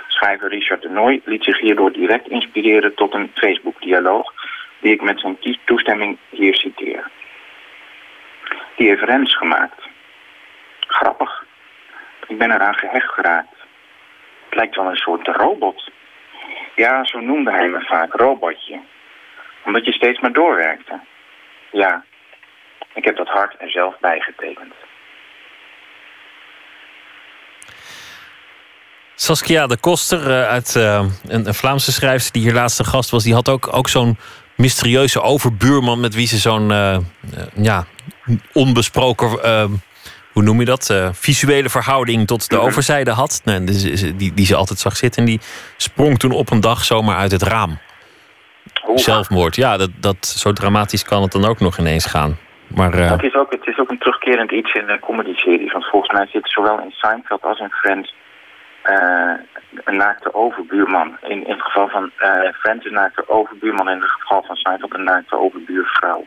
Schrijver 0.06 0.48
Richard 0.48 0.82
de 0.82 0.88
Nooy 0.88 1.20
liet 1.24 1.44
zich 1.44 1.58
hierdoor 1.58 1.92
direct 1.92 2.28
inspireren 2.28 2.94
tot 2.94 3.14
een 3.14 3.30
Facebook-dialoog 3.34 4.32
die 4.80 4.92
ik 4.92 5.02
met 5.02 5.20
zijn 5.20 5.38
toestemming 5.64 6.18
hier 6.30 6.54
citeer. 6.54 7.10
Die 8.76 8.88
heeft 8.88 9.02
Rens 9.02 9.36
gemaakt. 9.36 9.82
Grappig. 10.86 11.44
Ik 12.26 12.38
ben 12.38 12.50
eraan 12.50 12.74
gehecht 12.74 13.12
geraakt. 13.12 13.56
Het 14.44 14.54
lijkt 14.54 14.76
wel 14.76 14.86
een 14.86 14.96
soort 14.96 15.26
robot. 15.26 15.90
Ja, 16.74 17.04
zo 17.04 17.20
noemde 17.20 17.50
hij 17.50 17.68
me 17.68 17.80
vaak, 17.80 18.12
robotje. 18.12 18.80
Omdat 19.64 19.84
je 19.84 19.92
steeds 19.92 20.20
maar 20.20 20.32
doorwerkte. 20.32 21.00
Ja, 21.72 22.04
ik 22.94 23.04
heb 23.04 23.16
dat 23.16 23.28
hart 23.28 23.54
er 23.58 23.70
zelf 23.70 23.98
bijgetekend. 24.00 24.74
Saskia 29.14 29.66
de 29.66 29.76
Koster, 29.76 30.26
uh, 30.26 30.48
uit, 30.48 30.74
uh, 30.74 31.04
een, 31.28 31.46
een, 31.46 31.54
Vlaamse 31.54 31.92
schrijfster 31.92 32.32
die 32.32 32.42
hier 32.42 32.52
laatste 32.52 32.84
gast 32.84 33.10
was... 33.10 33.22
die 33.22 33.34
had 33.34 33.48
ook, 33.48 33.76
ook 33.76 33.88
zo'n 33.88 34.16
mysterieuze 34.56 35.20
overbuurman... 35.20 36.00
met 36.00 36.14
wie 36.14 36.26
ze 36.26 36.38
zo'n 36.38 36.70
uh, 36.70 36.96
ja, 37.54 37.84
onbesproken 38.52 39.38
hoe 40.40 40.48
noem 40.48 40.60
je 40.60 40.66
dat? 40.66 40.88
Uh, 40.92 41.08
visuele 41.12 41.68
verhouding 41.68 42.26
tot 42.26 42.50
de 42.50 42.58
overzijde 42.58 43.10
had. 43.10 43.40
Nee, 43.44 43.64
die, 44.16 44.34
die 44.34 44.46
ze 44.46 44.56
altijd 44.56 44.78
zag 44.78 44.96
zitten. 44.96 45.20
En 45.22 45.28
die 45.28 45.40
sprong 45.76 46.18
toen 46.18 46.32
op 46.32 46.50
een 46.50 46.60
dag 46.60 46.84
zomaar 46.84 47.16
uit 47.16 47.30
het 47.30 47.42
raam. 47.42 47.78
Zelfmoord. 48.94 49.56
Ja, 49.56 49.76
dat, 49.76 49.90
dat, 49.96 50.26
zo 50.26 50.52
dramatisch 50.52 51.04
kan 51.04 51.22
het 51.22 51.32
dan 51.32 51.44
ook 51.44 51.60
nog 51.60 51.78
ineens 51.78 52.06
gaan. 52.06 52.38
Maar, 52.66 52.94
uh... 52.94 53.10
het, 53.10 53.22
is 53.22 53.34
ook, 53.34 53.50
het 53.50 53.66
is 53.66 53.78
ook 53.78 53.90
een 53.90 53.98
terugkerend 53.98 54.50
iets 54.50 54.72
in 54.74 54.86
de 54.86 54.98
comedy-series. 55.00 55.72
Want 55.72 55.84
volgens 55.84 56.12
mij 56.12 56.26
zit 56.26 56.50
zowel 56.50 56.80
in 56.80 56.90
Seinfeld 56.90 57.42
als 57.42 57.58
in 57.58 57.70
Friends... 57.70 58.14
Uh, 58.84 59.32
een 59.84 59.96
naakte 59.96 60.34
overbuurman. 60.34 61.16
In, 61.22 61.46
in 61.46 61.52
het 61.52 61.62
geval 61.62 61.88
van 61.88 62.10
uh, 62.18 62.52
Friends 62.52 62.86
een 62.86 62.92
naakte 62.92 63.28
overbuurman. 63.28 63.88
In 63.88 64.00
het 64.00 64.10
geval 64.10 64.42
van 64.46 64.56
Seinfeld 64.56 64.94
een 64.94 65.04
naakte 65.04 65.38
overbuurvrouw. 65.38 66.24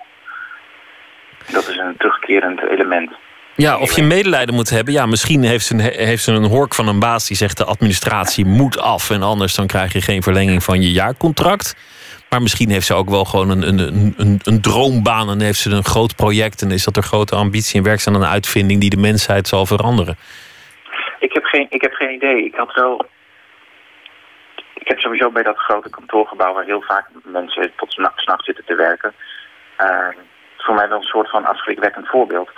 Dat 1.52 1.68
is 1.68 1.78
een 1.78 1.98
terugkerend 1.98 2.62
element. 2.62 3.12
Ja, 3.56 3.78
of 3.78 3.96
je 3.96 4.04
medelijden 4.04 4.56
moet 4.56 4.70
hebben. 4.70 4.94
Ja, 4.94 5.06
misschien 5.06 5.44
heeft 5.44 5.66
ze, 5.66 5.74
een, 5.74 5.80
heeft 5.80 6.24
ze 6.24 6.32
een 6.32 6.44
hork 6.44 6.74
van 6.74 6.88
een 6.88 7.00
baas 7.00 7.28
die 7.28 7.38
zegt... 7.38 7.58
de 7.58 7.66
administratie 7.66 8.46
moet 8.46 8.80
af 8.80 9.10
en 9.10 9.22
anders 9.22 9.56
dan 9.56 9.68
krijg 9.68 9.94
je 9.94 10.02
geen 10.02 10.22
verlenging 10.22 10.64
van 10.64 10.82
je 10.82 10.92
jaarcontract. 10.92 11.76
Maar 12.30 12.42
misschien 12.42 12.70
heeft 12.70 12.86
ze 12.86 12.94
ook 12.94 13.10
wel 13.10 13.26
gewoon 13.26 13.50
een, 13.50 13.68
een, 13.68 14.14
een, 14.18 14.40
een 14.44 14.62
droombaan... 14.62 15.30
en 15.30 15.42
heeft 15.42 15.60
ze 15.60 15.70
een 15.70 15.84
groot 15.84 16.16
project 16.16 16.62
en 16.62 16.72
is 16.72 16.84
dat 16.84 16.98
een 16.98 17.04
grote 17.04 17.36
ambitie... 17.36 17.78
en 17.78 17.86
werkt 17.86 18.02
ze 18.02 18.10
aan 18.10 18.16
een 18.16 18.28
uitvinding 18.38 18.80
die 18.80 18.90
de 18.90 18.98
mensheid 18.98 19.48
zal 19.48 19.66
veranderen. 19.66 20.18
Ik 21.20 21.34
heb 21.34 21.44
geen, 21.44 21.68
ik 21.70 21.82
heb 21.82 21.94
geen 21.94 22.14
idee. 22.14 22.46
Ik 22.46 22.56
had 22.56 22.74
wel... 22.74 23.06
Ik 24.74 24.88
heb 24.88 25.00
sowieso 25.00 25.32
bij 25.32 25.44
dat 25.44 25.58
grote 25.58 25.90
kantoorgebouw... 25.90 26.54
waar 26.54 26.66
heel 26.66 26.82
vaak 26.82 27.08
mensen 27.24 27.72
tot 27.76 27.92
s'nachts 27.92 28.46
zitten 28.46 28.66
te 28.66 28.76
werken... 28.76 29.14
Uh, 29.80 30.08
voor 30.58 30.76
mij 30.76 30.88
wel 30.88 30.98
een 30.98 31.04
soort 31.04 31.30
van 31.30 31.46
afschrikwekkend 31.46 32.08
voorbeeld. 32.08 32.50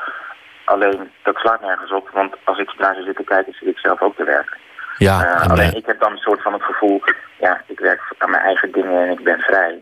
Alleen, 0.65 1.11
dat 1.23 1.35
slaat 1.35 1.61
nergens 1.61 1.91
op, 1.91 2.09
want 2.09 2.35
als 2.43 2.59
ik 2.59 2.73
naar 2.77 2.95
ze 2.95 3.03
zit 3.03 3.15
te 3.15 3.23
kijken, 3.23 3.53
zit 3.53 3.69
ik 3.69 3.77
zelf 3.77 4.01
ook 4.01 4.15
te 4.15 4.23
werken. 4.23 4.57
Ja, 4.97 5.25
uh, 5.25 5.49
alleen 5.51 5.75
ik 5.75 5.85
heb 5.85 5.99
dan 5.99 6.11
een 6.11 6.17
soort 6.17 6.41
van 6.41 6.53
het 6.53 6.63
gevoel, 6.63 7.01
ja, 7.39 7.61
ik 7.67 7.79
werk 7.79 8.01
aan 8.17 8.29
mijn 8.29 8.43
eigen 8.43 8.71
dingen 8.71 9.01
en 9.01 9.11
ik 9.11 9.23
ben 9.23 9.39
vrij. 9.39 9.81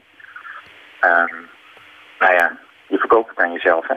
Uh, 1.01 1.39
nou 2.19 2.33
ja, 2.33 2.57
je 2.87 2.97
verkoopt 2.97 3.29
het 3.29 3.39
aan 3.39 3.51
jezelf, 3.51 3.87
hè. 3.87 3.95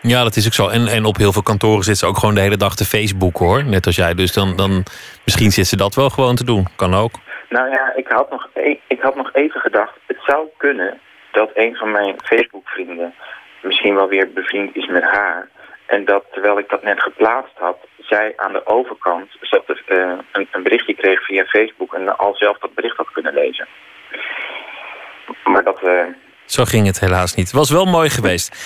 Ja, 0.00 0.22
dat 0.22 0.36
is 0.36 0.46
ook 0.46 0.52
zo. 0.52 0.68
En, 0.68 0.86
en 0.86 1.04
op 1.04 1.16
heel 1.16 1.32
veel 1.32 1.42
kantoren 1.42 1.84
zit 1.84 1.98
ze 1.98 2.06
ook 2.06 2.18
gewoon 2.18 2.34
de 2.34 2.40
hele 2.40 2.56
dag 2.56 2.74
te 2.74 2.84
Facebook, 2.84 3.36
hoor. 3.36 3.64
Net 3.64 3.86
als 3.86 3.96
jij. 3.96 4.14
Dus 4.14 4.32
dan, 4.32 4.56
dan 4.56 4.82
misschien 5.24 5.50
zit 5.50 5.66
ze 5.66 5.76
dat 5.76 5.94
wel 5.94 6.10
gewoon 6.10 6.36
te 6.36 6.44
doen. 6.44 6.66
Kan 6.76 6.94
ook. 6.94 7.12
Nou 7.48 7.70
ja, 7.70 7.92
ik 7.94 8.08
had 8.08 8.30
nog, 8.30 8.48
e- 8.54 8.80
ik 8.88 9.00
had 9.00 9.16
nog 9.16 9.30
even 9.32 9.60
gedacht, 9.60 9.92
het 10.06 10.16
zou 10.26 10.46
kunnen 10.56 11.00
dat 11.32 11.50
een 11.54 11.74
van 11.76 11.90
mijn 11.90 12.14
Facebook-vrienden 12.24 13.14
misschien 13.62 13.94
wel 13.94 14.08
weer 14.08 14.32
bevriend 14.32 14.76
is 14.76 14.86
met 14.86 15.02
haar. 15.02 15.48
En 15.86 16.04
dat 16.04 16.24
terwijl 16.32 16.58
ik 16.58 16.68
dat 16.68 16.82
net 16.82 17.02
geplaatst 17.02 17.58
had, 17.58 17.76
zij 17.98 18.32
aan 18.36 18.52
de 18.52 18.66
overkant 18.66 19.28
zat 19.40 19.64
uh, 19.68 19.76
een, 20.32 20.48
een, 20.50 20.62
berichtje 20.62 20.94
kreeg 20.94 21.24
via 21.24 21.44
Facebook 21.44 21.94
en 21.94 22.18
al 22.18 22.34
zelf 22.34 22.58
dat 22.58 22.74
bericht 22.74 22.96
had 22.96 23.10
kunnen 23.12 23.34
lezen. 23.34 23.68
Maar 25.44 25.64
dat. 25.64 25.82
Uh... 25.82 26.00
Zo 26.44 26.64
ging 26.64 26.86
het 26.86 27.00
helaas 27.00 27.34
niet. 27.34 27.46
Het 27.46 27.56
was 27.56 27.70
wel 27.70 27.84
mooi 27.84 28.10
geweest. 28.10 28.56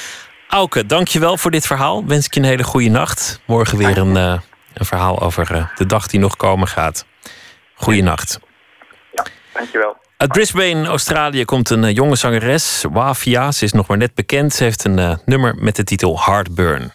Auke, 0.49 0.87
dankjewel 0.87 1.37
voor 1.37 1.51
dit 1.51 1.67
verhaal. 1.67 2.07
Wens 2.07 2.27
ik 2.27 2.35
je 2.35 2.41
een 2.41 2.47
hele 2.47 2.63
goede 2.63 2.89
nacht. 2.89 3.43
Morgen 3.47 3.79
weer 3.79 3.99
een, 3.99 4.15
uh, 4.15 4.39
een 4.75 4.85
verhaal 4.85 5.21
over 5.21 5.73
de 5.75 5.87
dag 5.87 6.07
die 6.07 6.21
nog 6.21 6.37
komen 6.37 6.69
gaat. 6.69 7.07
Goeienacht. 7.75 8.41
Ja, 9.13 9.25
dankjewel. 9.53 9.97
Uit 10.17 10.33
Brisbane, 10.33 10.87
Australië, 10.87 11.45
komt 11.45 11.71
een 11.71 11.93
jonge 11.93 12.17
zangeres, 12.17 12.85
Wafia. 12.91 13.53
Ze 13.53 13.65
is 13.65 13.73
nog 13.73 13.87
maar 13.87 13.97
net 13.97 14.15
bekend. 14.15 14.53
Ze 14.53 14.65
heeft 14.65 14.85
een 14.85 14.99
uh, 14.99 15.15
nummer 15.25 15.55
met 15.55 15.77
de 15.77 15.85
titel 15.85 16.21
Heartburn. 16.25 16.93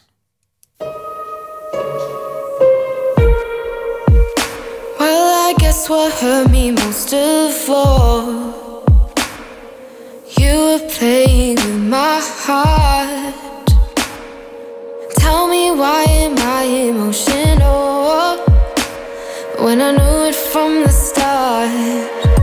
Guess 5.74 5.90
what 5.90 6.14
hurt 6.22 6.52
me 6.52 6.70
most 6.70 7.12
of 7.16 7.68
all. 7.68 8.86
You 10.38 10.54
were 10.68 10.88
playing 10.88 11.56
with 11.56 11.82
my 11.90 12.22
heart. 12.22 13.68
Tell 15.18 15.48
me 15.48 15.72
why 15.72 16.04
am 16.04 16.38
I 16.38 16.64
emotional? 16.92 18.38
When 19.66 19.82
I 19.82 19.92
knew 19.98 20.30
it 20.30 20.36
from 20.36 20.84
the 20.84 20.90
start 20.90 22.43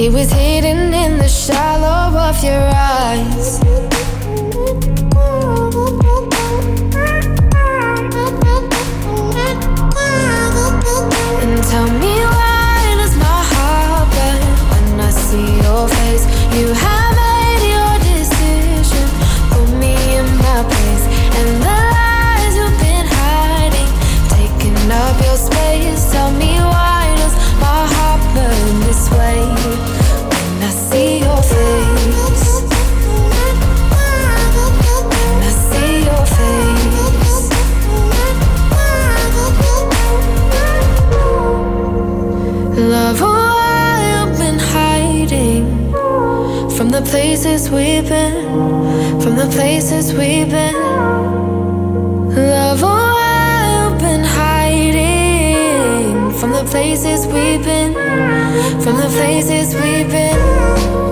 It 0.00 0.12
was 0.12 0.30
hidden 0.30 0.94
in 0.94 1.18
the 1.18 1.26
shallow 1.26 2.16
of 2.16 2.44
your 2.44 2.70
eyes. 2.72 3.97
Places 47.10 47.70
we've 47.70 48.06
been, 48.06 49.20
from 49.20 49.36
the 49.36 49.48
places 49.50 50.12
we've 50.12 50.50
been. 50.50 50.74
Love, 52.34 52.82
oh, 52.82 52.86
why 52.86 53.88
you've 53.88 53.98
been 53.98 54.24
hiding 54.24 55.58
from 56.38 56.50
the 56.52 56.64
places 56.64 57.26
we've 57.26 57.64
been, 57.64 57.94
from 58.82 58.96
the 58.96 59.08
places 59.16 59.74
we've 59.74 60.10
been. 60.10 61.07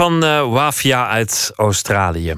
Van 0.00 0.24
uh, 0.24 0.52
Wafia 0.52 1.08
uit 1.08 1.52
Australië. 1.56 2.34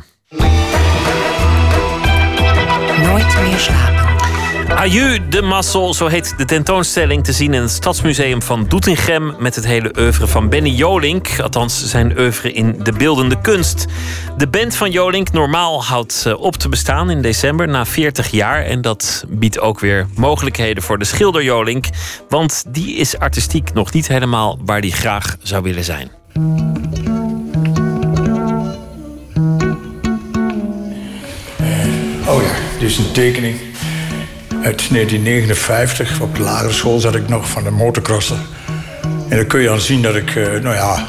Nooit 3.02 3.40
meer 3.42 3.58
slapen. 3.58 4.76
Aju 4.76 5.28
de 5.28 5.42
Massel, 5.42 5.94
zo 5.94 6.06
heet 6.06 6.34
de 6.36 6.44
tentoonstelling 6.44 7.24
te 7.24 7.32
zien 7.32 7.54
in 7.54 7.60
het 7.60 7.70
Stadsmuseum 7.70 8.42
van 8.42 8.64
Doetinchem 8.68 9.34
met 9.38 9.54
het 9.54 9.66
hele 9.66 9.94
oeuvre 9.98 10.26
van 10.26 10.48
Benny 10.48 10.68
Jolink, 10.68 11.40
althans 11.40 11.86
zijn 11.86 12.18
oeuvre 12.18 12.52
in 12.52 12.80
de 12.82 12.92
beeldende 12.92 13.40
kunst. 13.40 13.86
De 14.36 14.48
band 14.48 14.74
van 14.74 14.90
Jolink 14.90 15.32
normaal 15.32 15.84
houdt 15.84 16.24
eh, 16.26 16.40
op 16.40 16.56
te 16.56 16.68
bestaan 16.68 17.10
in 17.10 17.22
december 17.22 17.68
na 17.68 17.86
40 17.86 18.30
jaar 18.30 18.64
en 18.64 18.80
dat 18.80 19.24
biedt 19.28 19.60
ook 19.60 19.80
weer 19.80 20.06
mogelijkheden 20.14 20.82
voor 20.82 20.98
de 20.98 21.04
schilder 21.04 21.42
Jolink, 21.42 21.86
want 22.28 22.64
die 22.68 22.96
is 22.96 23.18
artistiek 23.18 23.72
nog 23.72 23.92
niet 23.92 24.08
helemaal 24.08 24.58
waar 24.64 24.80
die 24.80 24.92
graag 24.92 25.36
zou 25.42 25.62
willen 25.62 25.84
zijn. 25.84 26.10
Dit 32.82 32.90
is 32.90 32.98
een 32.98 33.12
tekening 33.12 33.56
uit 34.48 34.90
1959. 34.90 36.20
Op 36.20 36.36
de 36.36 36.42
lagere 36.42 36.72
school 36.72 37.00
zat 37.00 37.14
ik 37.14 37.28
nog 37.28 37.48
van 37.48 37.64
de 37.64 37.70
motocrosser. 37.70 38.36
En 39.28 39.36
dan 39.36 39.46
kun 39.46 39.60
je 39.60 39.70
aan 39.70 39.80
zien 39.80 40.02
dat 40.02 40.14
ik, 40.14 40.34
eh, 40.34 40.44
nou 40.44 40.74
ja, 40.74 41.08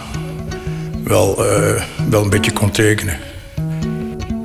wel, 1.04 1.46
eh, 1.46 1.84
wel 2.10 2.24
een 2.24 2.30
beetje 2.30 2.52
kon 2.52 2.72
tekenen. 2.72 3.18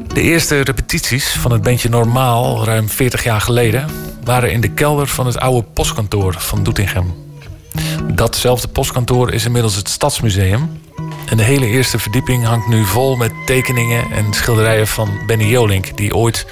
De 0.07 0.21
eerste 0.21 0.61
repetities 0.61 1.29
van 1.29 1.53
het 1.53 1.63
bandje 1.63 1.89
Normaal, 1.89 2.65
ruim 2.65 2.89
40 2.89 3.25
jaar 3.25 3.41
geleden, 3.41 3.87
waren 4.25 4.53
in 4.53 4.61
de 4.61 4.71
kelder 4.71 5.07
van 5.07 5.27
het 5.27 5.39
oude 5.39 5.67
postkantoor 5.75 6.35
van 6.39 6.63
Doetinchem. 6.63 7.15
Datzelfde 8.15 8.69
postkantoor 8.69 9.33
is 9.33 9.45
inmiddels 9.45 9.75
het 9.75 9.89
Stadsmuseum. 9.89 10.81
En 11.31 11.37
de 11.37 11.43
hele 11.43 11.67
eerste 11.67 11.99
verdieping 11.99 12.45
hangt 12.45 12.69
nu 12.69 12.85
vol 12.85 13.17
met 13.17 13.33
tekeningen 13.47 14.11
en 14.11 14.33
schilderijen 14.33 14.87
van 14.87 15.11
Benny 15.27 15.45
Jolink, 15.45 15.97
die 15.97 16.17
ooit, 16.17 16.47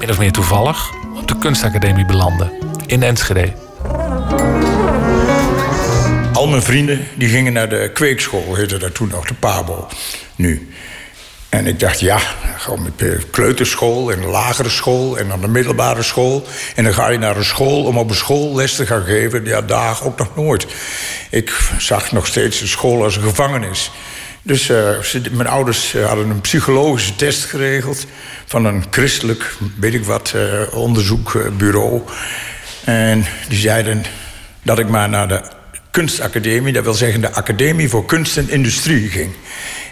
min 0.00 0.10
of 0.10 0.18
meer 0.18 0.32
toevallig, 0.32 0.90
op 1.16 1.28
de 1.28 1.38
kunstacademie 1.38 2.04
belandde 2.04 2.52
in 2.86 3.02
Enschede. 3.02 3.52
Al 6.32 6.48
mijn 6.48 6.62
vrienden 6.62 7.06
die 7.14 7.28
gingen 7.28 7.52
naar 7.52 7.68
de 7.68 7.90
kweekschool, 7.94 8.54
heette 8.54 8.78
dat 8.78 8.94
toen 8.94 9.08
nog, 9.08 9.26
de 9.26 9.34
PABO, 9.34 9.88
nu. 10.36 10.68
En 11.48 11.66
ik 11.66 11.80
dacht, 11.80 12.00
ja, 12.00 12.18
gewoon 12.56 12.82
met 12.82 12.98
de 12.98 13.18
kleuterschool 13.30 14.12
en 14.12 14.20
de 14.20 14.26
lagere 14.26 14.68
school 14.68 15.18
en 15.18 15.28
dan 15.28 15.40
de 15.40 15.48
middelbare 15.48 16.02
school. 16.02 16.46
En 16.74 16.84
dan 16.84 16.94
ga 16.94 17.08
je 17.08 17.18
naar 17.18 17.36
een 17.36 17.44
school 17.44 17.84
om 17.84 17.98
op 17.98 18.10
een 18.10 18.16
school 18.16 18.54
les 18.54 18.74
te 18.74 18.86
gaan 18.86 19.04
geven. 19.04 19.44
Ja, 19.44 19.60
daar 19.62 19.98
ook 20.04 20.18
nog 20.18 20.36
nooit. 20.36 20.66
Ik 21.30 21.52
zag 21.78 22.12
nog 22.12 22.26
steeds 22.26 22.58
de 22.58 22.66
school 22.66 23.02
als 23.02 23.16
een 23.16 23.22
gevangenis. 23.22 23.90
Dus 24.42 24.68
eh, 24.68 24.98
mijn 25.30 25.48
ouders 25.48 25.94
eh, 25.94 26.06
hadden 26.06 26.30
een 26.30 26.40
psychologische 26.40 27.16
test 27.16 27.44
geregeld... 27.44 28.06
van 28.46 28.64
een 28.64 28.84
christelijk, 28.90 29.54
weet 29.76 29.94
ik 29.94 30.04
wat, 30.04 30.32
eh, 30.34 30.74
onderzoekbureau. 30.74 32.00
En 32.84 33.24
die 33.48 33.58
zeiden 33.58 34.02
dat 34.62 34.78
ik 34.78 34.88
maar 34.88 35.08
naar 35.08 35.28
de 35.28 35.42
kunstacademie... 35.90 36.72
dat 36.72 36.84
wil 36.84 36.94
zeggen 36.94 37.20
de 37.20 37.32
Academie 37.32 37.88
voor 37.88 38.04
Kunst 38.04 38.36
en 38.36 38.50
Industrie 38.50 39.08
ging. 39.08 39.32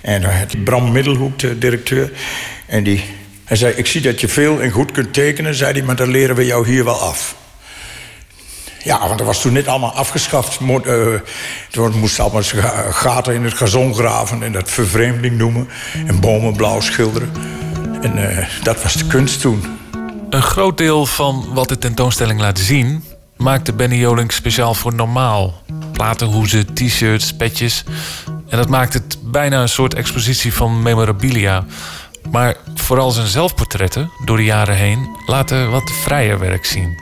En 0.03 0.23
daar 0.23 0.39
had 0.39 0.65
Bram 0.65 0.93
Middelhoek, 0.93 1.39
de 1.39 1.59
directeur... 1.59 2.12
en 2.66 2.83
die, 2.83 3.05
hij 3.45 3.57
zei, 3.57 3.75
ik 3.75 3.87
zie 3.87 4.01
dat 4.01 4.20
je 4.20 4.29
veel 4.29 4.61
en 4.61 4.70
goed 4.70 4.93
kunt 4.93 5.12
tekenen... 5.12 5.55
zei 5.55 5.73
hij, 5.73 5.83
maar 5.83 5.97
dat 5.97 6.09
leren 6.09 6.37
we 6.37 6.47
jou 6.47 6.69
hier 6.69 6.85
wel 6.85 7.01
af. 7.01 7.37
Ja, 8.85 8.99
want 9.07 9.19
dat 9.19 9.27
was 9.27 9.41
toen 9.41 9.53
net 9.53 9.67
allemaal 9.69 9.93
afgeschaft. 9.95 10.61
Mo- 10.61 10.81
eh, 10.81 11.21
Toen 11.71 11.99
moesten 11.99 12.25
allemaal 12.25 12.43
ga- 12.43 12.91
gaten 12.91 13.35
in 13.35 13.45
het 13.45 13.55
gazon 13.55 13.95
graven... 13.95 14.43
en 14.43 14.53
dat 14.53 14.71
vervreemding 14.71 15.39
noemen. 15.39 15.69
En 16.07 16.21
bomen 16.21 16.57
blauw 16.57 16.81
schilderen. 16.81 17.33
En 18.03 18.37
eh, 18.39 18.47
dat 18.63 18.83
was 18.83 18.93
de 18.95 19.07
kunst 19.07 19.41
toen. 19.41 19.63
Een 20.31 20.43
groot 20.43 20.79
deel 20.79 21.07
van 21.07 21.45
wat 21.55 21.69
de 21.69 21.79
tentoonstelling 21.79 22.41
laat 22.41 22.59
zien, 22.59 23.05
maakte 23.37 23.73
Benny 23.73 23.97
Jolink 23.97 24.31
speciaal 24.33 24.75
voor 24.75 24.95
normaal. 24.95 25.63
Platenhoezen, 25.93 26.75
t-shirts, 26.75 27.33
petjes. 27.37 27.85
En 28.49 28.57
dat 28.59 28.69
maakt 28.69 28.95
het 28.95 29.19
bijna 29.23 29.61
een 29.63 29.69
soort 29.69 29.95
expositie 29.95 30.55
van 30.55 30.83
memorabilia. 30.83 31.65
Maar 32.31 32.55
vooral 32.75 33.11
zijn 33.11 33.27
zelfportretten, 33.27 34.11
door 34.25 34.37
de 34.37 34.45
jaren 34.45 34.77
heen, 34.77 35.09
laten 35.27 35.71
wat 35.71 35.91
vrijer 36.03 36.39
werk 36.39 36.65
zien. 36.65 36.99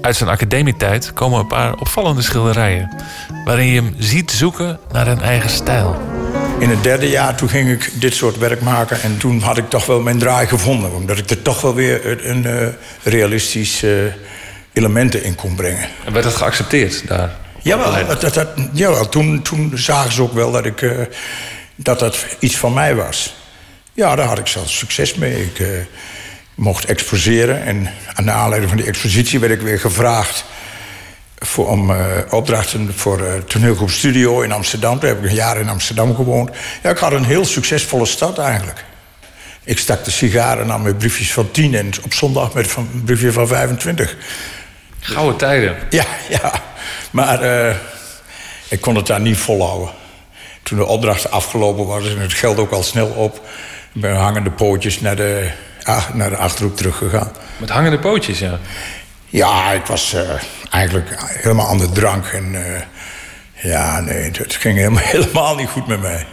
Uit 0.00 0.16
zijn 0.16 0.30
academietijd 0.30 1.12
komen 1.12 1.40
een 1.40 1.46
paar 1.46 1.74
opvallende 1.74 2.22
schilderijen, 2.22 2.90
waarin 3.44 3.66
je 3.66 3.80
hem 3.80 3.94
ziet 3.98 4.30
zoeken 4.30 4.78
naar 4.92 5.06
een 5.06 5.20
eigen 5.20 5.50
stijl. 5.50 6.00
In 6.58 6.70
het 6.70 6.82
derde 6.82 7.08
jaar 7.08 7.34
toen 7.34 7.48
ging 7.48 7.70
ik 7.70 7.90
dit 7.94 8.14
soort 8.14 8.38
werk 8.38 8.60
maken... 8.60 9.02
en 9.02 9.18
toen 9.18 9.40
had 9.40 9.56
ik 9.56 9.68
toch 9.68 9.86
wel 9.86 10.00
mijn 10.00 10.18
draai 10.18 10.46
gevonden. 10.46 10.92
Omdat 10.92 11.18
ik 11.18 11.30
er 11.30 11.42
toch 11.42 11.60
wel 11.60 11.74
weer 11.74 12.26
een, 12.28 12.46
eh, 12.46 12.66
realistisch 13.02 13.82
eh, 13.82 13.90
elementen 14.72 15.24
in 15.24 15.34
kon 15.34 15.54
brengen. 15.54 15.88
En 16.04 16.12
werd 16.12 16.24
dat 16.24 16.34
geaccepteerd 16.34 17.08
daar? 17.08 17.30
Jawel, 17.62 18.06
dat, 18.06 18.20
dat, 18.20 18.34
dat, 18.34 18.48
jawel 18.72 19.08
toen, 19.08 19.42
toen 19.42 19.72
zagen 19.74 20.12
ze 20.12 20.22
ook 20.22 20.32
wel 20.32 20.50
dat, 20.50 20.64
ik, 20.64 20.82
eh, 20.82 20.90
dat 21.74 21.98
dat 21.98 22.26
iets 22.38 22.56
van 22.56 22.72
mij 22.72 22.94
was. 22.94 23.34
Ja, 23.92 24.16
daar 24.16 24.26
had 24.26 24.38
ik 24.38 24.46
zelfs 24.46 24.78
succes 24.78 25.14
mee. 25.14 25.42
Ik 25.42 25.86
mocht 26.60 26.84
exposeren 26.84 27.62
en 27.62 27.92
aan 28.14 28.24
de 28.24 28.30
aanleiding 28.30 28.70
van 28.70 28.80
die 28.80 28.88
expositie 28.88 29.38
werd 29.38 29.52
ik 29.52 29.60
weer 29.60 29.80
gevraagd 29.80 30.44
voor, 31.38 31.68
om 31.68 31.90
eh, 31.90 32.06
opdrachten 32.30 32.94
voor 32.94 33.26
eh 33.26 33.34
toneelgroep 33.34 33.90
Studio 33.90 34.40
in 34.40 34.52
Amsterdam. 34.52 34.98
Toen 34.98 35.08
heb 35.08 35.24
ik 35.24 35.30
een 35.30 35.36
jaar 35.36 35.60
in 35.60 35.68
Amsterdam 35.68 36.14
gewoond. 36.14 36.50
Ja, 36.82 36.90
ik 36.90 36.98
had 36.98 37.12
een 37.12 37.24
heel 37.24 37.44
succesvolle 37.44 38.06
stad 38.06 38.38
eigenlijk. 38.38 38.84
Ik 39.64 39.78
stak 39.78 40.04
de 40.04 40.10
sigaren 40.10 40.72
aan 40.72 40.82
met 40.82 40.98
briefjes 40.98 41.32
van 41.32 41.50
10 41.50 41.74
en 41.74 41.90
op 42.04 42.14
zondag 42.14 42.54
met 42.54 42.66
van, 42.66 42.88
een 42.92 43.04
briefje 43.04 43.32
van 43.32 43.46
25. 43.46 44.16
Gouden 45.00 45.36
tijden. 45.36 45.76
Ja, 45.90 46.04
ja. 46.28 46.52
Maar 47.10 47.42
eh, 47.42 47.76
ik 48.68 48.80
kon 48.80 48.96
het 48.96 49.06
daar 49.06 49.20
niet 49.20 49.38
volhouden. 49.38 49.90
Toen 50.62 50.78
de 50.78 50.86
opdracht 50.86 51.30
afgelopen 51.30 51.86
was 51.86 52.08
en 52.08 52.20
het 52.20 52.32
geld 52.32 52.58
ook 52.58 52.72
al 52.72 52.82
snel 52.82 53.06
op... 53.06 53.40
ben 53.92 54.16
hangende 54.16 54.50
pootjes 54.50 55.00
naar 55.00 55.16
de, 55.16 55.50
ah, 55.82 56.08
naar 56.14 56.30
de 56.30 56.36
Achterhoek 56.36 56.76
teruggegaan. 56.76 57.32
Met 57.56 57.70
hangende 57.70 57.98
pootjes, 57.98 58.38
ja. 58.38 58.58
Ja, 59.26 59.70
ik 59.70 59.86
was 59.86 60.12
eh, 60.12 60.30
eigenlijk 60.70 61.08
helemaal 61.18 61.68
aan 61.68 61.78
de 61.78 61.90
drank. 61.90 62.26
En 62.26 62.54
eh, 62.54 62.82
ja, 63.70 64.00
nee, 64.00 64.30
het 64.32 64.54
ging 64.54 64.76
helemaal, 64.76 65.02
helemaal 65.14 65.54
niet 65.54 65.68
goed 65.68 65.86
met 65.86 66.00
mij. 66.00 66.26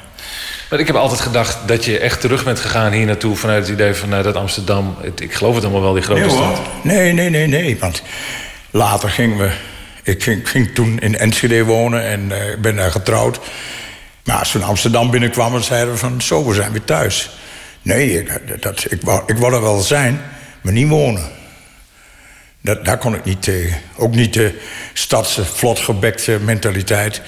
Maar 0.69 0.79
ik 0.79 0.87
heb 0.87 0.95
altijd 0.95 1.21
gedacht 1.21 1.57
dat 1.65 1.85
je 1.85 1.99
echt 1.99 2.21
terug 2.21 2.43
bent 2.43 2.59
gegaan 2.59 2.91
hier 2.91 3.05
naartoe... 3.05 3.35
vanuit 3.35 3.63
het 3.63 3.73
idee 3.73 3.93
van 3.93 4.09
nou, 4.09 4.23
dat 4.23 4.35
Amsterdam... 4.35 4.97
Het, 5.01 5.21
ik 5.21 5.33
geloof 5.33 5.55
het 5.55 5.63
allemaal 5.63 5.81
wel, 5.81 5.93
die 5.93 6.03
grote 6.03 6.21
Nee, 6.21 6.29
stad. 6.29 6.59
Nee, 6.81 7.13
nee, 7.13 7.29
nee, 7.29 7.47
nee. 7.47 7.77
Want 7.79 8.01
later 8.71 9.09
gingen 9.09 9.37
we... 9.37 9.51
Ik 10.03 10.23
ging, 10.23 10.49
ging 10.49 10.73
toen 10.73 10.99
in 10.99 11.17
Enschede 11.17 11.63
wonen 11.63 12.03
en 12.03 12.31
eh, 12.31 12.57
ben 12.57 12.75
daar 12.75 12.91
getrouwd. 12.91 13.39
Maar 14.23 14.35
als 14.35 14.51
we 14.51 14.59
in 14.59 14.65
Amsterdam 14.65 15.11
binnenkwamen, 15.11 15.63
zeiden 15.63 15.93
we 15.93 15.99
van... 15.99 16.21
zo, 16.21 16.45
we 16.45 16.53
zijn 16.53 16.71
weer 16.71 16.83
thuis. 16.83 17.29
Nee, 17.81 18.19
ik, 18.19 18.61
dat, 18.61 18.85
ik, 18.89 19.01
wou, 19.01 19.23
ik 19.25 19.37
wou 19.37 19.53
er 19.53 19.61
wel 19.61 19.79
zijn, 19.79 20.21
maar 20.61 20.73
niet 20.73 20.87
wonen. 20.87 21.23
Dat, 22.61 22.85
daar 22.85 22.97
kon 22.97 23.15
ik 23.15 23.23
niet 23.23 23.41
tegen. 23.41 23.77
Ook 23.95 24.15
niet 24.15 24.33
de 24.33 24.59
stadse, 24.93 25.45
vlotgebekte 25.45 26.39
mentaliteit. 26.41 27.21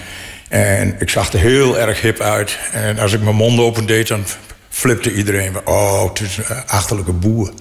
En 0.49 0.95
ik 0.99 1.09
zag 1.09 1.33
er 1.33 1.39
heel 1.39 1.79
erg 1.79 2.01
hip 2.01 2.19
uit. 2.19 2.59
En 2.71 2.99
als 2.99 3.13
ik 3.13 3.21
mijn 3.21 3.35
mond 3.35 3.59
opendeed, 3.59 4.07
dan 4.07 4.23
flipte 4.69 5.13
iedereen. 5.13 5.67
Oh, 5.67 6.09
het 6.09 6.19
is 6.19 6.37
een 6.37 6.67
achterlijke 6.67 7.13
boer. 7.13 7.53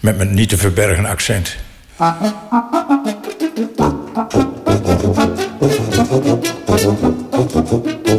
Met 0.00 0.16
mijn 0.16 0.34
niet 0.34 0.48
te 0.48 0.56
verbergen 0.56 1.06
accent. 1.06 1.56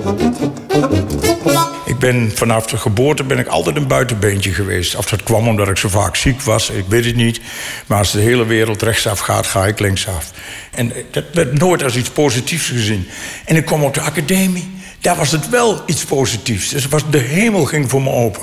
Ik 2.00 2.12
ben 2.12 2.32
vanaf 2.36 2.66
de 2.66 2.78
geboorte 2.78 3.24
ben 3.24 3.40
ik 3.40 3.48
altijd 3.48 3.76
een 3.76 3.88
buitenbeentje 3.88 4.52
geweest. 4.54 4.96
Of 4.96 5.06
dat 5.06 5.24
kwam 5.24 5.48
omdat 5.48 5.68
ik 5.68 5.78
zo 5.78 5.90
vaak 5.90 6.16
ziek 6.16 6.42
was, 6.42 6.70
ik 6.70 6.86
weet 6.88 7.06
het 7.06 7.16
niet. 7.16 7.40
Maar 7.86 7.98
als 7.98 8.12
de 8.12 8.20
hele 8.20 8.46
wereld 8.46 8.82
rechtsaf 8.82 9.20
gaat, 9.20 9.48
ga 9.48 9.66
ik 9.66 9.80
linksaf. 9.80 10.32
En 10.72 10.94
dat 11.12 11.24
werd 11.34 11.60
nooit 11.60 11.84
als 11.84 11.96
iets 11.96 12.10
positiefs 12.10 12.68
gezien. 12.68 13.08
En 13.46 13.56
ik 13.56 13.66
kwam 13.66 13.84
op 13.84 13.94
de 13.94 14.02
academie, 14.02 14.70
daar 15.02 15.16
was 15.16 15.32
het 15.32 15.50
wel 15.50 15.82
iets 15.86 16.06
positiefs. 16.06 16.70
Dus 16.70 16.88
was, 16.88 17.10
de 17.10 17.18
hemel 17.18 17.66
ging 17.66 17.90
voor 17.90 18.02
me 18.02 18.10
open. 18.10 18.42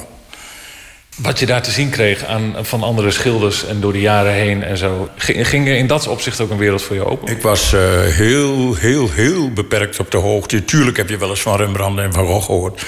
Wat 1.17 1.39
je 1.39 1.47
daar 1.47 1.63
te 1.63 1.71
zien 1.71 1.91
kreeg 1.91 2.25
aan, 2.25 2.55
van 2.61 2.83
andere 2.83 3.11
schilders 3.11 3.67
en 3.67 3.81
door 3.81 3.93
de 3.93 4.01
jaren 4.01 4.33
heen 4.33 4.63
en 4.63 4.77
zo. 4.77 5.09
Ging, 5.17 5.49
ging 5.49 5.69
er 5.69 5.77
in 5.77 5.87
dat 5.87 6.09
opzicht 6.09 6.41
ook 6.41 6.51
een 6.51 6.59
wereld 6.59 6.83
voor 6.83 6.97
je 6.97 7.07
open? 7.07 7.29
Ik 7.29 7.43
was 7.43 7.73
eh, 7.73 7.81
heel, 8.01 8.75
heel, 8.75 9.11
heel 9.11 9.53
beperkt 9.53 9.99
op 9.99 10.11
de 10.11 10.17
hoogte. 10.17 10.65
Tuurlijk 10.65 10.97
heb 10.97 11.09
je 11.09 11.17
wel 11.17 11.31
eens 11.31 11.41
van 11.41 11.57
Rembrandt 11.57 12.01
en 12.01 12.13
Van 12.13 12.27
Gogh 12.27 12.47
gehoord. 12.47 12.83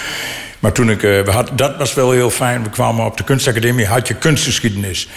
Maar 0.58 0.72
toen 0.72 0.90
ik... 0.90 1.02
eh, 1.02 1.22
we 1.22 1.30
had, 1.30 1.50
dat 1.58 1.76
was 1.76 1.94
wel 1.94 2.10
heel 2.10 2.30
fijn. 2.30 2.62
We 2.62 2.70
kwamen 2.70 3.04
op 3.04 3.16
de 3.16 3.24
kunstacademie, 3.24 3.86
had 3.86 4.08
je 4.08 4.14
kunstgeschiedenis. 4.14 5.08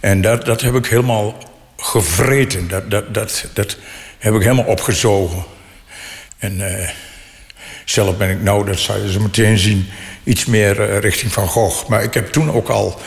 En 0.00 0.20
dat, 0.20 0.44
dat 0.44 0.60
heb 0.60 0.74
ik 0.74 0.86
helemaal 0.86 1.38
gevreten. 1.76 2.68
Dat, 2.68 2.90
dat, 2.90 3.14
dat, 3.14 3.46
dat 3.52 3.76
heb 4.18 4.34
ik 4.34 4.42
helemaal 4.42 4.64
opgezogen. 4.64 5.44
En 6.38 6.80
eh, 6.80 6.88
zelf 7.84 8.16
ben 8.16 8.30
ik 8.30 8.42
nou, 8.42 8.66
dat 8.66 8.78
zou 8.78 9.02
je 9.02 9.12
zo 9.12 9.20
meteen 9.20 9.58
zien... 9.58 9.88
iets 10.24 10.44
meer 10.44 10.80
eh, 10.80 10.98
richting 10.98 11.32
Van 11.32 11.48
Gogh. 11.48 11.88
Maar 11.88 12.02
ik 12.02 12.14
heb 12.14 12.32
toen 12.32 12.52
ook 12.52 12.68
al 12.68 13.00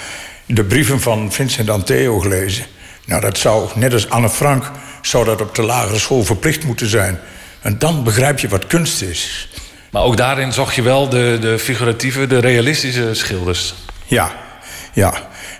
de 0.45 0.63
brieven 0.63 1.01
van 1.01 1.31
Vincent 1.31 1.69
Anteo 1.69 2.19
gelezen. 2.19 2.65
Nou, 3.05 3.21
dat 3.21 3.37
zou, 3.37 3.69
net 3.75 3.93
als 3.93 4.09
Anne 4.09 4.29
Frank, 4.29 4.71
zou 5.01 5.25
dat 5.25 5.41
op 5.41 5.55
de 5.55 5.61
lagere 5.61 5.99
school 5.99 6.23
verplicht 6.23 6.63
moeten 6.63 6.89
zijn. 6.89 7.19
En 7.61 7.77
dan 7.77 8.03
begrijp 8.03 8.39
je 8.39 8.47
wat 8.47 8.67
kunst 8.67 9.01
is. 9.01 9.49
Maar 9.95 10.03
ook 10.03 10.17
daarin 10.17 10.53
zocht 10.53 10.75
je 10.75 10.81
wel 10.81 11.09
de, 11.09 11.37
de 11.41 11.59
figuratieve, 11.59 12.27
de 12.27 12.39
realistische 12.39 13.13
schilders. 13.13 13.75
Ja, 14.05 14.31
ja. 14.93 15.13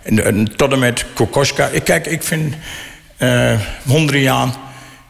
En, 0.04 0.56
tot 0.56 0.72
en 0.72 0.80
met 0.80 1.06
Kokoschka. 1.14 1.68
Ik, 1.68 1.84
kijk, 1.84 2.06
ik 2.06 2.24
vind 2.24 2.56
eh 3.18 3.60
Mondriaan 3.84 4.54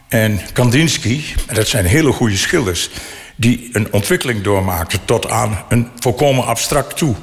en 0.08 0.40
Kandinsky... 0.54 1.24
dat 1.54 1.68
zijn 1.68 1.86
hele 1.86 2.12
goede 2.12 2.38
schilders... 2.38 2.90
die 3.36 3.70
een 3.72 3.94
ontwikkeling 3.94 4.44
doormaakten 4.44 5.00
tot 5.06 5.30
aan 5.30 5.64
een 5.70 5.90
volkomen 6.00 6.46
abstract 6.46 6.98
toe. 6.98 7.16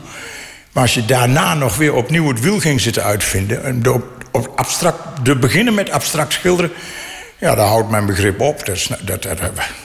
Maar 0.73 0.83
als 0.83 0.95
je 0.95 1.05
daarna 1.05 1.55
nog 1.55 1.77
weer 1.77 1.95
opnieuw 1.95 2.29
het 2.29 2.41
wiel 2.41 2.61
ging 2.61 2.81
zitten 2.81 3.03
uitvinden... 3.03 3.65
en 3.65 3.83
door, 3.83 4.03
abstract, 4.57 5.25
te 5.25 5.37
beginnen 5.37 5.75
met 5.75 5.91
abstract 5.91 6.33
schilderen... 6.33 6.73
ja, 7.39 7.55
daar 7.55 7.69
houdt 7.69 7.91
mijn 7.91 8.07
begrip 8.07 8.41
op. 8.41 8.67
Dat, 8.67 8.89
dat, 9.23 9.27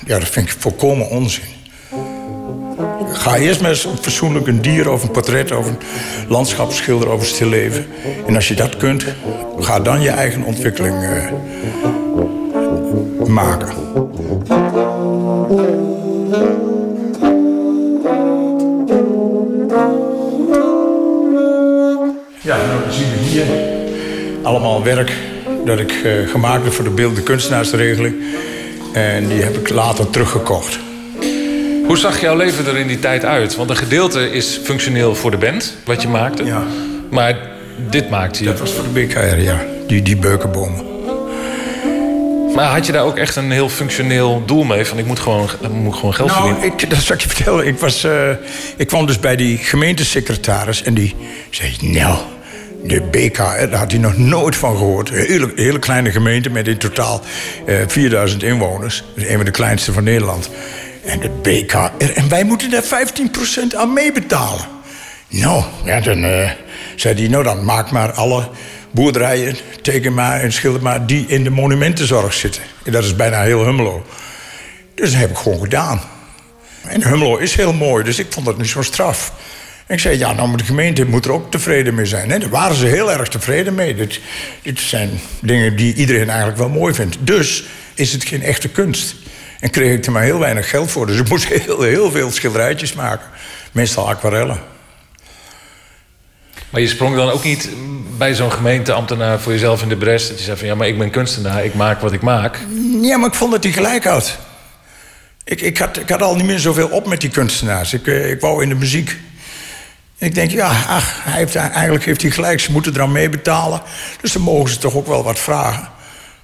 ja, 0.06 0.20
dat 0.20 0.30
vind 0.30 0.50
ik 0.50 0.56
volkomen 0.60 1.10
onzin. 1.10 1.57
Ga 3.14 3.36
eerst 3.36 3.62
maar 3.62 3.70
eens 3.70 3.84
een 3.84 3.98
fatsoenlijk 3.98 4.48
een 4.48 4.62
dier 4.62 4.92
of 4.92 5.04
een 5.04 5.12
portret 5.12 5.52
of 5.52 5.68
een 5.68 5.78
landschapsschilder 6.28 7.10
over 7.10 7.28
stilleven. 7.28 7.86
En 8.28 8.36
als 8.36 8.48
je 8.48 8.56
dat 8.56 8.78
kunt, 8.78 9.06
ga 9.60 9.80
dan 9.80 10.02
je 10.02 10.10
eigen 10.10 10.44
ontwikkeling 10.44 11.04
eh, 11.04 11.32
maken. 13.28 13.74
Ja, 22.42 22.58
nou 22.58 22.82
dan 22.84 22.94
zien 22.94 23.10
we 23.10 23.18
hier 23.18 23.46
allemaal 24.44 24.84
werk 24.84 25.12
dat 25.66 25.80
ik 25.80 25.92
eh, 25.92 26.28
gemaakt 26.28 26.64
heb 26.64 26.74
voor 26.74 26.84
de 26.84 26.90
beeldende 26.90 27.24
kunstenaarsregeling. 27.24 28.16
En 28.94 29.28
die 29.28 29.42
heb 29.42 29.56
ik 29.56 29.70
later 29.70 30.10
teruggekocht. 30.10 30.87
Hoe 31.88 31.98
zag 31.98 32.22
jouw 32.22 32.36
leven 32.36 32.66
er 32.66 32.78
in 32.78 32.88
die 32.88 33.00
tijd 33.00 33.26
uit? 33.26 33.56
Want 33.56 33.70
een 33.70 33.76
gedeelte 33.78 34.32
is 34.32 34.60
functioneel 34.64 35.16
voor 35.16 35.32
de 35.32 35.38
band, 35.38 35.76
wat 35.86 36.02
je 36.02 36.08
maakte. 36.08 36.46
Ja. 36.46 36.64
Maar 37.10 37.38
dit 37.90 38.10
maakte 38.10 38.40
je. 38.44 38.50
Dat 38.50 38.60
was 38.60 38.72
voor 38.72 38.84
de 38.84 38.90
BKR, 38.90 39.38
ja. 39.42 39.66
Die, 39.88 40.02
die 40.02 40.16
beukenbomen. 40.18 40.86
Maar 42.56 42.66
had 42.66 42.86
je 42.86 42.92
daar 42.92 43.04
ook 43.04 43.18
echt 43.18 43.36
een 43.36 43.52
heel 43.52 43.70
functioneel 43.70 44.44
doel 44.46 44.64
mee? 44.64 44.86
Van 44.86 44.98
ik 44.98 45.06
moet 45.06 45.20
gewoon, 45.20 45.50
ik 45.62 45.70
moet 45.70 45.96
gewoon 45.96 46.14
geld 46.14 46.30
Nou, 46.30 46.48
verdienen. 46.48 46.80
ik, 46.80 46.90
dat 46.90 47.00
zal 47.00 47.16
ik 47.16 47.22
je 47.22 47.30
vertellen. 47.36 47.68
Ik, 47.68 47.80
was, 47.80 48.04
eh, 48.04 48.30
ik 48.78 48.88
kwam 48.88 49.06
dus 49.06 49.20
bij 49.20 49.36
die 49.36 49.58
gemeentesecretaris 49.58 50.84
en 50.84 50.94
die 50.94 51.16
zei... 51.50 51.76
Nou, 51.82 52.18
de 52.84 53.02
BKR, 53.02 53.42
daar 53.70 53.80
had 53.80 53.92
hij 53.92 54.00
nog 54.00 54.18
nooit 54.18 54.56
van 54.56 54.78
gehoord. 54.78 55.10
Een 55.10 55.16
hele, 55.16 55.52
hele 55.56 55.80
kleine 55.80 56.12
gemeente 56.12 56.50
met 56.50 56.68
in 56.68 56.78
totaal 56.78 57.22
eh 57.66 57.76
4000 57.88 58.44
inwoners. 58.44 59.04
Dat 59.16 59.24
is 59.24 59.30
een 59.30 59.36
van 59.36 59.46
de 59.46 59.52
kleinste 59.52 59.94
van 59.94 60.04
Nederland. 60.04 60.50
En 61.08 61.20
de 61.20 61.30
BKR, 61.30 62.04
en 62.16 62.30
wij 62.30 62.44
moeten 62.44 62.70
daar 62.70 62.84
15% 62.84 63.76
aan 63.76 63.94
meebetalen. 63.94 64.66
Nou, 65.30 65.64
ja, 65.86 66.00
dan 66.00 66.24
eh, 66.24 66.52
zei 66.96 67.20
hij... 67.20 67.28
Nou, 67.28 67.44
dan 67.44 67.66
maak 67.66 67.92
maar 67.92 68.12
alle 68.12 68.50
boerderijen, 68.92 69.56
teken 69.82 70.14
maar 70.14 70.42
en 70.42 70.52
schilder 70.52 70.82
maar... 70.82 71.06
die 71.06 71.26
in 71.28 71.44
de 71.44 71.50
monumentenzorg 71.50 72.34
zitten. 72.34 72.62
En 72.84 72.92
dat 72.92 73.04
is 73.04 73.16
bijna 73.16 73.42
heel 73.42 73.66
Hummelo. 73.66 74.06
Dus 74.96 75.12
dat 75.12 75.20
heb 75.20 75.30
ik 75.30 75.38
gewoon 75.38 75.60
gedaan. 75.60 76.02
En 76.82 77.04
Hummelo 77.04 77.38
is 77.38 77.56
heel 77.56 77.74
mooi, 77.74 78.04
dus 78.04 78.20
ik 78.20 78.28
vond 78.30 78.46
dat 78.46 78.58
niet 78.58 78.70
zo 78.70 78.82
straf. 78.82 79.34
En 79.86 79.96
ik 79.96 80.02
zei, 80.02 80.18
ja, 80.18 80.34
nou, 80.34 80.58
de 80.58 80.64
gemeente 80.64 81.06
moet 81.06 81.26
er 81.26 81.32
ook 81.32 81.52
tevreden 81.52 81.96
mee 81.96 82.06
zijn. 82.06 82.32
En 82.32 82.40
daar 82.40 82.50
waren 82.50 82.76
ze 82.76 82.86
heel 82.86 83.12
erg 83.12 83.28
tevreden 83.28 83.76
mee. 83.76 83.96
Dit 83.96 84.80
zijn 84.80 85.10
dingen 85.42 85.76
die 85.76 85.94
iedereen 85.94 86.30
eigenlijk 86.30 86.58
wel 86.58 86.70
mooi 86.70 86.94
vindt. 86.94 87.18
Dus 87.20 87.66
is 87.94 88.14
het 88.14 88.24
geen 88.24 88.44
echte 88.44 88.70
kunst. 88.70 89.16
En 89.60 89.70
kreeg 89.70 89.98
ik 89.98 90.06
er 90.06 90.12
maar 90.12 90.24
heel 90.24 90.40
weinig 90.40 90.70
geld 90.70 90.92
voor. 90.92 91.08
Dus 91.08 91.20
ik 91.20 91.30
moest 91.30 91.46
heel, 91.46 91.82
heel 91.82 92.12
veel 92.12 92.32
schilderijtjes 92.32 92.94
maken. 92.94 93.28
Meestal 93.72 94.10
aquarellen. 94.10 94.60
Maar 96.70 96.82
je 96.82 96.88
sprong 96.88 97.16
dan 97.16 97.30
ook 97.30 97.44
niet 97.44 97.70
bij 98.18 98.36
zo'n 98.36 98.52
gemeenteambtenaar 98.52 99.40
voor 99.40 99.52
jezelf 99.52 99.82
in 99.82 99.90
de 99.90 99.96
bres. 99.96 100.28
Dat 100.28 100.38
je 100.38 100.44
zei 100.44 100.58
van 100.58 100.68
ja, 100.68 100.76
maar 100.76 100.88
ik 100.88 100.98
ben 100.98 101.10
kunstenaar, 101.10 101.66
ik 101.66 101.74
maak 101.74 102.02
wat 102.02 102.14
ik 102.14 102.22
maak. 102.22 102.60
Ja, 103.02 103.18
maar 103.18 103.30
ik 103.30 103.36
vond 103.36 103.52
dat 103.52 103.64
hij 103.64 103.74
gelijk 103.74 104.04
had. 104.04 104.38
Ik, 105.44 105.62
ik, 105.62 105.78
had, 105.78 105.98
ik 105.98 106.10
had 106.10 106.22
al 106.22 106.36
niet 106.36 106.46
meer 106.46 106.60
zoveel 106.60 106.88
op 106.88 107.08
met 107.08 107.22
die 107.22 107.30
kunstenaars. 107.30 107.94
Ik, 107.94 108.08
eh, 108.08 108.30
ik 108.30 108.42
wou 108.42 108.64
in 108.64 108.70
de 108.70 108.76
muziek. 108.76 109.16
En 110.18 110.28
ik 110.28 110.36
denk, 110.36 110.52
ja, 110.52 110.68
ach, 110.88 111.24
hij 111.24 111.38
heeft, 111.38 111.56
eigenlijk 111.56 112.06
heeft 112.06 112.22
hij 112.22 112.32
gelijk. 112.32 112.60
Ze 112.60 112.72
moeten 112.72 112.94
eraan 112.94 113.12
meebetalen. 113.12 113.82
Dus 114.22 114.32
dan 114.32 114.42
mogen 114.42 114.70
ze 114.70 114.78
toch 114.78 114.96
ook 114.96 115.08
wel 115.08 115.24
wat 115.24 115.40
vragen. 115.40 115.90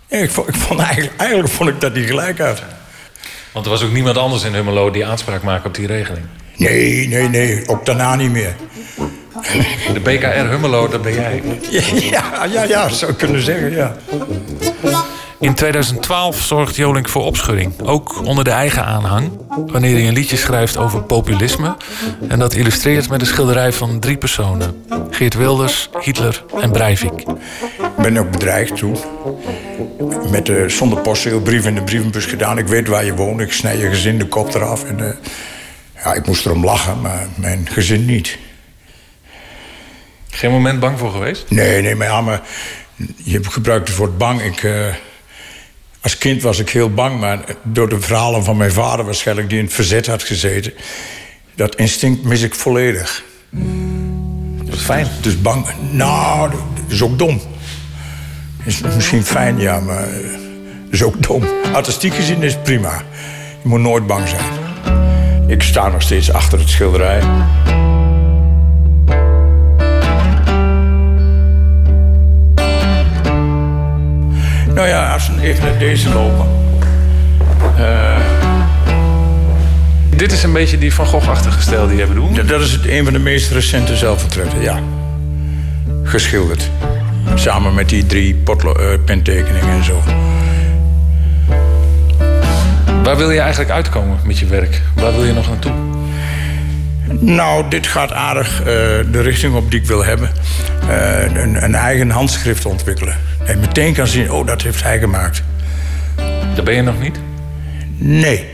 En 0.08 0.24
ik, 0.24 0.32
vond, 0.32 0.48
ik 0.48 0.56
vond 0.56 0.80
eigenlijk, 0.80 1.20
eigenlijk 1.20 1.54
vond 1.54 1.70
ik 1.70 1.82
dat 1.82 1.94
hij 1.94 2.04
gelijk 2.04 2.40
had. 2.40 2.64
Want 3.54 3.66
er 3.66 3.72
was 3.72 3.84
ook 3.84 3.92
niemand 3.92 4.18
anders 4.18 4.44
in 4.44 4.54
Hummelo 4.54 4.92
die 4.92 5.06
aanspraak 5.06 5.44
maakte 5.44 5.68
op 5.68 5.76
die 5.76 5.88
regeling. 5.88 6.26
Nee, 6.58 7.08
nee, 7.08 7.30
nee. 7.30 7.64
Ook 7.68 7.86
daarna 7.86 8.16
niet 8.16 8.32
meer. 8.32 8.56
De 9.94 10.00
BKR 10.00 10.50
Hummelo, 10.50 10.88
dat 10.88 11.02
ben 11.02 11.14
jij. 11.14 11.44
Ja, 12.12 12.46
ja, 12.52 12.64
ja, 12.64 12.90
zou 12.90 13.12
ik 13.12 13.18
kunnen 13.18 13.42
zeggen, 13.42 13.72
ja. 13.72 13.96
In 15.44 15.54
2012 15.54 16.42
zorgt 16.42 16.76
Jolink 16.76 17.10
voor 17.10 17.24
opschudding, 17.24 17.82
ook 17.82 18.26
onder 18.26 18.44
de 18.44 18.50
eigen 18.52 18.86
aanhang, 18.86 19.32
wanneer 19.68 19.96
hij 19.96 20.08
een 20.08 20.14
liedje 20.14 20.38
schrijft 20.38 20.78
over 20.78 21.04
populisme. 21.04 21.76
En 22.28 22.40
dat 22.40 22.54
illustreert 22.54 23.10
met 23.10 23.22
een 23.22 23.28
schilderij 23.28 23.74
van 23.74 24.00
drie 24.00 24.18
personen: 24.18 24.86
Geert 25.10 25.34
Wilders, 25.34 25.90
Hitler 26.02 26.44
en 26.62 26.72
Breivik. 26.72 27.20
Ik 27.22 27.96
ben 27.98 28.18
ook 28.18 28.32
bedreigd 28.32 28.76
toen. 28.76 28.98
Met 30.32 30.46
de 30.46 30.70
zonder 30.70 31.00
postzeelbrief 31.00 31.66
in 31.66 31.76
de 31.76 31.84
brievenbus 31.84 32.26
gedaan. 32.26 32.58
Ik 32.58 32.68
weet 32.68 32.88
waar 32.88 33.06
je 33.06 33.16
woont, 33.16 33.40
ik 33.40 33.54
snij 33.54 33.78
je 33.78 33.88
gezin 33.88 34.18
de 34.18 34.28
kop 34.28 34.54
eraf. 34.54 34.84
En, 34.84 35.08
eh, 35.08 35.16
ja, 36.04 36.14
ik 36.14 36.26
moest 36.26 36.46
erom 36.46 36.66
lachen, 36.66 37.02
maar 37.02 37.28
mijn 37.36 37.68
gezin 37.72 38.06
niet. 38.06 38.38
Geen 40.30 40.52
moment 40.52 40.80
bang 40.80 41.00
voor 41.00 41.12
geweest? 41.12 41.46
Nee, 41.50 41.82
nee, 41.82 41.96
maar 41.96 42.08
ja, 42.08 42.22
maar 42.22 42.42
je 43.24 43.44
gebruikt 43.44 43.88
het 43.88 43.98
woord 43.98 44.18
bang. 44.18 44.42
Ik, 44.42 44.64
eh, 44.64 44.86
als 46.04 46.18
kind 46.18 46.42
was 46.42 46.60
ik 46.60 46.70
heel 46.70 46.94
bang, 46.94 47.20
maar 47.20 47.40
door 47.62 47.90
de 47.90 48.02
verhalen 48.02 48.44
van 48.44 48.58
mijn 48.58 48.72
vader 48.72 49.06
waarschijnlijk... 49.06 49.50
die 49.50 49.58
in 49.58 49.66
het 49.66 49.74
verzet 49.74 50.08
had 50.08 50.24
gezeten, 50.24 50.74
dat 51.56 51.76
instinct 51.76 52.24
mis 52.24 52.42
ik 52.42 52.56
volledig. 52.56 53.24
Dat 54.64 54.76
is 54.76 54.82
fijn. 54.82 55.08
Dus 55.22 55.42
bang, 55.42 55.66
nou, 55.92 56.50
dat 56.50 56.60
is 56.88 57.02
ook 57.02 57.18
dom. 57.18 57.42
Is 58.64 58.82
misschien 58.82 59.24
fijn, 59.26 59.60
ja, 59.60 59.80
maar 59.80 60.08
dat 60.84 60.92
is 60.92 61.04
ook 61.04 61.28
dom. 61.28 61.44
Artistiek 61.74 62.14
gezien 62.14 62.44
is 62.44 62.54
het 62.54 62.64
prima. 62.64 63.04
Je 63.62 63.70
moet 63.70 63.80
nooit 63.80 64.08
bang 64.08 64.28
zijn. 64.28 64.46
Ik 65.48 65.64
sta 65.64 65.88
nog 65.88 66.02
steeds 66.02 66.32
achter 66.32 66.60
het 66.60 66.70
schilderij. 66.70 67.22
Nou 74.74 74.88
ja, 74.88 75.14
als 75.14 75.30
we 75.36 75.42
even 75.42 75.64
naar 75.64 75.78
deze 75.78 76.10
lopen. 76.14 76.46
Eh, 77.78 78.18
Dit 80.16 80.32
is 80.32 80.44
een 80.44 80.54
beetje 80.54 80.78
die 80.78 80.94
Van 80.94 81.06
Gogh-achtige 81.06 81.62
stijl 81.62 81.88
die 81.88 81.98
je 81.98 82.06
bedoelt. 82.08 82.36
dat- 82.36 82.48
dat 82.48 82.62
is 82.62 82.72
het, 82.72 82.88
een 82.88 83.04
van 83.04 83.14
de 83.14 83.20
meest 83.20 83.52
recente 83.52 83.96
zelfportretten, 83.96 84.62
ja. 84.62 84.80
Geschilderd. 86.04 86.70
Samen 87.36 87.74
met 87.74 87.90
die 87.90 88.06
drie 88.06 88.36
potlo- 88.36 88.74
eh, 88.74 88.98
pentekeningen 89.06 89.70
en 89.70 89.84
zo. 89.84 90.02
Waar 93.04 93.18
wil 93.18 93.32
je 93.32 93.40
eigenlijk 93.40 93.72
uitkomen 93.72 94.18
met 94.26 94.40
je 94.40 94.46
werk? 94.46 94.82
Waar 94.96 95.12
wil 95.14 95.26
je 95.26 95.34
nog 95.34 95.48
naartoe? 95.50 95.72
Nou, 97.20 97.70
dit 97.70 97.88
gaat 97.88 98.12
aardig 98.12 98.60
eh, 98.60 98.66
de 99.12 99.22
richting 99.22 99.56
op 99.56 99.72
die 99.72 99.80
ik 99.80 99.86
wil 99.86 100.04
hebben. 100.04 100.30
Eh, 100.90 101.24
een, 101.24 101.64
een 101.64 101.76
eigen 101.76 102.10
handschrift 102.10 102.66
ontwikkelen. 102.66 103.18
Dat 103.40 103.48
je 103.48 103.56
meteen 103.56 103.94
kan 103.94 104.08
zien, 104.08 104.32
oh, 104.32 104.48
dat 104.48 104.62
heeft 104.62 104.84
hij 104.84 105.00
gemaakt. 105.00 105.44
Daar 106.56 106.64
ben 106.64 106.76
je 106.76 106.82
nog 106.82 107.00
niet? 107.00 107.20
Nee, 107.98 108.46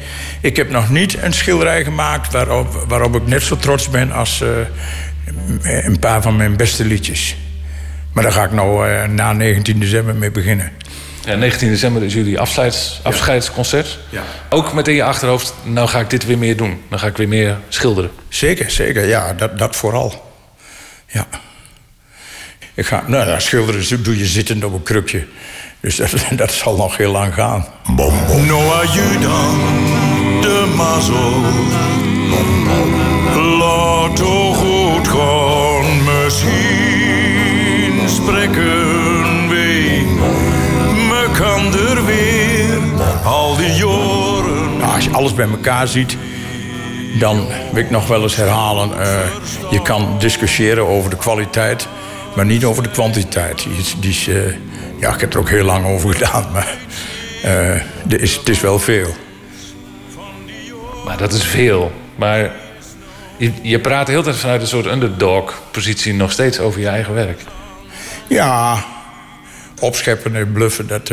ik 0.42 0.56
heb 0.56 0.70
nog 0.70 0.90
niet 0.90 1.22
een 1.22 1.34
schilderij 1.34 1.84
gemaakt 1.84 2.32
waarop, 2.32 2.86
waarop 2.88 3.16
ik 3.16 3.28
net 3.28 3.44
zo 3.44 3.56
trots 3.56 3.90
ben 3.90 4.12
als 4.12 4.42
eh, 4.42 5.86
een 5.86 6.00
paar 6.00 6.22
van 6.22 6.36
mijn 6.36 6.56
beste 6.58 6.86
liedjes. 6.86 7.38
Maar 8.14 8.24
daar 8.24 8.34
ga 8.34 8.44
ik 8.44 8.52
nou 8.52 9.08
na 9.08 9.34
19 9.34 9.80
december 9.80 10.16
mee 10.16 10.32
beginnen. 10.32 10.72
Ja, 11.26 11.36
19 11.36 11.70
december 11.70 12.04
is 12.04 12.14
jullie 12.14 12.40
afscheids, 12.40 13.00
afscheidsconcert. 13.04 14.00
Ja. 14.10 14.24
Ook 14.50 14.74
met 14.74 14.88
in 14.88 14.94
je 14.94 15.04
achterhoofd, 15.04 15.54
nou 15.64 15.88
ga 15.88 16.00
ik 16.00 16.10
dit 16.10 16.26
weer 16.26 16.38
meer 16.38 16.58
doen. 16.58 16.82
Dan 16.90 17.00
ga 17.00 17.08
ik 17.08 17.18
weer 17.18 17.28
meer 17.28 17.58
schilderen. 17.70 18.12
Zeker, 18.30 18.72
zeker, 18.72 19.08
ja, 19.08 19.34
dat, 19.34 19.58
dat 19.58 19.76
vooral. 19.76 20.34
Ja. 21.08 21.28
Ik 22.74 22.86
ga, 22.86 23.04
nou, 23.08 23.30
ja, 23.30 23.40
schilderen 23.40 24.04
doe 24.04 24.18
je 24.18 24.26
zittend 24.26 24.64
op 24.64 24.74
een 24.74 24.84
krukje. 24.84 25.26
Dus 25.80 25.96
dat, 25.96 26.12
dat 26.42 26.52
zal 26.52 26.76
nog 26.76 26.98
heel 26.98 27.12
lang 27.12 27.34
gaan. 27.34 27.66
No 28.48 28.72
ayudan 28.72 29.60
de 30.42 30.74
mazzel. 30.76 31.42
Laat 33.58 34.16
toch 34.16 34.58
goed 34.58 35.08
gaan, 35.08 36.04
misschien. 36.04 38.00
gesprekken 38.02 38.89
alles 45.20 45.34
bij 45.34 45.48
elkaar 45.50 45.88
ziet, 45.88 46.18
dan 47.20 47.48
wil 47.72 47.84
ik 47.84 47.90
nog 47.90 48.08
wel 48.08 48.22
eens 48.22 48.36
herhalen. 48.36 49.00
eh, 49.00 49.20
je 49.70 49.82
kan 49.82 50.16
discussiëren 50.20 50.88
over 50.88 51.10
de 51.10 51.16
kwaliteit, 51.16 51.88
maar 52.36 52.46
niet 52.46 52.66
over 52.66 52.84
de 52.84 52.90
kwantiteit. 52.90 53.64
Die 53.64 54.00
die 54.00 54.34
eh, 54.34 54.54
ja, 55.00 55.14
ik 55.14 55.20
heb 55.20 55.34
er 55.34 55.40
ook 55.40 55.50
heel 55.50 55.64
lang 55.64 55.86
over 55.86 56.14
gedaan, 56.14 56.52
maar 56.52 56.78
eh, 57.44 58.22
is, 58.22 58.36
het 58.36 58.50
is 58.50 58.62
wel 58.62 58.80
veel. 58.80 59.16
Maar 61.06 61.18
dat 61.18 61.34
is 61.34 61.44
veel. 61.44 61.92
Maar 62.16 62.52
je, 63.38 63.52
je 63.62 63.80
praat 63.80 64.06
de 64.06 64.12
hele 64.12 64.24
tijd 64.24 64.36
vanuit 64.36 64.62
een 64.62 64.68
soort 64.68 64.86
underdog-positie 64.86 66.14
nog 66.14 66.32
steeds 66.32 66.60
over 66.60 66.80
je 66.80 66.88
eigen 66.88 67.14
werk. 67.14 67.42
Ja, 68.28 68.86
opscheppen 69.80 70.36
en 70.36 70.52
bluffen, 70.52 70.88
dat, 70.88 71.08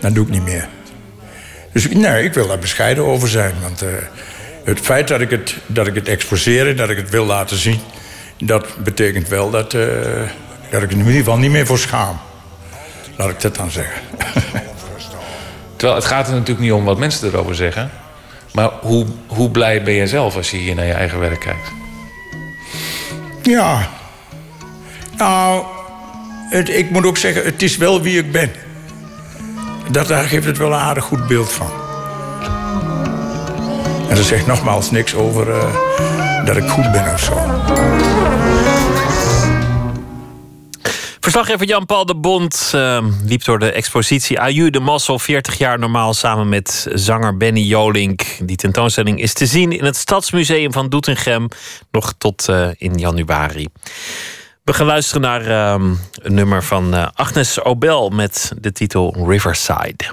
dat 0.00 0.14
doe 0.14 0.24
ik 0.24 0.30
niet 0.30 0.44
meer. 0.44 0.68
Dus 1.76 1.88
nee, 1.88 2.24
ik 2.24 2.34
wil 2.34 2.46
daar 2.46 2.58
bescheiden 2.58 3.04
over 3.04 3.28
zijn. 3.28 3.54
Want 3.60 3.82
eh, 3.82 3.88
het 4.64 4.80
feit 4.80 5.08
dat 5.08 5.20
ik 5.20 5.30
het, 5.30 5.56
dat 5.66 5.86
ik 5.86 5.94
het 5.94 6.08
exposeer 6.08 6.68
en 6.68 6.76
dat 6.76 6.90
ik 6.90 6.96
het 6.96 7.10
wil 7.10 7.24
laten 7.24 7.56
zien... 7.56 7.80
dat 8.38 8.66
betekent 8.84 9.28
wel 9.28 9.50
dat, 9.50 9.74
eh, 9.74 9.80
dat 10.70 10.82
ik 10.82 10.90
er 10.90 10.98
in 10.98 10.98
ieder 10.98 11.12
geval 11.12 11.38
niet 11.38 11.50
meer 11.50 11.66
voor 11.66 11.78
schaam. 11.78 12.18
Laat 13.16 13.30
ik 13.30 13.40
dat 13.40 13.56
dan 13.56 13.70
zeggen. 13.70 14.00
Terwijl 15.76 15.98
het 15.98 16.08
gaat 16.08 16.26
er 16.26 16.32
natuurlijk 16.32 16.60
niet 16.60 16.72
om 16.72 16.84
wat 16.84 16.98
mensen 16.98 17.28
erover 17.28 17.54
zeggen. 17.54 17.90
Maar 18.52 18.70
hoe, 18.80 19.06
hoe 19.26 19.50
blij 19.50 19.82
ben 19.82 19.94
je 19.94 20.06
zelf 20.06 20.36
als 20.36 20.50
je 20.50 20.56
hier 20.56 20.74
naar 20.74 20.86
je 20.86 20.92
eigen 20.92 21.18
werk 21.18 21.40
kijkt? 21.40 21.70
Ja. 23.42 23.88
Nou, 25.16 25.64
het, 26.50 26.68
ik 26.68 26.90
moet 26.90 27.06
ook 27.06 27.18
zeggen, 27.18 27.44
het 27.44 27.62
is 27.62 27.76
wel 27.76 28.02
wie 28.02 28.18
ik 28.18 28.32
ben. 28.32 28.50
Dat, 29.90 30.08
daar 30.08 30.24
geeft 30.24 30.46
het 30.46 30.58
wel 30.58 30.72
een 30.72 30.78
aardig 30.78 31.04
goed 31.04 31.26
beeld 31.26 31.52
van. 31.52 31.70
En 34.08 34.16
er 34.16 34.24
zegt 34.24 34.46
nogmaals 34.46 34.90
niks 34.90 35.14
over 35.14 35.50
eh, 35.50 35.74
dat 36.44 36.56
ik 36.56 36.68
goed 36.68 36.92
ben 36.92 37.12
of 37.12 37.20
zo. 37.20 37.34
Verslaggever 41.26 41.66
Jan-Paul 41.66 42.06
de 42.06 42.14
Bond 42.14 42.70
eh, 42.74 43.04
liep 43.24 43.44
door 43.44 43.58
de 43.58 43.72
expositie 43.72 44.40
Aju 44.40 44.70
de 44.70 44.80
Mossel 44.80 45.18
40 45.18 45.58
jaar 45.58 45.78
normaal 45.78 46.14
samen 46.14 46.48
met 46.48 46.86
zanger 46.92 47.36
Benny 47.36 47.60
Jolink. 47.60 48.22
Die 48.42 48.56
tentoonstelling 48.56 49.20
is 49.20 49.32
te 49.32 49.46
zien 49.46 49.72
in 49.72 49.84
het 49.84 49.96
Stadsmuseum 49.96 50.72
van 50.72 50.88
Doetinchem 50.88 51.48
nog 51.90 52.14
tot 52.18 52.48
eh, 52.48 52.68
in 52.76 52.98
januari. 52.98 53.68
We 54.66 54.72
gaan 54.72 54.86
luisteren 54.86 55.22
naar 55.22 55.46
eh, 55.46 55.84
een 56.12 56.34
nummer 56.34 56.64
van 56.64 56.94
eh, 56.94 57.06
Agnes 57.14 57.62
Obel 57.62 58.08
met 58.08 58.52
de 58.60 58.72
titel 58.72 59.26
Riverside. 59.28 60.04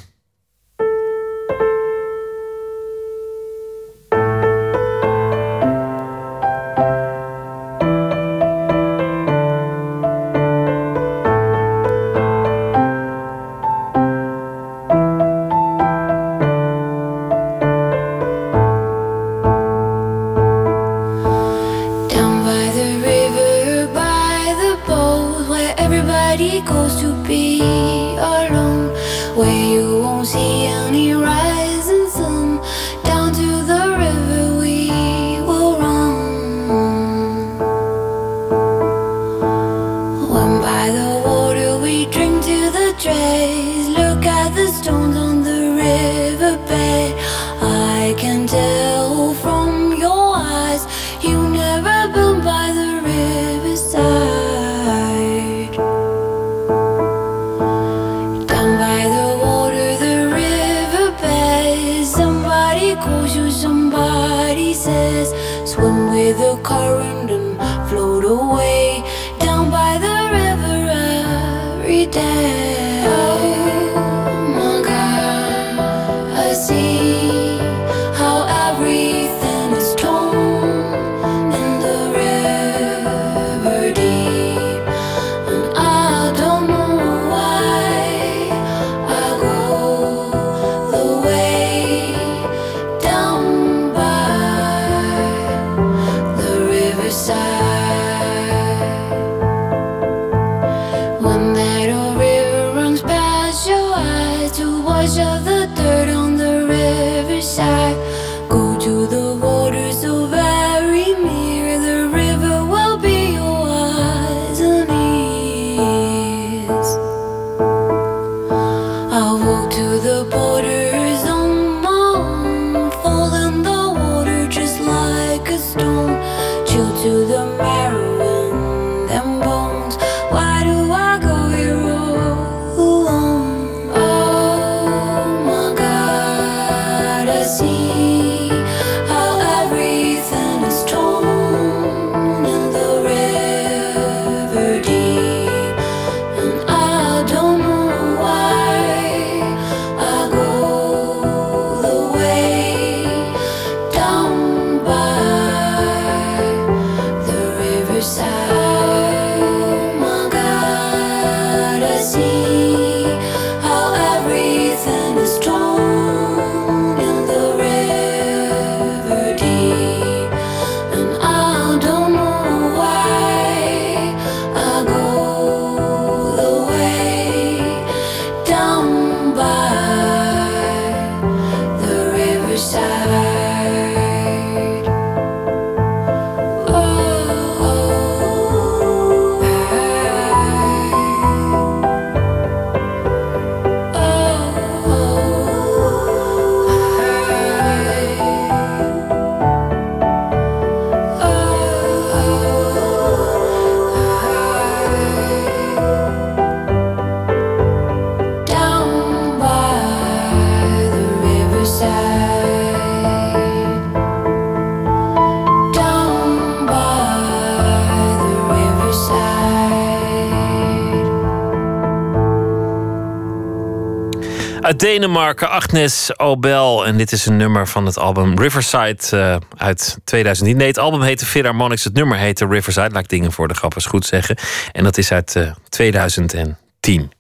Denemarken, 224.76 225.50
Agnes 225.50 226.20
Obel. 226.20 226.86
En 226.86 226.98
dit 226.98 227.12
is 227.12 227.26
een 227.26 227.38
nummer 227.38 227.68
van 227.68 227.86
het 227.86 227.98
album 227.98 228.40
Riverside 228.40 228.98
eh, 229.12 229.36
uit 229.58 229.98
2010. 230.04 230.58
Nee, 230.58 230.68
het 230.68 230.78
album 230.78 231.02
heette 231.02 231.26
Philharmonics. 231.26 231.84
Het 231.84 231.94
nummer 231.94 232.18
heette 232.18 232.48
Riverside. 232.48 232.90
Laat 232.90 233.04
ik 233.04 233.10
dingen 233.10 233.32
voor 233.32 233.48
de 233.48 233.54
grap 233.54 233.74
goed 233.86 234.06
zeggen. 234.06 234.38
En 234.72 234.84
dat 234.84 234.98
is 234.98 235.12
uit 235.12 235.36
eh, 235.36 235.52
2010. 235.70 237.12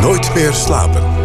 Nooit 0.00 0.34
meer 0.34 0.52
slapen. 0.52 1.19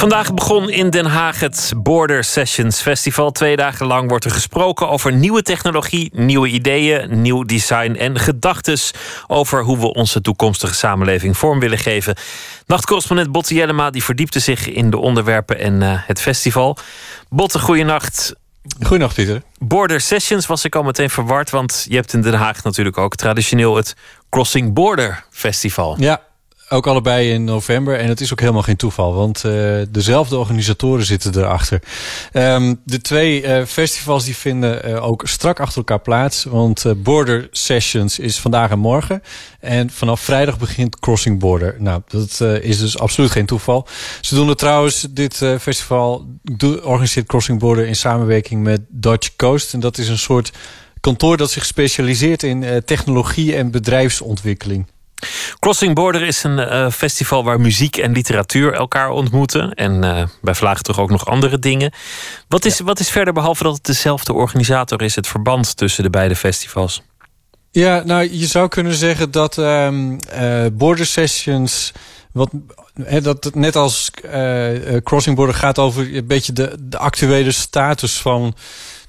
Vandaag 0.00 0.34
begon 0.34 0.70
in 0.70 0.90
Den 0.90 1.06
Haag 1.06 1.40
het 1.40 1.72
Border 1.76 2.24
Sessions 2.24 2.80
Festival. 2.80 3.30
Twee 3.30 3.56
dagen 3.56 3.86
lang 3.86 4.08
wordt 4.08 4.24
er 4.24 4.30
gesproken 4.30 4.88
over 4.88 5.12
nieuwe 5.12 5.42
technologie, 5.42 6.10
nieuwe 6.14 6.48
ideeën, 6.48 7.22
nieuw 7.22 7.44
design 7.44 7.94
en 7.94 8.18
gedachtes 8.18 8.90
over 9.26 9.62
hoe 9.62 9.78
we 9.78 9.92
onze 9.92 10.20
toekomstige 10.20 10.74
samenleving 10.74 11.36
vorm 11.36 11.60
willen 11.60 11.78
geven. 11.78 12.14
Nachtcorrespondent 12.66 13.32
Botte 13.32 13.54
Jellema 13.54 13.90
die 13.90 14.04
verdiepte 14.04 14.38
zich 14.38 14.68
in 14.68 14.90
de 14.90 14.98
onderwerpen 14.98 15.58
en 15.58 15.82
eh, 15.82 15.88
het 15.94 16.20
festival. 16.20 16.76
Botte, 17.28 17.58
goeienacht. 17.58 18.34
Goedenacht, 18.82 19.14
Pieter. 19.14 19.42
Border 19.58 20.00
Sessions 20.00 20.46
was 20.46 20.64
ik 20.64 20.74
al 20.74 20.82
meteen 20.82 21.10
verward, 21.10 21.50
want 21.50 21.86
je 21.88 21.94
hebt 21.94 22.12
in 22.12 22.22
Den 22.22 22.34
Haag 22.34 22.62
natuurlijk 22.62 22.98
ook 22.98 23.14
traditioneel 23.14 23.76
het 23.76 23.96
Crossing 24.30 24.72
Border 24.72 25.24
Festival. 25.30 25.96
Ja, 25.98 26.20
ook 26.72 26.86
allebei 26.86 27.32
in 27.32 27.44
november. 27.44 27.98
En 27.98 28.08
het 28.08 28.20
is 28.20 28.32
ook 28.32 28.40
helemaal 28.40 28.62
geen 28.62 28.76
toeval, 28.76 29.14
want 29.14 29.44
eh, 29.44 29.52
dezelfde 29.88 30.36
organisatoren 30.36 31.04
zitten 31.04 31.36
erachter. 31.36 31.82
Ehm, 32.32 32.74
de 32.84 33.00
twee 33.00 33.42
eh, 33.42 33.64
festivals 33.64 34.24
die 34.24 34.36
vinden 34.36 34.82
eh, 34.82 35.04
ook 35.06 35.22
strak 35.28 35.60
achter 35.60 35.78
elkaar 35.78 36.00
plaats. 36.00 36.44
Want 36.44 36.84
Border 36.96 37.48
Sessions 37.50 38.18
is 38.18 38.40
vandaag 38.40 38.70
en 38.70 38.78
morgen. 38.78 39.22
En 39.60 39.90
vanaf 39.90 40.20
vrijdag 40.20 40.58
begint 40.58 40.98
Crossing 40.98 41.38
Border. 41.38 41.76
Nou, 41.78 42.02
dat 42.08 42.40
is 42.62 42.78
dus 42.78 42.98
absoluut 42.98 43.30
geen 43.30 43.46
toeval. 43.46 43.86
Ze 44.20 44.34
doen 44.34 44.48
het 44.48 44.58
trouwens, 44.58 45.06
dit 45.10 45.36
festival 45.60 46.26
organiseert 46.82 47.26
Crossing 47.26 47.58
Border 47.58 47.86
in 47.86 47.96
samenwerking 47.96 48.62
met 48.62 48.80
Dutch 48.88 49.36
Coast. 49.36 49.72
En 49.74 49.80
dat 49.80 49.98
is 49.98 50.08
een 50.08 50.18
soort 50.18 50.52
kantoor 51.00 51.36
dat 51.36 51.50
zich 51.50 51.64
specialiseert 51.64 52.42
in 52.42 52.82
technologie 52.84 53.56
en 53.56 53.70
bedrijfsontwikkeling. 53.70 54.86
Crossing 55.58 55.94
Border 55.94 56.22
is 56.22 56.42
een 56.42 56.58
eh, 56.58 56.90
festival 56.90 57.44
waar 57.44 57.60
muziek 57.60 57.96
en 57.96 58.12
literatuur 58.12 58.72
elkaar 58.74 59.10
ontmoeten. 59.10 59.74
En 59.74 60.04
eh, 60.04 60.22
bij 60.42 60.54
Vlagen 60.54 60.82
toch 60.82 60.98
ook 60.98 61.10
nog 61.10 61.26
andere 61.26 61.58
dingen. 61.58 61.92
Wat 62.48 62.64
is, 62.64 62.80
wat 62.80 63.00
is 63.00 63.10
verder, 63.10 63.32
behalve 63.32 63.62
dat 63.62 63.74
het 63.74 63.84
dezelfde 63.84 64.32
organisator 64.32 65.02
is, 65.02 65.14
het 65.14 65.26
verband 65.26 65.76
tussen 65.76 66.02
de 66.02 66.10
beide 66.10 66.36
festivals? 66.36 67.02
Ja, 67.70 68.02
nou, 68.04 68.28
je 68.38 68.46
zou 68.46 68.68
kunnen 68.68 68.94
zeggen 68.94 69.30
dat 69.30 69.58
ehm 69.58 70.16
eh, 70.18 70.66
Border 70.72 71.06
Sessions... 71.06 71.92
Wat, 72.32 72.50
dat 73.22 73.54
net 73.54 73.76
als 73.76 74.10
Crossing 75.02 75.36
Border 75.36 75.54
gaat 75.54 75.78
over 75.78 76.16
een 76.16 76.26
beetje 76.26 76.52
de, 76.52 76.76
de 76.80 76.98
actuele 76.98 77.52
status 77.52 78.20
van... 78.20 78.54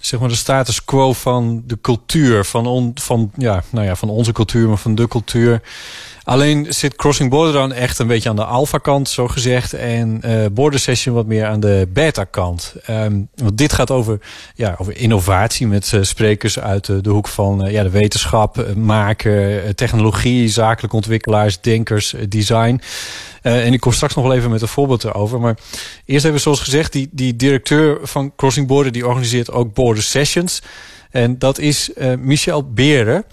zeg 0.01 0.19
maar 0.19 0.29
de 0.29 0.35
status 0.35 0.83
quo 0.83 1.13
van 1.13 1.63
de 1.65 1.77
cultuur. 1.81 2.45
Van, 2.45 2.65
on, 2.65 2.91
van, 2.95 3.31
ja, 3.37 3.63
nou 3.69 3.85
ja, 3.85 3.95
van 3.95 4.09
onze 4.09 4.31
cultuur, 4.31 4.67
maar 4.67 4.77
van 4.77 4.95
de 4.95 5.07
cultuur. 5.07 5.61
Alleen 6.31 6.65
zit 6.69 6.95
Crossing 6.95 7.29
Border 7.29 7.53
dan 7.53 7.73
echt 7.73 7.99
een 7.99 8.07
beetje 8.07 8.29
aan 8.29 8.35
de 8.35 8.45
alpha-kant, 8.45 9.09
zo 9.09 9.27
gezegd. 9.27 9.73
En 9.73 10.21
eh, 10.21 10.45
Border 10.51 10.79
Session 10.79 11.15
wat 11.15 11.25
meer 11.25 11.45
aan 11.45 11.59
de 11.59 11.87
beta-kant. 11.93 12.75
Ehm, 12.85 13.21
want 13.35 13.57
dit 13.57 13.73
gaat 13.73 13.91
over, 13.91 14.19
ja, 14.55 14.75
over 14.77 14.97
innovatie 14.97 15.67
met 15.67 15.93
eh, 15.93 16.01
sprekers 16.01 16.59
uit 16.59 16.85
de, 17.03 17.09
hoek 17.09 17.27
van 17.27 17.65
eh, 17.65 17.71
ja, 17.71 17.83
de 17.83 17.89
wetenschap, 17.89 18.75
maken, 18.75 19.75
technologie, 19.75 20.47
zakelijke 20.47 20.95
ontwikkelaars, 20.95 21.61
denkers, 21.61 22.13
design. 22.29 22.81
En 23.41 23.73
ik 23.73 23.79
kom 23.79 23.91
straks 23.91 24.15
nog 24.15 24.25
wel 24.25 24.35
even 24.35 24.51
met 24.51 24.61
een 24.61 24.67
voorbeeld 24.67 25.03
erover. 25.03 25.39
Maar 25.39 25.57
eerst 26.05 26.25
even 26.25 26.39
zoals 26.39 26.59
gezegd, 26.59 26.91
die, 26.91 27.09
die 27.11 27.35
directeur 27.35 27.99
van 28.03 28.35
Crossing 28.35 28.67
Border... 28.67 28.91
die 28.91 29.07
organiseert 29.07 29.51
ook 29.51 29.73
Border 29.73 30.03
Sessions. 30.03 30.61
En 31.09 31.39
dat 31.39 31.59
is 31.59 31.89
Michel 32.19 32.71
Beren. 32.73 33.25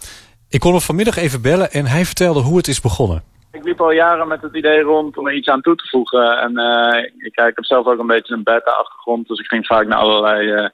Ik 0.51 0.61
kon 0.61 0.73
hem 0.73 0.81
vanmiddag 0.81 1.17
even 1.17 1.43
bellen 1.43 1.71
en 1.71 1.87
hij 1.87 2.05
vertelde 2.05 2.41
hoe 2.41 2.57
het 2.57 2.69
is 2.69 2.81
begonnen. 2.81 3.23
Ik 3.53 3.65
liep 3.65 3.81
al 3.81 3.91
jaren 3.91 4.29
met 4.29 4.43
het 4.43 4.57
idee 4.57 4.81
rond 4.81 5.19
om 5.19 5.27
er 5.27 5.35
iets 5.35 5.49
aan 5.49 5.61
toe 5.61 5.75
te 5.75 5.89
voegen. 5.89 6.39
En 6.39 6.57
eh, 6.57 7.11
ik, 7.19 7.35
heb 7.35 7.65
zelf 7.65 7.87
ook 7.87 7.99
een 7.99 8.07
beetje 8.07 8.35
een 8.35 8.43
beta-achtergrond, 8.43 9.29
dus 9.29 9.39
ik 9.39 9.47
ging 9.47 9.67
vaak 9.67 9.87
naar 9.87 9.99
allerlei 9.99 10.53
eh, 10.53 10.69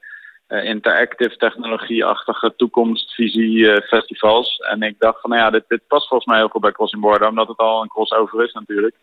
eh, 0.47 0.65
interactive 0.65 1.37
technologie-achtige 1.37 2.55
toekomstvisie-festivals. 2.57 4.59
en 4.59 4.83
ik 4.83 4.95
dacht 4.99 5.21
van, 5.21 5.31
nou 5.31 5.43
ja, 5.43 5.51
dit, 5.51 5.65
dit 5.69 5.87
past 5.89 6.09
volgens 6.09 6.29
mij 6.29 6.39
heel 6.39 6.49
goed 6.49 6.61
bij 6.61 6.73
Crossing 6.73 7.03
Border, 7.03 7.29
omdat 7.29 7.49
het 7.49 7.59
al 7.59 7.83
een 7.83 7.89
crossover 7.89 8.45
is 8.45 8.53
natuurlijk. 8.53 8.95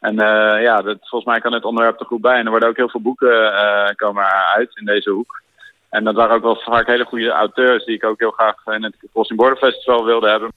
En 0.00 0.14
ja, 0.62 0.82
volgens 0.82 1.24
mij 1.24 1.40
kan 1.40 1.52
dit 1.52 1.64
onderwerp 1.64 2.00
er 2.00 2.06
goed 2.06 2.20
bij. 2.20 2.38
En 2.38 2.44
er 2.44 2.50
worden 2.50 2.68
ook 2.68 2.76
heel 2.76 2.88
veel 2.88 3.00
boeken 3.00 3.52
komen 3.96 4.24
uit 4.54 4.76
in 4.76 4.84
deze 4.84 5.10
hoek. 5.10 5.44
En 5.90 6.04
dat 6.04 6.14
waren 6.14 6.36
ook 6.36 6.42
wel 6.42 6.56
vaak 6.56 6.86
hele 6.86 7.04
goede 7.04 7.30
auteurs 7.30 7.84
die 7.84 7.94
ik 7.94 8.04
ook 8.04 8.18
heel 8.18 8.30
graag 8.30 8.66
in 8.66 8.82
het 8.82 8.96
Crossing 9.12 9.38
Border 9.38 9.58
Festival 9.58 10.04
wilde 10.04 10.28
hebben. 10.28 10.52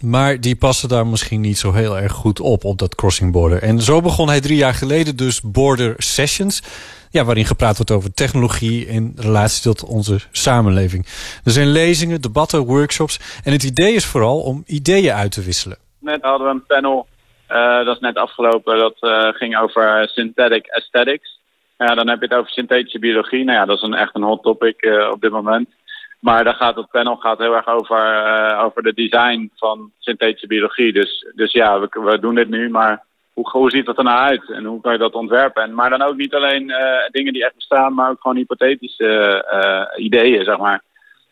Maar 0.00 0.40
die 0.40 0.56
passen 0.56 0.88
daar 0.88 1.06
misschien 1.06 1.40
niet 1.40 1.58
zo 1.58 1.72
heel 1.72 1.98
erg 1.98 2.12
goed 2.12 2.40
op, 2.40 2.64
op 2.64 2.78
dat 2.78 2.94
crossing 2.94 3.32
border. 3.32 3.62
En 3.62 3.80
zo 3.80 4.00
begon 4.00 4.28
hij 4.28 4.40
drie 4.40 4.56
jaar 4.56 4.74
geleden 4.74 5.16
dus 5.16 5.40
Border 5.40 5.94
Sessions. 5.96 6.62
Ja, 7.10 7.24
waarin 7.24 7.44
gepraat 7.44 7.76
wordt 7.76 7.90
over 7.90 8.14
technologie 8.14 8.86
in 8.86 9.12
relatie 9.16 9.62
tot 9.62 9.84
onze 9.84 10.18
samenleving. 10.32 11.06
Er 11.44 11.50
zijn 11.50 11.68
lezingen, 11.68 12.20
debatten, 12.20 12.66
workshops. 12.66 13.40
En 13.44 13.52
het 13.52 13.62
idee 13.62 13.94
is 13.94 14.06
vooral 14.06 14.40
om 14.40 14.62
ideeën 14.66 15.12
uit 15.12 15.32
te 15.32 15.42
wisselen. 15.42 15.78
Net 16.00 16.22
hadden 16.22 16.46
we 16.46 16.52
een 16.52 16.66
panel, 16.66 17.06
eh, 17.46 17.84
dat 17.84 17.94
is 17.94 18.00
net 18.00 18.16
afgelopen, 18.16 18.78
dat 18.78 18.96
eh, 19.00 19.28
ging 19.28 19.58
over 19.58 20.08
synthetic 20.08 20.70
aesthetics. 20.70 21.35
Ja, 21.78 21.94
dan 21.94 22.08
heb 22.08 22.20
je 22.20 22.26
het 22.26 22.34
over 22.34 22.50
synthetische 22.50 22.98
biologie. 22.98 23.44
Nou 23.44 23.58
ja, 23.58 23.64
dat 23.64 23.76
is 23.76 23.82
een, 23.82 23.94
echt 23.94 24.14
een 24.14 24.22
hot 24.22 24.42
topic 24.42 24.82
eh, 24.82 25.10
op 25.10 25.20
dit 25.20 25.30
moment. 25.30 25.68
Maar 26.20 26.44
daar 26.44 26.54
gaat 26.54 26.76
het 26.76 26.90
panel 26.90 27.16
gaat 27.16 27.38
heel 27.38 27.54
erg 27.54 27.68
over, 27.68 28.24
eh, 28.24 28.64
over 28.64 28.82
de 28.82 28.94
design 28.94 29.50
van 29.56 29.90
synthetische 29.98 30.46
biologie. 30.46 30.92
Dus, 30.92 31.26
dus 31.34 31.52
ja, 31.52 31.80
we, 31.80 31.88
we 31.90 32.18
doen 32.18 32.34
dit 32.34 32.48
nu, 32.48 32.70
maar 32.70 33.04
hoe, 33.32 33.50
hoe 33.50 33.70
ziet 33.70 33.86
dat 33.86 33.98
er 33.98 34.04
nou 34.04 34.18
uit? 34.18 34.50
En 34.50 34.64
hoe 34.64 34.80
kan 34.80 34.92
je 34.92 34.98
dat 34.98 35.14
ontwerpen? 35.14 35.62
En, 35.62 35.74
maar 35.74 35.90
dan 35.90 36.02
ook 36.02 36.16
niet 36.16 36.34
alleen 36.34 36.70
eh, 36.70 37.08
dingen 37.10 37.32
die 37.32 37.44
echt 37.44 37.54
bestaan, 37.54 37.94
maar 37.94 38.10
ook 38.10 38.20
gewoon 38.20 38.36
hypothetische 38.36 39.92
ideeën, 39.96 40.44
zeg 40.44 40.58
maar. 40.58 40.82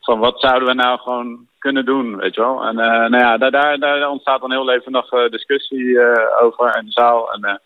Van 0.01 0.19
wat 0.19 0.41
zouden 0.41 0.69
we 0.69 0.75
nou 0.75 0.99
gewoon 0.99 1.47
kunnen 1.59 1.85
doen, 1.85 2.16
weet 2.16 2.35
je 2.35 2.41
wel? 2.41 2.65
En 2.65 2.75
nou 2.75 3.19
ja, 3.19 3.37
daar, 3.37 3.51
daar, 3.51 3.79
daar 3.79 4.09
ontstaat 4.09 4.41
dan 4.41 4.53
heel 4.53 4.65
levendig 4.65 5.09
discussie 5.09 5.99
over 6.41 6.77
in 6.79 6.85
de 6.85 6.93
zaal. 6.93 7.33
En 7.33 7.61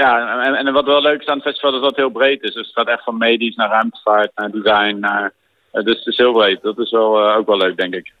ja, 0.00 0.42
en, 0.44 0.54
en 0.54 0.72
wat 0.72 0.84
wel 0.84 1.02
leuk 1.02 1.20
is 1.20 1.26
aan 1.26 1.34
het 1.34 1.46
festival 1.46 1.74
is 1.74 1.80
dat 1.80 1.88
het 1.88 1.96
heel 1.96 2.10
breed 2.10 2.42
is. 2.42 2.54
Dus 2.54 2.66
het 2.66 2.76
gaat 2.76 2.88
echt 2.88 3.04
van 3.04 3.18
medisch 3.18 3.56
naar 3.56 3.68
ruimtevaart, 3.68 4.30
naar 4.34 4.50
design, 4.50 4.96
naar... 5.00 5.32
eh, 5.70 5.84
dus 5.84 5.96
het 5.96 6.06
is 6.06 6.16
heel 6.16 6.32
breed. 6.32 6.62
Dat 6.62 6.78
is 6.78 6.90
wel, 6.90 7.18
eh, 7.18 7.36
ook 7.36 7.46
wel 7.46 7.56
leuk, 7.56 7.76
denk 7.76 7.94
ik. 7.94 8.12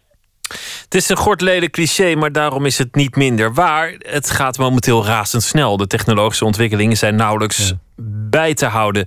Het 0.84 0.94
is 0.94 1.08
een 1.08 1.16
gortleden 1.16 1.70
cliché, 1.70 2.14
maar 2.14 2.32
daarom 2.32 2.66
is 2.66 2.78
het 2.78 2.94
niet 2.94 3.16
minder 3.16 3.54
waar. 3.54 3.94
Het 3.98 4.30
gaat 4.30 4.58
momenteel 4.58 5.04
razendsnel. 5.04 5.76
De 5.76 5.86
technologische 5.86 6.44
ontwikkelingen 6.44 6.96
zijn 6.96 7.16
nauwelijks 7.16 7.74
bij 8.30 8.54
te 8.54 8.66
houden. 8.66 9.06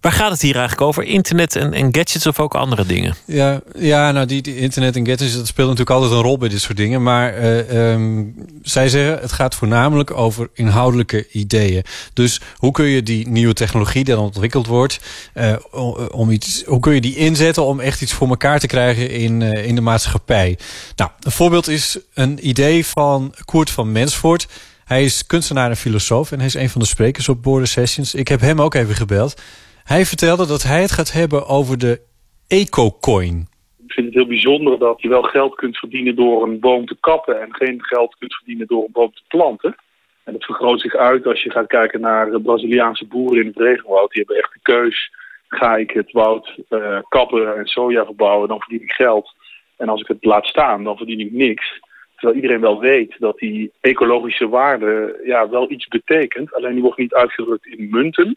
Waar 0.00 0.12
gaat 0.12 0.30
het 0.30 0.42
hier 0.42 0.56
eigenlijk 0.56 0.86
over? 0.86 1.04
Internet 1.04 1.56
en, 1.56 1.72
en 1.72 1.94
gadgets 1.94 2.26
of 2.26 2.40
ook 2.40 2.54
andere 2.54 2.86
dingen? 2.86 3.14
Ja, 3.24 3.60
ja 3.78 4.12
nou, 4.12 4.26
die, 4.26 4.42
die 4.42 4.56
internet 4.56 4.96
en 4.96 5.06
gadgets, 5.06 5.36
dat 5.36 5.46
speelt 5.46 5.68
natuurlijk 5.68 5.96
altijd 5.96 6.12
een 6.12 6.26
rol 6.26 6.38
bij 6.38 6.48
dit 6.48 6.60
soort 6.60 6.76
dingen. 6.76 7.02
Maar 7.02 7.34
eh, 7.34 7.92
ehm, 7.92 8.24
zij 8.62 8.88
zeggen, 8.88 9.18
het 9.20 9.32
gaat 9.32 9.54
voornamelijk 9.54 10.10
over 10.10 10.48
inhoudelijke 10.54 11.26
ideeën. 11.32 11.82
Dus 12.12 12.40
hoe 12.56 12.72
kun 12.72 12.86
je 12.86 13.02
die 13.02 13.28
nieuwe 13.28 13.54
technologie 13.54 14.04
die 14.04 14.14
dan 14.14 14.24
ontwikkeld 14.24 14.66
wordt, 14.66 15.00
eh, 15.34 15.52
o- 15.70 16.06
om 16.10 16.30
iets, 16.30 16.62
hoe 16.66 16.80
kun 16.80 16.94
je 16.94 17.00
die 17.00 17.16
inzetten 17.16 17.64
om 17.64 17.80
echt 17.80 18.02
iets 18.02 18.12
voor 18.12 18.28
elkaar 18.28 18.58
te 18.58 18.66
krijgen 18.66 19.10
in, 19.10 19.42
eh, 19.42 19.66
in 19.66 19.74
de 19.74 19.80
maatschappij? 19.80 20.58
Nou, 20.96 21.10
een 21.20 21.32
voorbeeld 21.32 21.68
is 21.68 21.98
een 22.14 22.48
idee 22.48 22.86
van 22.86 23.34
Koert 23.44 23.70
van 23.70 23.92
Mensvoort. 23.92 24.46
Hij 24.88 25.02
is 25.02 25.26
kunstenaar 25.26 25.70
en 25.70 25.76
filosoof 25.76 26.32
en 26.32 26.38
hij 26.38 26.46
is 26.46 26.54
een 26.54 26.68
van 26.68 26.80
de 26.80 26.86
sprekers 26.86 27.28
op 27.28 27.42
Border 27.42 27.66
Sessions. 27.66 28.14
Ik 28.14 28.28
heb 28.28 28.40
hem 28.40 28.60
ook 28.60 28.74
even 28.74 28.94
gebeld. 28.94 29.42
Hij 29.84 30.04
vertelde 30.04 30.46
dat 30.46 30.62
hij 30.62 30.80
het 30.80 30.92
gaat 30.92 31.12
hebben 31.12 31.46
over 31.46 31.78
de 31.78 32.00
eco-coin. 32.46 33.46
Ik 33.86 33.92
vind 33.92 34.06
het 34.06 34.14
heel 34.14 34.26
bijzonder 34.26 34.78
dat 34.78 35.02
je 35.02 35.08
wel 35.08 35.22
geld 35.22 35.54
kunt 35.54 35.78
verdienen 35.78 36.16
door 36.16 36.42
een 36.42 36.60
boom 36.60 36.86
te 36.86 36.96
kappen 37.00 37.40
en 37.40 37.54
geen 37.54 37.84
geld 37.84 38.16
kunt 38.18 38.34
verdienen 38.34 38.66
door 38.66 38.84
een 38.84 38.92
boom 38.92 39.12
te 39.12 39.22
planten. 39.28 39.76
En 40.24 40.32
dat 40.32 40.44
vergroot 40.44 40.80
zich 40.80 40.94
uit 40.94 41.26
als 41.26 41.42
je 41.42 41.50
gaat 41.50 41.66
kijken 41.66 42.00
naar 42.00 42.30
de 42.30 42.40
Braziliaanse 42.40 43.06
boeren 43.06 43.40
in 43.40 43.46
het 43.46 43.56
regenwoud. 43.56 44.10
Die 44.10 44.22
hebben 44.24 44.42
echt 44.42 44.52
de 44.52 44.60
keus. 44.62 45.10
Ga 45.48 45.76
ik 45.76 45.90
het 45.90 46.12
woud 46.12 46.58
eh, 46.68 46.98
kappen 47.08 47.56
en 47.56 47.66
soja 47.66 48.04
verbouwen, 48.04 48.48
dan 48.48 48.60
verdien 48.60 48.82
ik 48.82 48.92
geld. 48.92 49.34
En 49.76 49.88
als 49.88 50.00
ik 50.00 50.08
het 50.08 50.24
laat 50.24 50.46
staan, 50.46 50.84
dan 50.84 50.96
verdien 50.96 51.20
ik 51.20 51.32
niks. 51.32 51.80
Terwijl 52.18 52.40
iedereen 52.40 52.60
wel 52.60 52.80
weet 52.80 53.14
dat 53.18 53.38
die 53.38 53.72
ecologische 53.80 54.48
waarde 54.48 55.20
ja, 55.24 55.48
wel 55.48 55.70
iets 55.70 55.88
betekent. 55.88 56.54
Alleen 56.54 56.72
die 56.72 56.82
wordt 56.82 56.98
niet 56.98 57.14
uitgedrukt 57.14 57.66
in 57.66 57.88
munten. 57.90 58.36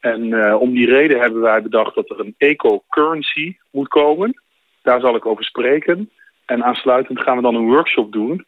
En 0.00 0.32
eh, 0.32 0.60
om 0.60 0.74
die 0.74 0.86
reden 0.86 1.20
hebben 1.20 1.40
wij 1.40 1.62
bedacht 1.62 1.94
dat 1.94 2.10
er 2.10 2.20
een 2.20 2.34
eco-currency 2.38 3.56
moet 3.70 3.88
komen. 3.88 4.40
Daar 4.82 5.00
zal 5.00 5.16
ik 5.16 5.26
over 5.26 5.44
spreken. 5.44 6.10
En 6.44 6.64
aansluitend 6.64 7.20
gaan 7.20 7.36
we 7.36 7.42
dan 7.42 7.54
een 7.54 7.66
workshop 7.66 8.12
doen 8.12 8.44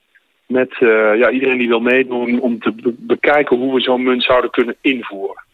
met 0.46 0.72
eh, 0.72 0.88
ja, 1.18 1.30
iedereen 1.30 1.59
die 1.59 1.68
wil 1.68 1.80
meedoen 1.80 2.40
om 2.40 2.60
te 2.60 2.72
be- 2.72 2.94
bekijken 2.98 3.56
hoe 3.56 3.74
we 3.74 3.80
zo'n 3.80 4.02
munt 4.02 4.22
zouden 4.22 4.50
kunnen 4.50 4.76
invoeren. 4.80 5.44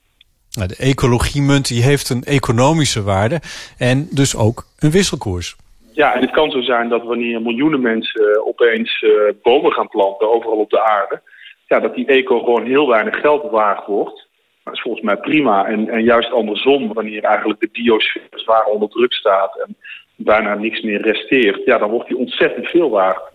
Nou, 0.50 0.68
de 0.68 0.76
ecologiemunt 0.76 1.68
die 1.68 1.82
heeft 1.82 2.08
een 2.08 2.22
economische 2.22 3.02
waarde 3.02 3.40
en 3.78 4.08
dus 4.10 4.36
ook 4.36 4.66
een 4.78 4.90
wisselkoers. 4.90 5.56
Ja, 5.94 6.14
en 6.14 6.20
het 6.20 6.30
kan 6.30 6.50
zo 6.50 6.60
zijn 6.60 6.88
dat 6.88 7.02
wanneer 7.02 7.42
miljoenen 7.42 7.80
mensen 7.80 8.32
eh, 8.32 8.46
opeens 8.46 9.02
eh, 9.02 9.10
bomen 9.42 9.72
gaan 9.72 9.88
planten 9.88 10.30
overal 10.30 10.58
op 10.58 10.70
de 10.70 10.84
aarde, 10.84 11.22
ja, 11.66 11.80
dat 11.80 11.94
die 11.94 12.06
eco 12.06 12.38
gewoon 12.38 12.66
heel 12.66 12.88
weinig 12.88 13.20
geld 13.20 13.50
waard 13.50 13.86
wordt. 13.86 14.28
Dat 14.64 14.74
is 14.74 14.80
volgens 14.80 15.04
mij 15.04 15.16
prima. 15.16 15.66
En, 15.66 15.88
en 15.88 16.02
juist 16.02 16.32
andersom, 16.32 16.92
wanneer 16.92 17.24
eigenlijk 17.24 17.60
de 17.60 17.68
biosfeer 17.72 18.28
zwaar 18.30 18.64
onder 18.64 18.88
druk 18.88 19.12
staat 19.12 19.58
en 19.66 19.76
bijna 20.16 20.54
niks 20.54 20.80
meer 20.80 21.00
resteert, 21.02 21.64
ja, 21.64 21.78
dan 21.78 21.90
wordt 21.90 22.08
die 22.08 22.16
ontzettend 22.16 22.66
veel 22.66 22.90
waard. 22.90 23.33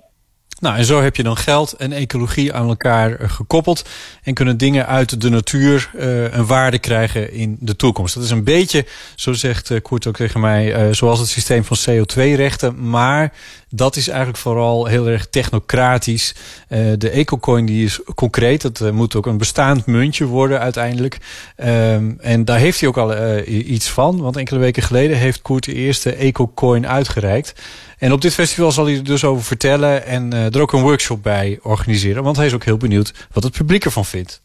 Nou, 0.60 0.78
en 0.78 0.86
zo 0.86 1.02
heb 1.02 1.16
je 1.16 1.24
dan 1.24 1.38
geld 1.38 1.74
en 1.74 1.92
ecologie 1.92 2.54
aan 2.54 2.68
elkaar 2.68 3.16
eh, 3.16 3.30
gekoppeld. 3.30 3.90
En 4.24 4.34
kunnen 4.34 4.58
dingen 4.58 4.88
uit 4.88 5.22
de 5.22 5.30
natuur 5.30 5.92
eh, 5.98 6.34
een 6.34 6.46
waarde 6.46 6.80
krijgen 6.80 7.34
in 7.34 7.58
de 7.60 7.76
toekomst. 7.76 8.14
Dat 8.14 8.24
is 8.24 8.30
een 8.30 8.44
beetje, 8.44 8.86
zo 9.16 9.34
zegt 9.34 9.72
eh, 9.72 9.82
Koert 9.82 10.08
ook 10.08 10.16
tegen 10.16 10.40
mij, 10.40 10.94
zoals 10.94 11.20
het 11.20 11.30
systeem 11.30 11.64
van 11.64 11.78
CO2-rechten. 11.90 12.90
Maar 12.90 13.34
dat 13.70 13.96
is 13.96 14.08
eigenlijk 14.08 14.38
vooral 14.38 14.86
heel 14.86 15.08
erg 15.08 15.28
technocratisch. 15.28 16.36
Eh, 16.68 16.80
de 16.98 17.10
ecocoin 17.10 17.66
die 17.66 17.86
is 17.86 18.00
concreet. 18.16 18.62
Dat 18.62 18.82
eh, 18.82 18.92
moet 18.92 19.16
ook 19.16 19.26
een 19.26 19.38
bestaand 19.38 19.86
muntje 19.86 20.26
worden 20.26 20.60
uiteindelijk. 20.60 21.18
Ehm, 21.56 22.12
en 22.20 22.46
daar 22.46 22.60
heeft 22.60 22.80
hij 22.80 22.90
ook 22.90 22.98
al 22.98 23.14
eh, 23.14 23.70
iets 23.70 23.90
van. 23.90 24.22
Want 24.22 24.38
enkele 24.38 24.60
weken 24.60 24.84
geleden 24.84 25.18
heeft 25.18 25.42
Koert 25.42 25.66
de 25.66 25.74
eerste 25.74 26.14
ecocoin 26.14 26.88
uitgereikt. 26.88 27.54
En 27.98 28.12
op 28.12 28.22
dit 28.22 28.34
festival 28.34 28.72
zal 28.72 28.86
hij 28.86 28.96
er 28.96 29.04
dus 29.04 29.24
over 29.24 29.44
vertellen 29.44 30.06
en 30.06 30.34
er 30.34 30.62
ook 30.62 30.74
een 30.74 30.82
workshop 30.82 31.24
bij 31.24 31.60
organiseren. 31.62 32.24
Want 32.24 32.36
hij 32.38 32.46
is 32.46 32.54
ook 32.54 32.64
heel 32.64 32.78
benieuwd 32.78 33.14
wat 33.32 33.44
het 33.44 33.54
publiek 33.54 33.86
ervan 33.86 34.06
vindt. 34.06 34.42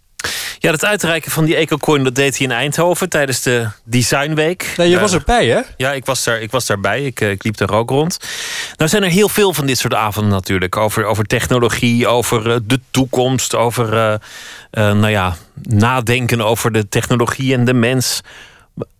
Ja, 0.64 0.70
dat 0.70 0.84
uitreiken 0.84 1.30
van 1.30 1.44
die 1.44 1.56
EcoCoin 1.56 2.04
dat 2.04 2.14
deed 2.14 2.38
hij 2.38 2.46
in 2.46 2.52
Eindhoven 2.52 3.08
tijdens 3.08 3.42
de 3.42 3.68
Designweek. 3.84 4.72
Nee, 4.76 4.88
je 4.88 5.00
was 5.00 5.12
erbij, 5.12 5.46
hè? 5.46 5.60
Ja, 5.76 5.92
ik 5.92 6.04
was, 6.04 6.24
daar, 6.24 6.40
ik 6.40 6.50
was 6.50 6.66
daarbij. 6.66 7.04
Ik, 7.04 7.20
eh, 7.20 7.30
ik 7.30 7.44
liep 7.44 7.60
er 7.60 7.72
ook 7.72 7.90
rond. 7.90 8.18
Nou 8.76 8.90
zijn 8.90 9.02
er 9.02 9.10
heel 9.10 9.28
veel 9.28 9.54
van 9.54 9.66
dit 9.66 9.78
soort 9.78 9.94
avonden 9.94 10.32
natuurlijk. 10.32 10.76
Over, 10.76 11.04
over 11.04 11.24
technologie, 11.24 12.06
over 12.06 12.50
eh, 12.50 12.56
de 12.64 12.80
toekomst, 12.90 13.54
over 13.54 13.96
eh, 13.96 14.18
nou 14.70 15.08
ja, 15.08 15.36
nadenken 15.62 16.40
over 16.40 16.72
de 16.72 16.88
technologie 16.88 17.54
en 17.54 17.64
de 17.64 17.74
mens. 17.74 18.20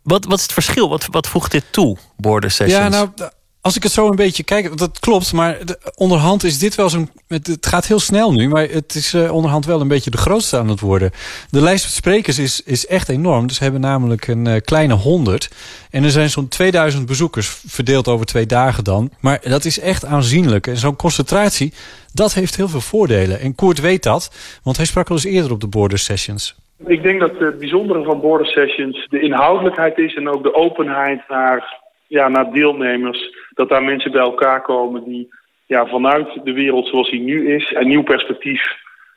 Wat, 0.03 0.25
wat 0.25 0.39
is 0.39 0.43
het 0.43 0.53
verschil? 0.53 0.89
Wat, 0.89 1.09
wat 1.11 1.29
voegt 1.29 1.51
dit 1.51 1.65
toe, 1.71 1.97
Border 2.17 2.51
Sessions? 2.51 2.83
Ja, 2.83 2.89
nou, 2.89 3.31
als 3.65 3.77
ik 3.77 3.83
het 3.83 3.93
zo 3.93 4.09
een 4.09 4.17
beetje 4.17 4.43
kijk, 4.45 4.79
dat 4.79 4.99
klopt. 4.99 5.33
Maar 5.33 5.65
de- 5.65 5.79
onderhand 5.95 6.45
is 6.45 6.59
dit 6.59 6.75
wel 6.75 6.89
zo'n. 6.89 7.09
Het, 7.29 7.47
het 7.47 7.67
gaat 7.67 7.87
heel 7.87 7.99
snel 7.99 8.33
nu, 8.33 8.49
maar 8.49 8.69
het 8.69 8.95
is 8.95 9.15
eh, 9.15 9.33
onderhand 9.33 9.67
wel 9.67 9.81
een 9.81 9.89
beetje 9.89 10.11
de 10.11 10.17
grootste 10.17 10.59
aan 10.59 10.69
het 10.69 10.81
worden. 10.81 11.11
De 11.51 11.61
lijst 11.61 11.85
met 11.85 11.93
sprekers 11.95 12.39
is, 12.39 12.63
is 12.63 12.87
echt 12.87 13.09
enorm. 13.09 13.47
Dus 13.47 13.57
ze 13.57 13.63
hebben 13.63 13.81
namelijk 13.81 14.27
een 14.27 14.47
eh, 14.47 14.61
kleine 14.61 14.95
honderd. 14.95 15.51
En 15.91 16.05
er 16.05 16.11
zijn 16.11 16.31
zo'n 16.31 16.49
2000 16.49 17.07
bezoekers 17.07 17.49
verdeeld 17.67 18.09
over 18.09 18.27
twee 18.27 18.47
dagen 18.47 18.85
dan. 18.85 19.11
Maar 19.21 19.41
dat 19.43 19.65
is 19.65 19.81
echt 19.81 20.05
aanzienlijk. 20.05 20.67
En 20.67 20.77
zo'n 20.77 20.97
concentratie, 20.97 21.73
dat 22.13 22.35
heeft 22.35 22.57
heel 22.57 22.69
veel 22.69 22.81
voordelen. 22.81 23.41
En 23.41 23.55
Koert 23.55 23.81
weet 23.81 24.03
dat, 24.03 24.31
want 24.63 24.77
hij 24.77 24.87
sprak 24.87 25.09
al 25.09 25.15
eens 25.17 25.25
eerder 25.25 25.53
op 25.53 25.61
de 25.61 25.67
Border 25.69 25.99
Sessions. 25.99 26.55
Ik 26.87 27.03
denk 27.03 27.21
dat 27.21 27.33
het 27.39 27.59
bijzondere 27.59 28.05
van 28.05 28.21
Border 28.21 28.47
Sessions 28.47 29.07
de 29.11 29.21
inhoudelijkheid 29.21 29.99
is 29.99 30.15
en 30.15 30.29
ook 30.29 30.43
de 30.43 30.55
openheid 30.55 31.21
naar, 31.29 31.83
ja, 32.15 32.29
naar 32.29 32.53
deelnemers. 32.53 33.37
Dat 33.55 33.69
daar 33.69 33.83
mensen 33.83 34.13
bij 34.13 34.21
elkaar 34.21 34.63
komen 34.63 35.05
die 35.05 35.29
ja, 35.67 35.87
vanuit 35.87 36.41
de 36.45 36.53
wereld 36.53 36.87
zoals 36.87 37.11
die 37.11 37.21
nu 37.21 37.55
is 37.55 37.75
een 37.75 37.89
nieuw 37.89 38.03
perspectief 38.03 38.63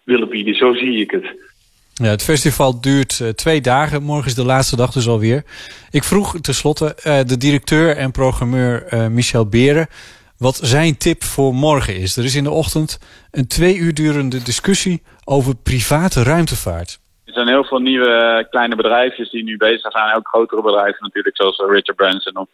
willen 0.03 0.29
bieden. 0.29 0.55
Zo 0.55 0.73
zie 0.73 0.99
ik 0.99 1.11
het. 1.11 1.35
Ja, 1.93 2.09
het 2.09 2.23
festival 2.23 2.81
duurt 2.81 3.19
eh, 3.19 3.29
twee 3.29 3.61
dagen. 3.61 4.03
Morgen 4.03 4.27
is 4.27 4.35
de 4.35 4.45
laatste 4.45 4.75
dag 4.75 4.91
dus 4.91 5.07
alweer. 5.07 5.43
Ik 5.91 6.03
vroeg 6.03 6.39
tenslotte 6.41 6.95
eh, 6.95 7.19
de 7.23 7.37
directeur 7.37 7.97
en 7.97 8.11
programmeur 8.11 8.85
eh, 8.85 9.07
Michel 9.07 9.49
Beren... 9.49 9.87
wat 10.37 10.55
zijn 10.55 10.97
tip 10.97 11.23
voor 11.23 11.53
morgen 11.53 11.95
is. 11.95 12.17
Er 12.17 12.23
is 12.23 12.35
in 12.35 12.43
de 12.43 12.51
ochtend 12.51 12.99
een 13.31 13.47
twee 13.47 13.77
uur 13.77 13.93
durende 13.93 14.43
discussie 14.43 15.03
over 15.25 15.55
private 15.55 16.23
ruimtevaart. 16.23 16.99
Er 17.25 17.33
zijn 17.33 17.47
heel 17.47 17.63
veel 17.63 17.79
nieuwe 17.79 18.47
kleine 18.49 18.75
bedrijfjes 18.75 19.29
die 19.29 19.43
nu 19.43 19.57
bezig 19.57 19.91
zijn. 19.91 20.15
Ook 20.15 20.27
grotere 20.27 20.61
bedrijven 20.61 21.03
natuurlijk, 21.03 21.35
zoals 21.35 21.57
Richard 21.57 21.95
Branson 21.95 22.35
of 22.35 22.47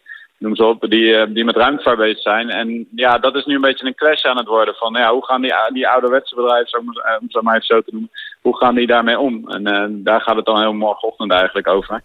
noem 0.44 0.56
ze 0.56 0.64
op, 0.64 0.86
die, 0.88 1.14
eh, 1.14 1.34
die 1.34 1.44
met 1.44 1.56
ruimtevaart 1.56 1.98
bezig 1.98 2.22
zijn. 2.22 2.50
En 2.50 2.86
ja, 2.94 3.18
dat 3.18 3.34
is 3.34 3.44
nu 3.44 3.54
een 3.54 3.60
beetje 3.60 3.86
een 3.86 3.94
clash 3.94 4.24
aan 4.24 4.36
het 4.36 4.46
worden. 4.46 4.74
Van 4.74 4.94
ja, 4.94 5.12
hoe 5.12 5.24
gaan 5.24 5.42
die, 5.42 5.52
die 5.72 5.88
ouderwetse 5.88 6.34
bedrijven, 6.34 6.78
eh, 6.78 7.20
om 7.20 7.30
zo 7.30 7.40
maar 7.40 7.54
even 7.54 7.66
zo 7.66 7.80
te 7.80 7.90
noemen, 7.90 8.10
hoe 8.40 8.56
gaan 8.56 8.74
die 8.74 8.86
daarmee 8.86 9.18
om? 9.18 9.48
En 9.48 9.66
eh, 9.66 9.84
daar 9.90 10.20
gaat 10.20 10.36
het 10.36 10.44
dan 10.44 10.60
heel 10.60 10.72
morgenochtend 10.72 11.32
eigenlijk 11.32 11.68
over. 11.68 12.02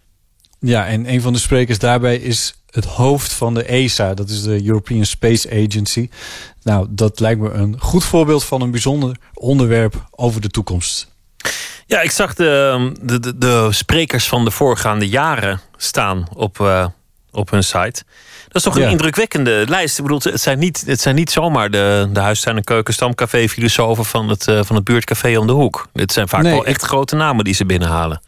Ja, 0.60 0.86
en 0.86 1.10
een 1.10 1.22
van 1.22 1.34
de 1.34 1.40
sprekers 1.40 1.80
daarbij 1.80 2.16
is 2.16 2.54
het 2.70 2.86
hoofd 2.86 3.34
van 3.34 3.54
de 3.54 3.64
ESA. 3.64 4.14
Dat 4.14 4.30
is 4.30 4.44
de 4.44 4.66
European 4.66 5.06
Space 5.06 5.50
Agency. 5.50 6.10
Nou, 6.64 6.88
dat 6.90 7.20
lijkt 7.20 7.42
me 7.42 7.50
een 7.50 7.80
goed 7.80 8.04
voorbeeld 8.04 8.46
van 8.46 8.62
een 8.62 8.72
bijzonder 8.72 9.18
onderwerp 9.34 9.94
over 10.12 10.42
de 10.42 10.50
toekomst. 10.50 11.18
Ja, 11.86 12.02
ik 12.02 12.12
zag 12.12 12.34
de, 12.34 12.92
de, 13.02 13.20
de, 13.20 13.38
de 13.38 13.68
sprekers 13.72 14.28
van 14.28 14.46
de 14.46 14.52
voorgaande 14.52 15.10
jaren 15.10 15.62
staan 15.78 16.28
op, 16.34 16.60
eh, 16.60 16.88
op 17.32 17.50
hun 17.50 17.64
site. 17.64 18.04
Dat 18.50 18.56
is 18.56 18.64
toch 18.64 18.76
een 18.76 18.82
Ja. 18.82 18.90
indrukwekkende 18.90 19.66
lijst. 19.68 19.98
Ik 19.98 20.04
bedoel, 20.04 20.20
het 20.24 20.42
zijn 20.42 20.60
niet, 20.60 20.84
het 20.86 21.02
zijn 21.02 21.16
niet 21.16 21.32
zomaar 21.32 21.72
de, 21.72 22.10
de 22.14 22.20
huistuin- 22.20 22.58
en 22.58 22.64
keuken 22.64 22.94
stamcafé 22.94 23.48
filosofen 23.50 24.06
van 24.06 24.30
het, 24.30 24.48
eh, 24.48 24.60
van 24.64 24.76
het 24.76 24.86
buurtcafé 24.86 25.38
om 25.38 25.48
de 25.48 25.54
hoek. 25.54 25.88
Dit 25.94 26.12
zijn 26.12 26.28
vaak 26.28 26.42
Nee, 26.42 26.52
wel 26.54 26.66
echt 26.66 26.82
grote 26.82 27.16
namen 27.16 27.44
die 27.44 27.54
ze 27.54 27.66
binnenhalen. 27.66 28.22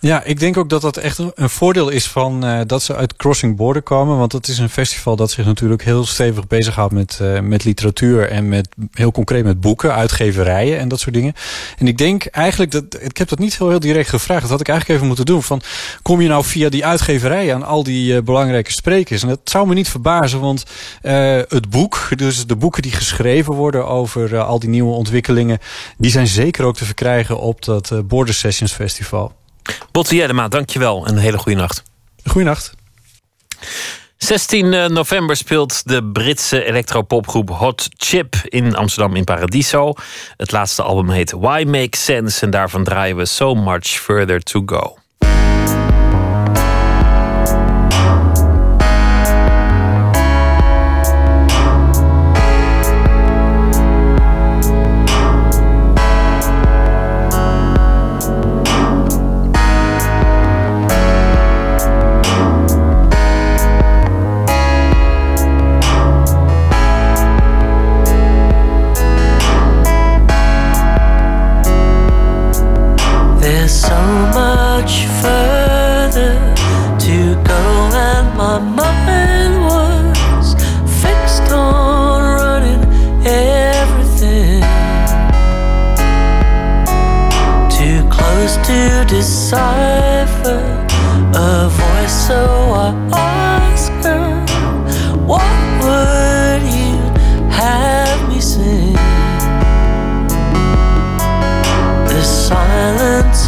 Ja, 0.00 0.22
ik 0.24 0.40
denk 0.40 0.56
ook 0.56 0.68
dat 0.68 0.82
dat 0.82 0.96
echt 0.96 1.18
een 1.18 1.50
voordeel 1.50 1.88
is 1.88 2.08
van 2.08 2.44
eh, 2.44 2.60
dat 2.66 2.82
ze 2.82 2.96
uit 2.96 3.16
Crossing 3.16 3.56
Border 3.56 3.82
komen. 3.82 4.18
Want 4.18 4.32
het 4.32 4.48
is 4.48 4.58
een 4.58 4.68
festival 4.68 5.16
dat 5.16 5.30
zich 5.30 5.44
natuurlijk 5.44 5.84
heel 5.84 6.06
stevig 6.06 6.46
bezighoudt 6.46 6.92
met, 6.92 7.18
eh, 7.20 7.40
met 7.40 7.64
literatuur 7.64 8.30
en 8.30 8.48
met 8.48 8.68
heel 8.92 9.12
concreet 9.12 9.44
met 9.44 9.60
boeken, 9.60 9.94
uitgeverijen 9.94 10.78
en 10.78 10.88
dat 10.88 11.00
soort 11.00 11.14
dingen. 11.14 11.32
En 11.78 11.86
ik 11.86 11.98
denk 11.98 12.24
eigenlijk 12.26 12.70
dat 12.70 12.84
ik 13.00 13.16
heb 13.16 13.28
dat 13.28 13.38
niet 13.38 13.58
heel, 13.58 13.68
heel 13.68 13.80
direct 13.80 14.08
gevraagd. 14.08 14.40
Dat 14.40 14.50
had 14.50 14.60
ik 14.60 14.68
eigenlijk 14.68 14.98
even 14.98 15.08
moeten 15.08 15.26
doen. 15.26 15.42
Van 15.42 15.60
kom 16.02 16.20
je 16.20 16.28
nou 16.28 16.44
via 16.44 16.68
die 16.68 16.86
uitgeverijen 16.86 17.54
aan 17.54 17.64
al 17.64 17.82
die 17.82 18.16
eh, 18.16 18.22
belangrijke 18.22 18.72
sprekers? 18.72 19.22
En 19.22 19.28
dat 19.28 19.40
zou 19.44 19.66
me 19.66 19.74
niet 19.74 19.88
verbazen, 19.88 20.40
want 20.40 20.64
het 21.48 21.70
boek, 21.70 22.08
dus 22.16 22.46
de 22.46 22.56
boeken 22.56 22.82
die 22.82 22.92
geschreven 22.92 23.54
worden 23.54 23.86
over 23.86 24.38
al 24.38 24.58
die 24.58 24.68
nieuwe 24.68 24.94
ontwikkelingen, 24.94 25.58
die 25.96 26.10
zijn 26.10 26.26
zeker 26.26 26.64
ook 26.64 26.76
te 26.76 26.84
verkrijgen 26.84 27.38
op 27.38 27.64
dat 27.64 27.92
Border 28.08 28.34
Sessions 28.34 28.72
Festival. 28.72 29.32
Botte 29.90 30.14
Jellema, 30.14 30.48
dankjewel 30.48 31.06
en 31.06 31.12
een 31.12 31.22
hele 31.22 31.38
goede 31.38 31.58
nacht. 31.58 31.82
Goeienacht. 32.24 32.72
16 34.16 34.92
november 34.92 35.36
speelt 35.36 35.88
de 35.88 36.04
Britse 36.04 36.64
electropopgroep 36.64 37.50
Hot 37.50 37.88
Chip 37.96 38.36
in 38.44 38.76
Amsterdam 38.76 39.16
in 39.16 39.24
Paradiso. 39.24 39.92
Het 40.36 40.52
laatste 40.52 40.82
album 40.82 41.10
heet 41.10 41.30
Why 41.30 41.64
Make 41.66 41.96
Sense 41.96 42.44
en 42.44 42.50
daarvan 42.50 42.84
draaien 42.84 43.16
we 43.16 43.24
So 43.24 43.54
Much 43.54 43.86
Further 43.86 44.40
to 44.40 44.62
Go. 44.66 44.98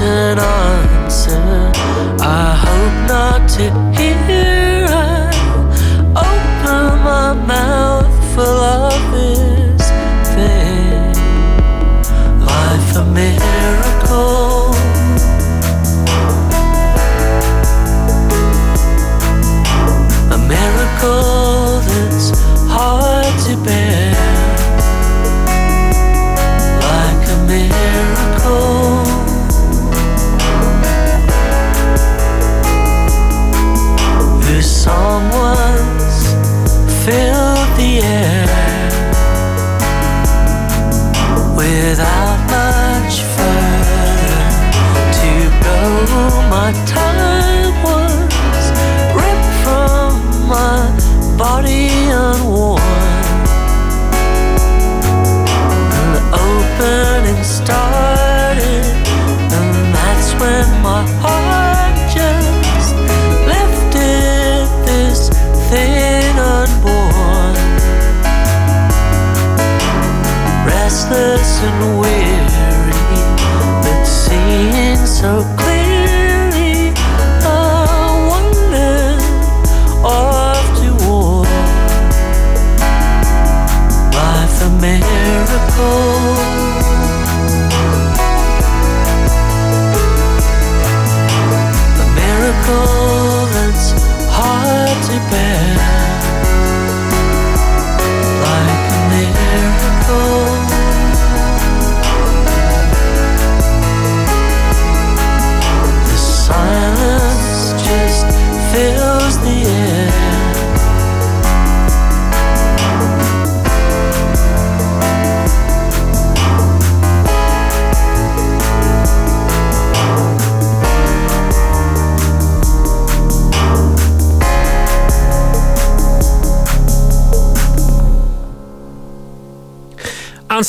turn 0.01 0.39
on 0.39 0.45
oh. 0.45 0.60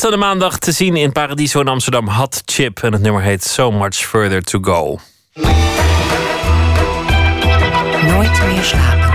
Aanstaande 0.02 0.26
maandag 0.26 0.58
te 0.58 0.72
zien 0.72 0.96
in 0.96 1.12
Paradiso 1.12 1.60
in 1.60 1.68
Amsterdam 1.68 2.08
Hot 2.08 2.42
Chip. 2.46 2.84
En 2.84 2.94
het 2.94 3.02
nummer 3.02 3.22
heet 3.22 3.44
So 3.44 3.72
Much 3.72 3.96
Further 3.96 4.44
to 4.44 4.60
Go. 4.62 5.00
Nooit 8.08 8.42
meer 8.48 8.64
slapen. 8.64 9.12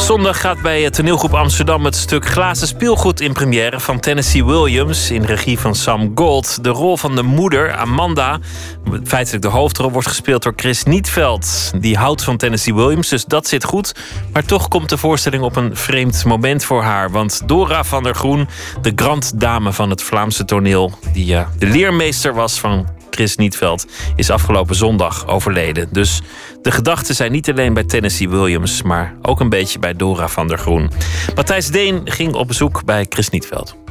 Zondag 0.00 0.40
gaat 0.40 0.62
bij 0.62 0.90
toneelgroep 0.90 1.34
Amsterdam 1.34 1.84
het 1.84 1.96
stuk 1.96 2.26
Glazen 2.26 2.66
Speelgoed 2.66 3.20
in 3.20 3.32
première 3.32 3.80
van 3.80 4.00
Tennessee 4.00 4.44
Williams 4.44 5.10
in 5.10 5.22
regie 5.22 5.58
van 5.58 5.74
Sam 5.74 6.12
Gold. 6.14 6.64
De 6.64 6.68
rol 6.68 6.96
van 6.96 7.16
de 7.16 7.22
moeder, 7.22 7.72
Amanda, 7.72 8.38
feitelijk 9.04 9.42
de 9.42 9.48
hoofdrol, 9.48 9.90
wordt 9.90 10.08
gespeeld 10.08 10.42
door 10.42 10.52
Chris 10.56 10.84
Nietveld. 10.84 11.72
Die 11.80 11.96
houdt 11.96 12.24
van 12.24 12.36
Tennessee 12.36 12.74
Williams, 12.74 13.08
dus 13.08 13.24
dat 13.24 13.46
zit 13.46 13.64
goed. 13.64 13.94
Maar 14.32 14.44
toch 14.44 14.68
komt 14.68 14.88
de 14.88 14.96
voorstelling 14.96 15.42
op 15.42 15.56
een 15.56 15.76
vreemd 15.76 16.24
moment 16.24 16.64
voor 16.64 16.82
haar. 16.82 17.10
Want 17.10 17.42
Dora 17.46 17.84
van 17.84 18.02
der 18.02 18.14
Groen, 18.14 18.48
de 18.82 18.92
grand 18.96 19.40
dame 19.40 19.72
van 19.72 19.90
het 19.90 20.02
Vlaamse 20.02 20.44
toneel, 20.44 20.92
die 21.12 21.36
eh, 21.36 21.46
de 21.58 21.66
leermeester 21.66 22.34
was 22.34 22.58
van 22.58 22.86
Chris 23.10 23.36
Nietveld, 23.36 23.86
is 24.16 24.30
afgelopen 24.30 24.74
zondag 24.74 25.26
overleden. 25.26 25.88
Dus 25.92 26.20
de 26.62 26.70
gedachten 26.70 27.14
zijn 27.14 27.32
niet 27.32 27.50
alleen 27.50 27.74
bij 27.74 27.84
Tennessee 27.84 28.28
Williams, 28.28 28.82
maar 28.82 29.14
ook 29.22 29.40
een 29.40 29.48
beetje 29.48 29.78
bij 29.78 29.94
Dora 29.94 30.28
van 30.28 30.48
der 30.48 30.58
Groen. 30.58 30.90
Matthijs 31.34 31.68
Deen 31.68 32.00
ging 32.04 32.34
op 32.34 32.48
bezoek 32.48 32.84
bij 32.84 33.06
Chris 33.08 33.28
Nietveld. 33.28 33.83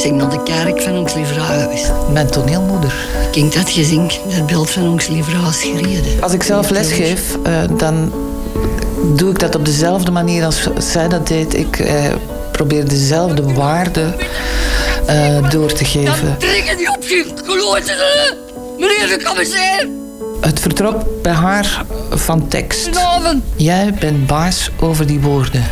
Zing 0.00 0.16
naar 0.16 0.30
de 0.30 0.42
kerk 0.42 0.82
van 0.82 0.96
ons 0.96 1.14
lieve 1.14 1.40
huis. 1.40 1.82
Mijn 2.12 2.30
toneelmoeder. 2.30 2.94
Kijk 3.32 3.54
dat 3.54 3.74
je 3.74 3.84
zingt, 3.84 4.18
het 4.28 4.46
beeld 4.46 4.70
van 4.70 4.88
ons 4.88 5.06
lieve 5.08 5.36
huis 5.36 5.62
gereden. 5.62 6.22
Als 6.22 6.32
ik 6.32 6.42
zelf 6.42 6.70
lesgeef, 6.70 7.36
eh, 7.44 7.52
dan 7.76 8.12
doe 9.16 9.30
ik 9.30 9.38
dat 9.38 9.54
op 9.54 9.64
dezelfde 9.64 10.10
manier 10.10 10.44
als 10.44 10.68
zij 10.78 11.08
dat 11.08 11.26
deed. 11.26 11.54
Ik 11.54 11.78
eh, 11.78 12.04
probeer 12.52 12.88
dezelfde 12.88 13.52
waarden 13.52 14.14
eh, 15.06 15.50
door 15.50 15.72
te 15.72 15.84
geven. 15.84 16.36
Trek 16.38 16.74
die 16.78 16.94
opschrift, 16.96 17.42
geloten, 17.44 17.96
meneer 18.78 19.18
de 19.18 19.24
commissair. 19.24 19.88
Het 20.40 20.60
vertrok 20.60 21.22
bij 21.22 21.32
haar 21.32 21.84
van 22.10 22.48
tekst. 22.48 22.90
Jij 23.56 23.94
bent 24.00 24.26
baas 24.26 24.70
over 24.80 25.06
die 25.06 25.20
woorden. 25.20 25.64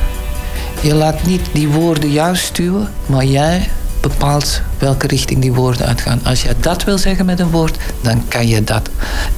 Je 0.81 0.95
laat 0.95 1.27
niet 1.27 1.43
die 1.53 1.69
woorden 1.69 2.13
jou 2.13 2.37
stuwen, 2.37 2.93
maar 3.07 3.25
jij 3.25 3.69
bepaalt 4.01 4.61
welke 4.79 5.07
richting 5.07 5.41
die 5.41 5.53
woorden 5.53 5.87
uitgaan. 5.87 6.21
Als 6.25 6.43
jij 6.43 6.55
dat 6.61 6.85
wil 6.85 6.99
zeggen 6.99 7.27
met 7.27 7.41
een 7.41 7.51
woord, 7.51 7.77
dan 8.01 8.29
kan 8.29 8.49
je 8.49 8.65
dat. 8.65 8.89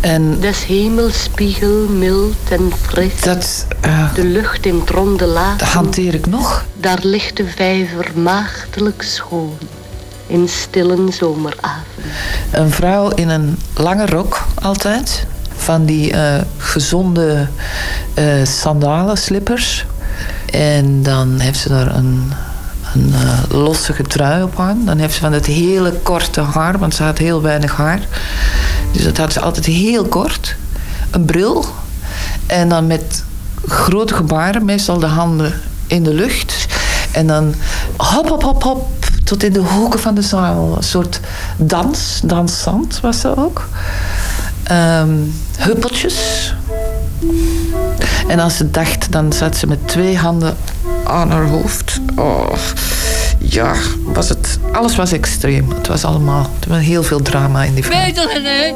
En 0.00 0.40
Des 0.40 0.64
hemels 0.64 1.22
spiegel 1.22 1.88
mild 1.88 2.36
en 2.50 2.72
fris. 2.80 3.20
Dat, 3.20 3.66
eh, 3.80 4.14
de 4.14 4.24
lucht 4.24 4.66
in 4.66 4.80
het 4.80 4.90
ronde 4.90 5.26
laag. 5.26 5.58
dat 5.58 5.68
hanteer 5.68 6.14
ik 6.14 6.26
nog. 6.26 6.64
Daar 6.74 6.98
ligt 7.02 7.36
de 7.36 7.46
vijver 7.56 8.10
maagdelijk 8.14 9.02
schoon. 9.02 9.58
In 10.26 10.48
stille 10.48 11.12
zomeravond. 11.12 11.86
Een 12.50 12.70
vrouw 12.70 13.08
in 13.08 13.28
een 13.28 13.58
lange 13.74 14.06
rok 14.06 14.46
altijd. 14.54 15.26
Van 15.56 15.84
die 15.84 16.12
eh, 16.12 16.40
gezonde 16.56 17.48
eh 18.14 18.44
sandalen, 18.44 19.16
slippers. 19.18 19.86
En 20.50 21.02
dan 21.02 21.38
heeft 21.38 21.58
ze 21.58 21.68
daar 21.68 21.94
een, 21.94 22.32
een 22.94 23.14
eh, 23.14 23.58
losse 23.58 24.02
trui 24.02 24.42
op 24.42 24.60
aan. 24.60 24.84
Dan 24.84 24.98
heeft 24.98 25.14
ze 25.14 25.20
van 25.20 25.32
het 25.32 25.46
hele 25.46 25.92
korte 25.92 26.40
haar, 26.40 26.78
want 26.78 26.94
ze 26.94 27.02
had 27.02 27.18
heel 27.18 27.42
weinig 27.42 27.76
haar. 27.76 28.00
Dus 28.92 29.04
dat 29.04 29.16
had 29.16 29.32
ze 29.32 29.40
altijd 29.40 29.66
heel 29.66 30.04
kort. 30.04 30.56
Een 31.10 31.24
bril. 31.24 31.64
En 32.46 32.68
dan 32.68 32.86
met 32.86 33.24
grote 33.66 34.14
gebaren, 34.14 34.64
meestal 34.64 34.98
de 34.98 35.06
handen 35.06 35.52
in 35.86 36.02
de 36.02 36.14
lucht. 36.14 36.66
En 37.12 37.26
dan 37.26 37.54
hop, 37.96 38.28
hop, 38.28 38.42
hop, 38.42 38.62
hop, 38.62 38.88
tot 39.24 39.42
in 39.42 39.52
de 39.52 39.60
hoeken 39.60 40.00
van 40.00 40.14
de 40.14 40.22
zaal. 40.22 40.76
Een 40.76 40.82
soort 40.82 41.20
dans, 41.56 42.20
dansant 42.24 43.00
was 43.00 43.20
ze 43.20 43.36
ook. 43.36 43.68
Ehm, 44.62 45.14
huppeltjes. 45.58 46.54
En 48.28 48.38
als 48.38 48.56
ze 48.56 48.70
dacht, 48.70 49.12
dan 49.12 49.32
zat 49.32 49.56
ze 49.56 49.66
met 49.66 49.88
twee 49.88 50.18
handen 50.18 50.56
aan 51.04 51.30
haar 51.30 51.46
hoofd. 51.48 52.00
Oh, 52.16 52.52
ja, 53.38 53.74
was 54.04 54.28
het, 54.28 54.58
alles 54.72 54.96
was 54.96 55.12
extreem. 55.12 55.70
Het 55.70 55.86
was 55.86 56.04
allemaal, 56.04 56.50
er 56.60 56.68
was 56.68 56.78
heel 56.80 57.02
veel 57.02 57.22
drama 57.22 57.62
in 57.62 57.74
die 57.74 57.84
film. 57.84 57.98
Weet 58.00 58.14
je 58.14 58.40
hè? 58.42 58.74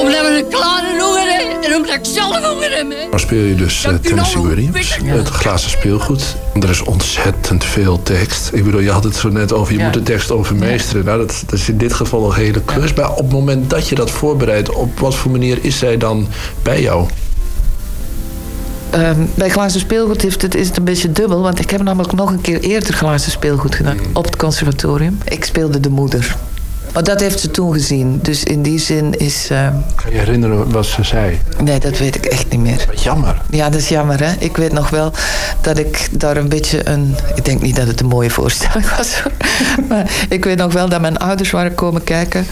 Omdat 0.00 0.20
we 0.20 0.42
een 0.44 0.48
kleine 0.48 1.02
honger 1.04 1.36
hebben 1.38 1.70
en 1.70 1.76
omdat 1.76 1.94
ik 1.94 2.00
zelf 2.02 2.44
honger 2.44 2.76
heb? 2.76 3.10
Dan 3.10 3.20
speel 3.20 3.42
je 3.42 3.54
dus 3.54 3.84
eh, 3.84 3.94
Tennessee 3.94 4.42
Williams, 4.42 4.98
het 5.04 5.28
glazen 5.28 5.70
speelgoed. 5.70 6.36
Er 6.60 6.70
is 6.70 6.82
ontzettend 6.82 7.64
veel 7.64 8.02
tekst. 8.02 8.50
Ik 8.52 8.64
bedoel, 8.64 8.80
je 8.80 8.90
had 8.90 9.04
het 9.04 9.16
zo 9.16 9.28
net 9.28 9.52
over, 9.52 9.72
je 9.72 9.78
Ja. 9.78 9.84
moet 9.84 9.94
de 9.94 10.02
tekst 10.02 10.30
overmeesteren. 10.30 11.04
Nou, 11.04 11.18
dat, 11.18 11.42
dat 11.46 11.58
is 11.58 11.68
in 11.68 11.78
dit 11.78 11.92
geval 11.92 12.24
een 12.30 12.34
hele 12.36 12.60
klus. 12.60 12.94
Maar 12.94 13.10
op 13.10 13.16
het 13.18 13.32
moment 13.32 13.70
dat 13.70 13.88
je 13.88 13.94
dat 13.94 14.10
voorbereidt, 14.10 14.70
op 14.70 14.98
wat 14.98 15.14
voor 15.14 15.30
manier 15.30 15.58
is 15.62 15.78
zij 15.78 15.96
dan 15.96 16.28
bij 16.62 16.80
jou? 16.80 17.06
Ehm, 18.90 19.20
bij 19.34 19.48
glazen 19.50 19.80
speelgoed 19.80 20.22
heeft 20.22 20.42
het, 20.42 20.54
is 20.54 20.68
het 20.68 20.76
een 20.76 20.84
beetje 20.84 21.12
dubbel, 21.12 21.40
want 21.42 21.58
ik 21.60 21.70
heb 21.70 21.82
namelijk 21.82 22.12
nog 22.12 22.30
een 22.30 22.40
keer 22.40 22.60
eerder 22.60 22.94
glazen 22.94 23.30
speelgoed 23.30 23.74
gedaan 23.74 23.98
op 24.12 24.24
het 24.24 24.36
conservatorium. 24.36 25.18
Ik 25.24 25.44
speelde 25.44 25.80
de 25.80 25.88
moeder. 25.90 26.36
Maar 26.92 27.02
dat 27.04 27.20
heeft 27.20 27.40
ze 27.40 27.50
toen 27.50 27.72
gezien. 27.72 28.18
Dus 28.22 28.44
in 28.44 28.62
die 28.62 28.78
zin 28.78 29.18
is... 29.18 29.50
eh, 29.50 29.68
Kan 29.94 30.12
je 30.12 30.18
herinneren 30.18 30.70
wat 30.70 30.86
ze 30.86 31.02
zei? 31.02 31.40
Nee, 31.62 31.78
dat 31.80 31.98
weet 31.98 32.14
ik 32.14 32.26
echt 32.26 32.50
niet 32.50 32.60
meer. 32.60 32.88
Jammer. 33.02 33.40
Ja, 33.50 33.70
dat 33.70 33.80
is 33.80 33.88
jammer, 33.88 34.20
hè. 34.24 34.32
Ik 34.38 34.56
weet 34.56 34.72
nog 34.72 34.90
wel 34.90 35.12
dat 35.60 35.78
ik 35.78 36.08
daar 36.12 36.36
een 36.36 36.48
beetje 36.48 36.88
een... 36.88 37.14
Ik 37.34 37.44
denk 37.44 37.62
niet 37.62 37.76
dat 37.76 37.86
het 37.86 38.00
een 38.00 38.06
mooie 38.06 38.30
voorstelling 38.30 38.90
was, 38.96 39.20
hoor. 39.20 39.32
maar 39.88 40.10
ik 40.28 40.44
weet 40.44 40.58
nog 40.58 40.72
wel 40.72 40.88
dat 40.88 41.00
mijn 41.00 41.16
ouders 41.16 41.50
waren 41.50 41.74
komen 41.74 42.04
kijken. 42.04 42.46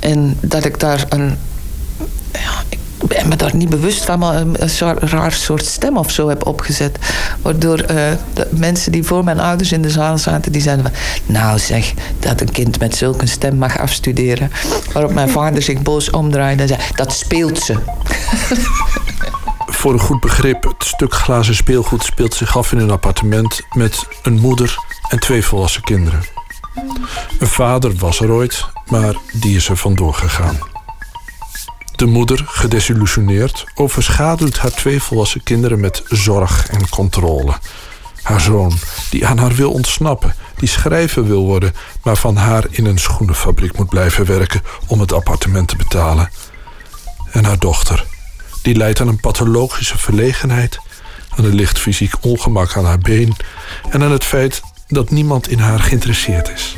En 0.00 0.36
dat 0.40 0.64
ik 0.64 0.80
daar 0.80 1.04
een... 1.08 1.36
Ja, 2.32 2.62
ik 2.68 2.78
ben 3.08 3.28
me 3.28 3.36
daar 3.36 3.56
niet 3.56 3.68
bewust 3.68 4.04
van, 4.04 4.18
maar 4.18 4.34
een, 4.34 4.56
raar 5.00 5.32
soort 5.32 5.64
stem 5.64 5.96
of 5.96 6.10
zo 6.10 6.28
heb 6.28 6.46
opgezet. 6.46 6.98
Waardoor 7.42 7.78
eh, 7.78 7.96
de 8.34 8.48
mensen 8.50 8.92
die 8.92 9.04
voor 9.04 9.24
mijn 9.24 9.40
ouders 9.40 9.72
in 9.72 9.82
de 9.82 9.90
zaal 9.90 10.18
zaten, 10.18 10.52
die 10.52 10.62
zeiden 10.62 10.84
van... 10.84 10.94
Nou 11.26 11.58
zeg, 11.58 11.94
dat 12.18 12.40
een 12.40 12.50
kind 12.50 12.78
met 12.78 12.96
zulke 12.96 13.26
stem 13.26 13.56
mag 13.56 13.78
afstuderen. 13.78 14.50
Waarop 14.92 15.12
mijn 15.12 15.28
vader 15.28 15.62
zich 15.62 15.82
boos 15.82 16.10
omdraaide 16.10 16.62
en 16.62 16.68
zei... 16.68 16.80
Dat 16.94 17.12
speelt 17.12 17.58
ze. 17.58 17.76
Voor 19.66 19.92
een 19.92 20.00
goed 20.00 20.20
begrip, 20.20 20.62
het 20.62 20.84
stuk 20.84 21.14
glazen 21.14 21.54
speelgoed 21.54 22.02
speelt 22.02 22.34
zich 22.34 22.56
af 22.56 22.72
in 22.72 22.78
een 22.78 22.90
appartement 22.90 23.60
met 23.72 24.06
een 24.22 24.40
moeder 24.40 24.76
en 25.08 25.20
twee 25.20 25.44
volwassen 25.44 25.82
kinderen. 25.82 26.20
Een 27.38 27.46
vader 27.46 27.94
was 27.94 28.20
er 28.20 28.30
ooit, 28.30 28.64
maar 28.86 29.14
die 29.32 29.56
is 29.56 29.68
er 29.68 29.76
vandoor 29.76 30.14
gegaan. 30.14 30.71
De 32.02 32.08
moeder, 32.08 32.44
gedesillusioneerd, 32.46 33.64
overschaduwt 33.74 34.58
haar 34.58 34.70
twee 34.70 35.02
volwassen 35.02 35.42
kinderen 35.42 35.80
met 35.80 36.02
zorg 36.06 36.68
en 36.68 36.88
controle. 36.88 37.52
Haar 38.22 38.40
zoon, 38.40 38.72
die 39.10 39.26
aan 39.26 39.38
haar 39.38 39.54
wil 39.54 39.70
ontsnappen, 39.72 40.34
die 40.56 40.68
schrijver 40.68 41.26
wil 41.26 41.44
worden, 41.44 41.74
maar 42.02 42.16
van 42.16 42.36
haar 42.36 42.66
in 42.70 42.86
een 42.86 42.98
schoenenfabriek 42.98 43.78
moet 43.78 43.88
blijven 43.88 44.26
werken 44.26 44.62
om 44.86 45.00
het 45.00 45.12
appartement 45.12 45.68
te 45.68 45.76
betalen. 45.76 46.30
En 47.30 47.44
haar 47.44 47.58
dochter, 47.58 48.06
die 48.62 48.74
lijdt 48.74 49.00
aan 49.00 49.08
een 49.08 49.20
pathologische 49.20 49.98
verlegenheid, 49.98 50.78
aan 51.36 51.44
een 51.44 51.54
licht 51.54 51.78
fysiek 51.78 52.14
ongemak 52.20 52.76
aan 52.76 52.84
haar 52.84 52.98
been 52.98 53.36
en 53.90 54.02
aan 54.02 54.12
het 54.12 54.24
feit 54.24 54.60
dat 54.88 55.10
niemand 55.10 55.48
in 55.48 55.58
haar 55.58 55.80
geïnteresseerd 55.80 56.50
is. 56.50 56.76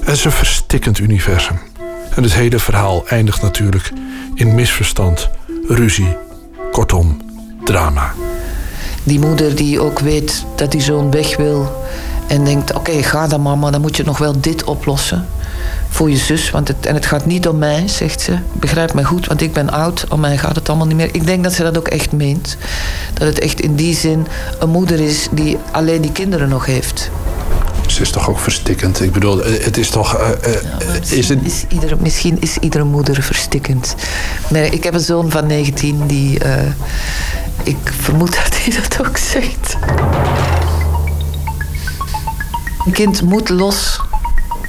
Het 0.00 0.16
is 0.16 0.24
een 0.24 0.32
verstikkend 0.32 0.98
universum. 0.98 1.77
En 2.18 2.24
het 2.24 2.34
hele 2.34 2.58
verhaal 2.58 3.06
eindigt 3.06 3.42
natuurlijk 3.42 3.92
in 4.34 4.54
misverstand, 4.54 5.30
ruzie, 5.68 6.16
kortom, 6.72 7.20
drama. 7.64 8.12
Die 9.02 9.18
moeder 9.18 9.54
die 9.54 9.80
ook 9.80 9.98
weet 9.98 10.44
dat 10.56 10.70
die 10.70 10.80
zoon 10.80 11.10
weg 11.10 11.36
wil. 11.36 11.84
En 12.26 12.44
denkt, 12.44 12.74
oké, 12.74 13.02
ga 13.02 13.26
dan 13.26 13.42
mama, 13.42 13.70
dan 13.70 13.80
moet 13.80 13.96
je 13.96 14.04
nog 14.04 14.18
wel 14.18 14.40
dit 14.40 14.64
oplossen. 14.64 15.26
Voor 15.88 16.10
je 16.10 16.16
zus, 16.16 16.50
want 16.50 16.68
het, 16.68 16.86
en 16.86 16.94
het 16.94 17.06
gaat 17.06 17.26
niet 17.26 17.48
om 17.48 17.58
mij, 17.58 17.88
zegt 17.88 18.20
ze. 18.20 18.38
Begrijp 18.52 18.94
mij 18.94 19.04
goed, 19.04 19.26
want 19.26 19.40
ik 19.40 19.52
ben 19.52 19.70
oud, 19.70 20.06
om 20.08 20.20
mij 20.20 20.38
gaat 20.38 20.56
het 20.56 20.68
allemaal 20.68 20.86
niet 20.86 20.96
meer. 20.96 21.14
Ik 21.14 21.26
denk 21.26 21.44
dat 21.44 21.52
ze 21.52 21.62
dat 21.62 21.78
ook 21.78 21.88
echt 21.88 22.12
meent. 22.12 22.56
Dat 23.14 23.26
het 23.26 23.38
echt 23.38 23.60
in 23.60 23.74
die 23.74 23.94
zin 23.94 24.26
een 24.58 24.70
moeder 24.70 25.00
is 25.00 25.28
die 25.30 25.56
alleen 25.70 26.00
die 26.00 26.12
kinderen 26.12 26.48
nog 26.48 26.66
heeft. 26.66 27.10
Ze 27.90 28.02
is 28.02 28.10
toch 28.10 28.28
ook 28.28 28.38
verstikkend? 28.38 29.00
Ik 29.00 29.12
bedoel, 29.12 29.42
eh, 29.42 29.64
het 29.64 29.76
is 29.76 29.90
toch... 29.90 30.14
eh, 30.14 30.30
eh, 30.30 31.10
is 31.10 31.28
het... 31.28 31.38
Is 31.42 31.64
iedere, 31.68 31.96
misschien 32.00 32.36
is 32.40 32.56
iedere 32.58 32.84
moeder 32.84 33.22
verstikkend. 33.22 33.94
Maar 34.50 34.62
ik 34.62 34.84
heb 34.84 34.94
een 34.94 35.00
zoon 35.00 35.30
van 35.30 35.46
19 35.46 36.06
die... 36.06 36.38
ik 37.62 37.76
vermoed 38.00 38.34
dat 38.34 38.56
hij 38.62 38.74
dat 38.82 39.06
ook 39.06 39.16
zegt. 39.16 39.76
Een 42.86 42.92
kind 42.92 43.22
moet 43.22 43.48
los 43.48 44.00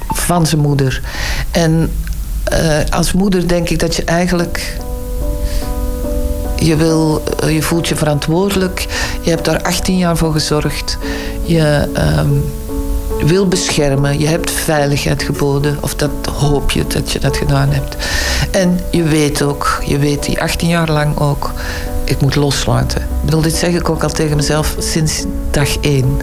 van 0.08 0.46
zijn 0.46 0.60
moeder. 0.60 1.02
En 1.50 1.92
als 2.90 3.12
moeder 3.12 3.48
denk 3.48 3.68
ik 3.68 3.78
dat 3.78 3.96
je 3.96 4.04
eigenlijk... 4.04 4.76
Je, 6.56 6.76
wil, 6.76 7.22
je 7.48 7.62
voelt 7.62 7.88
je 7.88 7.96
verantwoordelijk. 7.96 8.86
Je 9.20 9.30
hebt 9.30 9.44
daar 9.44 9.62
18 9.62 9.98
jaar 9.98 10.16
voor 10.16 10.32
gezorgd. 10.32 10.98
Je 11.44 11.88
ehm, 11.94 12.28
wil 13.26 13.48
beschermen. 13.48 14.18
Je 14.18 14.26
hebt 14.26 14.50
veiligheid 14.50 15.22
geboden. 15.22 15.78
Of 15.80 15.94
dat 15.94 16.10
hoop 16.38 16.70
je 16.70 16.86
dat 16.86 17.12
je 17.12 17.18
dat 17.18 17.36
gedaan 17.36 17.68
hebt. 17.72 17.96
En 18.50 18.80
je 18.90 19.02
weet 19.02 19.42
ook, 19.42 19.82
je 19.86 19.98
weet 19.98 20.24
die 20.24 20.40
18 20.40 20.68
jaar 20.68 20.90
lang 20.90 21.18
ook... 21.18 21.52
Ik 22.04 22.20
moet 22.20 22.34
loslaten. 22.34 23.00
Ik 23.00 23.24
bedoel, 23.24 23.40
dit 23.40 23.54
zeg 23.54 23.74
ik 23.74 23.88
ook 23.88 24.02
al 24.02 24.10
tegen 24.10 24.36
mezelf 24.36 24.76
sinds 24.78 25.24
dag 25.50 25.76
één. 25.80 26.18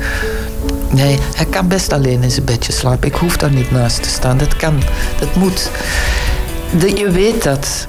Nee, 0.90 1.20
hij 1.36 1.46
kan 1.46 1.68
best 1.68 1.94
alleen 1.94 2.24
in 2.24 2.32
zijn 2.32 2.46
bedje 2.46 2.72
slapen. 2.72 3.08
Ik 3.08 3.16
hoef 3.16 3.38
daar 3.38 3.52
niet 3.52 3.72
naast 3.72 4.04
te 4.04 4.10
staan. 4.10 4.38
Dat 4.38 4.56
kan, 4.56 4.82
dat 5.20 5.36
moet. 5.36 5.70
Je 6.96 7.10
weet 7.12 7.44
dat. 7.44 7.88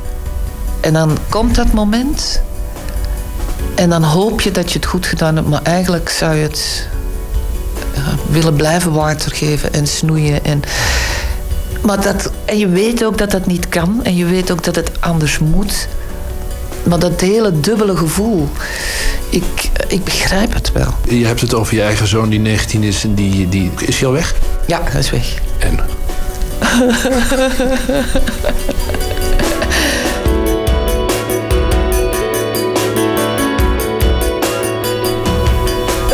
En 0.80 0.92
dan 0.92 1.18
komt 1.28 1.54
dat 1.54 1.72
moment. 1.72 2.42
En 3.74 3.90
dan 3.90 4.02
hoop 4.02 4.40
je 4.40 4.50
dat 4.50 4.72
je 4.72 4.78
het 4.78 4.88
goed 4.88 5.06
gedaan 5.06 5.36
hebt. 5.36 5.48
Maar 5.48 5.62
eigenlijk 5.62 6.08
zou 6.08 6.34
je 6.34 6.42
het 6.42 6.88
willen 8.30 8.54
blijven 8.54 8.92
water 8.92 9.32
geven 9.32 9.72
en 9.72 9.86
snoeien. 9.86 10.44
En, 10.44 10.62
maar 11.82 12.02
dat, 12.02 12.30
en 12.44 12.58
je 12.58 12.68
weet 12.68 13.04
ook 13.04 13.18
dat 13.18 13.30
dat 13.30 13.46
niet 13.46 13.68
kan. 13.68 14.00
En 14.02 14.16
je 14.16 14.24
weet 14.24 14.50
ook 14.50 14.64
dat 14.64 14.74
het 14.74 14.90
anders 15.00 15.38
moet. 15.38 15.88
Maar 16.82 16.98
dat 16.98 17.20
hele 17.20 17.60
dubbele 17.60 17.96
gevoel. 17.96 18.48
Ik, 19.28 19.70
ik 19.88 20.04
begrijp 20.04 20.54
het 20.54 20.72
wel. 20.72 20.94
Je 21.08 21.26
hebt 21.26 21.40
het 21.40 21.54
over 21.54 21.74
je 21.74 21.82
eigen 21.82 22.06
zoon 22.06 22.28
die 22.28 22.40
19 22.40 22.82
is 22.82 23.04
en 23.04 23.14
die, 23.14 23.48
die... 23.48 23.70
Is 23.78 23.98
hij 23.98 24.08
al 24.08 24.14
weg? 24.14 24.34
Ja, 24.66 24.80
hij 24.84 25.00
is 25.00 25.10
weg. 25.10 25.34
En? 25.58 25.78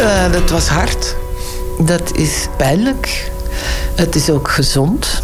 Eh, 0.05 0.33
dat 0.33 0.51
was 0.51 0.69
hard. 0.69 1.16
Dat 1.78 2.16
is 2.16 2.48
pijnlijk. 2.56 3.30
Het 3.94 4.14
is 4.14 4.30
ook 4.30 4.51
gezond. 4.51 5.22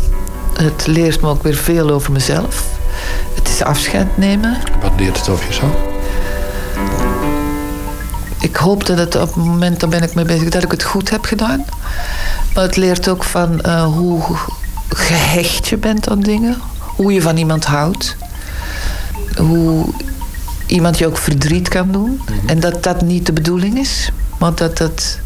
Het 0.58 0.86
leert 0.86 1.20
me 1.20 1.28
ook 1.28 1.42
weer 1.42 1.54
veel 1.54 1.90
over 1.90 2.12
mezelf. 2.12 2.64
Het 3.34 3.48
is 3.48 3.62
afscheid 3.62 4.16
nemen. 4.16 4.58
Wat 4.82 4.92
leert 4.96 5.18
het 5.18 5.28
over 5.28 5.46
jezelf? 5.46 5.74
Ik 8.40 8.56
hoop 8.56 8.86
dat 8.86 8.98
het 8.98 9.14
op 9.16 9.34
het 9.34 9.44
moment, 9.44 9.80
daar 9.80 9.88
ben 9.90 10.02
ik 10.02 10.14
mee 10.14 10.24
bezig, 10.24 10.48
dat 10.48 10.62
ik 10.62 10.70
het 10.70 10.82
goed 10.82 11.10
heb 11.10 11.24
gedaan. 11.24 11.64
Maar 12.54 12.64
het 12.64 12.76
leert 12.76 13.08
ook 13.08 13.24
van 13.24 13.60
eh, 13.60 13.84
hoe 13.84 14.22
gehecht 14.88 15.68
je 15.68 15.76
bent 15.76 16.08
aan 16.08 16.20
dingen. 16.20 16.60
Hoe 16.78 17.12
je 17.12 17.22
van 17.22 17.36
iemand 17.36 17.64
houdt. 17.64 18.16
Hoe 19.36 19.86
iemand 20.66 20.98
je 20.98 21.06
ook 21.06 21.18
verdriet 21.18 21.68
kan 21.68 21.92
doen. 21.92 22.20
En 22.46 22.60
dat 22.60 22.82
dat 22.82 23.02
niet 23.02 23.26
de 23.26 23.32
bedoeling 23.32 23.78
is. 23.78 24.12
Maar 24.38 24.54
dat 24.54 24.78
dat 24.78 25.18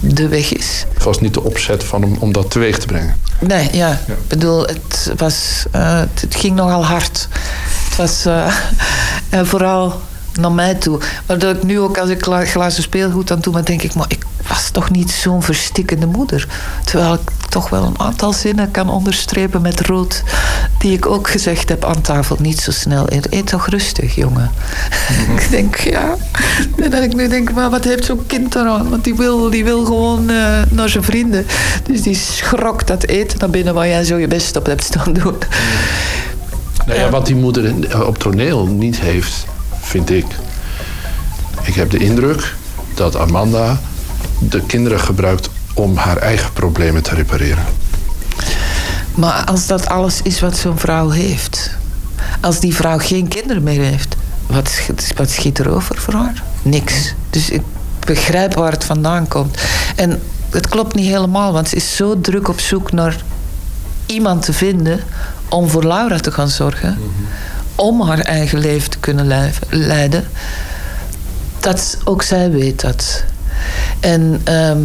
de 0.00 0.28
weg 0.28 0.52
is. 0.52 0.84
Het 0.94 1.02
was 1.04 1.20
niet 1.20 1.34
de 1.34 1.42
opzet 1.44 1.84
van 1.84 2.02
hem 2.02 2.16
om 2.18 2.32
dat 2.32 2.50
teweeg 2.50 2.78
te 2.78 2.86
brengen. 2.86 3.16
Nee, 3.40 3.68
ja. 3.72 3.92
Ik 4.06 4.28
bedoel, 4.28 4.66
het, 4.66 5.12
was, 5.16 5.64
eh, 5.70 5.98
het, 5.98 6.20
het 6.20 6.34
ging 6.34 6.54
nogal 6.54 6.84
hard. 6.84 7.28
Het 7.88 7.96
was 7.96 8.24
eh, 8.24 8.54
en 9.38 9.46
vooral 9.46 10.00
naar 10.40 10.52
mij 10.52 10.74
toe. 10.74 10.98
Waardoor 11.26 11.50
ik 11.54 11.62
nu 11.62 11.80
ook 11.80 11.98
als 11.98 12.10
ik 12.10 12.22
gla- 12.22 12.44
glazen 12.44 12.82
speelgoed 12.82 13.30
aan 13.30 13.40
doe, 13.40 13.52
dan 13.52 13.62
denk 13.62 13.82
ik, 13.82 13.94
maar 13.94 14.06
ik 14.08 14.24
was 14.48 14.70
toch 14.70 14.90
niet 14.90 15.10
zo'n 15.10 15.42
verstikkende 15.42 16.06
moeder. 16.06 16.46
Terwijl 16.84 17.14
ik 17.14 17.30
toch 17.58 17.68
wel 17.68 17.84
een 17.84 17.98
aantal 18.00 18.32
zinnen 18.32 18.70
kan 18.70 18.90
onderstrepen 18.90 19.62
met 19.62 19.80
rood, 19.80 20.22
die 20.78 20.92
ik 20.92 21.06
ook 21.06 21.28
gezegd 21.30 21.68
heb 21.68 21.84
aan 21.84 22.00
tafel. 22.00 22.36
Niet 22.40 22.60
zo 22.60 22.70
snel. 22.70 23.06
Eet 23.30 23.46
toch 23.46 23.66
rustig, 23.68 24.14
jongen. 24.14 24.50
ik 25.36 25.50
denk, 25.50 25.76
ja. 25.76 26.16
En 26.76 26.90
dat 26.90 27.02
ik 27.02 27.14
nu 27.14 27.28
denk, 27.28 27.52
maar 27.52 27.70
wat 27.70 27.84
heeft 27.84 28.04
zo'n 28.04 28.26
kind 28.26 28.54
eraan? 28.54 28.90
Want 28.90 29.04
die 29.04 29.14
wil, 29.14 29.50
die 29.50 29.64
wil 29.64 29.84
gewoon 29.84 30.30
eh, 30.30 30.60
naar 30.68 30.88
zijn 30.88 31.04
vrienden. 31.04 31.46
Dus 31.84 32.02
die 32.02 32.14
schrokt 32.14 32.86
dat 32.86 33.06
eten 33.06 33.38
naar 33.38 33.50
binnen 33.50 33.74
waar 33.74 33.88
jij 33.88 34.04
zo 34.04 34.16
je 34.16 34.28
best 34.28 34.56
op 34.56 34.66
hebt 34.66 34.84
staan 34.84 35.12
doen. 35.12 35.36
Nou 36.86 36.98
ja, 36.98 37.10
wat 37.10 37.26
die 37.26 37.36
moeder 37.36 37.74
op 38.06 38.18
toneel 38.18 38.66
niet 38.66 39.00
heeft, 39.00 39.46
vind 39.80 40.10
ik. 40.10 40.26
Ik 41.62 41.74
heb 41.74 41.90
de 41.90 41.98
indruk 41.98 42.54
dat 42.94 43.16
Amanda 43.16 43.80
de 44.38 44.62
kinderen 44.66 45.00
gebruikt 45.00 45.48
om 45.78 45.96
haar 45.96 46.16
eigen 46.16 46.52
problemen 46.52 47.02
te 47.02 47.14
repareren. 47.14 47.64
Maar 49.14 49.44
als 49.44 49.66
dat 49.66 49.88
alles 49.88 50.22
is 50.22 50.40
wat 50.40 50.56
zo'n 50.56 50.78
vrouw 50.78 51.10
heeft. 51.10 51.70
Als 52.40 52.60
die 52.60 52.74
vrouw 52.74 52.98
geen 52.98 53.28
kinderen 53.28 53.62
meer 53.62 53.82
heeft. 53.82 54.16
Wat, 54.46 54.68
sch- 54.68 55.12
wat 55.16 55.30
schiet 55.30 55.58
er 55.58 55.70
over 55.70 55.98
voor 55.98 56.14
haar? 56.14 56.42
Niks. 56.62 57.14
Dus 57.30 57.50
ik 57.50 57.62
begrijp 58.06 58.54
waar 58.54 58.72
het 58.72 58.84
vandaan 58.84 59.28
komt. 59.28 59.58
En 59.96 60.20
het 60.50 60.68
klopt 60.68 60.94
niet 60.94 61.06
helemaal. 61.06 61.52
Want 61.52 61.68
ze 61.68 61.76
is 61.76 61.96
zo 61.96 62.20
druk 62.20 62.48
op 62.48 62.60
zoek 62.60 62.92
naar 62.92 63.16
iemand 64.06 64.42
te 64.44 64.52
vinden... 64.52 65.00
om 65.48 65.68
voor 65.68 65.84
Laura 65.84 66.18
te 66.18 66.32
gaan 66.32 66.48
zorgen. 66.48 66.98
Om 67.74 68.02
haar 68.02 68.18
eigen 68.18 68.58
leven 68.58 68.90
te 68.90 68.98
kunnen 68.98 69.50
leiden. 69.70 70.24
Dat 71.60 71.98
ook 72.04 72.22
zij 72.22 72.50
weet 72.50 72.80
dat. 72.80 73.24
En... 74.00 74.40
ehm, 74.44 74.82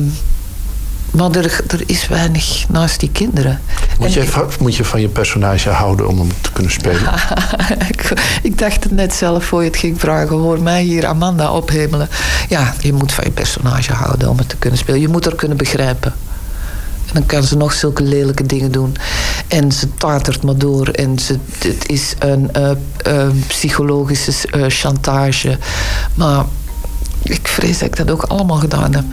Maar 1.14 1.32
er, 1.32 1.60
er 1.68 1.84
is 1.86 2.08
weinig 2.08 2.66
naast 2.70 3.00
die 3.00 3.12
kinderen. 3.12 3.62
Moet 4.00 4.14
je, 4.14 4.46
moet 4.60 4.76
je 4.76 4.86
van 4.86 5.02
je 5.02 5.08
personage 5.08 5.70
houden 5.70 6.08
om 6.08 6.18
hem 6.18 6.32
te 6.42 6.52
kunnen 6.52 6.72
spelen? 6.72 7.14
ik, 7.92 8.14
ik 8.42 8.58
dacht 8.58 8.84
het 8.84 8.92
net 8.92 9.14
zelf 9.14 9.46
voor 9.46 9.64
je 9.64 9.68
het 9.70 9.78
ging 9.78 10.00
vragen. 10.00 10.36
Hoor 10.36 10.62
mij 10.62 10.84
hier 10.84 11.06
Amanda 11.06 11.52
ophemelen. 11.52 12.10
Ja, 12.50 12.74
je 12.80 12.94
moet 12.94 13.12
van 13.12 13.24
je 13.24 13.32
personage 13.32 13.94
houden 13.94 14.30
om 14.30 14.38
het 14.38 14.50
te 14.50 14.56
kunnen 14.56 14.80
spelen. 14.80 15.02
Je 15.02 15.08
moet 15.08 15.26
er 15.26 15.36
kunnen 15.36 15.58
begrijpen. 15.58 16.14
En 17.08 17.14
dan 17.14 17.26
kan 17.26 17.44
ze 17.44 17.58
nog 17.58 17.74
zulke 17.74 18.04
lelijke 18.04 18.46
dingen 18.46 18.72
doen. 18.72 18.96
En 19.48 19.72
ze 19.72 19.94
tatert 19.94 20.44
maar 20.44 20.58
door. 20.58 20.88
En 20.88 21.20
ze, 21.20 21.38
het 21.58 21.90
is 21.90 22.16
een 22.20 22.52
eh, 22.54 22.72
psychologische 23.48 24.32
eh, 24.52 24.66
chantage. 24.68 25.58
Maar 26.14 26.46
ik 27.24 27.48
vrees 27.48 27.80
dat 27.80 27.88
ik 27.88 27.96
dat 27.96 28.12
ook 28.12 28.24
allemaal 28.24 28.58
gedaan 28.58 28.94
heb. 28.94 29.06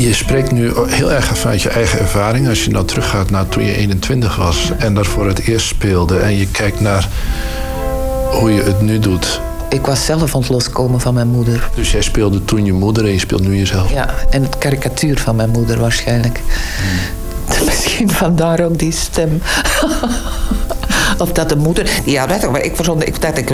Je 0.00 0.14
spreekt 0.14 0.50
nu 0.50 0.72
heel 0.86 1.12
erg 1.12 1.38
vanuit 1.38 1.62
je 1.62 1.68
eigen 1.68 1.98
ervaring. 1.98 2.48
Als 2.48 2.64
je 2.64 2.70
nou 2.70 2.84
teruggaat 2.84 3.30
naar 3.30 3.48
toen 3.48 3.64
je 3.64 3.76
21 3.76 4.36
was 4.36 4.72
en 4.78 4.94
daar 4.94 5.04
voor 5.04 5.26
het 5.26 5.38
eerst 5.38 5.66
speelde. 5.66 6.18
En 6.18 6.36
je 6.36 6.46
kijkt 6.46 6.80
naar 6.80 7.08
hoe 8.30 8.52
je 8.52 8.62
het 8.62 8.80
nu 8.80 8.98
doet. 8.98 9.40
Ik 9.68 9.86
was 9.86 10.04
zelf 10.04 10.34
aan 10.34 10.40
het 10.40 10.50
loskomen 10.50 11.00
van 11.00 11.14
mijn 11.14 11.28
moeder. 11.28 11.70
Dus 11.74 11.90
jij 11.90 12.02
speelde 12.02 12.44
toen 12.44 12.64
je 12.64 12.72
moeder 12.72 13.04
en 13.04 13.10
je 13.10 13.18
speelt 13.18 13.42
nu 13.42 13.56
jezelf. 13.56 13.90
Ja, 13.90 14.14
en 14.30 14.42
het 14.42 14.58
karikatuur 14.58 15.18
van 15.18 15.36
mijn 15.36 15.50
moeder 15.50 15.80
waarschijnlijk. 15.80 16.40
Misschien 17.64 18.10
vandaar 18.10 18.60
ook 18.60 18.78
die 18.78 18.92
stem. 18.92 19.42
of 21.18 21.32
dat 21.32 21.48
de 21.48 21.56
moeder... 21.56 21.90
Ja, 22.04 22.26
weet 22.26 22.40
je, 22.40 22.62
ik 22.62 22.76
verzonde... 22.76 23.04
Ik, 23.04 23.20
dat 23.20 23.38
ik... 23.38 23.50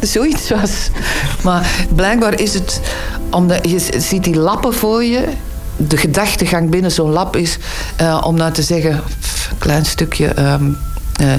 Zoiets 0.00 0.50
was. 0.50 0.90
Maar 1.42 1.86
blijkbaar 1.94 2.40
is 2.40 2.54
het... 2.54 2.80
Omdat 3.30 3.68
je 3.68 4.00
ziet 4.00 4.24
die 4.24 4.36
lappen 4.36 4.74
voor 4.74 5.04
je... 5.04 5.24
De 5.76 5.96
gedachtegang 5.96 6.70
binnen 6.70 6.90
zo'n 6.90 7.10
lap 7.10 7.36
is... 7.36 7.58
eh, 7.96 8.22
om 8.24 8.34
nou 8.34 8.52
te 8.52 8.62
zeggen... 8.62 8.92
Een 8.92 9.58
klein 9.58 9.84
stukje... 9.84 10.26
ehm, 10.26 10.64
eh, 11.16 11.32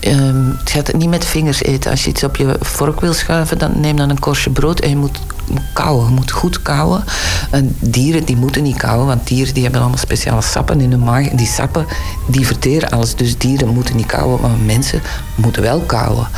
ehm, 0.00 0.46
je 0.46 0.54
gaat 0.64 0.92
niet 0.92 1.08
met 1.10 1.24
vingers 1.24 1.62
eten. 1.62 1.90
Als 1.90 2.04
je 2.04 2.10
iets 2.10 2.24
op 2.24 2.36
je 2.36 2.56
vork 2.60 3.00
wil 3.00 3.12
schuiven, 3.12 3.58
dan 3.58 3.80
neem 3.80 3.96
dan 3.96 4.10
een 4.10 4.18
korstje 4.18 4.50
brood 4.50 4.80
en 4.80 4.88
je 4.88 4.96
moet 4.96 5.18
kauwen. 5.72 6.08
Je 6.08 6.14
moet 6.14 6.30
goed 6.30 6.62
kauwen. 6.62 7.04
En 7.50 7.76
dieren 7.80 8.24
die 8.24 8.36
moeten 8.36 8.62
niet 8.62 8.76
kauwen, 8.76 9.06
want 9.06 9.26
dieren 9.26 9.54
die 9.54 9.62
hebben 9.62 9.80
allemaal 9.80 9.98
speciale 9.98 10.42
sappen 10.42 10.80
in 10.80 10.90
hun 10.90 11.04
maag. 11.04 11.26
En 11.26 11.36
die 11.36 11.46
sappen 11.46 11.86
die 12.26 12.46
verteren 12.46 12.90
alles. 12.90 13.14
Dus 13.14 13.38
dieren 13.38 13.68
moeten 13.68 13.96
niet 13.96 14.06
kauwen, 14.06 14.40
maar 14.40 14.50
mensen 14.64 15.02
moeten 15.34 15.62
wel 15.62 15.80
kauwen. 15.80 16.28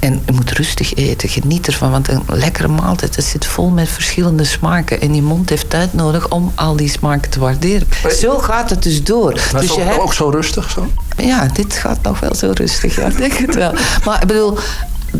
En 0.00 0.22
je 0.26 0.32
moet 0.32 0.50
rustig 0.50 0.94
eten, 0.94 1.28
geniet 1.28 1.66
ervan. 1.66 1.90
Want 1.90 2.08
een 2.08 2.22
lekkere 2.26 2.68
maaltijd 2.68 3.14
dat 3.14 3.24
zit 3.24 3.46
vol 3.46 3.68
met 3.68 3.88
verschillende 3.88 4.44
smaken. 4.44 5.00
En 5.00 5.14
je 5.14 5.22
mond 5.22 5.48
heeft 5.48 5.70
tijd 5.70 5.94
nodig 5.94 6.28
om 6.28 6.52
al 6.54 6.76
die 6.76 6.88
smaken 6.88 7.30
te 7.30 7.40
waarderen. 7.40 7.88
Zo 8.20 8.38
gaat 8.38 8.70
het 8.70 8.82
dus 8.82 9.04
door. 9.04 9.32
Maar 9.52 9.60
dus 9.60 9.76
is 9.76 9.84
het 9.84 9.98
ook, 9.98 10.14
zo 10.14 10.28
rustig 10.28 10.70
zo? 10.70 10.86
ja, 11.16 11.46
dit 11.52 11.74
gaat 11.74 12.02
nog 12.02 12.20
wel 12.20 12.34
zo 12.34 12.50
rustig, 12.54 12.96
ja, 12.96 13.06
ik 13.06 13.16
denk 13.16 13.32
het 13.32 13.54
wel. 13.54 13.72
Maar 14.04 14.22
ik 14.22 14.26
bedoel, 14.26 14.58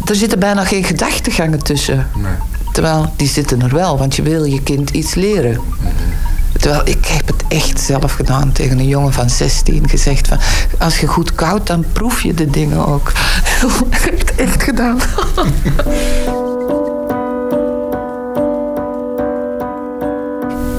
er 0.04 0.14
zitten 0.14 0.38
bijna 0.38 0.64
geen 0.64 0.84
gedachtegangen 0.84 1.62
tussen. 1.62 2.06
Terwijl, 2.72 3.12
die 3.16 3.28
zitten 3.28 3.62
er 3.62 3.74
wel, 3.74 3.98
want 3.98 4.16
je 4.16 4.22
wil 4.22 4.44
je 4.44 4.62
kind 4.62 4.90
iets 4.90 5.14
leren. 5.14 5.60
Terwijl, 6.52 6.82
ik 6.84 7.06
heb 7.06 7.26
het 7.26 7.42
echt 7.48 7.80
zelf 7.80 8.12
gedaan 8.12 8.52
tegen 8.52 8.78
een 8.78 8.88
jongen 8.88 9.12
van 9.12 9.30
16. 9.30 9.88
Gezegd 9.88 10.28
van, 10.28 10.38
als 10.78 10.98
je 11.00 11.06
goed 11.06 11.34
koudt, 11.34 11.66
dan 11.66 11.84
proef 11.92 12.22
je 12.22 12.34
de 12.34 12.50
dingen 12.50 12.86
ook. 12.86 13.12
ik 13.90 13.98
heb 14.00 14.18
het 14.18 14.34
echt 14.34 14.62
gedaan. 14.62 14.98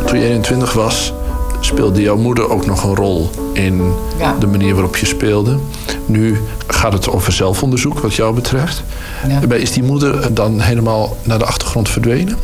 Toen 0.05 0.19
je 0.19 0.25
21 0.27 0.73
was, 0.73 1.13
speelde 1.59 2.01
jouw 2.01 2.17
moeder 2.17 2.49
ook 2.49 2.65
nog 2.65 2.83
een 2.83 2.95
rol 2.95 3.29
in 3.53 3.93
Ja. 4.19 4.35
de 4.39 4.47
manier 4.47 4.73
waarop 4.73 4.97
je 4.97 5.05
speelde. 5.05 5.57
Nu 6.05 6.41
gaat 6.69 6.93
het 6.93 7.09
over 7.09 7.31
zelfonderzoek, 7.31 7.99
wat 7.99 8.15
jou 8.15 8.33
betreft. 8.33 8.83
Ja. 9.27 9.55
Is 9.55 9.71
die 9.71 9.83
moeder 9.83 10.33
dan 10.33 10.59
helemaal 10.59 11.17
naar 11.23 11.39
de 11.39 11.45
achtergrond 11.45 11.89
verdwenen? 11.89 12.37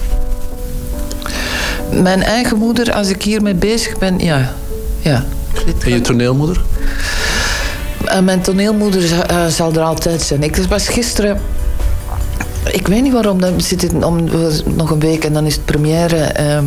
Mijn 1.91 2.23
eigen 2.23 2.57
moeder, 2.57 2.93
als 2.93 3.09
ik 3.09 3.23
hiermee 3.23 3.53
bezig 3.55 3.97
ben, 3.97 4.19
ja. 4.19 4.53
ja. 5.01 5.25
En 5.83 5.89
je 5.89 6.01
toneelmoeder? 6.01 6.61
Eh, 8.05 8.19
mijn 8.19 8.41
toneelmoeder 8.41 9.21
eh, 9.21 9.45
zal 9.47 9.73
er 9.73 9.81
altijd 9.81 10.21
zijn. 10.21 10.43
Ik 10.43 10.55
was 10.55 10.87
gisteren. 10.87 11.41
Ik 12.71 12.87
weet 12.87 13.01
niet 13.01 13.13
waarom, 13.13 13.41
dan 13.41 13.61
zit 13.61 13.81
het 13.81 14.03
om, 14.03 14.23
nog 14.75 14.89
een 14.91 14.99
week 14.99 15.23
en 15.23 15.33
dan 15.33 15.45
is 15.45 15.55
het 15.55 15.65
première. 15.65 16.17
ehm, 16.17 16.65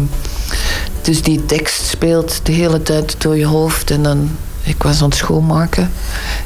dus 1.03 1.23
die 1.23 1.45
tekst 1.45 1.87
speelt 1.87 2.41
de 2.43 2.53
hele 2.53 2.83
tijd 2.83 3.15
door 3.19 3.37
je 3.37 3.47
hoofd. 3.47 3.91
En 3.91 4.03
dan, 4.03 4.31
ik 4.69 4.83
was 4.83 5.03
aan 5.03 5.09
het 5.09 5.19
schoonmaken, 5.19 5.91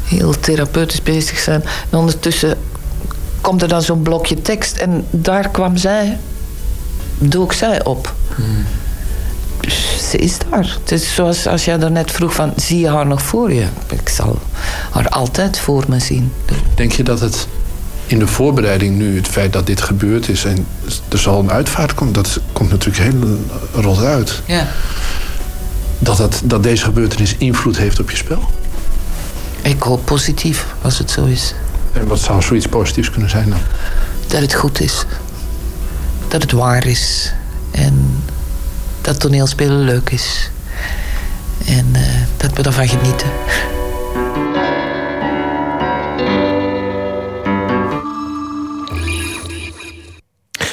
heel 0.05 0.41
therapeutisch 0.41 1.03
bezig 1.03 1.39
zijn. 1.39 1.63
En 1.91 1.99
ondertussen 1.99 2.59
komt 3.41 3.63
er 3.63 3.69
dan 3.69 3.83
zo'n 3.83 4.03
blokje 4.03 4.43
tekst. 4.43 4.77
En 4.77 5.05
daar 5.11 5.49
kwam 5.49 5.77
zij, 5.77 6.19
dook 7.19 7.53
zij 7.53 7.85
op. 7.85 8.15
Dus 9.61 10.11
ze 10.11 10.17
is 10.17 10.37
daar. 10.51 10.77
Het 10.81 10.93
is 10.93 11.15
zoals 11.15 11.47
als 11.47 11.65
jij 11.65 11.79
daarnet 11.79 12.11
vroeg 12.11 12.35
van, 12.35 12.53
zie 12.57 12.79
je 12.79 12.89
haar 12.89 13.07
nog 13.07 13.23
voor 13.23 13.53
je? 13.53 13.65
Ik 13.89 14.09
zal 14.09 14.39
haar 14.91 15.09
altijd 15.09 15.59
voor 15.59 15.85
me 15.89 15.99
zien. 15.99 16.33
Denk 16.75 16.93
je 16.93 17.03
dat 17.03 17.21
het 17.21 17.47
in 18.07 18.19
de 18.19 18.27
voorbereiding 18.27 18.99
nu, 18.99 19.17
het 19.17 19.29
feit 19.29 19.53
dat 19.53 19.67
dit 19.67 19.81
gebeurd 19.81 20.29
is 20.29 20.45
en 20.45 20.67
er 21.09 21.19
zal 21.19 21.41
een 21.41 21.51
uitvaart 21.51 21.95
komen, 21.95 22.13
dat 22.13 22.41
komt 22.53 22.71
natuurlijk 22.71 23.03
heel 23.03 23.39
rot 23.83 23.99
uit. 23.99 24.43
Ja. 24.47 24.67
Dat, 26.03 26.17
dat, 26.17 26.41
dat 26.45 26.63
deze 26.63 26.85
gebeurtenis 26.85 27.37
invloed 27.37 27.77
heeft 27.77 28.01
op 28.01 28.11
je 28.11 28.17
spel? 28.17 28.51
Ik 29.63 29.83
hoop 29.83 30.05
positief, 30.05 30.67
als 30.83 30.99
het 30.99 31.11
zo 31.11 31.25
is. 31.25 31.55
En 31.93 32.07
wat 32.07 32.21
zou 32.21 32.43
zoiets 32.43 32.67
positiefs 32.67 33.11
kunnen 33.11 33.31
zijn 33.31 33.51
dan? 33.51 33.59
Dat 34.27 34.41
het 34.41 34.55
goed 34.55 34.81
is. 34.81 35.05
Dat 36.29 36.43
het 36.43 36.53
waar 36.53 36.87
is. 36.87 37.33
En 37.71 38.25
dat 39.01 39.21
toneelspelen 39.21 39.81
leuk 39.81 40.11
is. 40.11 40.51
En 41.67 41.87
eh, 41.93 42.03
dat 42.37 42.53
we 42.53 42.63
ervan 42.63 42.89
genieten. 42.89 43.31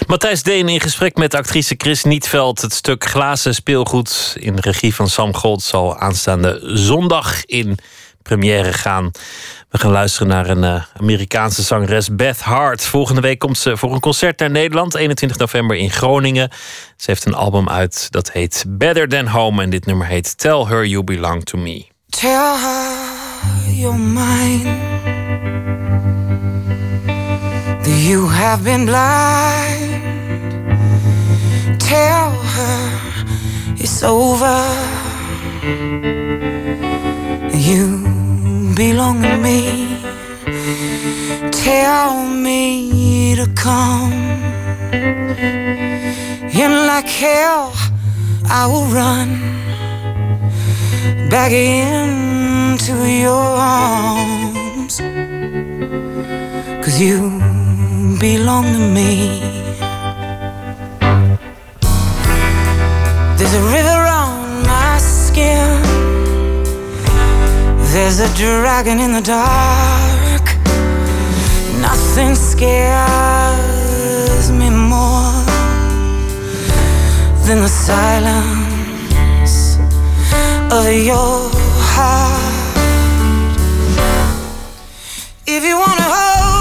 Matthijs 0.10 0.44
Deen 0.44 0.70
in 0.70 0.82
gesprek 0.82 1.18
met 1.18 1.34
actrice 1.34 1.76
Chris 1.78 2.04
Nietveld. 2.04 2.62
Het 2.62 2.74
stuk 2.74 3.06
Glazen 3.06 3.56
speelgoed 3.56 4.36
in 4.40 4.56
de 4.56 4.62
regie 4.62 4.96
van 4.96 5.10
Sam 5.10 5.36
Gold 5.36 5.62
zal 5.62 5.98
aanstaande 5.98 6.60
zondag 6.64 7.46
in 7.46 7.78
première 8.22 8.74
gaan. 8.74 9.12
We 9.70 9.78
gaan 9.78 9.92
luisteren 9.92 10.28
naar 10.28 10.50
een 10.50 10.64
eh, 10.64 10.84
Amerikaanse 11.00 11.62
zangeres 11.62 12.16
Beth 12.16 12.40
Hart. 12.40 12.84
Volgende 12.84 13.22
week 13.22 13.40
komt 13.40 13.58
ze 13.58 13.78
voor 13.78 13.94
een 13.94 14.00
concert 14.00 14.40
naar 14.40 14.52
Nederland, 14.52 14.96
21 14.96 15.38
november 15.38 15.78
in 15.78 15.92
Groningen. 15.92 16.50
Ze 16.98 17.12
heeft 17.12 17.26
een 17.26 17.36
album 17.36 17.70
uit 17.70 18.08
dat 18.12 18.32
heet 18.32 18.66
Better 18.68 19.08
Than 19.08 19.28
Home 19.28 19.64
en 19.64 19.70
dit 19.70 19.86
nummer 19.86 20.08
heet 20.08 20.38
Tell 20.38 20.66
Her 20.66 20.86
You 20.86 21.04
Belong 21.04 21.44
to 21.44 21.58
Me. 21.58 21.86
Tell 22.10 22.56
her 22.56 23.74
you're 23.74 24.00
mine. 24.00 24.78
You 27.84 28.28
have 28.28 28.64
been 28.64 28.86
blind. 28.86 29.99
Tell 31.90 32.30
her 32.30 33.02
it's 33.76 34.04
over. 34.04 34.62
You 37.58 37.84
belong 38.76 39.24
to 39.24 39.36
me. 39.38 39.98
Tell 41.50 42.28
me 42.28 43.34
to 43.38 43.48
come. 43.56 44.14
And 46.62 46.74
like 46.86 47.10
hell, 47.10 47.74
I 48.46 48.68
will 48.68 48.86
run 48.94 49.30
back 51.28 51.52
into 51.52 52.94
your 53.26 53.46
arms. 53.82 55.00
Cause 56.86 57.02
you 57.02 57.18
belong 58.20 58.66
to 58.74 58.80
me. 58.94 59.69
There's 63.52 63.64
a 63.64 63.68
river 63.74 64.02
on 64.06 64.62
my 64.62 65.00
skin. 65.00 65.82
There's 67.92 68.20
a 68.20 68.30
dragon 68.36 69.00
in 69.00 69.12
the 69.12 69.22
dark. 69.22 70.56
Nothing 71.82 72.36
scares 72.36 72.92
me 74.52 74.70
more 74.70 75.34
than 77.48 77.62
the 77.62 77.70
silence 77.70 78.60
of 80.72 80.86
your 80.94 81.50
heart. 81.90 82.78
If 85.48 85.64
you 85.66 85.76
wanna 85.80 86.04
hold 86.04 86.59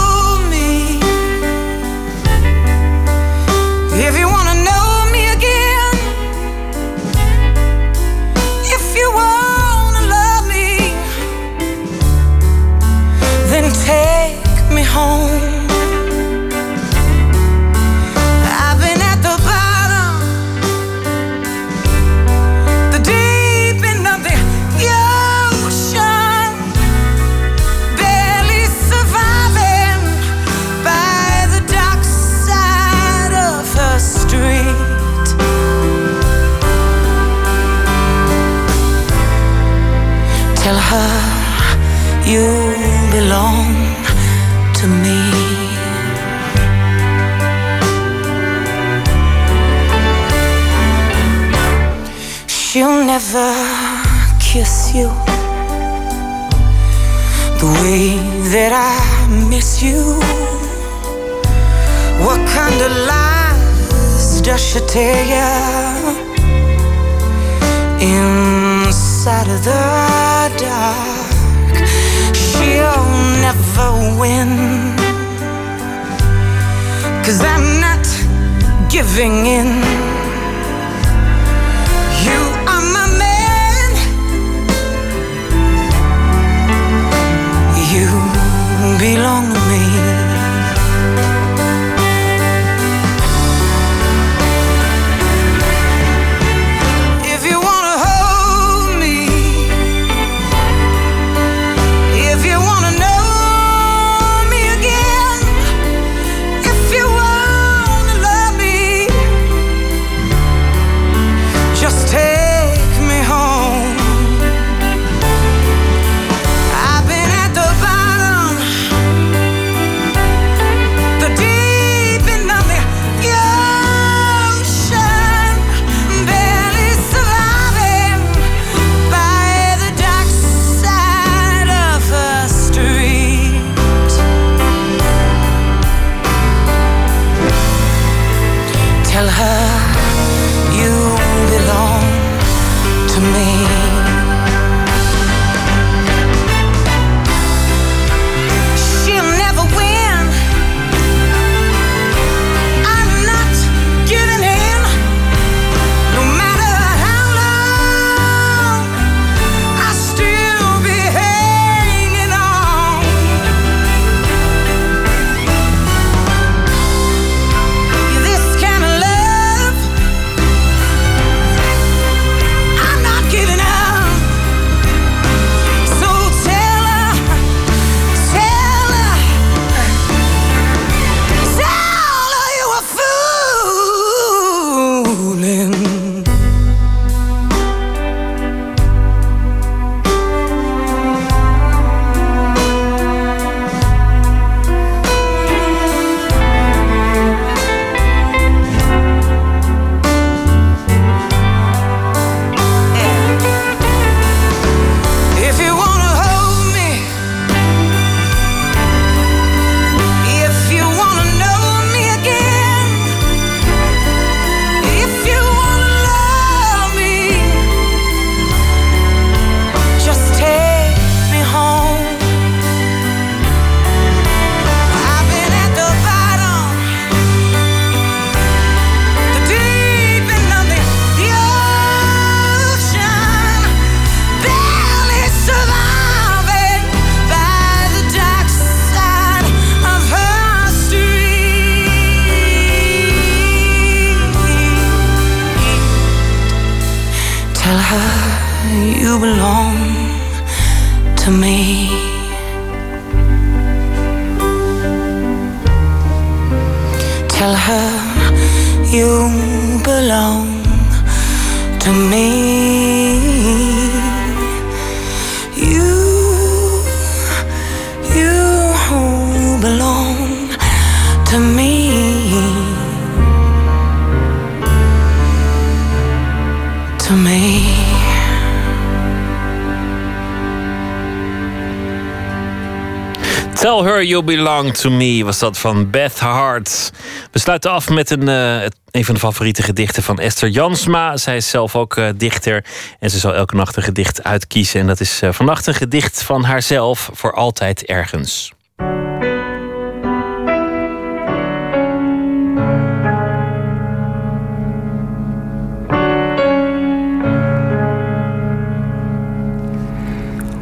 You 284.09 284.23
Belong 284.23 284.75
To 284.75 284.91
Me 284.91 285.25
was 285.25 285.39
dat 285.39 285.59
van 285.59 285.91
Beth 285.91 286.19
Hart. 286.19 286.91
We 287.31 287.39
sluiten 287.39 287.71
af 287.71 287.89
met 287.89 288.11
een, 288.11 288.29
eh, 288.29 288.63
een 288.91 289.05
van 289.05 289.15
de 289.15 289.21
favoriete 289.21 289.63
gedichten 289.63 290.03
van 290.03 290.19
Esther 290.19 290.49
Jansma. 290.49 291.17
Zij 291.17 291.37
is 291.37 291.51
zelf 291.51 291.77
ook 291.77 291.97
eh, 291.97 292.09
dichter 292.17 292.65
en 292.99 293.11
ze 293.11 293.19
zal 293.19 293.35
elke 293.35 293.55
nacht 293.55 293.77
een 293.77 293.83
gedicht 293.83 294.25
uitkiezen. 294.25 294.81
En 294.81 294.87
dat 294.87 295.01
is 295.01 295.23
eh, 295.23 295.33
vannacht 295.33 295.67
een 295.67 295.75
gedicht 295.75 296.23
van 296.23 296.45
haarzelf 296.45 297.11
voor 297.13 297.35
altijd 297.35 297.85
ergens. 297.85 298.53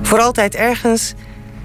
Voor 0.03 0.21
altijd 0.21 0.55
ergens 0.55 1.15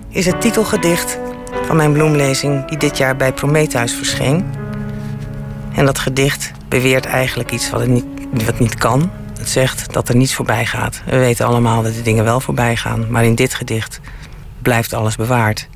is 0.09 0.25
het 0.25 0.41
titelgedicht 0.41 1.19
van 1.65 1.75
mijn 1.75 1.93
bloemlezing 1.93 2.65
die 2.65 2.77
dit 2.77 2.97
jaar 2.97 3.15
bij 3.15 3.33
Prometheus 3.33 3.93
verscheen. 3.93 4.53
En 5.73 5.85
dat 5.85 5.99
gedicht 5.99 6.51
beweert 6.67 7.05
eigenlijk 7.05 7.51
iets 7.51 7.69
wat, 7.69 7.79
het 7.79 7.89
niet, 7.89 8.05
wat 8.45 8.59
niet 8.59 8.75
kan. 8.75 9.11
Het 9.37 9.49
zegt 9.49 9.93
dat 9.93 10.09
er 10.09 10.15
niets 10.15 10.33
voorbij 10.33 10.65
gaat. 10.65 11.01
We 11.05 11.17
weten 11.17 11.45
allemaal 11.45 11.83
dat 11.83 11.93
de 11.93 12.01
dingen 12.01 12.23
wel 12.23 12.39
voorbij 12.39 12.75
gaan, 12.75 13.11
maar 13.11 13.25
in 13.25 13.35
dit 13.35 13.53
gedicht 13.53 13.99
blijft 14.61 14.93
alles 14.93 15.15
bewaard. 15.15 15.67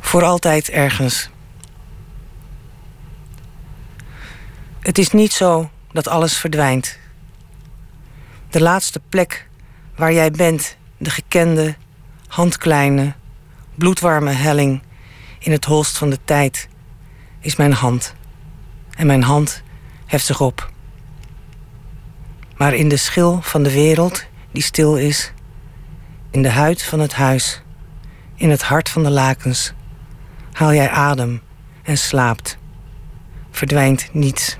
Voor 0.00 0.22
altijd 0.22 0.70
ergens. 0.70 1.30
Het 4.80 4.98
is 4.98 5.10
niet 5.10 5.32
zo 5.32 5.70
dat 5.92 6.08
alles 6.08 6.36
verdwijnt. 6.36 6.98
De 8.50 8.60
laatste 8.60 9.00
plek 9.08 9.48
waar 9.96 10.12
jij 10.12 10.30
bent, 10.30 10.76
de 10.96 11.10
gekende, 11.10 11.74
handkleine, 12.34 13.14
bloedwarme 13.74 14.30
helling 14.30 14.82
in 15.38 15.52
het 15.52 15.64
holst 15.64 15.98
van 15.98 16.10
de 16.10 16.18
tijd, 16.24 16.68
is 17.40 17.56
mijn 17.56 17.72
hand. 17.72 18.14
En 18.96 19.06
mijn 19.06 19.22
hand 19.22 19.62
heft 20.06 20.26
zich 20.26 20.40
op. 20.40 20.70
Maar 22.56 22.74
in 22.74 22.88
de 22.88 22.96
schil 22.96 23.42
van 23.42 23.62
de 23.62 23.72
wereld 23.72 24.24
die 24.52 24.62
stil 24.62 24.96
is, 24.96 25.32
in 26.30 26.42
de 26.42 26.48
huid 26.48 26.82
van 26.82 27.00
het 27.00 27.14
huis, 27.14 27.62
in 28.34 28.50
het 28.50 28.62
hart 28.62 28.88
van 28.88 29.02
de 29.02 29.10
lakens, 29.10 29.72
haal 30.52 30.72
jij 30.72 30.90
adem 30.90 31.42
en 31.82 31.98
slaapt. 31.98 32.58
Verdwijnt 33.50 34.08
niets. 34.12 34.56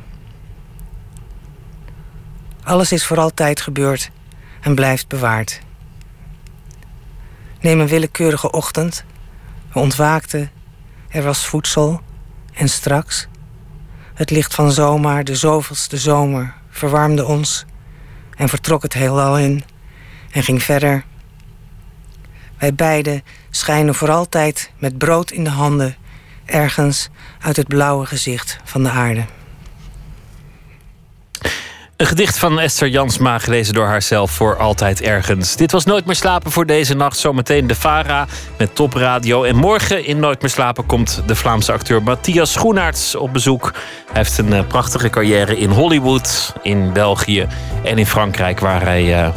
Alles 2.62 2.92
is 2.92 3.06
voor 3.06 3.18
altijd 3.18 3.60
gebeurd 3.60 4.10
en 4.60 4.74
blijft 4.74 5.08
bewaard. 5.08 5.63
Neem 7.64 7.80
een 7.80 7.88
willekeurige 7.88 8.50
ochtend. 8.50 9.04
We 9.72 9.78
ontwaakten. 9.80 10.50
Er 11.08 11.22
was 11.22 11.46
voedsel. 11.46 12.00
En 12.52 12.68
straks. 12.68 13.26
Het 14.14 14.30
licht 14.30 14.54
van 14.54 14.72
zomaar, 14.72 15.24
de 15.24 15.34
zoveelste 15.34 15.96
zomer, 15.96 16.54
verwarmde 16.70 17.24
ons. 17.24 17.64
En 18.36 18.48
vertrok 18.48 18.82
het 18.82 18.92
heelal 18.92 19.38
in. 19.38 19.64
En 20.30 20.42
ging 20.42 20.62
verder. 20.62 21.04
Wij 22.58 22.74
beiden 22.74 23.22
schijnen 23.50 23.94
voor 23.94 24.10
altijd 24.10 24.70
met 24.78 24.98
brood 24.98 25.30
in 25.30 25.44
de 25.44 25.50
handen. 25.50 25.96
Ergens 26.44 27.08
uit 27.40 27.56
het 27.56 27.68
blauwe 27.68 28.06
gezicht 28.06 28.58
van 28.64 28.82
de 28.82 28.90
aarde. 28.90 29.24
Een 32.04 32.10
gedicht 32.10 32.38
van 32.38 32.60
Esther 32.60 32.88
Jansma, 32.88 33.38
gelezen 33.38 33.74
door 33.74 33.86
haarzelf 33.86 34.30
voor 34.30 34.56
altijd 34.56 35.00
ergens. 35.02 35.56
Dit 35.56 35.72
was 35.72 35.84
Nooit 35.84 36.06
meer 36.06 36.14
slapen 36.14 36.50
voor 36.50 36.66
deze 36.66 36.94
nacht. 36.94 37.18
Zometeen 37.18 37.66
de 37.66 37.74
Vara 37.74 38.26
met 38.58 38.74
topradio. 38.74 39.42
En 39.42 39.56
morgen 39.56 40.04
in 40.04 40.20
Nooit 40.20 40.40
meer 40.40 40.50
slapen 40.50 40.86
komt 40.86 41.22
de 41.26 41.34
Vlaamse 41.34 41.72
acteur 41.72 42.02
Matthias 42.02 42.52
Schoenaerts 42.52 43.14
op 43.14 43.32
bezoek. 43.32 43.72
Hij 44.06 44.22
heeft 44.22 44.38
een 44.38 44.52
eh, 44.52 44.66
prachtige 44.66 45.10
carrière 45.10 45.58
in 45.58 45.70
Hollywood, 45.70 46.52
in 46.62 46.92
België 46.92 47.46
en 47.84 47.98
in 47.98 48.06
Frankrijk, 48.06 48.60
waar 48.60 48.82
hij 48.82 49.24
uh, 49.24 49.28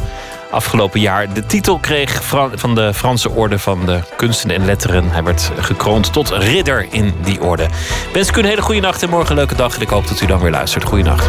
afgelopen 0.50 1.00
jaar 1.00 1.32
de 1.32 1.46
titel 1.46 1.78
kreeg 1.78 2.22
van 2.54 2.74
de 2.74 2.94
Franse 2.94 3.30
Orde 3.30 3.58
van 3.58 3.86
de 3.86 4.00
Kunsten 4.16 4.50
en 4.50 4.64
Letteren. 4.64 5.10
Hij 5.10 5.22
werd 5.22 5.50
gekroond 5.58 6.12
tot 6.12 6.30
ridder 6.30 6.86
in 6.90 7.14
die 7.22 7.40
orde. 7.40 7.66
Wens 8.12 8.30
u 8.30 8.38
een 8.38 8.44
hele 8.44 8.62
goede 8.62 8.80
nacht 8.80 9.02
en 9.02 9.10
morgen 9.10 9.30
een 9.30 9.36
leuke 9.36 9.54
dag. 9.54 9.74
En 9.76 9.82
ik 9.82 9.88
hoop 9.88 10.08
dat 10.08 10.20
u 10.20 10.26
dan 10.26 10.40
weer 10.40 10.50
luistert. 10.50 10.84
Goeienacht. 10.84 11.28